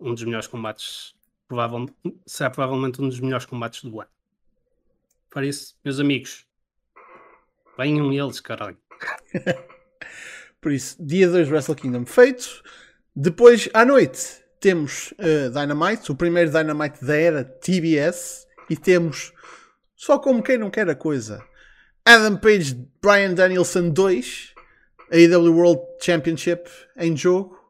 um 0.00 0.14
dos 0.14 0.24
melhores 0.24 0.46
combates 0.46 1.14
provavelmente, 1.52 1.94
será 2.24 2.48
provavelmente 2.48 3.02
um 3.02 3.08
dos 3.10 3.20
melhores 3.20 3.44
combates 3.44 3.84
do 3.84 4.00
ano. 4.00 4.08
Para 5.28 5.44
isso, 5.44 5.76
meus 5.84 6.00
amigos, 6.00 6.46
venham 7.76 8.10
eles, 8.10 8.40
caralho. 8.40 8.78
Por 10.62 10.72
isso, 10.72 10.96
dia 10.98 11.28
2 11.28 11.50
Wrestle 11.50 11.74
Kingdom 11.74 12.06
feito. 12.06 12.62
Depois, 13.14 13.68
à 13.74 13.84
noite, 13.84 14.42
temos 14.60 15.12
uh, 15.12 15.50
Dynamite, 15.50 16.10
o 16.10 16.14
primeiro 16.14 16.50
Dynamite 16.50 17.04
da 17.04 17.16
era 17.16 17.44
TBS. 17.44 18.46
E 18.70 18.76
temos, 18.76 19.34
só 19.94 20.18
como 20.18 20.42
quem 20.42 20.56
não 20.56 20.70
quer 20.70 20.88
a 20.88 20.94
coisa, 20.94 21.44
Adam 22.02 22.38
Page 22.38 22.88
Brian 23.02 23.34
Danielson 23.34 23.90
2, 23.90 24.54
a 25.10 25.16
AEW 25.16 25.54
World 25.54 25.82
Championship 26.00 26.70
em 26.96 27.14
jogo 27.14 27.61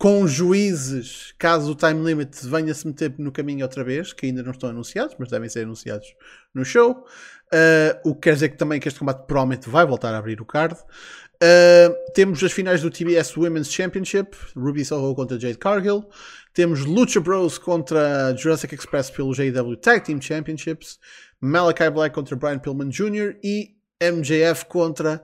com 0.00 0.26
juízes, 0.26 1.34
caso 1.38 1.72
o 1.72 1.74
time 1.74 2.02
limit 2.02 2.34
venha 2.46 2.72
se 2.72 2.86
meter 2.86 3.14
no 3.18 3.30
caminho 3.30 3.66
outra 3.66 3.84
vez, 3.84 4.14
que 4.14 4.24
ainda 4.24 4.42
não 4.42 4.52
estão 4.52 4.70
anunciados, 4.70 5.14
mas 5.18 5.28
devem 5.28 5.46
ser 5.46 5.64
anunciados 5.64 6.14
no 6.54 6.64
show. 6.64 7.04
Uh, 7.52 8.08
o 8.08 8.14
que 8.14 8.22
quer 8.22 8.32
dizer 8.32 8.48
que 8.48 8.56
também 8.56 8.80
que 8.80 8.88
este 8.88 8.98
combate 8.98 9.26
provavelmente 9.26 9.68
vai 9.68 9.84
voltar 9.84 10.14
a 10.14 10.16
abrir 10.16 10.40
o 10.40 10.46
card. 10.46 10.74
Uh, 10.74 12.12
temos 12.14 12.42
as 12.42 12.50
finais 12.50 12.80
do 12.80 12.90
TBS 12.90 13.36
Women's 13.36 13.70
Championship, 13.70 14.34
Ruby 14.56 14.86
Soho 14.86 15.14
contra 15.14 15.38
Jade 15.38 15.58
Cargill. 15.58 16.08
Temos 16.54 16.86
Lucha 16.86 17.20
Bros 17.20 17.58
contra 17.58 18.34
Jurassic 18.34 18.74
Express 18.74 19.10
pelo 19.10 19.34
JW 19.34 19.76
Tag 19.76 20.02
Team 20.02 20.18
Championships. 20.18 20.98
Malachi 21.38 21.90
Black 21.90 22.14
contra 22.14 22.36
Brian 22.36 22.58
Pillman 22.58 22.88
Jr. 22.88 23.36
e 23.44 23.74
MJF 24.02 24.64
contra 24.64 25.22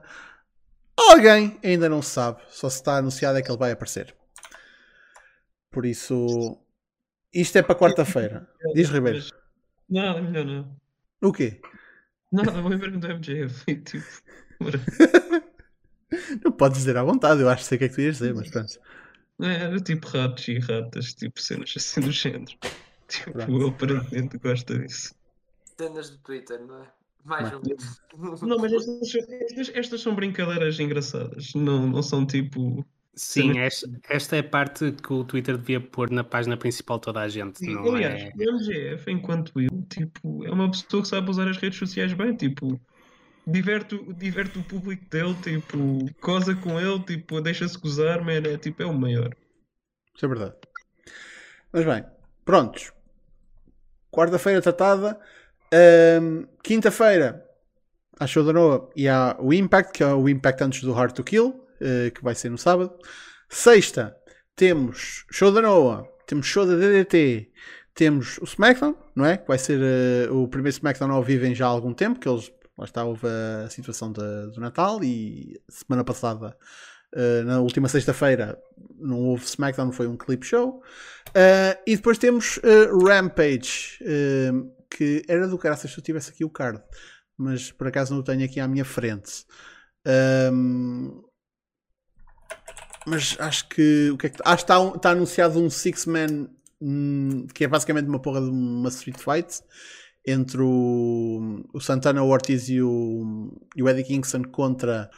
alguém, 0.95 1.59
ainda 1.65 1.89
não 1.89 2.03
se 2.03 2.11
sabe. 2.11 2.43
Só 2.51 2.69
se 2.69 2.77
está 2.77 2.99
anunciado 2.99 3.39
é 3.39 3.43
que 3.43 3.51
ele 3.51 3.59
vai 3.59 3.73
aparecer. 3.73 4.16
Por 5.77 5.85
isso, 5.85 6.59
isto 7.35 7.59
é 7.59 7.63
para 7.63 7.75
quarta-feira. 7.75 8.49
Diz 8.75 8.89
Ribeiro. 8.89 9.23
Nada, 9.87 10.23
melhor 10.23 10.47
não. 10.47 10.75
O 11.21 11.31
quê? 11.31 11.61
Nada, 12.33 12.63
vou 12.63 12.71
ver 12.71 12.91
no 12.91 12.99
MJF. 12.99 13.77
Tipo, 13.85 14.07
não 16.43 16.53
podes 16.53 16.79
dizer 16.79 16.97
à 16.97 17.05
vontade, 17.05 17.43
eu 17.43 17.49
acho 17.51 17.65
que 17.65 17.69
sei 17.69 17.77
o 17.77 17.79
que 17.79 17.85
é 17.85 17.89
que 17.91 17.95
tu 17.95 18.01
ias 18.01 18.17
dizer, 18.17 18.35
mas 18.35 18.49
pronto. 18.49 18.73
É, 19.43 19.65
era 19.65 19.79
tipo 19.79 20.09
ratos 20.09 20.49
e 20.49 20.59
ratas, 20.61 21.13
tipo 21.13 21.43
cenas 21.43 21.75
assim 21.77 22.01
do 22.01 22.11
género. 22.11 22.57
Tipo, 23.07 23.33
pronto. 23.33 23.61
eu 23.61 23.69
aparentemente 23.69 24.39
gosto 24.39 24.79
disso. 24.79 25.15
Cenas 25.79 26.09
do 26.09 26.17
Twitter, 26.21 26.59
não 26.67 26.85
é? 26.85 26.87
Mais 27.23 27.53
um. 27.53 27.61
Não, 28.47 28.57
mas 28.57 28.73
estas, 28.73 29.15
estas, 29.15 29.69
estas, 29.75 30.01
são 30.01 30.15
brincadeiras 30.15 30.81
engraçadas, 30.81 31.53
não, 31.55 31.87
não 31.87 32.03
são 32.03 32.27
tipo 32.27 32.83
Sim, 33.17 33.59
esta, 33.59 33.89
esta, 34.11 34.37
é 34.37 34.41
a 34.41 34.45
parte 34.45 34.93
que 34.93 35.11
o 35.11 35.25
Twitter 35.25 35.57
devia 35.57 35.81
pôr 35.81 36.11
na 36.11 36.23
página 36.23 36.55
principal 36.55 36.99
toda 36.99 37.21
a 37.21 37.29
gente. 37.29 37.59
Sim, 37.59 37.75
não 37.75 37.95
aliás, 37.95 38.23
é... 38.23 38.33
o 38.37 38.43
MGF, 38.43 39.11
enquanto 39.11 39.59
eu, 39.59 39.71
tipo, 39.89 40.45
é 40.45 40.51
uma 40.51 40.71
pessoa 40.71 41.03
que 41.03 41.09
sabe 41.09 41.31
usar 41.31 41.49
as 41.49 41.57
redes 41.57 41.79
sociais 41.79 42.13
bem, 42.13 42.37
tipo, 42.37 42.79
diverte, 43.47 43.99
diverte 44.19 44.59
o 44.59 44.63
público 44.63 45.09
dele, 45.09 45.35
tipo, 45.43 46.05
goza 46.21 46.55
com 46.57 46.79
ele, 46.79 47.01
tipo, 47.01 47.41
deixa-se 47.41 47.79
gozar, 47.79 48.23
man, 48.23 48.33
é 48.33 48.59
tipo, 48.59 48.83
é 48.83 48.87
o 48.87 48.93
maior. 48.93 49.35
Isso 50.15 50.27
é 50.27 50.29
verdade. 50.29 50.55
Mas 51.73 51.85
bem, 51.87 52.05
prontos. 52.45 52.93
quarta-feira 54.11 54.61
tratada. 54.61 55.19
Um, 55.73 56.47
Quinta-feira 56.63 57.45
há 58.21 58.27
show 58.27 58.45
da 58.45 58.53
Noah 58.53 58.89
e 58.95 59.09
há 59.09 59.37
o 59.39 59.53
Impact, 59.53 59.93
que 59.93 60.03
é 60.03 60.13
o 60.13 60.29
Impact 60.29 60.65
antes 60.65 60.83
do 60.83 60.93
Hard 60.93 61.13
to 61.13 61.25
Kill, 61.25 61.66
uh, 61.81 62.11
que 62.11 62.23
vai 62.23 62.35
ser 62.35 62.51
no 62.51 62.59
sábado. 62.59 62.93
Sexta 63.49 64.17
temos 64.55 65.25
show 65.31 65.53
da 65.53 65.61
Noah, 65.61 66.09
temos 66.27 66.47
show 66.47 66.67
da 66.67 66.75
DDT, 66.75 67.53
temos 67.95 68.39
o 68.39 68.45
SmackDown, 68.45 68.97
não 69.15 69.25
é? 69.25 69.37
Que 69.37 69.47
vai 69.47 69.59
ser 69.59 69.81
uh, 70.31 70.43
o 70.43 70.49
primeiro 70.49 70.77
SmackDown 70.77 71.11
ao 71.11 71.23
vivo 71.23 71.47
em 71.47 71.55
já 71.55 71.67
há 71.67 71.69
algum 71.69 71.93
tempo, 71.93 72.21
que 72.21 72.29
eles 72.29 72.53
lá 72.77 72.85
está, 72.85 73.05
houve 73.05 73.27
a 73.27 73.71
situação 73.71 74.13
de, 74.13 74.21
do 74.53 74.61
Natal 74.61 75.03
e 75.03 75.59
semana 75.69 76.05
passada, 76.05 76.57
uh, 77.15 77.45
na 77.45 77.61
última 77.61 77.89
sexta-feira, 77.89 78.59
não 78.99 79.19
houve 79.19 79.45
SmackDown, 79.45 79.93
foi 79.93 80.07
um 80.07 80.17
clip 80.17 80.45
show. 80.45 80.83
Uh, 81.29 81.81
e 81.87 81.97
depois 81.97 82.19
temos 82.19 82.61
Rampage, 83.07 83.99
que 84.91 85.23
era 85.27 85.49
do 85.49 85.59
cara 85.59 85.77
se 85.77 85.87
eu 85.87 86.03
tivesse 86.03 86.31
aqui 86.31 86.45
o 86.45 86.51
card, 86.51 86.83
mas 87.37 87.73
por 87.73 87.87
acaso 87.87 88.13
não 88.13 88.21
o 88.21 88.25
tenho 88.25 88.45
aqui 88.45 88.61
à 88.61 88.69
minha 88.69 88.85
frente. 88.85 89.45
Um, 90.53 91.26
mas 93.07 93.37
acho 93.39 93.69
que 93.69 94.11
o 94.11 94.19
que 94.19 94.27
é 94.27 94.31
que 94.31 94.43
acho 94.45 94.67
que 94.67 94.73
está, 94.73 94.97
está 94.97 95.11
anunciado 95.11 95.61
um 95.61 95.71
six 95.71 96.07
man 96.07 96.49
hum, 96.81 97.47
que 97.55 97.65
é 97.65 97.69
basicamente 97.69 98.09
uma 98.09 98.21
porra 98.21 98.41
de 98.41 98.51
uma 98.51 98.89
street 98.89 99.19
fight 99.19 99.63
entre 100.27 100.61
o, 100.61 101.65
o 101.73 101.81
Santana 101.81 102.23
o 102.23 102.29
Ortiz 102.29 102.69
e 102.69 102.83
o, 102.83 103.53
e 103.77 103.83
o 103.83 103.89
Eddie 103.89 104.05
Kingston 104.05 104.43
contra 104.43 105.09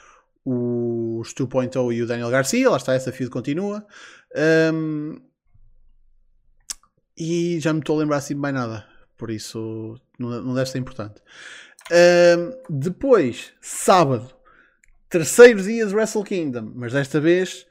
os 0.44 1.34
2.0 1.34 1.94
e 1.94 2.02
o 2.02 2.06
Daniel 2.06 2.30
Garcia. 2.30 2.70
Lá 2.70 2.76
está, 2.76 2.94
essa 2.94 3.12
feud 3.12 3.30
continua. 3.30 3.86
Um, 4.72 5.16
e 7.16 7.58
já 7.60 7.72
me 7.72 7.80
estou 7.80 7.96
a 7.96 8.00
lembrar 8.00 8.18
assim 8.18 8.34
de 8.34 8.40
mais 8.40 8.54
nada. 8.54 8.86
Por 9.16 9.30
isso 9.30 9.98
não, 10.18 10.42
não 10.42 10.54
deve 10.54 10.70
ser 10.70 10.78
importante. 10.78 11.20
Um, 11.90 12.78
depois, 12.78 13.52
sábado, 13.60 14.30
terceiro 15.08 15.62
dia 15.62 15.86
de 15.86 15.94
Wrestle 15.94 16.24
Kingdom, 16.24 16.72
mas 16.74 16.92
desta 16.92 17.20
vez 17.20 17.66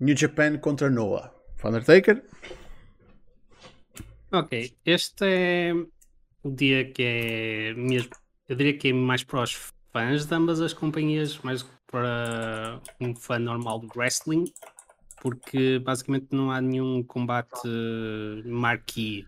New 0.00 0.16
Japan 0.16 0.58
contra 0.58 0.90
Noah. 0.90 1.32
Undertaker. 1.64 2.22
Ok, 4.30 4.76
este 4.84 5.24
é 5.24 5.72
o 6.42 6.50
dia 6.50 6.90
que 6.90 7.02
é 7.02 7.74
mesmo, 7.74 8.10
eu 8.48 8.54
diria 8.54 8.76
que 8.76 8.88
é 8.88 8.92
mais 8.92 9.24
para 9.24 9.42
os 9.42 9.72
fãs 9.92 10.26
de 10.26 10.34
ambas 10.34 10.60
as 10.60 10.74
companhias, 10.74 11.38
mais 11.38 11.62
para 11.86 12.82
um 13.00 13.14
fã 13.14 13.38
normal 13.38 13.78
do 13.78 13.88
wrestling, 13.96 14.44
porque 15.22 15.78
basicamente 15.78 16.26
não 16.32 16.50
há 16.50 16.60
nenhum 16.60 17.02
combate 17.02 17.66
marquee 18.44 19.26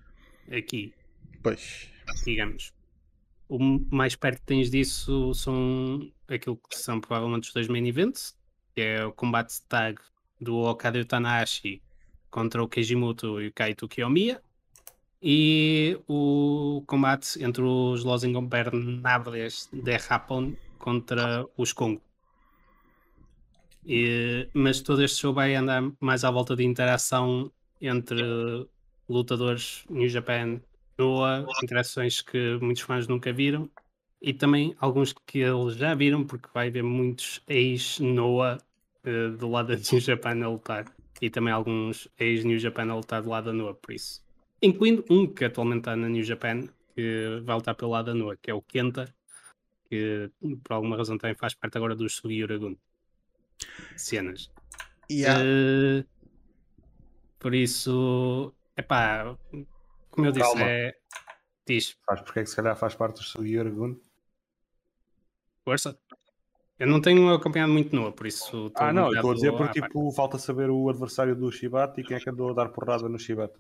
aqui. 0.50 0.92
Pois. 1.42 1.88
Digamos. 2.24 2.72
O 3.48 3.58
mais 3.90 4.16
perto 4.16 4.40
que 4.40 4.46
tens 4.46 4.70
disso 4.70 5.32
são 5.32 6.12
aquilo 6.28 6.60
que 6.68 6.76
são 6.76 7.00
provavelmente 7.00 7.44
os 7.44 7.54
dois 7.54 7.68
main 7.68 7.86
events, 7.86 8.36
que 8.74 8.80
é 8.80 9.06
o 9.06 9.12
combate 9.12 9.62
tag 9.68 10.00
do 10.40 10.58
Okada 10.58 11.04
Tanahashi 11.04 11.82
contra 12.30 12.62
o 12.62 12.68
Keijimoto 12.68 13.40
e 13.40 13.48
o 13.48 13.52
Kaito 13.52 13.88
Kiyomiya 13.88 14.40
e 15.22 15.98
o 16.06 16.82
combate 16.86 17.42
entre 17.42 17.62
os 17.62 18.04
Los 18.04 18.24
Ingobernables 18.24 19.68
de 19.72 19.98
Japão 19.98 20.54
contra 20.78 21.44
os 21.56 21.72
Congo. 21.72 22.02
E, 23.84 24.48
mas 24.52 24.80
todo 24.80 25.02
este 25.02 25.20
show 25.20 25.32
vai 25.32 25.54
andar 25.54 25.82
mais 26.00 26.24
à 26.24 26.30
volta 26.30 26.56
de 26.56 26.64
interação 26.64 27.50
entre 27.80 28.22
lutadores 29.08 29.84
New 29.88 30.08
Japan, 30.08 30.60
Noah, 30.98 31.46
interações 31.62 32.20
que 32.20 32.58
muitos 32.60 32.82
fãs 32.82 33.06
nunca 33.06 33.32
viram 33.32 33.70
e 34.20 34.32
também 34.32 34.74
alguns 34.80 35.12
que 35.12 35.38
eles 35.38 35.76
já 35.76 35.94
viram, 35.94 36.24
porque 36.24 36.48
vai 36.52 36.68
haver 36.68 36.82
muitos 36.82 37.42
ex-Noah 37.46 38.58
uh, 39.06 39.36
do 39.36 39.48
lado 39.48 39.68
da 39.68 39.76
New 39.76 40.00
Japan 40.00 40.44
a 40.44 40.48
lutar 40.48 40.84
e 41.20 41.30
também 41.30 41.52
alguns 41.52 42.08
ex-New 42.18 42.58
Japan 42.58 42.90
a 42.90 42.96
lutar 42.96 43.22
do 43.22 43.30
lado 43.30 43.46
da 43.46 43.52
Noah, 43.52 43.74
por 43.74 43.92
isso 43.92 44.26
incluindo 44.60 45.04
um 45.10 45.26
que 45.26 45.44
atualmente 45.44 45.80
está 45.80 45.96
na 45.96 46.08
New 46.08 46.22
Japan, 46.22 46.66
que 46.94 47.40
vai 47.44 47.56
lutar 47.56 47.74
pelo 47.74 47.90
lado 47.92 48.06
da 48.06 48.14
Noa, 48.14 48.36
que 48.36 48.50
é 48.50 48.54
o 48.54 48.62
Kenta, 48.62 49.14
que 49.88 50.30
por 50.64 50.74
alguma 50.74 50.96
razão 50.96 51.18
também 51.18 51.36
faz 51.36 51.54
parte 51.54 51.76
agora 51.76 51.94
dos 51.94 52.16
Sugi 52.16 52.44
Cenas. 53.96 54.50
Yeah. 55.10 55.42
Uh, 55.42 56.04
por 57.38 57.54
isso, 57.54 58.52
é 58.76 58.82
pá, 58.82 59.36
como 60.10 60.26
eu 60.26 60.32
disse, 60.32 60.46
Calma. 60.46 60.62
é. 60.62 60.96
Diz. 61.66 61.96
Faz, 62.04 62.20
porque 62.22 62.40
é 62.40 62.42
que 62.42 62.50
se 62.50 62.56
calhar 62.56 62.76
faz 62.76 62.94
parte 62.94 63.16
dos 63.16 63.30
Sugi 63.30 63.56
Força. 65.64 65.98
Eu 66.78 66.86
não 66.86 67.00
tenho 67.00 67.32
acompanhado 67.32 67.72
muito 67.72 67.94
Noa, 67.96 68.12
por 68.12 68.26
isso. 68.26 68.70
Ah, 68.74 68.92
não, 68.92 69.12
estou 69.12 69.30
a 69.30 69.34
dizer 69.34 69.52
porque 69.52 69.80
tipo, 69.80 70.12
falta 70.12 70.38
saber 70.38 70.68
o 70.68 70.90
adversário 70.90 71.34
do 71.34 71.50
Shibata 71.50 72.00
e 72.00 72.04
quem 72.04 72.16
é 72.16 72.20
que 72.20 72.28
andou 72.28 72.50
a 72.50 72.52
dar 72.52 72.68
porrada 72.68 73.08
no 73.08 73.18
Shibata. 73.18 73.58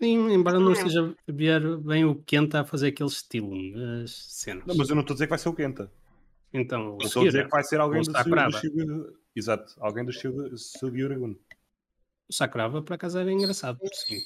Sim, 0.00 0.30
embora 0.32 0.60
não 0.60 0.74
seja 0.74 1.14
ver 1.26 1.78
bem 1.78 2.04
o 2.04 2.14
Kenta 2.14 2.60
a 2.60 2.64
fazer 2.64 2.88
aquele 2.88 3.08
estilo 3.08 3.50
nas 3.72 4.12
cenas. 4.12 4.66
Não, 4.66 4.76
mas 4.76 4.88
eu 4.88 4.94
não 4.94 5.00
estou 5.00 5.14
a 5.14 5.16
dizer 5.16 5.26
que 5.26 5.30
vai 5.30 5.38
ser 5.38 5.48
o 5.48 5.54
Kenta. 5.54 5.90
Então, 6.52 6.96
estou 7.00 7.22
a 7.22 7.26
dizer 7.26 7.44
que 7.44 7.50
vai 7.50 7.64
ser 7.64 7.80
alguém 7.80 8.02
do, 8.02 8.12
do 8.12 9.18
Exato, 9.34 9.74
alguém 9.80 10.04
do 10.04 10.12
Sugiuragun. 10.12 11.34
O 12.28 12.32
Sakuraba, 12.32 12.82
por 12.82 12.94
acaso, 12.94 13.18
era 13.18 13.32
engraçado, 13.32 13.78
sim. 13.92 14.20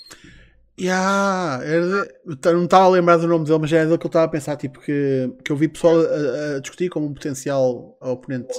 Yeah, 0.78 1.62
era, 1.64 2.08
não 2.52 2.64
estava 2.64 2.84
a 2.84 2.88
lembrar 2.88 3.18
do 3.18 3.26
nome 3.26 3.44
dele, 3.44 3.58
mas 3.58 3.72
era 3.72 3.84
dele 3.84 3.98
que 3.98 4.06
eu 4.06 4.08
estava 4.08 4.24
a 4.24 4.28
pensar, 4.28 4.56
tipo, 4.56 4.80
que, 4.80 5.30
que 5.44 5.52
eu 5.52 5.56
vi 5.56 5.68
pessoal 5.68 5.96
a, 5.98 6.56
a 6.56 6.60
discutir 6.60 6.88
como 6.88 7.06
um 7.06 7.14
potencial 7.14 7.98
oponente 8.00 8.54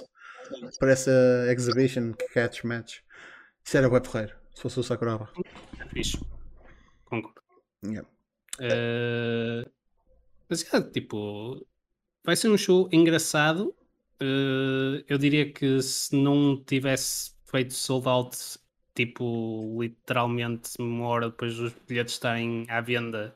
para 0.79 0.91
essa 0.91 1.11
Exhibition 1.49 2.13
Catch 2.33 2.63
Match. 2.63 2.99
Isso 3.63 3.77
era 3.77 3.88
o 3.88 3.91
Web 3.91 4.07
Ferreiro, 4.07 4.35
se 4.53 4.61
fosse 4.61 4.79
o 4.79 4.83
Sakuraba. 4.83 5.29
É 5.79 5.85
fixe 5.89 6.19
concordo. 7.11 7.41
Yeah. 7.85 8.07
Uh, 8.59 9.69
mas 10.49 10.73
é, 10.73 10.81
tipo, 10.81 11.65
vai 12.23 12.35
ser 12.35 12.49
um 12.49 12.57
show 12.57 12.88
engraçado. 12.91 13.75
Uh, 14.21 15.03
eu 15.07 15.17
diria 15.17 15.51
que 15.51 15.81
se 15.81 16.15
não 16.15 16.63
tivesse 16.63 17.31
feito 17.45 17.73
sold 17.73 18.07
out, 18.07 18.38
tipo, 18.93 19.77
literalmente 19.81 20.72
uma 20.80 21.07
hora 21.07 21.30
depois 21.30 21.55
dos 21.55 21.73
bilhetes 21.88 22.13
estarem 22.15 22.65
à 22.69 22.81
venda, 22.81 23.35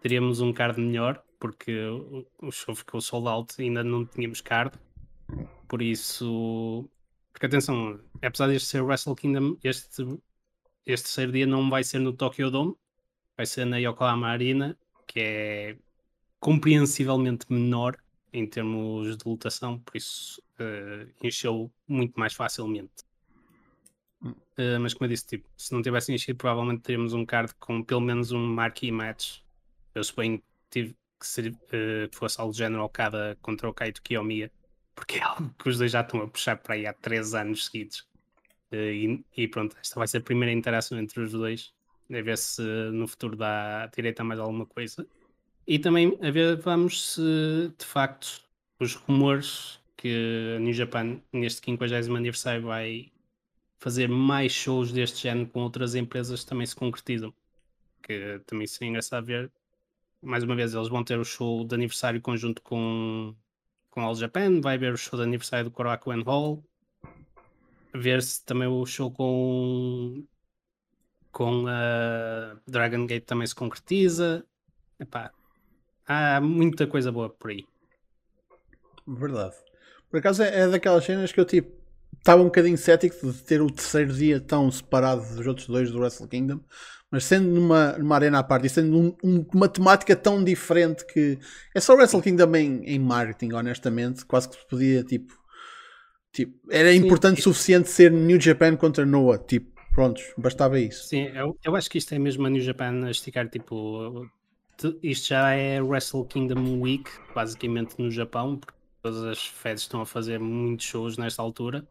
teríamos 0.00 0.40
um 0.40 0.52
card 0.52 0.80
melhor, 0.80 1.22
porque 1.38 1.76
o 2.38 2.50
show 2.50 2.74
ficou 2.74 3.00
sold 3.00 3.28
out 3.28 3.54
e 3.58 3.64
ainda 3.64 3.84
não 3.84 4.04
tínhamos 4.06 4.40
card. 4.40 4.78
Por 5.68 5.82
isso, 5.82 6.88
porque 7.32 7.46
atenção, 7.46 8.00
apesar 8.22 8.48
deste 8.48 8.68
ser 8.68 8.82
Wrestle 8.82 9.14
Kingdom, 9.14 9.56
este, 9.62 10.02
este 10.86 11.04
terceiro 11.04 11.32
dia 11.32 11.46
não 11.46 11.68
vai 11.68 11.84
ser 11.84 11.98
no 11.98 12.12
Tokyo 12.12 12.50
Dome, 12.50 12.74
vai 13.36 13.46
ser 13.46 13.64
na 13.64 13.78
Yokohama 13.78 14.28
Arena, 14.28 14.78
que 15.06 15.20
é 15.20 15.76
compreensivelmente 16.38 17.46
menor 17.50 17.96
em 18.32 18.46
termos 18.46 19.16
de 19.16 19.28
lotação, 19.28 19.78
por 19.78 19.96
isso 19.96 20.42
uh, 20.60 21.08
encheu 21.22 21.72
muito 21.86 22.18
mais 22.18 22.34
facilmente. 22.34 23.04
Uh, 24.58 24.78
mas 24.80 24.94
como 24.94 25.06
eu 25.06 25.10
disse, 25.10 25.26
tipo, 25.26 25.48
se 25.56 25.72
não 25.72 25.82
tivesse 25.82 26.12
enchido, 26.12 26.38
provavelmente 26.38 26.82
teríamos 26.82 27.12
um 27.12 27.24
card 27.24 27.52
com 27.58 27.82
pelo 27.82 28.00
menos 28.00 28.30
um 28.32 28.46
marquee 28.46 28.92
match. 28.92 29.40
Eu 29.94 30.04
suponho 30.04 30.38
que, 30.38 30.44
tive 30.70 30.96
que 31.18 31.26
ser, 31.26 31.50
uh, 31.52 32.08
fosse 32.12 32.40
algo 32.40 32.52
do 32.52 32.58
género 32.58 32.84
Okada 32.84 33.36
contra 33.42 33.68
o 33.68 33.74
Kaito 33.74 34.02
Kiyomiya, 34.02 34.50
porque 34.94 35.18
é 35.18 35.22
algo 35.22 35.52
que 35.58 35.68
os 35.68 35.78
dois 35.78 35.90
já 35.90 36.02
estão 36.02 36.22
a 36.22 36.28
puxar 36.28 36.56
para 36.56 36.74
aí 36.74 36.86
há 36.86 36.92
3 36.92 37.34
anos 37.34 37.66
seguidos. 37.66 38.06
Uh, 38.72 38.76
e, 38.76 39.24
e, 39.36 39.48
pronto, 39.48 39.76
esta 39.80 39.98
vai 39.98 40.06
ser 40.06 40.18
a 40.18 40.20
primeira 40.20 40.52
interação 40.52 40.98
entre 40.98 41.20
os 41.20 41.32
dois 41.32 41.72
a 42.12 42.22
ver 42.22 42.36
se 42.36 42.62
no 42.92 43.06
futuro 43.06 43.36
dá 43.36 43.86
direito 43.86 44.20
a 44.20 44.24
mais 44.24 44.38
alguma 44.40 44.66
coisa. 44.66 45.06
E 45.66 45.78
também 45.78 46.18
a 46.22 46.30
ver, 46.30 46.56
vamos 46.56 47.14
se 47.14 47.72
de 47.78 47.84
facto 47.84 48.42
os 48.78 48.94
rumores 48.94 49.80
que 49.96 50.56
a 50.56 50.60
New 50.60 50.72
Japan 50.72 51.20
neste 51.32 51.64
50 51.64 51.96
aniversário 51.96 52.62
vai 52.62 53.10
fazer 53.84 54.08
mais 54.08 54.50
shows 54.50 54.90
deste 54.90 55.24
género 55.24 55.46
com 55.50 55.60
outras 55.60 55.94
empresas 55.94 56.42
também 56.42 56.66
se 56.66 56.74
concretizam. 56.74 57.34
Que 58.02 58.40
também 58.46 58.66
seria 58.66 58.88
engraçado 58.88 59.26
ver. 59.26 59.52
Mais 60.22 60.42
uma 60.42 60.56
vez, 60.56 60.72
eles 60.72 60.88
vão 60.88 61.04
ter 61.04 61.18
o 61.18 61.24
show 61.24 61.66
de 61.66 61.74
aniversário 61.74 62.18
conjunto 62.18 62.62
com, 62.62 63.34
com 63.90 64.00
All 64.00 64.14
Japan, 64.14 64.62
vai 64.62 64.76
haver 64.76 64.94
o 64.94 64.96
show 64.96 65.18
de 65.18 65.24
aniversário 65.26 65.66
do 65.66 65.70
Korakuen 65.70 66.22
Hall, 66.22 66.64
ver 67.94 68.22
se 68.22 68.42
também 68.42 68.66
o 68.66 68.86
show 68.86 69.10
com 69.10 70.24
com 71.30 71.66
a 71.66 72.56
Dragon 72.66 73.06
Gate 73.06 73.26
também 73.26 73.46
se 73.46 73.54
concretiza. 73.54 74.46
Epá, 74.98 75.30
há 76.06 76.40
muita 76.40 76.86
coisa 76.86 77.12
boa 77.12 77.28
por 77.28 77.50
aí. 77.50 77.66
Verdade. 79.06 79.56
Por 80.08 80.20
acaso 80.20 80.42
é, 80.42 80.60
é 80.60 80.68
daquelas 80.68 81.04
cenas 81.04 81.32
que 81.32 81.40
eu 81.40 81.44
tipo 81.44 81.83
estava 82.24 82.40
um 82.40 82.46
bocadinho 82.46 82.78
cético 82.78 83.30
de 83.30 83.42
ter 83.42 83.60
o 83.60 83.70
terceiro 83.70 84.10
dia 84.14 84.40
tão 84.40 84.70
separado 84.70 85.20
dos 85.36 85.46
outros 85.46 85.66
dois 85.66 85.90
do 85.90 85.98
Wrestle 86.00 86.26
Kingdom, 86.26 86.58
mas 87.10 87.24
sendo 87.24 87.48
numa, 87.50 87.98
numa 87.98 88.14
arena 88.14 88.38
à 88.38 88.42
parte 88.42 88.66
e 88.66 88.70
sendo 88.70 88.98
um, 88.98 89.16
um, 89.22 89.46
uma 89.52 89.68
temática 89.68 90.16
tão 90.16 90.42
diferente 90.42 91.04
que 91.04 91.38
é 91.74 91.80
só 91.80 91.92
o 91.92 91.98
Wrestle 91.98 92.22
Kingdom 92.22 92.56
em, 92.56 92.82
em 92.84 92.98
marketing, 92.98 93.52
honestamente, 93.52 94.24
quase 94.24 94.48
que 94.48 94.56
se 94.56 94.66
podia 94.66 95.04
tipo, 95.04 95.34
tipo 96.32 96.58
era 96.70 96.94
importante 96.94 97.40
o 97.40 97.42
suficiente 97.42 97.90
ser 97.90 98.10
New 98.10 98.40
Japan 98.40 98.74
contra 98.74 99.04
Noah, 99.04 99.36
tipo, 99.36 99.70
prontos, 99.92 100.24
bastava 100.38 100.80
isso. 100.80 101.06
Sim, 101.06 101.24
eu, 101.26 101.58
eu 101.62 101.76
acho 101.76 101.90
que 101.90 101.98
isto 101.98 102.14
é 102.14 102.18
mesmo 102.18 102.46
a 102.46 102.50
New 102.50 102.62
Japan 102.62 103.04
a 103.04 103.10
esticar, 103.10 103.50
tipo, 103.50 104.26
isto 105.02 105.28
já 105.28 105.50
é 105.50 105.78
Wrestle 105.82 106.24
Kingdom 106.24 106.80
Week, 106.80 107.10
basicamente 107.34 107.96
no 107.98 108.10
Japão, 108.10 108.56
porque 108.56 108.72
todas 109.02 109.22
as 109.24 109.46
feds 109.46 109.82
estão 109.82 110.00
a 110.00 110.06
fazer 110.06 110.40
muitos 110.40 110.86
shows 110.86 111.18
nesta 111.18 111.42
altura 111.42 111.86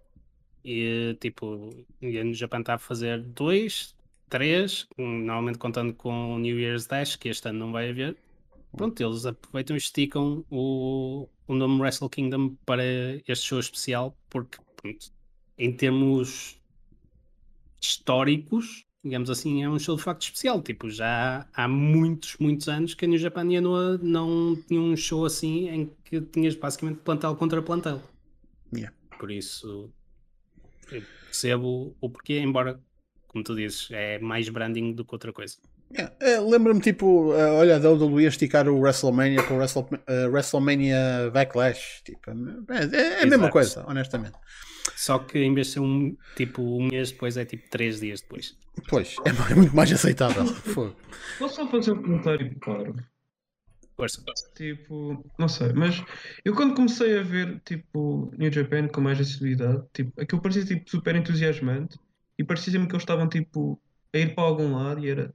e, 0.63 1.15
tipo, 1.19 1.69
e 2.01 2.23
New 2.23 2.33
Japan 2.33 2.59
está 2.59 2.75
a 2.75 2.79
fazer 2.79 3.21
dois, 3.21 3.95
três, 4.29 4.87
normalmente 4.97 5.57
contando 5.57 5.93
com 5.93 6.35
o 6.35 6.39
New 6.39 6.59
Year's 6.59 6.87
Dash, 6.87 7.15
que 7.15 7.29
este 7.29 7.47
ano 7.49 7.59
não 7.59 7.71
vai 7.71 7.89
haver. 7.89 8.17
Pronto, 8.75 9.01
eles 9.01 9.25
aproveitam 9.25 9.75
e 9.75 9.79
esticam 9.79 10.43
o, 10.49 11.27
o 11.47 11.53
nome 11.53 11.79
Wrestle 11.79 12.09
Kingdom 12.09 12.55
para 12.65 12.83
este 13.27 13.45
show 13.45 13.59
especial, 13.59 14.17
porque, 14.29 14.57
pronto, 14.75 15.11
em 15.57 15.71
termos 15.71 16.59
históricos, 17.79 18.85
digamos 19.03 19.29
assim, 19.29 19.63
é 19.63 19.69
um 19.69 19.77
show 19.77 19.95
de 19.95 20.01
facto 20.01 20.23
especial. 20.23 20.61
Tipo, 20.61 20.89
já 20.89 21.47
há 21.53 21.67
muitos, 21.67 22.37
muitos 22.39 22.67
anos 22.69 22.93
que 22.93 23.05
a 23.05 23.07
New 23.07 23.19
Japan 23.19 23.45
e 23.51 23.57
a 23.57 23.61
Noah 23.61 23.99
não 24.01 24.55
tinham 24.67 24.85
um 24.85 24.95
show 24.95 25.25
assim 25.25 25.69
em 25.69 25.91
que 26.05 26.21
tinhas 26.21 26.55
basicamente 26.55 26.99
plantel 26.99 27.35
contra 27.35 27.61
plantel. 27.61 28.01
Yeah. 28.73 28.95
Por 29.19 29.29
isso, 29.29 29.91
percebo 31.25 31.95
o 32.01 32.09
porquê, 32.09 32.39
embora, 32.39 32.79
como 33.27 33.43
tu 33.43 33.55
dizes, 33.55 33.89
é 33.91 34.19
mais 34.19 34.47
branding 34.49 34.93
do 34.93 35.03
que 35.05 35.13
outra 35.15 35.31
coisa. 35.33 35.55
Yeah, 35.91 36.15
é, 36.21 36.39
Lembra-me 36.39 36.79
tipo, 36.81 37.33
eh, 37.35 37.51
olha, 37.51 37.75
a 37.75 37.79
WWE 37.79 38.25
a 38.25 38.29
esticar 38.29 38.67
o 38.67 38.79
WrestleMania 38.79 39.43
para 39.43 39.53
o 39.53 39.57
Wrestle, 39.57 39.87
eh, 40.07 40.25
WrestleMania 40.27 41.29
Backlash. 41.31 42.01
Tipo, 42.03 42.31
é, 42.31 42.83
é- 42.95 42.97
é 42.97 43.17
a 43.21 43.25
mesma 43.25 43.35
Exato. 43.35 43.51
coisa, 43.51 43.85
honestamente. 43.87 44.33
Só 44.95 45.19
que 45.19 45.37
em 45.39 45.53
vez 45.53 45.67
de 45.67 45.73
ser 45.73 45.79
um, 45.81 46.15
tipo, 46.35 46.61
um 46.63 46.87
mês 46.87 47.11
depois, 47.11 47.37
é 47.37 47.45
tipo 47.45 47.69
três 47.69 47.99
dias 47.99 48.21
depois. 48.21 48.57
Pois, 48.89 49.15
é, 49.25 49.51
é 49.51 49.55
muito 49.55 49.75
mais 49.75 49.91
aceitável. 49.91 50.45
Posso 51.37 51.55
só 51.55 51.67
fazer 51.69 51.91
um 51.91 52.01
comentário 52.01 52.55
claro? 52.59 52.95
Força. 53.95 54.23
Tipo, 54.55 55.23
não 55.37 55.47
sei, 55.47 55.73
mas 55.73 56.03
eu 56.43 56.55
quando 56.55 56.75
comecei 56.75 57.17
a 57.17 57.23
ver 57.23 57.61
tipo 57.65 58.31
New 58.37 58.51
Japan 58.51 58.87
com 58.87 59.01
mais 59.01 59.19
acessibilidade, 59.19 59.83
tipo, 59.93 60.19
aquilo 60.19 60.41
parecia 60.41 60.65
tipo 60.65 60.89
super 60.89 61.15
entusiasmante 61.15 61.99
e 62.37 62.43
parecia 62.43 62.71
sempre 62.73 62.87
que 62.87 62.93
eles 62.95 63.03
estavam 63.03 63.29
tipo 63.29 63.79
a 64.13 64.17
ir 64.17 64.33
para 64.33 64.43
algum 64.43 64.73
lado 64.75 65.05
e 65.05 65.09
era. 65.09 65.33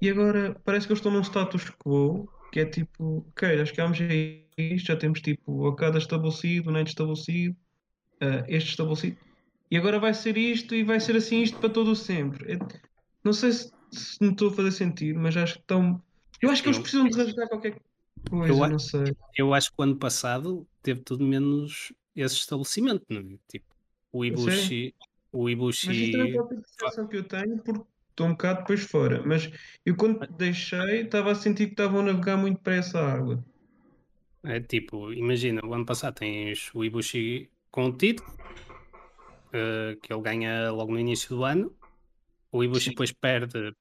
E 0.00 0.10
agora 0.10 0.60
parece 0.64 0.86
que 0.86 0.92
eles 0.92 0.98
estão 0.98 1.12
num 1.12 1.22
status 1.22 1.70
quo 1.82 2.28
que 2.52 2.60
é 2.60 2.64
tipo, 2.64 3.26
ok, 3.28 3.58
já 3.58 3.66
chegámos 3.66 3.98
a 4.00 4.62
isto, 4.62 4.86
já 4.86 4.96
temos 4.96 5.20
tipo 5.20 5.52
o 5.52 5.68
Okada 5.68 5.98
estabelecido, 5.98 6.70
Night 6.70 6.88
estabelecido, 6.88 7.56
ah, 8.20 8.44
este 8.48 8.70
estabelecido, 8.70 9.18
e 9.70 9.76
agora 9.76 9.98
vai 9.98 10.14
ser 10.14 10.36
isto 10.36 10.74
e 10.74 10.84
vai 10.84 11.00
ser 11.00 11.16
assim 11.16 11.42
isto 11.42 11.58
para 11.58 11.70
todo 11.70 11.90
o 11.90 11.96
sempre. 11.96 12.52
É- 12.54 12.58
não 13.24 13.32
sei 13.32 13.52
se, 13.52 13.72
se 13.92 14.16
me 14.24 14.30
estou 14.30 14.48
a 14.50 14.54
fazer 14.54 14.70
sentido, 14.70 15.18
mas 15.18 15.36
acho 15.36 15.54
que 15.54 15.60
estão. 15.60 16.02
Eu 16.40 16.50
acho 16.50 16.62
que 16.62 16.68
eles 16.68 16.78
precisam 16.78 17.08
de 17.08 17.16
rasgar 17.16 17.48
qualquer 17.48 17.78
coisa, 18.28 18.52
Eu 18.52 18.68
não 18.68 18.78
sei. 18.78 19.16
Eu 19.36 19.54
acho 19.54 19.70
que 19.70 19.76
o 19.78 19.82
ano 19.82 19.96
passado 19.96 20.66
teve 20.82 21.00
tudo 21.00 21.24
menos 21.24 21.92
esse 22.14 22.36
estabelecimento, 22.36 23.04
não 23.08 23.20
é? 23.20 23.38
Tipo, 23.48 23.66
o 24.12 24.24
Ibushi. 24.24 24.94
O 25.32 25.44
Mas 25.44 25.52
Ibushi. 25.52 26.04
isto 26.04 26.18
também 26.18 26.32
pode 26.32 26.48
ser 26.48 26.56
a 26.56 26.62
percepção 26.62 27.06
que 27.06 27.16
eu 27.16 27.24
tenho, 27.24 27.58
porque 27.58 27.84
estou 28.10 28.26
um 28.26 28.30
bocado 28.30 28.60
depois 28.60 28.80
fora. 28.82 29.22
Mas 29.24 29.50
eu 29.84 29.96
quando 29.96 30.26
deixei, 30.36 31.02
estava 31.02 31.32
a 31.32 31.34
sentir 31.34 31.66
que 31.66 31.72
estavam 31.72 32.00
a 32.00 32.04
navegar 32.04 32.36
muito 32.36 32.60
para 32.60 32.76
essa 32.76 32.98
água. 32.98 33.44
É 34.42 34.60
tipo, 34.60 35.12
imagina, 35.12 35.60
o 35.64 35.74
ano 35.74 35.84
passado 35.84 36.14
tens 36.14 36.70
o 36.74 36.84
Ibushi 36.84 37.50
com 37.70 37.86
o 37.86 37.92
título, 37.92 38.30
eh, 39.52 39.98
que 40.00 40.12
ele 40.12 40.22
ganha 40.22 40.70
logo 40.70 40.92
no 40.92 41.00
início 41.00 41.28
do 41.28 41.44
ano. 41.44 41.74
O 42.52 42.62
Ibushi 42.62 42.90
depois 42.90 43.12
perde 43.12 43.74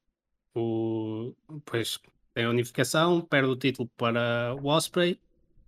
o. 0.53 1.33
Depois 1.49 1.99
tem 2.35 2.43
a 2.43 2.49
unificação, 2.49 3.21
perde 3.21 3.49
o 3.49 3.55
título 3.55 3.89
para 3.97 4.53
o 4.61 4.67
Osprey, 4.67 5.17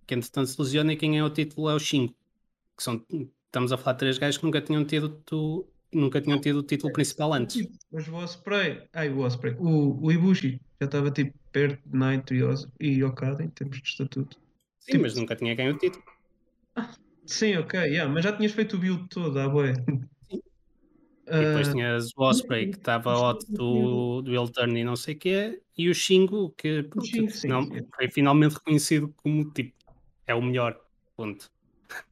que 0.06 0.14
entretanto 0.14 0.48
se 0.48 0.60
lesiona 0.60 0.92
e 0.92 0.96
quem 0.96 1.12
ganha 1.12 1.24
o 1.24 1.30
título 1.30 1.70
é 1.70 1.74
o 1.74 1.78
Shingo. 1.78 2.14
Que 2.76 2.82
são, 2.82 3.02
estamos 3.46 3.72
a 3.72 3.78
falar 3.78 3.94
de 3.94 3.98
três 4.00 4.18
gajos 4.18 4.36
que 4.36 4.44
nunca 4.44 4.60
tinham 4.60 4.84
tido, 4.84 5.08
tu, 5.24 5.66
nunca 5.90 6.20
tinham 6.20 6.38
tido 6.38 6.58
o 6.58 6.62
título 6.62 6.92
principal 6.92 7.32
antes. 7.32 7.66
Mas 7.90 8.06
o 8.06 8.14
Osprey, 8.16 8.82
ai, 8.92 9.08
o 9.08 9.20
Osprey, 9.20 9.56
o, 9.58 9.98
o 10.06 10.12
Ibushi 10.12 10.60
já 10.78 10.84
estava 10.84 11.10
tipo 11.10 11.32
perto 11.50 11.80
de 11.88 11.98
Naito 11.98 12.34
e, 12.78 13.02
Okada 13.02 13.42
em 13.42 13.48
termos 13.48 13.80
de 13.80 13.88
estatuto. 13.88 14.38
Sim, 14.78 14.98
mas 14.98 15.14
nunca 15.14 15.34
tinha 15.34 15.54
ganho 15.54 15.74
o 15.74 15.78
título. 15.78 16.04
Sim, 17.24 17.56
ok, 17.56 17.80
yeah, 17.80 18.12
mas 18.12 18.24
já 18.24 18.32
tinhas 18.32 18.52
feito 18.52 18.76
o 18.76 18.78
build 18.78 19.08
todo, 19.08 19.38
ah, 19.38 19.48
bué. 19.48 19.72
E 21.30 21.44
depois 21.46 21.68
tinhas 21.68 22.10
o 22.16 22.22
Osprey 22.22 22.70
que 22.70 22.78
estava 22.78 23.14
hot 23.16 23.44
do, 23.50 24.22
do 24.22 24.32
heel 24.32 24.48
turn 24.48 24.78
e 24.80 24.84
não 24.84 24.96
sei 24.96 25.14
o 25.14 25.18
quê, 25.18 25.62
e 25.76 25.88
o 25.90 25.94
Shingo 25.94 26.50
que 26.56 26.82
pronto, 26.84 27.06
sim, 27.06 27.28
final- 27.28 27.62
sim. 27.64 27.86
foi 27.94 28.10
finalmente 28.10 28.54
reconhecido 28.54 29.12
como 29.22 29.44
tipo, 29.50 29.72
é 30.26 30.34
o 30.34 30.42
melhor. 30.42 30.78
Ponto. 31.16 31.50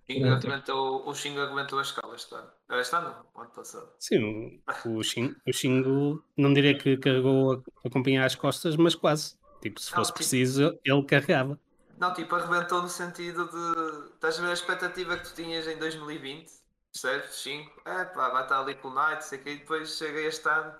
O 0.09 1.15
Shingo 1.15 1.41
aguentou 1.41 1.79
a 1.79 1.83
escala 1.83 2.15
este 2.15 2.35
ano. 2.35 2.49
Ah, 2.69 2.79
Este 2.81 2.95
ano? 2.97 3.15
O 3.35 3.41
ano 3.41 3.51
passado. 3.51 3.89
Sim, 3.99 4.61
o, 4.87 4.91
o, 4.99 5.03
Shingo, 5.03 5.35
o 5.47 5.53
Shingo 5.53 6.25
não 6.37 6.53
diria 6.53 6.77
que 6.77 6.97
carregou 6.97 7.53
a, 7.55 7.63
a 7.87 7.91
companhia 7.91 8.25
às 8.25 8.35
costas, 8.35 8.77
mas 8.77 8.95
quase. 8.95 9.37
Tipo, 9.61 9.81
se 9.81 9.91
Não, 9.93 9.99
fosse 9.99 10.11
tipo- 10.11 10.19
preciso, 10.19 10.79
ele 10.85 11.03
carregava. 11.05 11.59
Não, 11.99 12.13
tipo, 12.15 12.35
arrebentou 12.35 12.83
no 12.83 12.89
sentido 12.89 13.49
de. 13.49 14.11
Estás 14.15 14.39
a 14.39 14.43
ver 14.43 14.51
a 14.51 14.53
expectativa 14.53 15.17
que 15.17 15.29
tu 15.29 15.35
tinhas 15.35 15.67
em 15.67 15.79
2020? 15.79 16.51
Certo? 16.97 17.31
5. 17.31 17.83
É 17.85 18.05
pá, 18.05 18.31
vai 18.31 18.43
estar 18.43 18.61
ali 18.61 18.75
com 18.75 18.89
o 18.89 18.95
Knight, 18.95 19.25
sei 19.25 19.39
que 19.39 19.51
e 19.51 19.57
depois 19.59 19.97
cheguei 19.97 20.27
este 20.27 20.49
ano. 20.49 20.75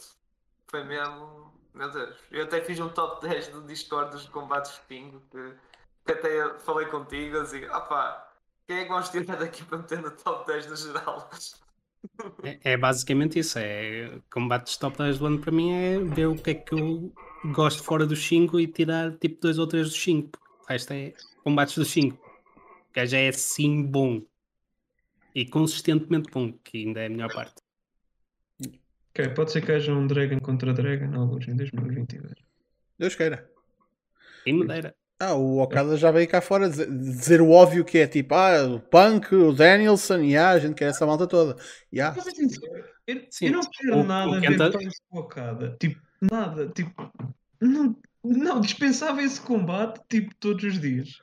Foi 0.69 0.83
mesmo. 0.85 1.53
Meu 1.75 1.91
Deus. 1.91 2.17
Eu 2.31 2.45
até 2.45 2.63
fiz 2.63 2.81
um 2.81 2.89
top 2.89 3.27
10 3.29 3.49
do 3.49 3.63
Discord 3.63 4.11
dos 4.13 4.27
combates 4.29 4.73
de 4.73 4.81
Pingo. 4.83 5.23
Que, 5.31 5.55
que 6.07 6.13
até 6.13 6.59
falei 6.61 6.87
contigo. 6.87 7.39
Assim, 7.39 7.65
ah 7.67 8.27
quem 8.67 8.79
é 8.79 8.83
que 8.85 8.89
vamos 8.89 9.09
tirar 9.11 9.37
daqui 9.37 9.63
para 9.65 9.79
meter 9.79 10.03
no 10.03 10.11
top 10.11 10.47
10 10.47 10.67
no 10.67 10.77
geral? 10.77 11.31
É, 12.43 12.73
é 12.73 12.77
basicamente 12.77 13.39
isso. 13.39 13.59
É 13.59 14.19
combates 14.33 14.77
top 14.77 14.97
10 14.97 15.19
do 15.19 15.27
ano 15.27 15.39
para 15.39 15.53
mim 15.53 15.73
é 15.73 15.99
ver 15.99 16.27
o 16.27 16.35
que 16.35 16.51
é 16.51 16.55
que 16.55 16.75
eu 16.75 17.13
gosto 17.53 17.83
fora 17.83 18.07
do 18.07 18.17
5 18.17 18.59
e 18.59 18.67
tirar 18.67 19.13
tipo 19.19 19.41
dois 19.41 19.59
ou 19.59 19.67
três 19.67 19.89
do 19.89 19.95
5. 19.95 20.39
O 20.63 20.67
resto 20.67 20.93
é 20.93 21.13
combates 21.45 21.77
do 21.77 21.85
5. 21.85 22.17
O 22.17 22.93
gajo 22.95 23.17
é 23.17 23.29
assim 23.29 23.83
bom. 23.83 24.23
E 25.37 25.45
consistentemente 25.45 26.31
bom, 26.33 26.51
que 26.65 26.79
ainda 26.79 27.03
é 27.03 27.07
a 27.07 27.11
melhor 27.11 27.31
parte. 27.31 27.57
ok, 29.11 29.29
pode 29.35 29.53
ser 29.53 29.61
que 29.61 29.71
haja 29.71 29.93
um 29.93 30.07
Dragon 30.07 30.41
contra 30.41 30.73
Dragon, 30.73 31.15
alguns 31.15 31.47
em 31.47 31.55
2022. 31.55 32.33
Deus 32.99 33.15
queira. 33.15 33.47
E 34.47 34.53
Madeira. 34.55 34.97
Ah, 35.21 35.35
o 35.35 35.59
Okada 35.59 35.95
já 35.99 36.11
veio 36.11 36.27
cá 36.27 36.41
fora 36.41 36.71
dizer, 36.71 36.91
dizer 36.91 37.43
o 37.43 37.51
óbvio 37.51 37.85
que 37.85 37.99
é 37.99 38.07
tipo, 38.07 38.35
ah, 38.35 38.65
o 38.65 38.81
Punk, 38.81 39.35
o 39.35 39.53
Danielson, 39.53 40.21
e 40.21 40.39
ah, 40.39 40.53
a 40.53 40.59
gente 40.59 40.75
quer 40.75 40.89
essa 40.89 41.05
malta 41.05 41.27
toda. 41.27 41.61
Yeah. 41.93 42.19
Ser 42.19 42.31
sincero, 42.31 42.85
eu, 43.07 43.27
Sim, 43.31 43.47
eu 43.49 43.53
não 43.53 43.61
quero 43.61 43.99
o- 43.99 44.05
nada 44.05 44.31
o 44.31 44.35
a 44.37 44.41
ver 44.41 44.57
Punk 44.73 44.89
com 45.11 45.19
Okada. 45.19 45.77
Tipo, 45.79 46.01
nada. 46.33 46.69
Tipo, 46.71 47.13
não, 47.61 47.95
não, 48.25 48.61
dispensava 48.61 49.21
esse 49.23 49.39
combate 49.41 50.01
tipo 50.09 50.35
todos 50.37 50.65
os 50.65 50.81
dias. 50.81 51.21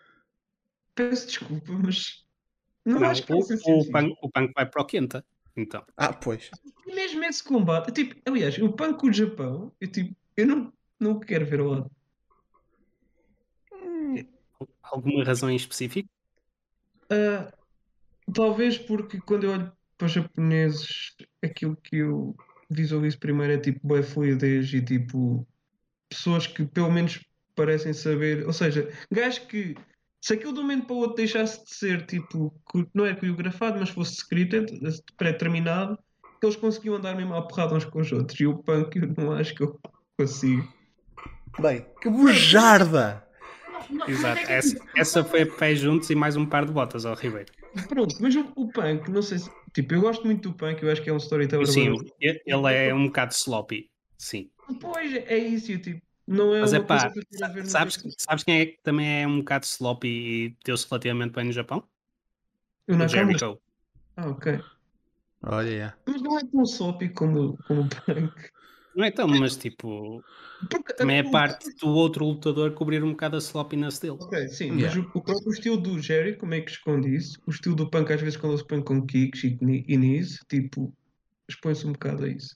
Peço 0.93 1.25
desculpa, 1.27 1.71
mas 1.73 2.23
não, 2.85 2.99
Não, 2.99 3.09
acho 3.09 3.23
que 3.23 3.33
o, 3.33 3.39
o, 3.39 3.91
punk, 3.91 4.17
o 4.21 4.29
Punk 4.29 4.53
vai 4.53 4.65
para 4.65 4.81
o 4.81 4.85
Quenta. 4.85 5.25
Então, 5.55 5.83
Ah, 5.95 6.11
pois. 6.11 6.49
E 6.85 6.93
mesmo 6.93 7.23
esse 7.23 7.43
combate, 7.43 7.91
tipo, 7.91 8.15
aliás, 8.25 8.57
o 8.57 8.71
Punk 8.71 8.99
com 8.99 9.07
o 9.07 9.13
Japão, 9.13 9.71
eu 9.79 9.87
tipo, 9.91 10.15
eu 10.35 10.47
não, 10.47 10.73
não 10.99 11.19
quero 11.19 11.45
ver 11.45 11.59
ao 11.59 11.67
lado. 11.67 11.91
alguma 14.81 15.23
razão 15.23 15.49
em 15.49 15.55
específico? 15.55 16.09
Ah, 17.09 17.51
talvez 18.33 18.77
porque 18.77 19.19
quando 19.21 19.45
eu 19.45 19.51
olho 19.51 19.71
para 19.97 20.05
os 20.05 20.11
japoneses, 20.11 21.15
aquilo 21.41 21.75
que 21.75 21.97
eu 21.97 22.35
visualizo 22.69 23.19
primeiro 23.19 23.53
é 23.53 23.57
tipo 23.57 23.79
boa 23.85 24.03
fluidez 24.03 24.73
e 24.73 24.81
tipo 24.81 25.47
pessoas 26.09 26.47
que 26.47 26.65
pelo 26.65 26.91
menos 26.91 27.23
parecem 27.55 27.93
saber, 27.93 28.45
ou 28.45 28.53
seja, 28.53 28.91
gajos 29.11 29.39
que 29.39 29.75
se 30.23 30.33
aquilo 30.33 30.53
de 30.53 30.59
um 30.59 30.61
momento 30.61 30.85
para 30.85 30.95
o 30.95 30.99
outro 30.99 31.17
deixasse 31.17 31.65
de 31.65 31.75
ser 31.75 32.05
tipo, 32.05 32.53
não 32.93 33.05
é 33.05 33.13
coreografado, 33.13 33.77
mas 33.77 33.89
fosse 33.89 34.13
scripted, 34.13 34.79
pré-determinado, 35.17 35.99
que 36.39 36.45
eles 36.45 36.55
conseguiam 36.55 36.95
andar 36.95 37.13
mesmo 37.15 37.35
à 37.35 37.41
porrada 37.41 37.75
uns 37.75 37.83
com 37.83 37.99
os 37.99 38.09
outros. 38.09 38.39
E 38.39 38.45
o 38.45 38.57
punk 38.57 38.95
eu 38.95 39.13
não 39.17 39.33
acho 39.33 39.53
que 39.53 39.63
eu 39.63 39.77
consigo. 40.17 40.65
Bem, 41.59 41.85
que 42.01 42.09
bujarda! 42.09 43.21
Exato. 44.07 44.41
Essa, 44.49 44.77
essa 44.95 45.23
foi 45.25 45.41
a 45.41 45.45
pé 45.45 45.75
juntos 45.75 46.09
e 46.09 46.15
mais 46.15 46.37
um 46.37 46.45
par 46.45 46.65
de 46.65 46.71
botas 46.71 47.05
ao 47.05 47.15
Ribeiro. 47.15 47.51
Pronto, 47.89 48.15
mas 48.21 48.33
o, 48.33 48.49
o 48.55 48.71
punk, 48.71 49.11
não 49.11 49.21
sei 49.21 49.39
se 49.39 49.49
Tipo, 49.73 49.95
eu 49.95 50.01
gosto 50.01 50.23
muito 50.23 50.49
do 50.49 50.55
Punk, 50.55 50.81
eu 50.83 50.91
acho 50.91 51.01
que 51.01 51.09
é 51.09 51.13
um 51.13 51.17
storyteller. 51.17 51.65
Sim, 51.65 51.95
ele 52.21 52.73
é 52.73 52.93
um 52.93 53.07
bocado 53.07 53.33
sloppy. 53.33 53.89
Sim. 54.19 54.51
Pois, 54.79 55.13
é 55.13 55.37
isso, 55.37 55.71
eu, 55.71 55.81
tipo, 55.81 56.01
não 56.27 56.55
é 56.55 56.61
Mas 56.61 56.73
é 56.73 56.79
pá, 56.79 57.11
que 57.11 57.65
sabes, 57.65 57.99
sabes 58.17 58.43
quem 58.43 58.59
é 58.59 58.65
que 58.67 58.81
também 58.83 59.23
é 59.23 59.27
um 59.27 59.39
bocado 59.39 59.65
sloppy 59.65 60.07
e 60.07 60.57
deu-se 60.63 60.87
relativamente 60.89 61.33
bem 61.33 61.45
no 61.45 61.51
Japão? 61.51 61.87
O. 62.87 63.07
Jericho. 63.07 63.59
Ah, 64.15 64.29
ok. 64.29 64.59
Olha, 65.45 65.69
yeah. 65.69 65.97
Mas 66.07 66.21
não 66.21 66.37
é 66.37 66.41
tão 66.45 66.63
sloppy 66.63 67.09
como, 67.09 67.57
como 67.67 67.81
o 67.81 67.89
Punk. 67.89 68.49
Não 68.95 69.03
é 69.03 69.11
tão, 69.11 69.27
mas 69.27 69.57
tipo, 69.57 70.23
Porque, 70.69 70.93
também 70.93 71.17
é 71.17 71.23
o- 71.23 71.31
parte 71.31 71.73
do 71.81 71.87
outro 71.89 72.25
lutador 72.25 72.73
cobrir 72.73 73.03
um 73.03 73.11
bocado 73.11 73.35
a 73.35 73.39
sloppiness 73.39 73.99
dele. 73.99 74.17
Ok, 74.19 74.47
sim, 74.49 74.71
Yeah. 74.71 74.85
mas 74.85 74.95
o, 74.95 75.17
o 75.17 75.21
próprio 75.23 75.51
estilo 75.51 75.77
do 75.77 75.99
Jerry, 75.99 76.37
como 76.37 76.53
é 76.53 76.61
que 76.61 76.71
esconde 76.71 77.13
isso? 77.13 77.41
O 77.47 77.51
estilo 77.51 77.75
do 77.75 77.89
Punk, 77.89 78.11
às 78.13 78.21
vezes, 78.21 78.37
quando 78.37 78.53
ele 78.53 78.59
se 78.61 78.67
põe 78.67 78.83
com 78.83 79.05
kicks 79.05 79.43
e, 79.43 79.57
e 79.87 79.97
knees, 79.97 80.39
tipo, 80.47 80.93
expõe-se 81.49 81.87
um 81.87 81.93
bocado 81.93 82.23
a 82.25 82.29
isso. 82.29 82.55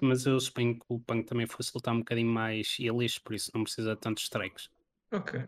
Mas 0.00 0.26
eu 0.26 0.38
suponho 0.40 0.74
que 0.74 0.84
o 0.88 0.98
Punk 0.98 1.24
também 1.26 1.46
fosse 1.46 1.70
lutar 1.74 1.94
um 1.94 1.98
bocadinho 1.98 2.30
mais 2.30 2.76
ilhas, 2.78 3.18
por 3.18 3.34
isso 3.34 3.50
não 3.54 3.62
precisa 3.62 3.94
de 3.94 4.00
tantos 4.00 4.24
strikes. 4.24 4.68
Ok. 5.12 5.44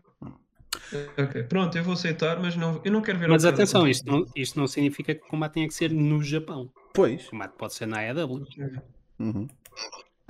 Ok, 1.17 1.43
pronto, 1.43 1.77
eu 1.77 1.83
vou 1.83 1.93
aceitar, 1.93 2.39
mas 2.39 2.55
não, 2.55 2.81
eu 2.83 2.91
não 2.91 3.01
quero 3.01 3.19
ver 3.19 3.27
Mas 3.27 3.43
atenção, 3.43 3.87
isto 3.87 4.09
não, 4.09 4.25
isto 4.35 4.57
não 4.57 4.67
significa 4.67 5.13
que 5.13 5.23
o 5.23 5.27
combate 5.27 5.53
tenha 5.53 5.67
que 5.67 5.73
ser 5.73 5.91
no 5.91 6.23
Japão. 6.23 6.71
Pois. 6.93 7.27
O 7.27 7.31
combate 7.31 7.53
pode 7.57 7.73
ser 7.73 7.85
na 7.85 7.99
AEW. 7.99 8.45
Uhum. 9.19 9.47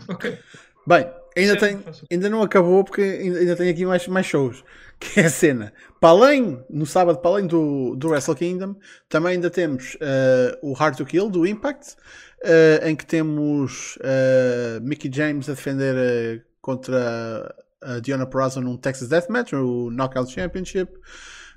Ok. 0.08 0.38
Bem, 0.86 1.06
ainda, 1.36 1.58
tem, 1.58 1.80
ainda 2.12 2.30
não 2.30 2.42
acabou 2.42 2.84
porque 2.84 3.02
ainda, 3.02 3.40
ainda 3.40 3.56
tem 3.56 3.70
aqui 3.70 3.86
mais, 3.86 4.08
mais 4.08 4.26
shows. 4.26 4.64
Que 5.02 5.20
é 5.20 5.26
a 5.26 5.30
cena. 5.32 5.74
Para 6.00 6.10
além, 6.10 6.64
no 6.70 6.86
sábado, 6.86 7.18
para 7.18 7.32
além 7.32 7.48
do, 7.48 7.96
do 7.96 8.10
Wrestle 8.10 8.36
Kingdom, 8.36 8.76
também 9.10 9.32
ainda 9.32 9.50
temos 9.50 9.98
eh, 10.00 10.60
o 10.62 10.74
Hard 10.74 10.96
to 10.96 11.06
Kill 11.08 11.28
do 11.28 11.44
Impact, 11.44 11.96
eh, 12.44 12.82
em 12.84 12.96
que 12.96 13.04
temos 13.04 13.98
eh, 14.04 14.80
Mickey 14.84 15.10
James 15.12 15.50
a 15.50 15.54
defender 15.54 16.46
contra 16.62 17.52
a 17.82 18.00
Diona 18.00 18.28
Purrazzo 18.28 18.62
num 18.62 18.78
Texas 18.78 19.10
Deathmatch, 19.10 19.54
o 19.54 19.90
Knockout 19.90 20.32
Championship. 20.32 20.92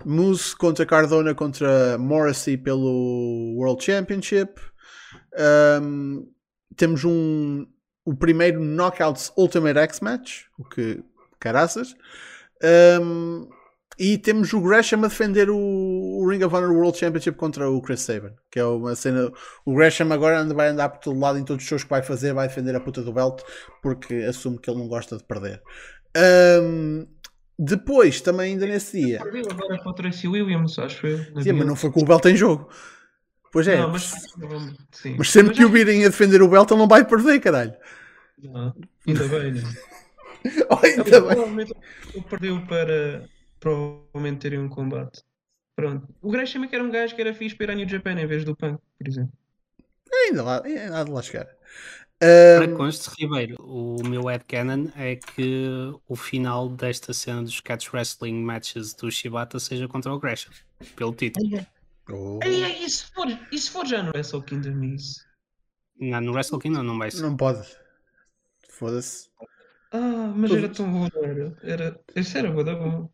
Moose 0.04 0.56
contra 0.56 0.86
Cardona 0.86 1.34
contra 1.34 1.98
Morrissey 1.98 2.56
pelo 2.56 3.54
World 3.56 3.84
Championship. 3.84 4.60
Um, 5.80 6.26
temos 6.76 7.04
um, 7.04 7.66
o 8.04 8.14
primeiro 8.14 8.62
Knockouts 8.62 9.32
Ultimate 9.36 9.78
X 9.78 10.00
Match, 10.00 10.42
o 10.58 10.64
que 10.64 11.02
caraças. 11.38 11.94
Um, 13.00 13.48
e 13.98 14.18
temos 14.18 14.52
o 14.52 14.60
Gresham 14.60 15.04
a 15.04 15.08
defender 15.08 15.48
o, 15.48 15.56
o 15.56 16.28
Ring 16.28 16.42
of 16.42 16.54
Honor 16.54 16.72
World 16.72 16.98
Championship 16.98 17.36
contra 17.36 17.70
o 17.70 17.80
Chris 17.80 18.00
Sabin, 18.00 18.32
que 18.50 18.58
é 18.58 18.64
uma 18.64 18.94
cena. 18.96 19.30
O 19.64 19.74
Gresham 19.74 20.12
agora 20.12 20.40
anda, 20.40 20.52
vai 20.52 20.68
andar 20.68 20.88
por 20.88 20.98
todo 20.98 21.18
lado 21.18 21.38
em 21.38 21.44
todos 21.44 21.62
os 21.62 21.68
shows 21.68 21.84
que 21.84 21.90
vai 21.90 22.02
fazer, 22.02 22.32
vai 22.32 22.48
defender 22.48 22.74
a 22.74 22.80
puta 22.80 23.02
do 23.02 23.12
belt, 23.12 23.42
porque 23.82 24.14
assume 24.28 24.58
que 24.58 24.68
ele 24.68 24.80
não 24.80 24.88
gosta 24.88 25.16
de 25.16 25.24
perder. 25.24 25.62
Um, 26.62 27.06
depois, 27.56 28.20
também 28.20 28.52
ainda 28.52 28.66
nesse 28.66 29.00
dia, 29.00 29.20
Perdeu 29.22 29.44
agora 29.48 29.78
para 29.80 29.90
o 29.90 29.94
Tracy 29.94 30.26
Williams, 30.26 30.76
acho 30.78 31.06
eu. 31.06 31.18
Sim, 31.40 31.52
mas 31.52 31.66
não 31.66 31.76
foi 31.76 31.92
com 31.92 32.02
o 32.02 32.04
belt 32.04 32.24
em 32.24 32.36
jogo. 32.36 32.68
Pois 33.54 33.68
é, 33.68 33.78
Não, 33.78 33.88
mas, 33.90 34.12
mas, 34.36 34.62
sempre 34.92 35.18
Mas 35.18 35.30
que 35.32 35.38
o 35.62 35.66
acho- 35.68 35.68
virem 35.70 36.04
a 36.04 36.08
defender 36.08 36.42
o 36.42 36.48
belt, 36.48 36.68
ele 36.70 36.80
não 36.80 36.88
vai 36.88 37.06
perder, 37.06 37.40
caralho. 37.40 37.72
Não, 38.42 38.74
ainda 39.06 39.28
bem, 39.28 39.52
né? 39.52 39.62
Oh, 40.68 40.84
ainda 40.84 41.04
bem. 41.04 41.20
Provavelmente 41.20 41.72
ele 42.12 42.24
perdeu 42.28 42.60
para 42.66 43.26
provavelmente 43.60 44.40
terem 44.40 44.58
um 44.58 44.68
combate. 44.68 45.22
Pronto. 45.74 46.06
O 46.20 46.30
Gresham 46.30 46.64
é 46.64 46.68
que 46.68 46.74
era 46.74 46.84
um 46.84 46.90
gajo 46.90 47.14
que 47.14 47.20
era 47.22 47.32
fixe 47.32 47.54
para 47.56 47.66
ir 47.66 47.70
a 47.70 47.74
New 47.76 47.88
Japan 47.88 48.20
em 48.20 48.26
vez 48.26 48.44
do 48.44 48.54
Punk, 48.54 48.78
por 48.98 49.08
exemplo. 49.08 49.32
Ainda 50.12 50.42
lá, 50.42 50.62
ainda 50.64 51.00
há 51.00 51.04
de 51.04 51.10
lá 51.12 51.22
chegar. 51.22 51.46
Para 52.18 52.70
Um, 52.72 52.76
conste, 52.76 53.08
Ribeiro, 53.18 53.56
o 53.60 54.02
meu 54.06 54.24
headcanon 54.26 54.88
é 54.96 55.16
que 55.16 55.92
o 56.06 56.14
final 56.16 56.68
desta 56.68 57.12
cena 57.14 57.42
dos 57.42 57.60
Catch 57.60 57.92
Wrestling 57.94 58.42
Matches 58.42 58.92
do 58.94 59.10
Shibata 59.10 59.58
seja 59.58 59.88
contra 59.88 60.12
o 60.12 60.18
Gresham, 60.18 60.52
pelo 60.94 61.14
título. 61.14 61.46
Oh, 62.10 62.40
Ei, 62.42 62.64
ei, 62.64 62.84
e 62.84 62.90
se 62.90 63.04
for, 63.06 63.26
e 63.50 63.58
se 63.58 63.70
for 63.70 63.86
já 63.86 64.02
no 64.02 64.10
Wrestle 64.10 64.42
Kingdom 64.42 64.82
isso? 64.84 65.24
Não, 65.98 66.20
no 66.20 66.32
Wrestle 66.32 66.58
Kingdom 66.58 66.82
não 66.82 66.98
vai 66.98 67.10
ser. 67.10 67.22
não 67.22 67.36
pode. 67.36 67.66
Foda-se. 68.68 69.28
Ah, 69.92 70.32
mas 70.34 70.50
Todos- 70.50 70.64
era 70.64 70.74
tão 70.74 70.92
bom, 70.92 71.08
era? 71.22 71.56
era 71.62 72.00
isso 72.16 72.36
era 72.36 72.64
da 72.64 72.74
bom. 72.74 73.08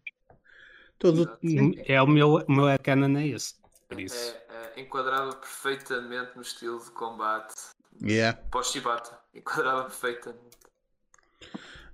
Todo, 0.98 1.38
É 1.86 2.00
o 2.00 2.06
meu, 2.06 2.34
o 2.36 2.52
meu 2.52 2.66
headcanon 2.66 3.16
é 3.18 3.28
esse. 3.28 3.54
Por 3.88 4.00
isso. 4.00 4.36
É, 4.48 4.78
é, 4.78 4.80
enquadrava 4.80 5.34
perfeitamente 5.34 6.32
no 6.36 6.42
estilo 6.42 6.78
de 6.82 6.90
combate 6.90 7.54
yeah. 8.02 8.38
pós-Shibata. 8.50 9.18
Enquadrava 9.34 9.84
perfeitamente. 9.84 10.58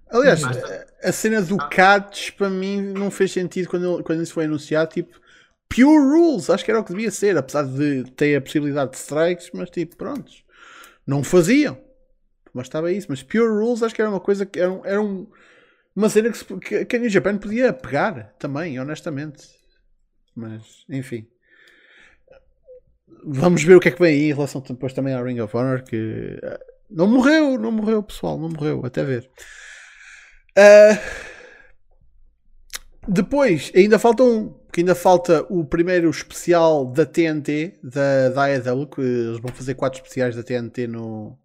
Aliás, 0.09 0.44
a, 0.44 1.09
a 1.09 1.12
cena 1.12 1.43
do 1.43 1.56
Cats 1.56 2.31
para 2.31 2.48
mim 2.48 2.81
não 2.81 3.10
fez 3.10 3.32
sentido 3.32 3.68
quando, 3.68 4.02
quando 4.05 4.23
isso 4.23 4.35
foi 4.35 4.44
anunciado. 4.44 4.93
Tipo, 4.93 5.18
pure 5.77 5.98
rules, 5.98 6.51
acho 6.51 6.65
que 6.65 6.70
era 6.70 6.81
o 6.81 6.85
que 6.85 6.93
devia 6.93 7.11
ser, 7.11 7.36
apesar 7.36 7.65
de 7.65 8.05
ter 8.12 8.36
a 8.36 8.40
possibilidade 8.40 8.93
de 8.93 8.97
strikes, 8.98 9.51
mas 9.53 9.70
tipo, 9.70 9.97
prontos, 9.97 10.44
não 11.07 11.24
faziam. 11.24 11.78
Mas 12.55 12.66
estava 12.69 12.93
isso. 12.93 13.09
Mas 13.11 13.23
pure 13.23 13.47
rules 13.48 13.82
acho 13.82 13.94
que 13.94 14.03
era 14.03 14.11
uma 14.11 14.20
coisa 14.20 14.47
que 14.47 14.61
era, 14.61 14.73
um- 14.73 14.85
era 14.86 15.03
um- 15.03 15.27
uma 15.97 16.09
cena 16.11 16.31
que, 16.31 16.39
se- 16.39 16.44
que, 16.61 16.85
que 16.86 16.97
a 16.97 16.98
New 16.98 17.11
Japan 17.11 17.39
podia 17.39 17.73
pegar 17.73 18.35
também, 18.39 18.78
honestamente. 18.81 19.48
Mas, 20.36 20.85
enfim. 20.89 21.27
Vamos 23.24 23.62
ver 23.62 23.77
o 23.77 23.81
que 23.81 23.89
é 23.89 23.93
que 23.93 24.01
vem 24.01 24.15
aí 24.15 24.31
em 24.31 24.35
relação 24.35 24.61
depois 24.61 24.93
também 24.93 25.15
ao 25.15 25.24
Ring 25.24 25.40
of 25.40 25.57
Honor. 25.57 25.82
Que 25.82 26.39
eh, 26.43 26.59
não 26.90 27.07
morreu, 27.07 27.59
não 27.59 27.73
morreu, 27.73 28.03
pessoal, 28.03 28.39
não 28.39 28.48
morreu, 28.48 28.85
até 28.85 29.05
ver. 29.05 29.28
Ah, 30.57 30.98
depois, 33.08 33.72
ainda 33.74 33.98
falta 33.98 34.22
um, 34.22 34.54
que 34.72 34.80
ainda 34.80 34.94
falta 34.94 35.46
o 35.48 35.64
primeiro 35.64 36.10
especial 36.10 36.84
da 36.84 37.06
TNT, 37.06 37.78
da, 37.82 38.28
da 38.28 38.86
que 38.86 39.00
eles 39.00 39.40
vão 39.40 39.52
fazer 39.52 39.74
quatro 39.74 39.98
especiais 39.98 40.36
da 40.36 40.42
TNT 40.42 40.86
no, 40.86 41.38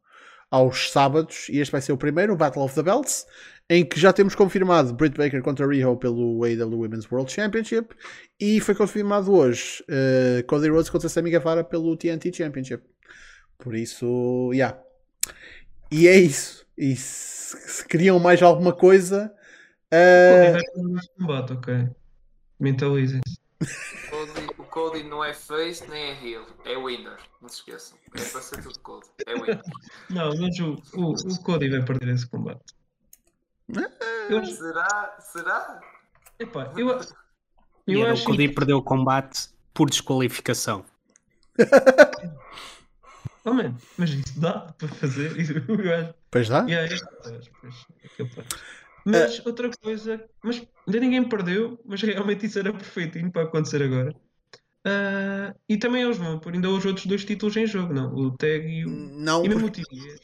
aos 0.50 0.92
sábados, 0.92 1.48
e 1.50 1.60
este 1.60 1.72
vai 1.72 1.82
ser 1.82 1.94
o 1.94 1.98
primeiro, 1.98 2.34
o 2.34 2.36
Battle 2.36 2.64
of 2.64 2.76
the 2.76 2.84
Belts, 2.84 3.26
em 3.70 3.86
que 3.86 3.98
já 3.98 4.12
temos 4.12 4.36
confirmado 4.36 4.94
Britt 4.94 5.18
Baker 5.18 5.42
contra 5.42 5.66
Riho 5.66 5.96
pelo 5.96 6.44
AEW 6.44 6.80
Women's 6.80 7.10
World 7.10 7.32
Championship, 7.32 7.96
e 8.38 8.60
foi 8.60 8.76
confirmado 8.76 9.34
hoje 9.34 9.82
eh, 9.88 10.44
Cody 10.46 10.68
Rhodes 10.68 10.90
contra 10.90 11.08
Sammy 11.08 11.32
Guevara 11.32 11.64
pelo 11.64 11.96
TNT 11.96 12.34
Championship. 12.34 12.84
Por 13.58 13.76
isso. 13.76 14.52
Yeah. 14.52 14.78
E 15.90 16.08
é 16.08 16.18
isso. 16.18 16.66
E 16.78 16.96
se, 16.96 17.56
se 17.58 17.88
queriam 17.88 18.20
mais 18.20 18.42
alguma 18.42 18.74
coisa, 18.74 19.32
eh, 19.92 20.52
Vai 20.54 20.62
um 20.78 20.98
combate, 21.20 21.54
ok. 21.54 21.90
Mentalizem-se. 22.60 23.40
Cody- 24.10 24.48
o 24.58 24.64
Cody 24.66 25.04
não 25.04 25.24
é 25.24 25.34
face 25.34 25.88
nem 25.90 26.12
é 26.12 26.24
heel, 26.24 26.46
é 26.66 26.76
winner. 26.78 27.18
Não 27.42 27.50
se 27.50 27.58
esqueçam. 27.58 27.98
É 28.16 28.24
para 28.24 28.42
ser 28.42 28.62
tudo 28.64 28.80
Cody. 28.80 29.08
É 29.26 29.34
winner. 29.34 29.62
Não, 30.10 30.36
mas 30.38 30.60
o, 30.60 30.76
o, 30.96 31.12
o 31.14 31.44
Cody 31.44 31.70
vai 31.70 31.84
perder 31.84 32.10
esse 32.10 32.28
combate. 32.28 32.62
Eu 34.30 34.44
será? 34.46 35.18
Será? 35.20 35.80
epá, 36.40 36.74
eu, 36.78 36.90
a- 36.92 37.02
E 37.88 37.94
eu 37.94 38.02
era 38.02 38.10
o 38.12 38.14
acho 38.14 38.26
Cody 38.26 38.50
perdeu 38.50 38.78
o 38.78 38.84
combate 38.84 39.50
por 39.74 39.90
desqualificação. 39.90 40.84
Oh, 43.44 43.54
man, 43.56 43.76
mas 43.98 44.12
isso 44.12 44.40
dá 44.40 44.72
para 44.78 44.88
fazer. 44.88 45.36
Isso, 45.40 45.54
eu 45.68 45.96
acho. 45.96 46.14
pois 46.30 46.48
dá. 46.48 46.64
Yeah, 46.68 46.94
é 46.94 47.00
capaz, 47.00 48.48
é. 49.06 49.10
Mas 49.12 49.46
outra 49.46 49.70
coisa, 49.84 50.24
mas 50.44 50.62
ainda 50.88 51.00
ninguém 51.00 51.24
perdeu, 51.28 51.80
mas 51.86 52.02
realmente 52.02 52.46
isso 52.46 52.60
era 52.60 52.72
perfeitinho 52.74 53.32
para 53.32 53.44
acontecer 53.44 53.82
agora. 53.84 54.14
Ah, 54.86 55.54
e 55.70 55.78
também 55.78 56.02
eles 56.04 56.18
vão 56.18 56.40
pôr 56.40 56.54
ainda 56.54 56.70
os 56.70 56.86
outros 56.86 57.06
dois 57.06 57.24
títulos 57.24 57.56
em 57.56 57.68
jogo, 57.68 57.94
não? 57.94 58.14
O 58.16 58.32
Tag 58.38 58.66
e 58.68 58.86
o. 58.86 58.90
Não, 58.90 59.46
E 59.46 59.50
mesmo 59.50 59.68
o 59.68 59.72
porque 59.72 59.84
TBS. 59.84 60.20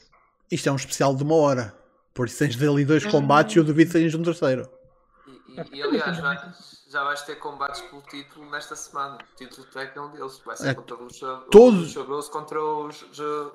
isto 0.51 0.69
é 0.69 0.71
um 0.71 0.75
especial 0.75 1.15
de 1.15 1.23
uma 1.23 1.35
hora. 1.35 1.77
Por 2.13 2.25
isso 2.27 2.39
tens 2.39 2.55
dali 2.55 2.83
dois 2.83 3.05
combates 3.05 3.55
e 3.55 3.59
eu 3.59 3.63
duvido 3.63 3.91
que 3.91 3.99
tens 3.99 4.15
um 4.15 4.23
terceiro. 4.23 4.67
E, 5.27 5.75
e- 5.75 5.77
e, 5.77 5.83
aliás, 5.83 6.17
vai- 6.19 6.53
já 6.89 7.03
vais 7.03 7.21
ter 7.21 7.35
combates 7.35 7.81
pelo 7.81 8.01
título 8.03 8.49
nesta 8.49 8.75
semana. 8.75 9.17
O 9.17 9.35
título 9.35 9.67
técnico 9.67 9.99
é 9.99 10.01
um 10.01 10.11
deles. 10.11 10.41
Vai 10.43 10.57
ser 10.57 10.69
É, 10.69 10.73
contra 10.73 10.95
os 10.95 11.19
todos- 11.51 11.95
os 11.95 12.29
contra 12.29 12.59
os, 12.63 13.05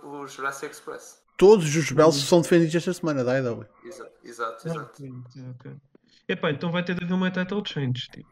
os 0.05 0.33
Jurassic 0.33 0.71
Express. 0.73 1.22
Todos 1.43 1.75
os 1.75 1.91
belos 1.91 2.15
são 2.23 2.41
defendidos 2.41 2.73
esta 2.77 2.93
semana 2.93 3.25
da 3.25 3.33
AEW. 3.33 3.67
Exato, 3.85 4.13
exato. 4.23 4.69
Exato. 4.69 5.81
Epá, 6.29 6.53
então 6.53 6.71
vai 6.71 6.85
ter 6.85 6.95
de 6.95 7.03
haver 7.03 7.15
uma 7.15 7.33
title 7.33 7.61
change. 7.67 8.07
Tipo. 8.13 8.31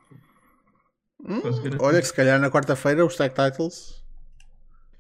Hum, 1.19 1.41
olha 1.81 2.01
que 2.01 2.07
se 2.07 2.15
calhar 2.15 2.39
na 2.39 2.49
quarta-feira 2.49 3.05
os 3.05 3.17
tag 3.17 3.35
titles. 3.35 4.01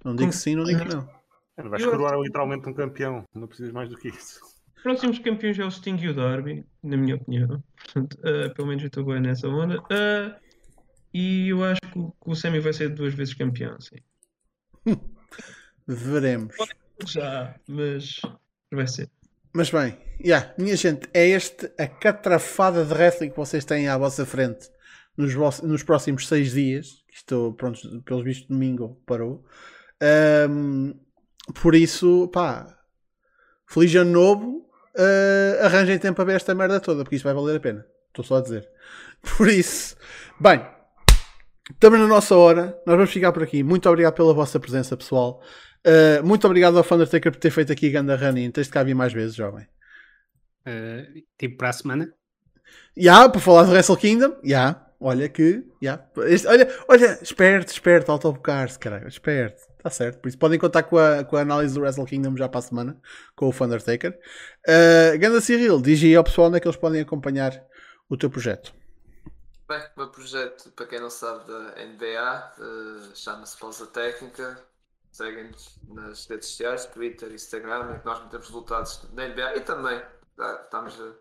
Não 0.05 0.17
digo 0.17 0.31
que 0.31 0.37
sim, 0.37 0.57
não 0.57 0.65
digo 0.65 0.81
que 0.81 0.93
não. 0.93 1.09
Vais 1.71 1.87
coroar 1.87 2.19
literalmente 2.19 2.69
um 2.69 2.75
campeão. 2.75 3.25
Não 3.33 3.47
precisas 3.47 3.73
mais 3.73 3.89
do 3.89 3.97
que 3.97 4.09
isso. 4.09 4.41
Os 4.77 4.83
próximos 4.83 5.21
campeões 5.21 5.57
é 5.61 5.65
o 5.65 5.71
Sting 5.71 5.99
e 6.01 6.09
o 6.09 6.15
Darby, 6.15 6.67
na 6.83 6.97
minha 6.97 7.15
opinião. 7.15 7.63
Portanto, 7.77 8.19
ah, 8.25 8.53
pelo 8.53 8.67
menos 8.67 8.83
eu 8.83 8.89
estou 8.89 9.05
bem 9.05 9.21
nessa 9.21 9.47
onda. 9.47 9.81
Ah, 9.89 10.37
e 11.15 11.51
eu 11.51 11.63
acho 11.63 11.81
que 11.81 11.97
o, 11.97 12.11
que 12.11 12.29
o 12.29 12.35
Sammy 12.35 12.59
vai 12.59 12.73
ser 12.73 12.89
duas 12.89 13.15
vezes 13.15 13.35
campeão, 13.35 13.81
sim. 13.81 13.99
Veremos. 15.87 16.57
Já, 17.07 17.55
mas 17.69 18.21
vai 18.71 18.87
ser. 18.87 19.11
Mas 19.53 19.71
bem, 19.71 19.99
yeah, 20.25 20.53
minha 20.57 20.77
gente, 20.77 21.09
é 21.13 21.29
este 21.29 21.71
a 21.79 21.87
catrafada 21.87 22.85
de 22.85 22.93
wrestling 22.93 23.31
que 23.31 23.37
vocês 23.37 23.65
têm 23.65 23.89
à 23.89 23.99
vossa 23.99 24.25
frente 24.25 24.71
nos, 25.17 25.35
nos 25.63 25.83
próximos 25.83 26.29
seis 26.29 26.53
dias. 26.53 27.05
Isto, 27.13 27.55
pronto, 27.59 27.81
pelos 28.03 28.25
vistos, 28.25 28.49
domingo 28.49 29.01
parou. 29.07 29.45
Um, 30.49 30.95
por 31.61 31.75
isso, 31.75 32.29
pá, 32.29 32.79
feliz 33.67 33.95
ano 33.95 34.13
novo. 34.13 34.71
Uh, 34.97 35.65
arranjem 35.65 35.99
tempo 35.99 36.17
para 36.17 36.25
ver 36.25 36.37
esta 36.37 36.55
merda 36.55 36.81
toda, 36.81 37.05
porque 37.05 37.17
isso 37.17 37.25
vai 37.25 37.35
valer 37.35 37.57
a 37.57 37.61
pena. 37.61 37.87
Estou 38.09 38.25
só 38.25 38.37
a 38.37 38.41
dizer. 38.41 38.69
Por 39.37 39.49
isso, 39.49 39.97
bem, 40.41 40.65
estamos 41.71 41.99
na 41.99 42.07
nossa 42.07 42.35
hora. 42.35 42.79
Nós 42.87 42.97
vamos 42.97 43.11
ficar 43.11 43.33
por 43.33 43.43
aqui. 43.43 43.63
Muito 43.63 43.89
obrigado 43.89 44.15
pela 44.15 44.33
vossa 44.33 44.59
presença, 44.59 44.97
pessoal. 44.97 45.43
Uh, 45.87 46.25
muito 46.25 46.47
obrigado 46.47 46.77
ao 46.79 46.85
Undertaker 46.85 47.33
por 47.33 47.39
ter 47.39 47.51
feito 47.51 47.73
aqui 47.73 47.91
Ganda 47.91 48.17
Running. 48.17 48.51
Tens 48.51 48.67
de 48.67 48.73
cá 48.73 48.83
vir 48.83 48.95
mais 48.95 49.13
vezes, 49.13 49.35
jovem. 49.35 49.67
Uh, 50.67 51.23
tipo 51.39 51.57
para 51.57 51.71
a 51.71 51.73
semana? 51.73 52.15
Já, 52.97 53.13
yeah, 53.15 53.29
para 53.29 53.41
falar 53.41 53.65
do 53.65 53.73
Wrestle 53.73 53.97
Kingdom, 53.97 54.37
já. 54.43 54.45
Yeah. 54.45 54.87
Olha 55.03 55.31
que, 55.31 55.65
yeah. 55.83 56.05
este, 56.27 56.47
olha, 56.47 56.69
olha, 56.87 57.19
esperto, 57.23 57.73
esperto, 57.73 58.13
autobocar-se, 58.13 58.79
caralho, 58.79 59.09
esperto. 59.09 59.63
Está 59.79 59.89
certo. 59.89 60.21
Por 60.21 60.29
isso 60.29 60.37
podem 60.37 60.59
contar 60.59 60.83
com 60.83 60.99
a, 60.99 61.25
com 61.25 61.39
a 61.39 61.41
análise 61.41 61.73
do 61.73 61.81
Wrestle 61.81 62.05
Kingdom 62.05 62.37
já 62.37 62.51
para 62.51 62.59
a 62.59 62.63
semana, 62.63 63.01
com 63.35 63.49
o 63.49 63.65
Undertaker. 63.65 64.19
Uh, 64.69 65.19
Ganda 65.19 65.41
Cyril, 65.41 65.81
diz 65.81 66.03
aí 66.03 66.15
ao 66.15 66.23
pessoal 66.23 66.49
onde 66.49 66.59
é 66.59 66.61
que 66.61 66.69
eles 66.69 66.77
podem 66.77 67.01
acompanhar 67.01 67.65
o 68.11 68.17
teu 68.19 68.29
projeto. 68.29 68.75
Bem, 69.67 69.81
o 69.97 70.01
meu 70.01 70.09
projeto, 70.11 70.71
para 70.73 70.85
quem 70.85 71.01
não 71.01 71.09
sabe, 71.09 71.47
da 71.47 71.77
NBA, 71.83 72.53
uh, 72.59 73.17
chama-se 73.17 73.57
Pausa 73.57 73.87
Técnica. 73.87 74.63
Seguem-nos 75.11 75.79
nas 75.89 76.27
redes 76.27 76.49
sociais, 76.49 76.87
Twitter, 76.87 77.33
Instagram, 77.33 77.95
em 77.95 77.99
que 77.99 78.07
nós 78.07 78.23
metemos 78.23 78.47
resultados 78.47 79.05
da 79.13 79.29
NBA 79.29 79.57
e 79.57 79.61
também 79.61 80.03
tá, 80.37 80.63
estamos 80.65 81.01
a, 81.01 81.13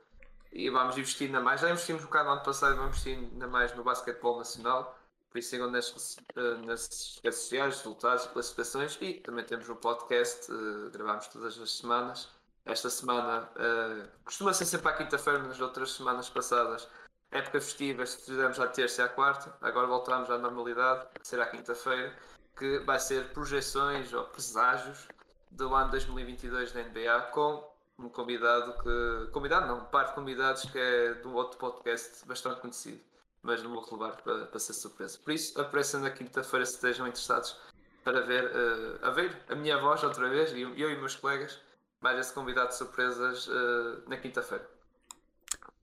e 0.52 0.70
vamos 0.70 0.98
investir 0.98 1.28
ainda 1.28 1.42
mais. 1.42 1.62
Já 1.62 1.70
investimos 1.70 2.04
um 2.04 2.06
bocado 2.06 2.26
no 2.26 2.36
ano 2.36 2.44
passado, 2.44 2.76
vamos 2.76 3.06
investir 3.06 3.18
ainda 3.18 3.48
mais 3.48 3.76
no 3.76 3.84
basquetebol 3.84 4.38
nacional. 4.38 4.98
Por 5.30 5.38
isso 5.38 5.50
sigam 5.52 5.70
nas, 5.70 6.18
eh, 6.36 6.56
nas 6.66 7.20
redes 7.24 7.40
sociais, 7.40 7.78
resultados, 7.78 8.26
classificações 8.28 8.98
e 9.00 9.14
também 9.16 9.46
temos 9.46 9.70
um 9.70 9.76
podcast, 9.76 10.52
uh, 10.52 10.90
gravamos 10.90 11.28
todas 11.28 11.60
as 11.60 11.78
semanas. 11.78 12.30
Esta 12.66 12.90
semana 12.90 13.48
uh, 13.56 14.10
costuma 14.26 14.54
ser 14.54 14.66
sempre 14.66 14.90
à 14.90 14.94
quinta-feira, 14.94 15.40
nas 15.40 15.60
outras 15.62 15.92
semanas 15.92 16.30
passadas, 16.30 16.88
época 17.32 17.62
festiva, 17.62 18.06
fizemos 18.06 18.60
à 18.60 18.68
terça 18.68 19.04
e 19.04 19.06
à 19.06 19.10
quarta, 19.10 19.56
agora 19.62 19.86
voltamos 19.88 20.30
à 20.32 20.38
normalidade, 20.38 21.08
será 21.22 21.46
quinta-feira, 21.46 22.16
que 22.60 22.80
vai 22.80 23.00
ser 23.00 23.30
projeções 23.30 24.14
ou 24.14 24.26
preságios 24.26 25.08
do 25.50 25.74
ano 25.74 25.90
2022 25.90 26.72
da 26.72 26.84
NBA 26.84 27.22
com 27.32 27.68
um 27.98 28.10
convidado 28.10 28.74
que. 28.84 29.32
Convidado 29.32 29.68
não, 29.68 29.80
um 29.80 29.86
par 29.86 30.10
de 30.10 30.14
convidados 30.14 30.66
que 30.66 30.78
é 30.78 31.14
de 31.14 31.28
um 31.28 31.34
outro 31.34 31.58
podcast 31.58 32.28
bastante 32.28 32.62
conhecido 32.62 33.00
mas 33.42 33.64
não 33.64 33.72
vou 33.72 33.84
relevar 33.84 34.22
para, 34.22 34.46
para 34.46 34.60
ser 34.60 34.74
surpresa. 34.74 35.18
Por 35.24 35.34
isso, 35.34 35.60
apareçam 35.60 36.02
na 36.02 36.10
quinta-feira 36.10 36.66
se 36.66 36.74
estejam 36.74 37.08
interessados 37.08 37.58
para 38.04 38.22
ver, 38.22 38.46
uh, 38.46 39.06
a 39.06 39.10
ver 39.12 39.36
a 39.50 39.56
minha 39.56 39.78
voz 39.78 40.04
outra 40.04 40.30
vez, 40.30 40.52
e 40.52 40.62
eu 40.62 40.92
e 40.92 40.98
meus 40.98 41.16
colegas, 41.16 41.60
mais 42.02 42.20
esse 42.20 42.34
convidado 42.34 42.70
de 42.70 42.76
surpresas 42.76 43.48
uh, 43.48 44.04
na 44.08 44.18
quinta-feira. 44.18 44.68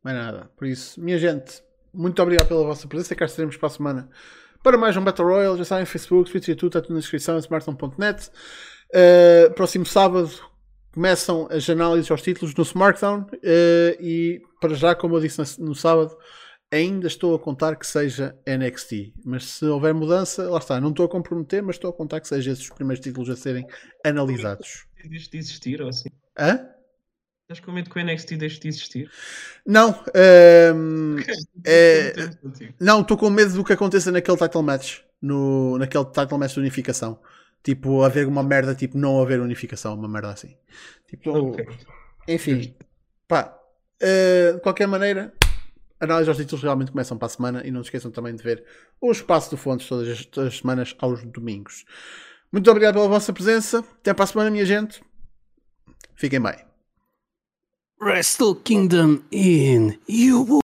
Mais 0.03 0.17
nada. 0.17 0.51
Por 0.57 0.67
isso, 0.67 1.01
minha 1.01 1.19
gente, 1.19 1.63
muito 1.93 2.21
obrigado 2.23 2.49
pela 2.49 2.65
vossa 2.65 2.87
presença. 2.87 3.15
Cá 3.15 3.25
estaremos 3.25 3.57
para 3.57 3.67
a 3.67 3.71
semana 3.71 4.11
para 4.67 4.77
mais 4.77 4.97
um 4.97 5.05
Battle 5.05 5.29
Royale. 5.29 5.59
Já 5.59 5.65
sabem, 5.65 5.87
Facebook, 5.87 6.29
Twitter 6.29 6.53
e 6.53 6.57
tudo, 6.57 6.71
está 6.71 6.81
tudo 6.81 6.95
na 6.95 6.99
descrição, 6.99 7.39
smartphone.net. 7.39 8.29
Uh, 8.91 9.55
próximo 9.55 9.87
sábado 9.87 10.29
começam 10.93 11.47
as 11.53 11.71
análises 11.71 12.11
aos 12.11 12.21
títulos 12.21 12.53
no 12.53 12.65
Smartphone 12.65 13.27
uh, 13.33 14.03
e 14.03 14.43
para 14.61 14.75
já, 14.75 14.93
como 14.97 15.15
eu 15.15 15.21
disse 15.21 15.61
no, 15.61 15.69
no 15.69 15.75
sábado, 15.77 16.19
ainda 16.69 17.07
estou 17.07 17.37
a 17.37 17.39
contar 17.39 17.77
que 17.77 17.87
seja 17.87 18.37
NXT. 18.45 19.13
Mas 19.25 19.45
se 19.45 19.65
houver 19.67 19.95
mudança, 19.95 20.51
lá 20.51 20.59
está. 20.59 20.81
Não 20.81 20.91
estou 20.91 21.07
a 21.07 21.09
comprometer, 21.09 21.63
mas 21.63 21.77
estou 21.77 21.91
a 21.91 21.93
contar 21.93 22.19
que 22.19 22.27
sejam 22.27 22.53
esses 22.53 22.65
os 22.65 22.75
primeiros 22.75 23.01
títulos 23.01 23.31
a 23.31 23.37
serem 23.37 23.65
analisados. 24.05 24.85
Deixe 25.09 25.31
de 25.31 25.39
existir 25.39 25.81
ou 25.81 25.91
assim? 25.91 26.09
Hã? 26.37 26.69
Estás 27.49 27.61
com 27.61 27.71
medo 27.71 27.89
que 27.89 27.97
o 27.97 28.05
NXT 28.05 28.37
deixe 28.37 28.59
de 28.59 28.67
existir? 28.67 29.11
Não. 29.65 29.91
Um, 30.75 31.17
é, 31.65 32.13
não, 32.81 33.03
estou 33.03 33.17
com 33.17 33.31
medo 33.31 33.55
do 33.55 33.63
que 33.63 33.73
aconteça 33.73 34.11
naquele 34.11 34.37
title 34.37 34.65
match. 34.65 34.99
No, 35.23 35.79
naquele 35.79 36.07
title 36.07 36.39
match 36.39 36.55
de 36.55 36.59
unificação. 36.59 37.21
Tipo, 37.63 38.03
haver 38.03 38.27
uma 38.27 38.43
merda, 38.43 38.75
tipo, 38.75 38.99
não 38.99 39.23
haver 39.23 39.41
unificação, 39.41 39.95
uma 39.95 40.09
merda 40.09 40.31
assim. 40.31 40.57
Tipo, 41.07 41.51
okay. 41.51 41.67
enfim, 42.27 42.75
pá, 43.29 43.57
uh, 44.03 44.55
de 44.55 44.61
qualquer 44.61 44.89
maneira, 44.89 45.33
análise 46.01 46.29
aos 46.29 46.39
títulos 46.39 46.65
realmente 46.65 46.91
começam 46.91 47.17
para 47.17 47.27
a 47.27 47.29
semana 47.29 47.63
e 47.65 47.71
não 47.71 47.81
se 47.81 47.89
esqueçam 47.89 48.11
também 48.11 48.35
de 48.35 48.43
ver 48.43 48.65
o 49.01 49.13
espaço 49.13 49.51
do 49.51 49.57
Fontes 49.57 49.87
todas 49.87 50.09
as, 50.09 50.25
todas 50.27 50.53
as 50.53 50.59
semanas 50.59 50.97
aos 50.99 51.23
domingos. 51.25 51.85
Muito 52.51 52.69
obrigado 52.69 52.95
pela 52.95 53.07
vossa 53.07 53.33
presença. 53.33 53.85
Até 54.01 54.13
para 54.13 54.25
a 54.25 54.27
semana, 54.27 54.51
minha 54.51 54.67
gente. 54.67 55.01
Fiquem 56.17 56.41
bem. 56.41 56.66
Wrestle 57.99 58.57
Kingdom 58.57 59.27
in 59.31 59.99
you 60.07 60.43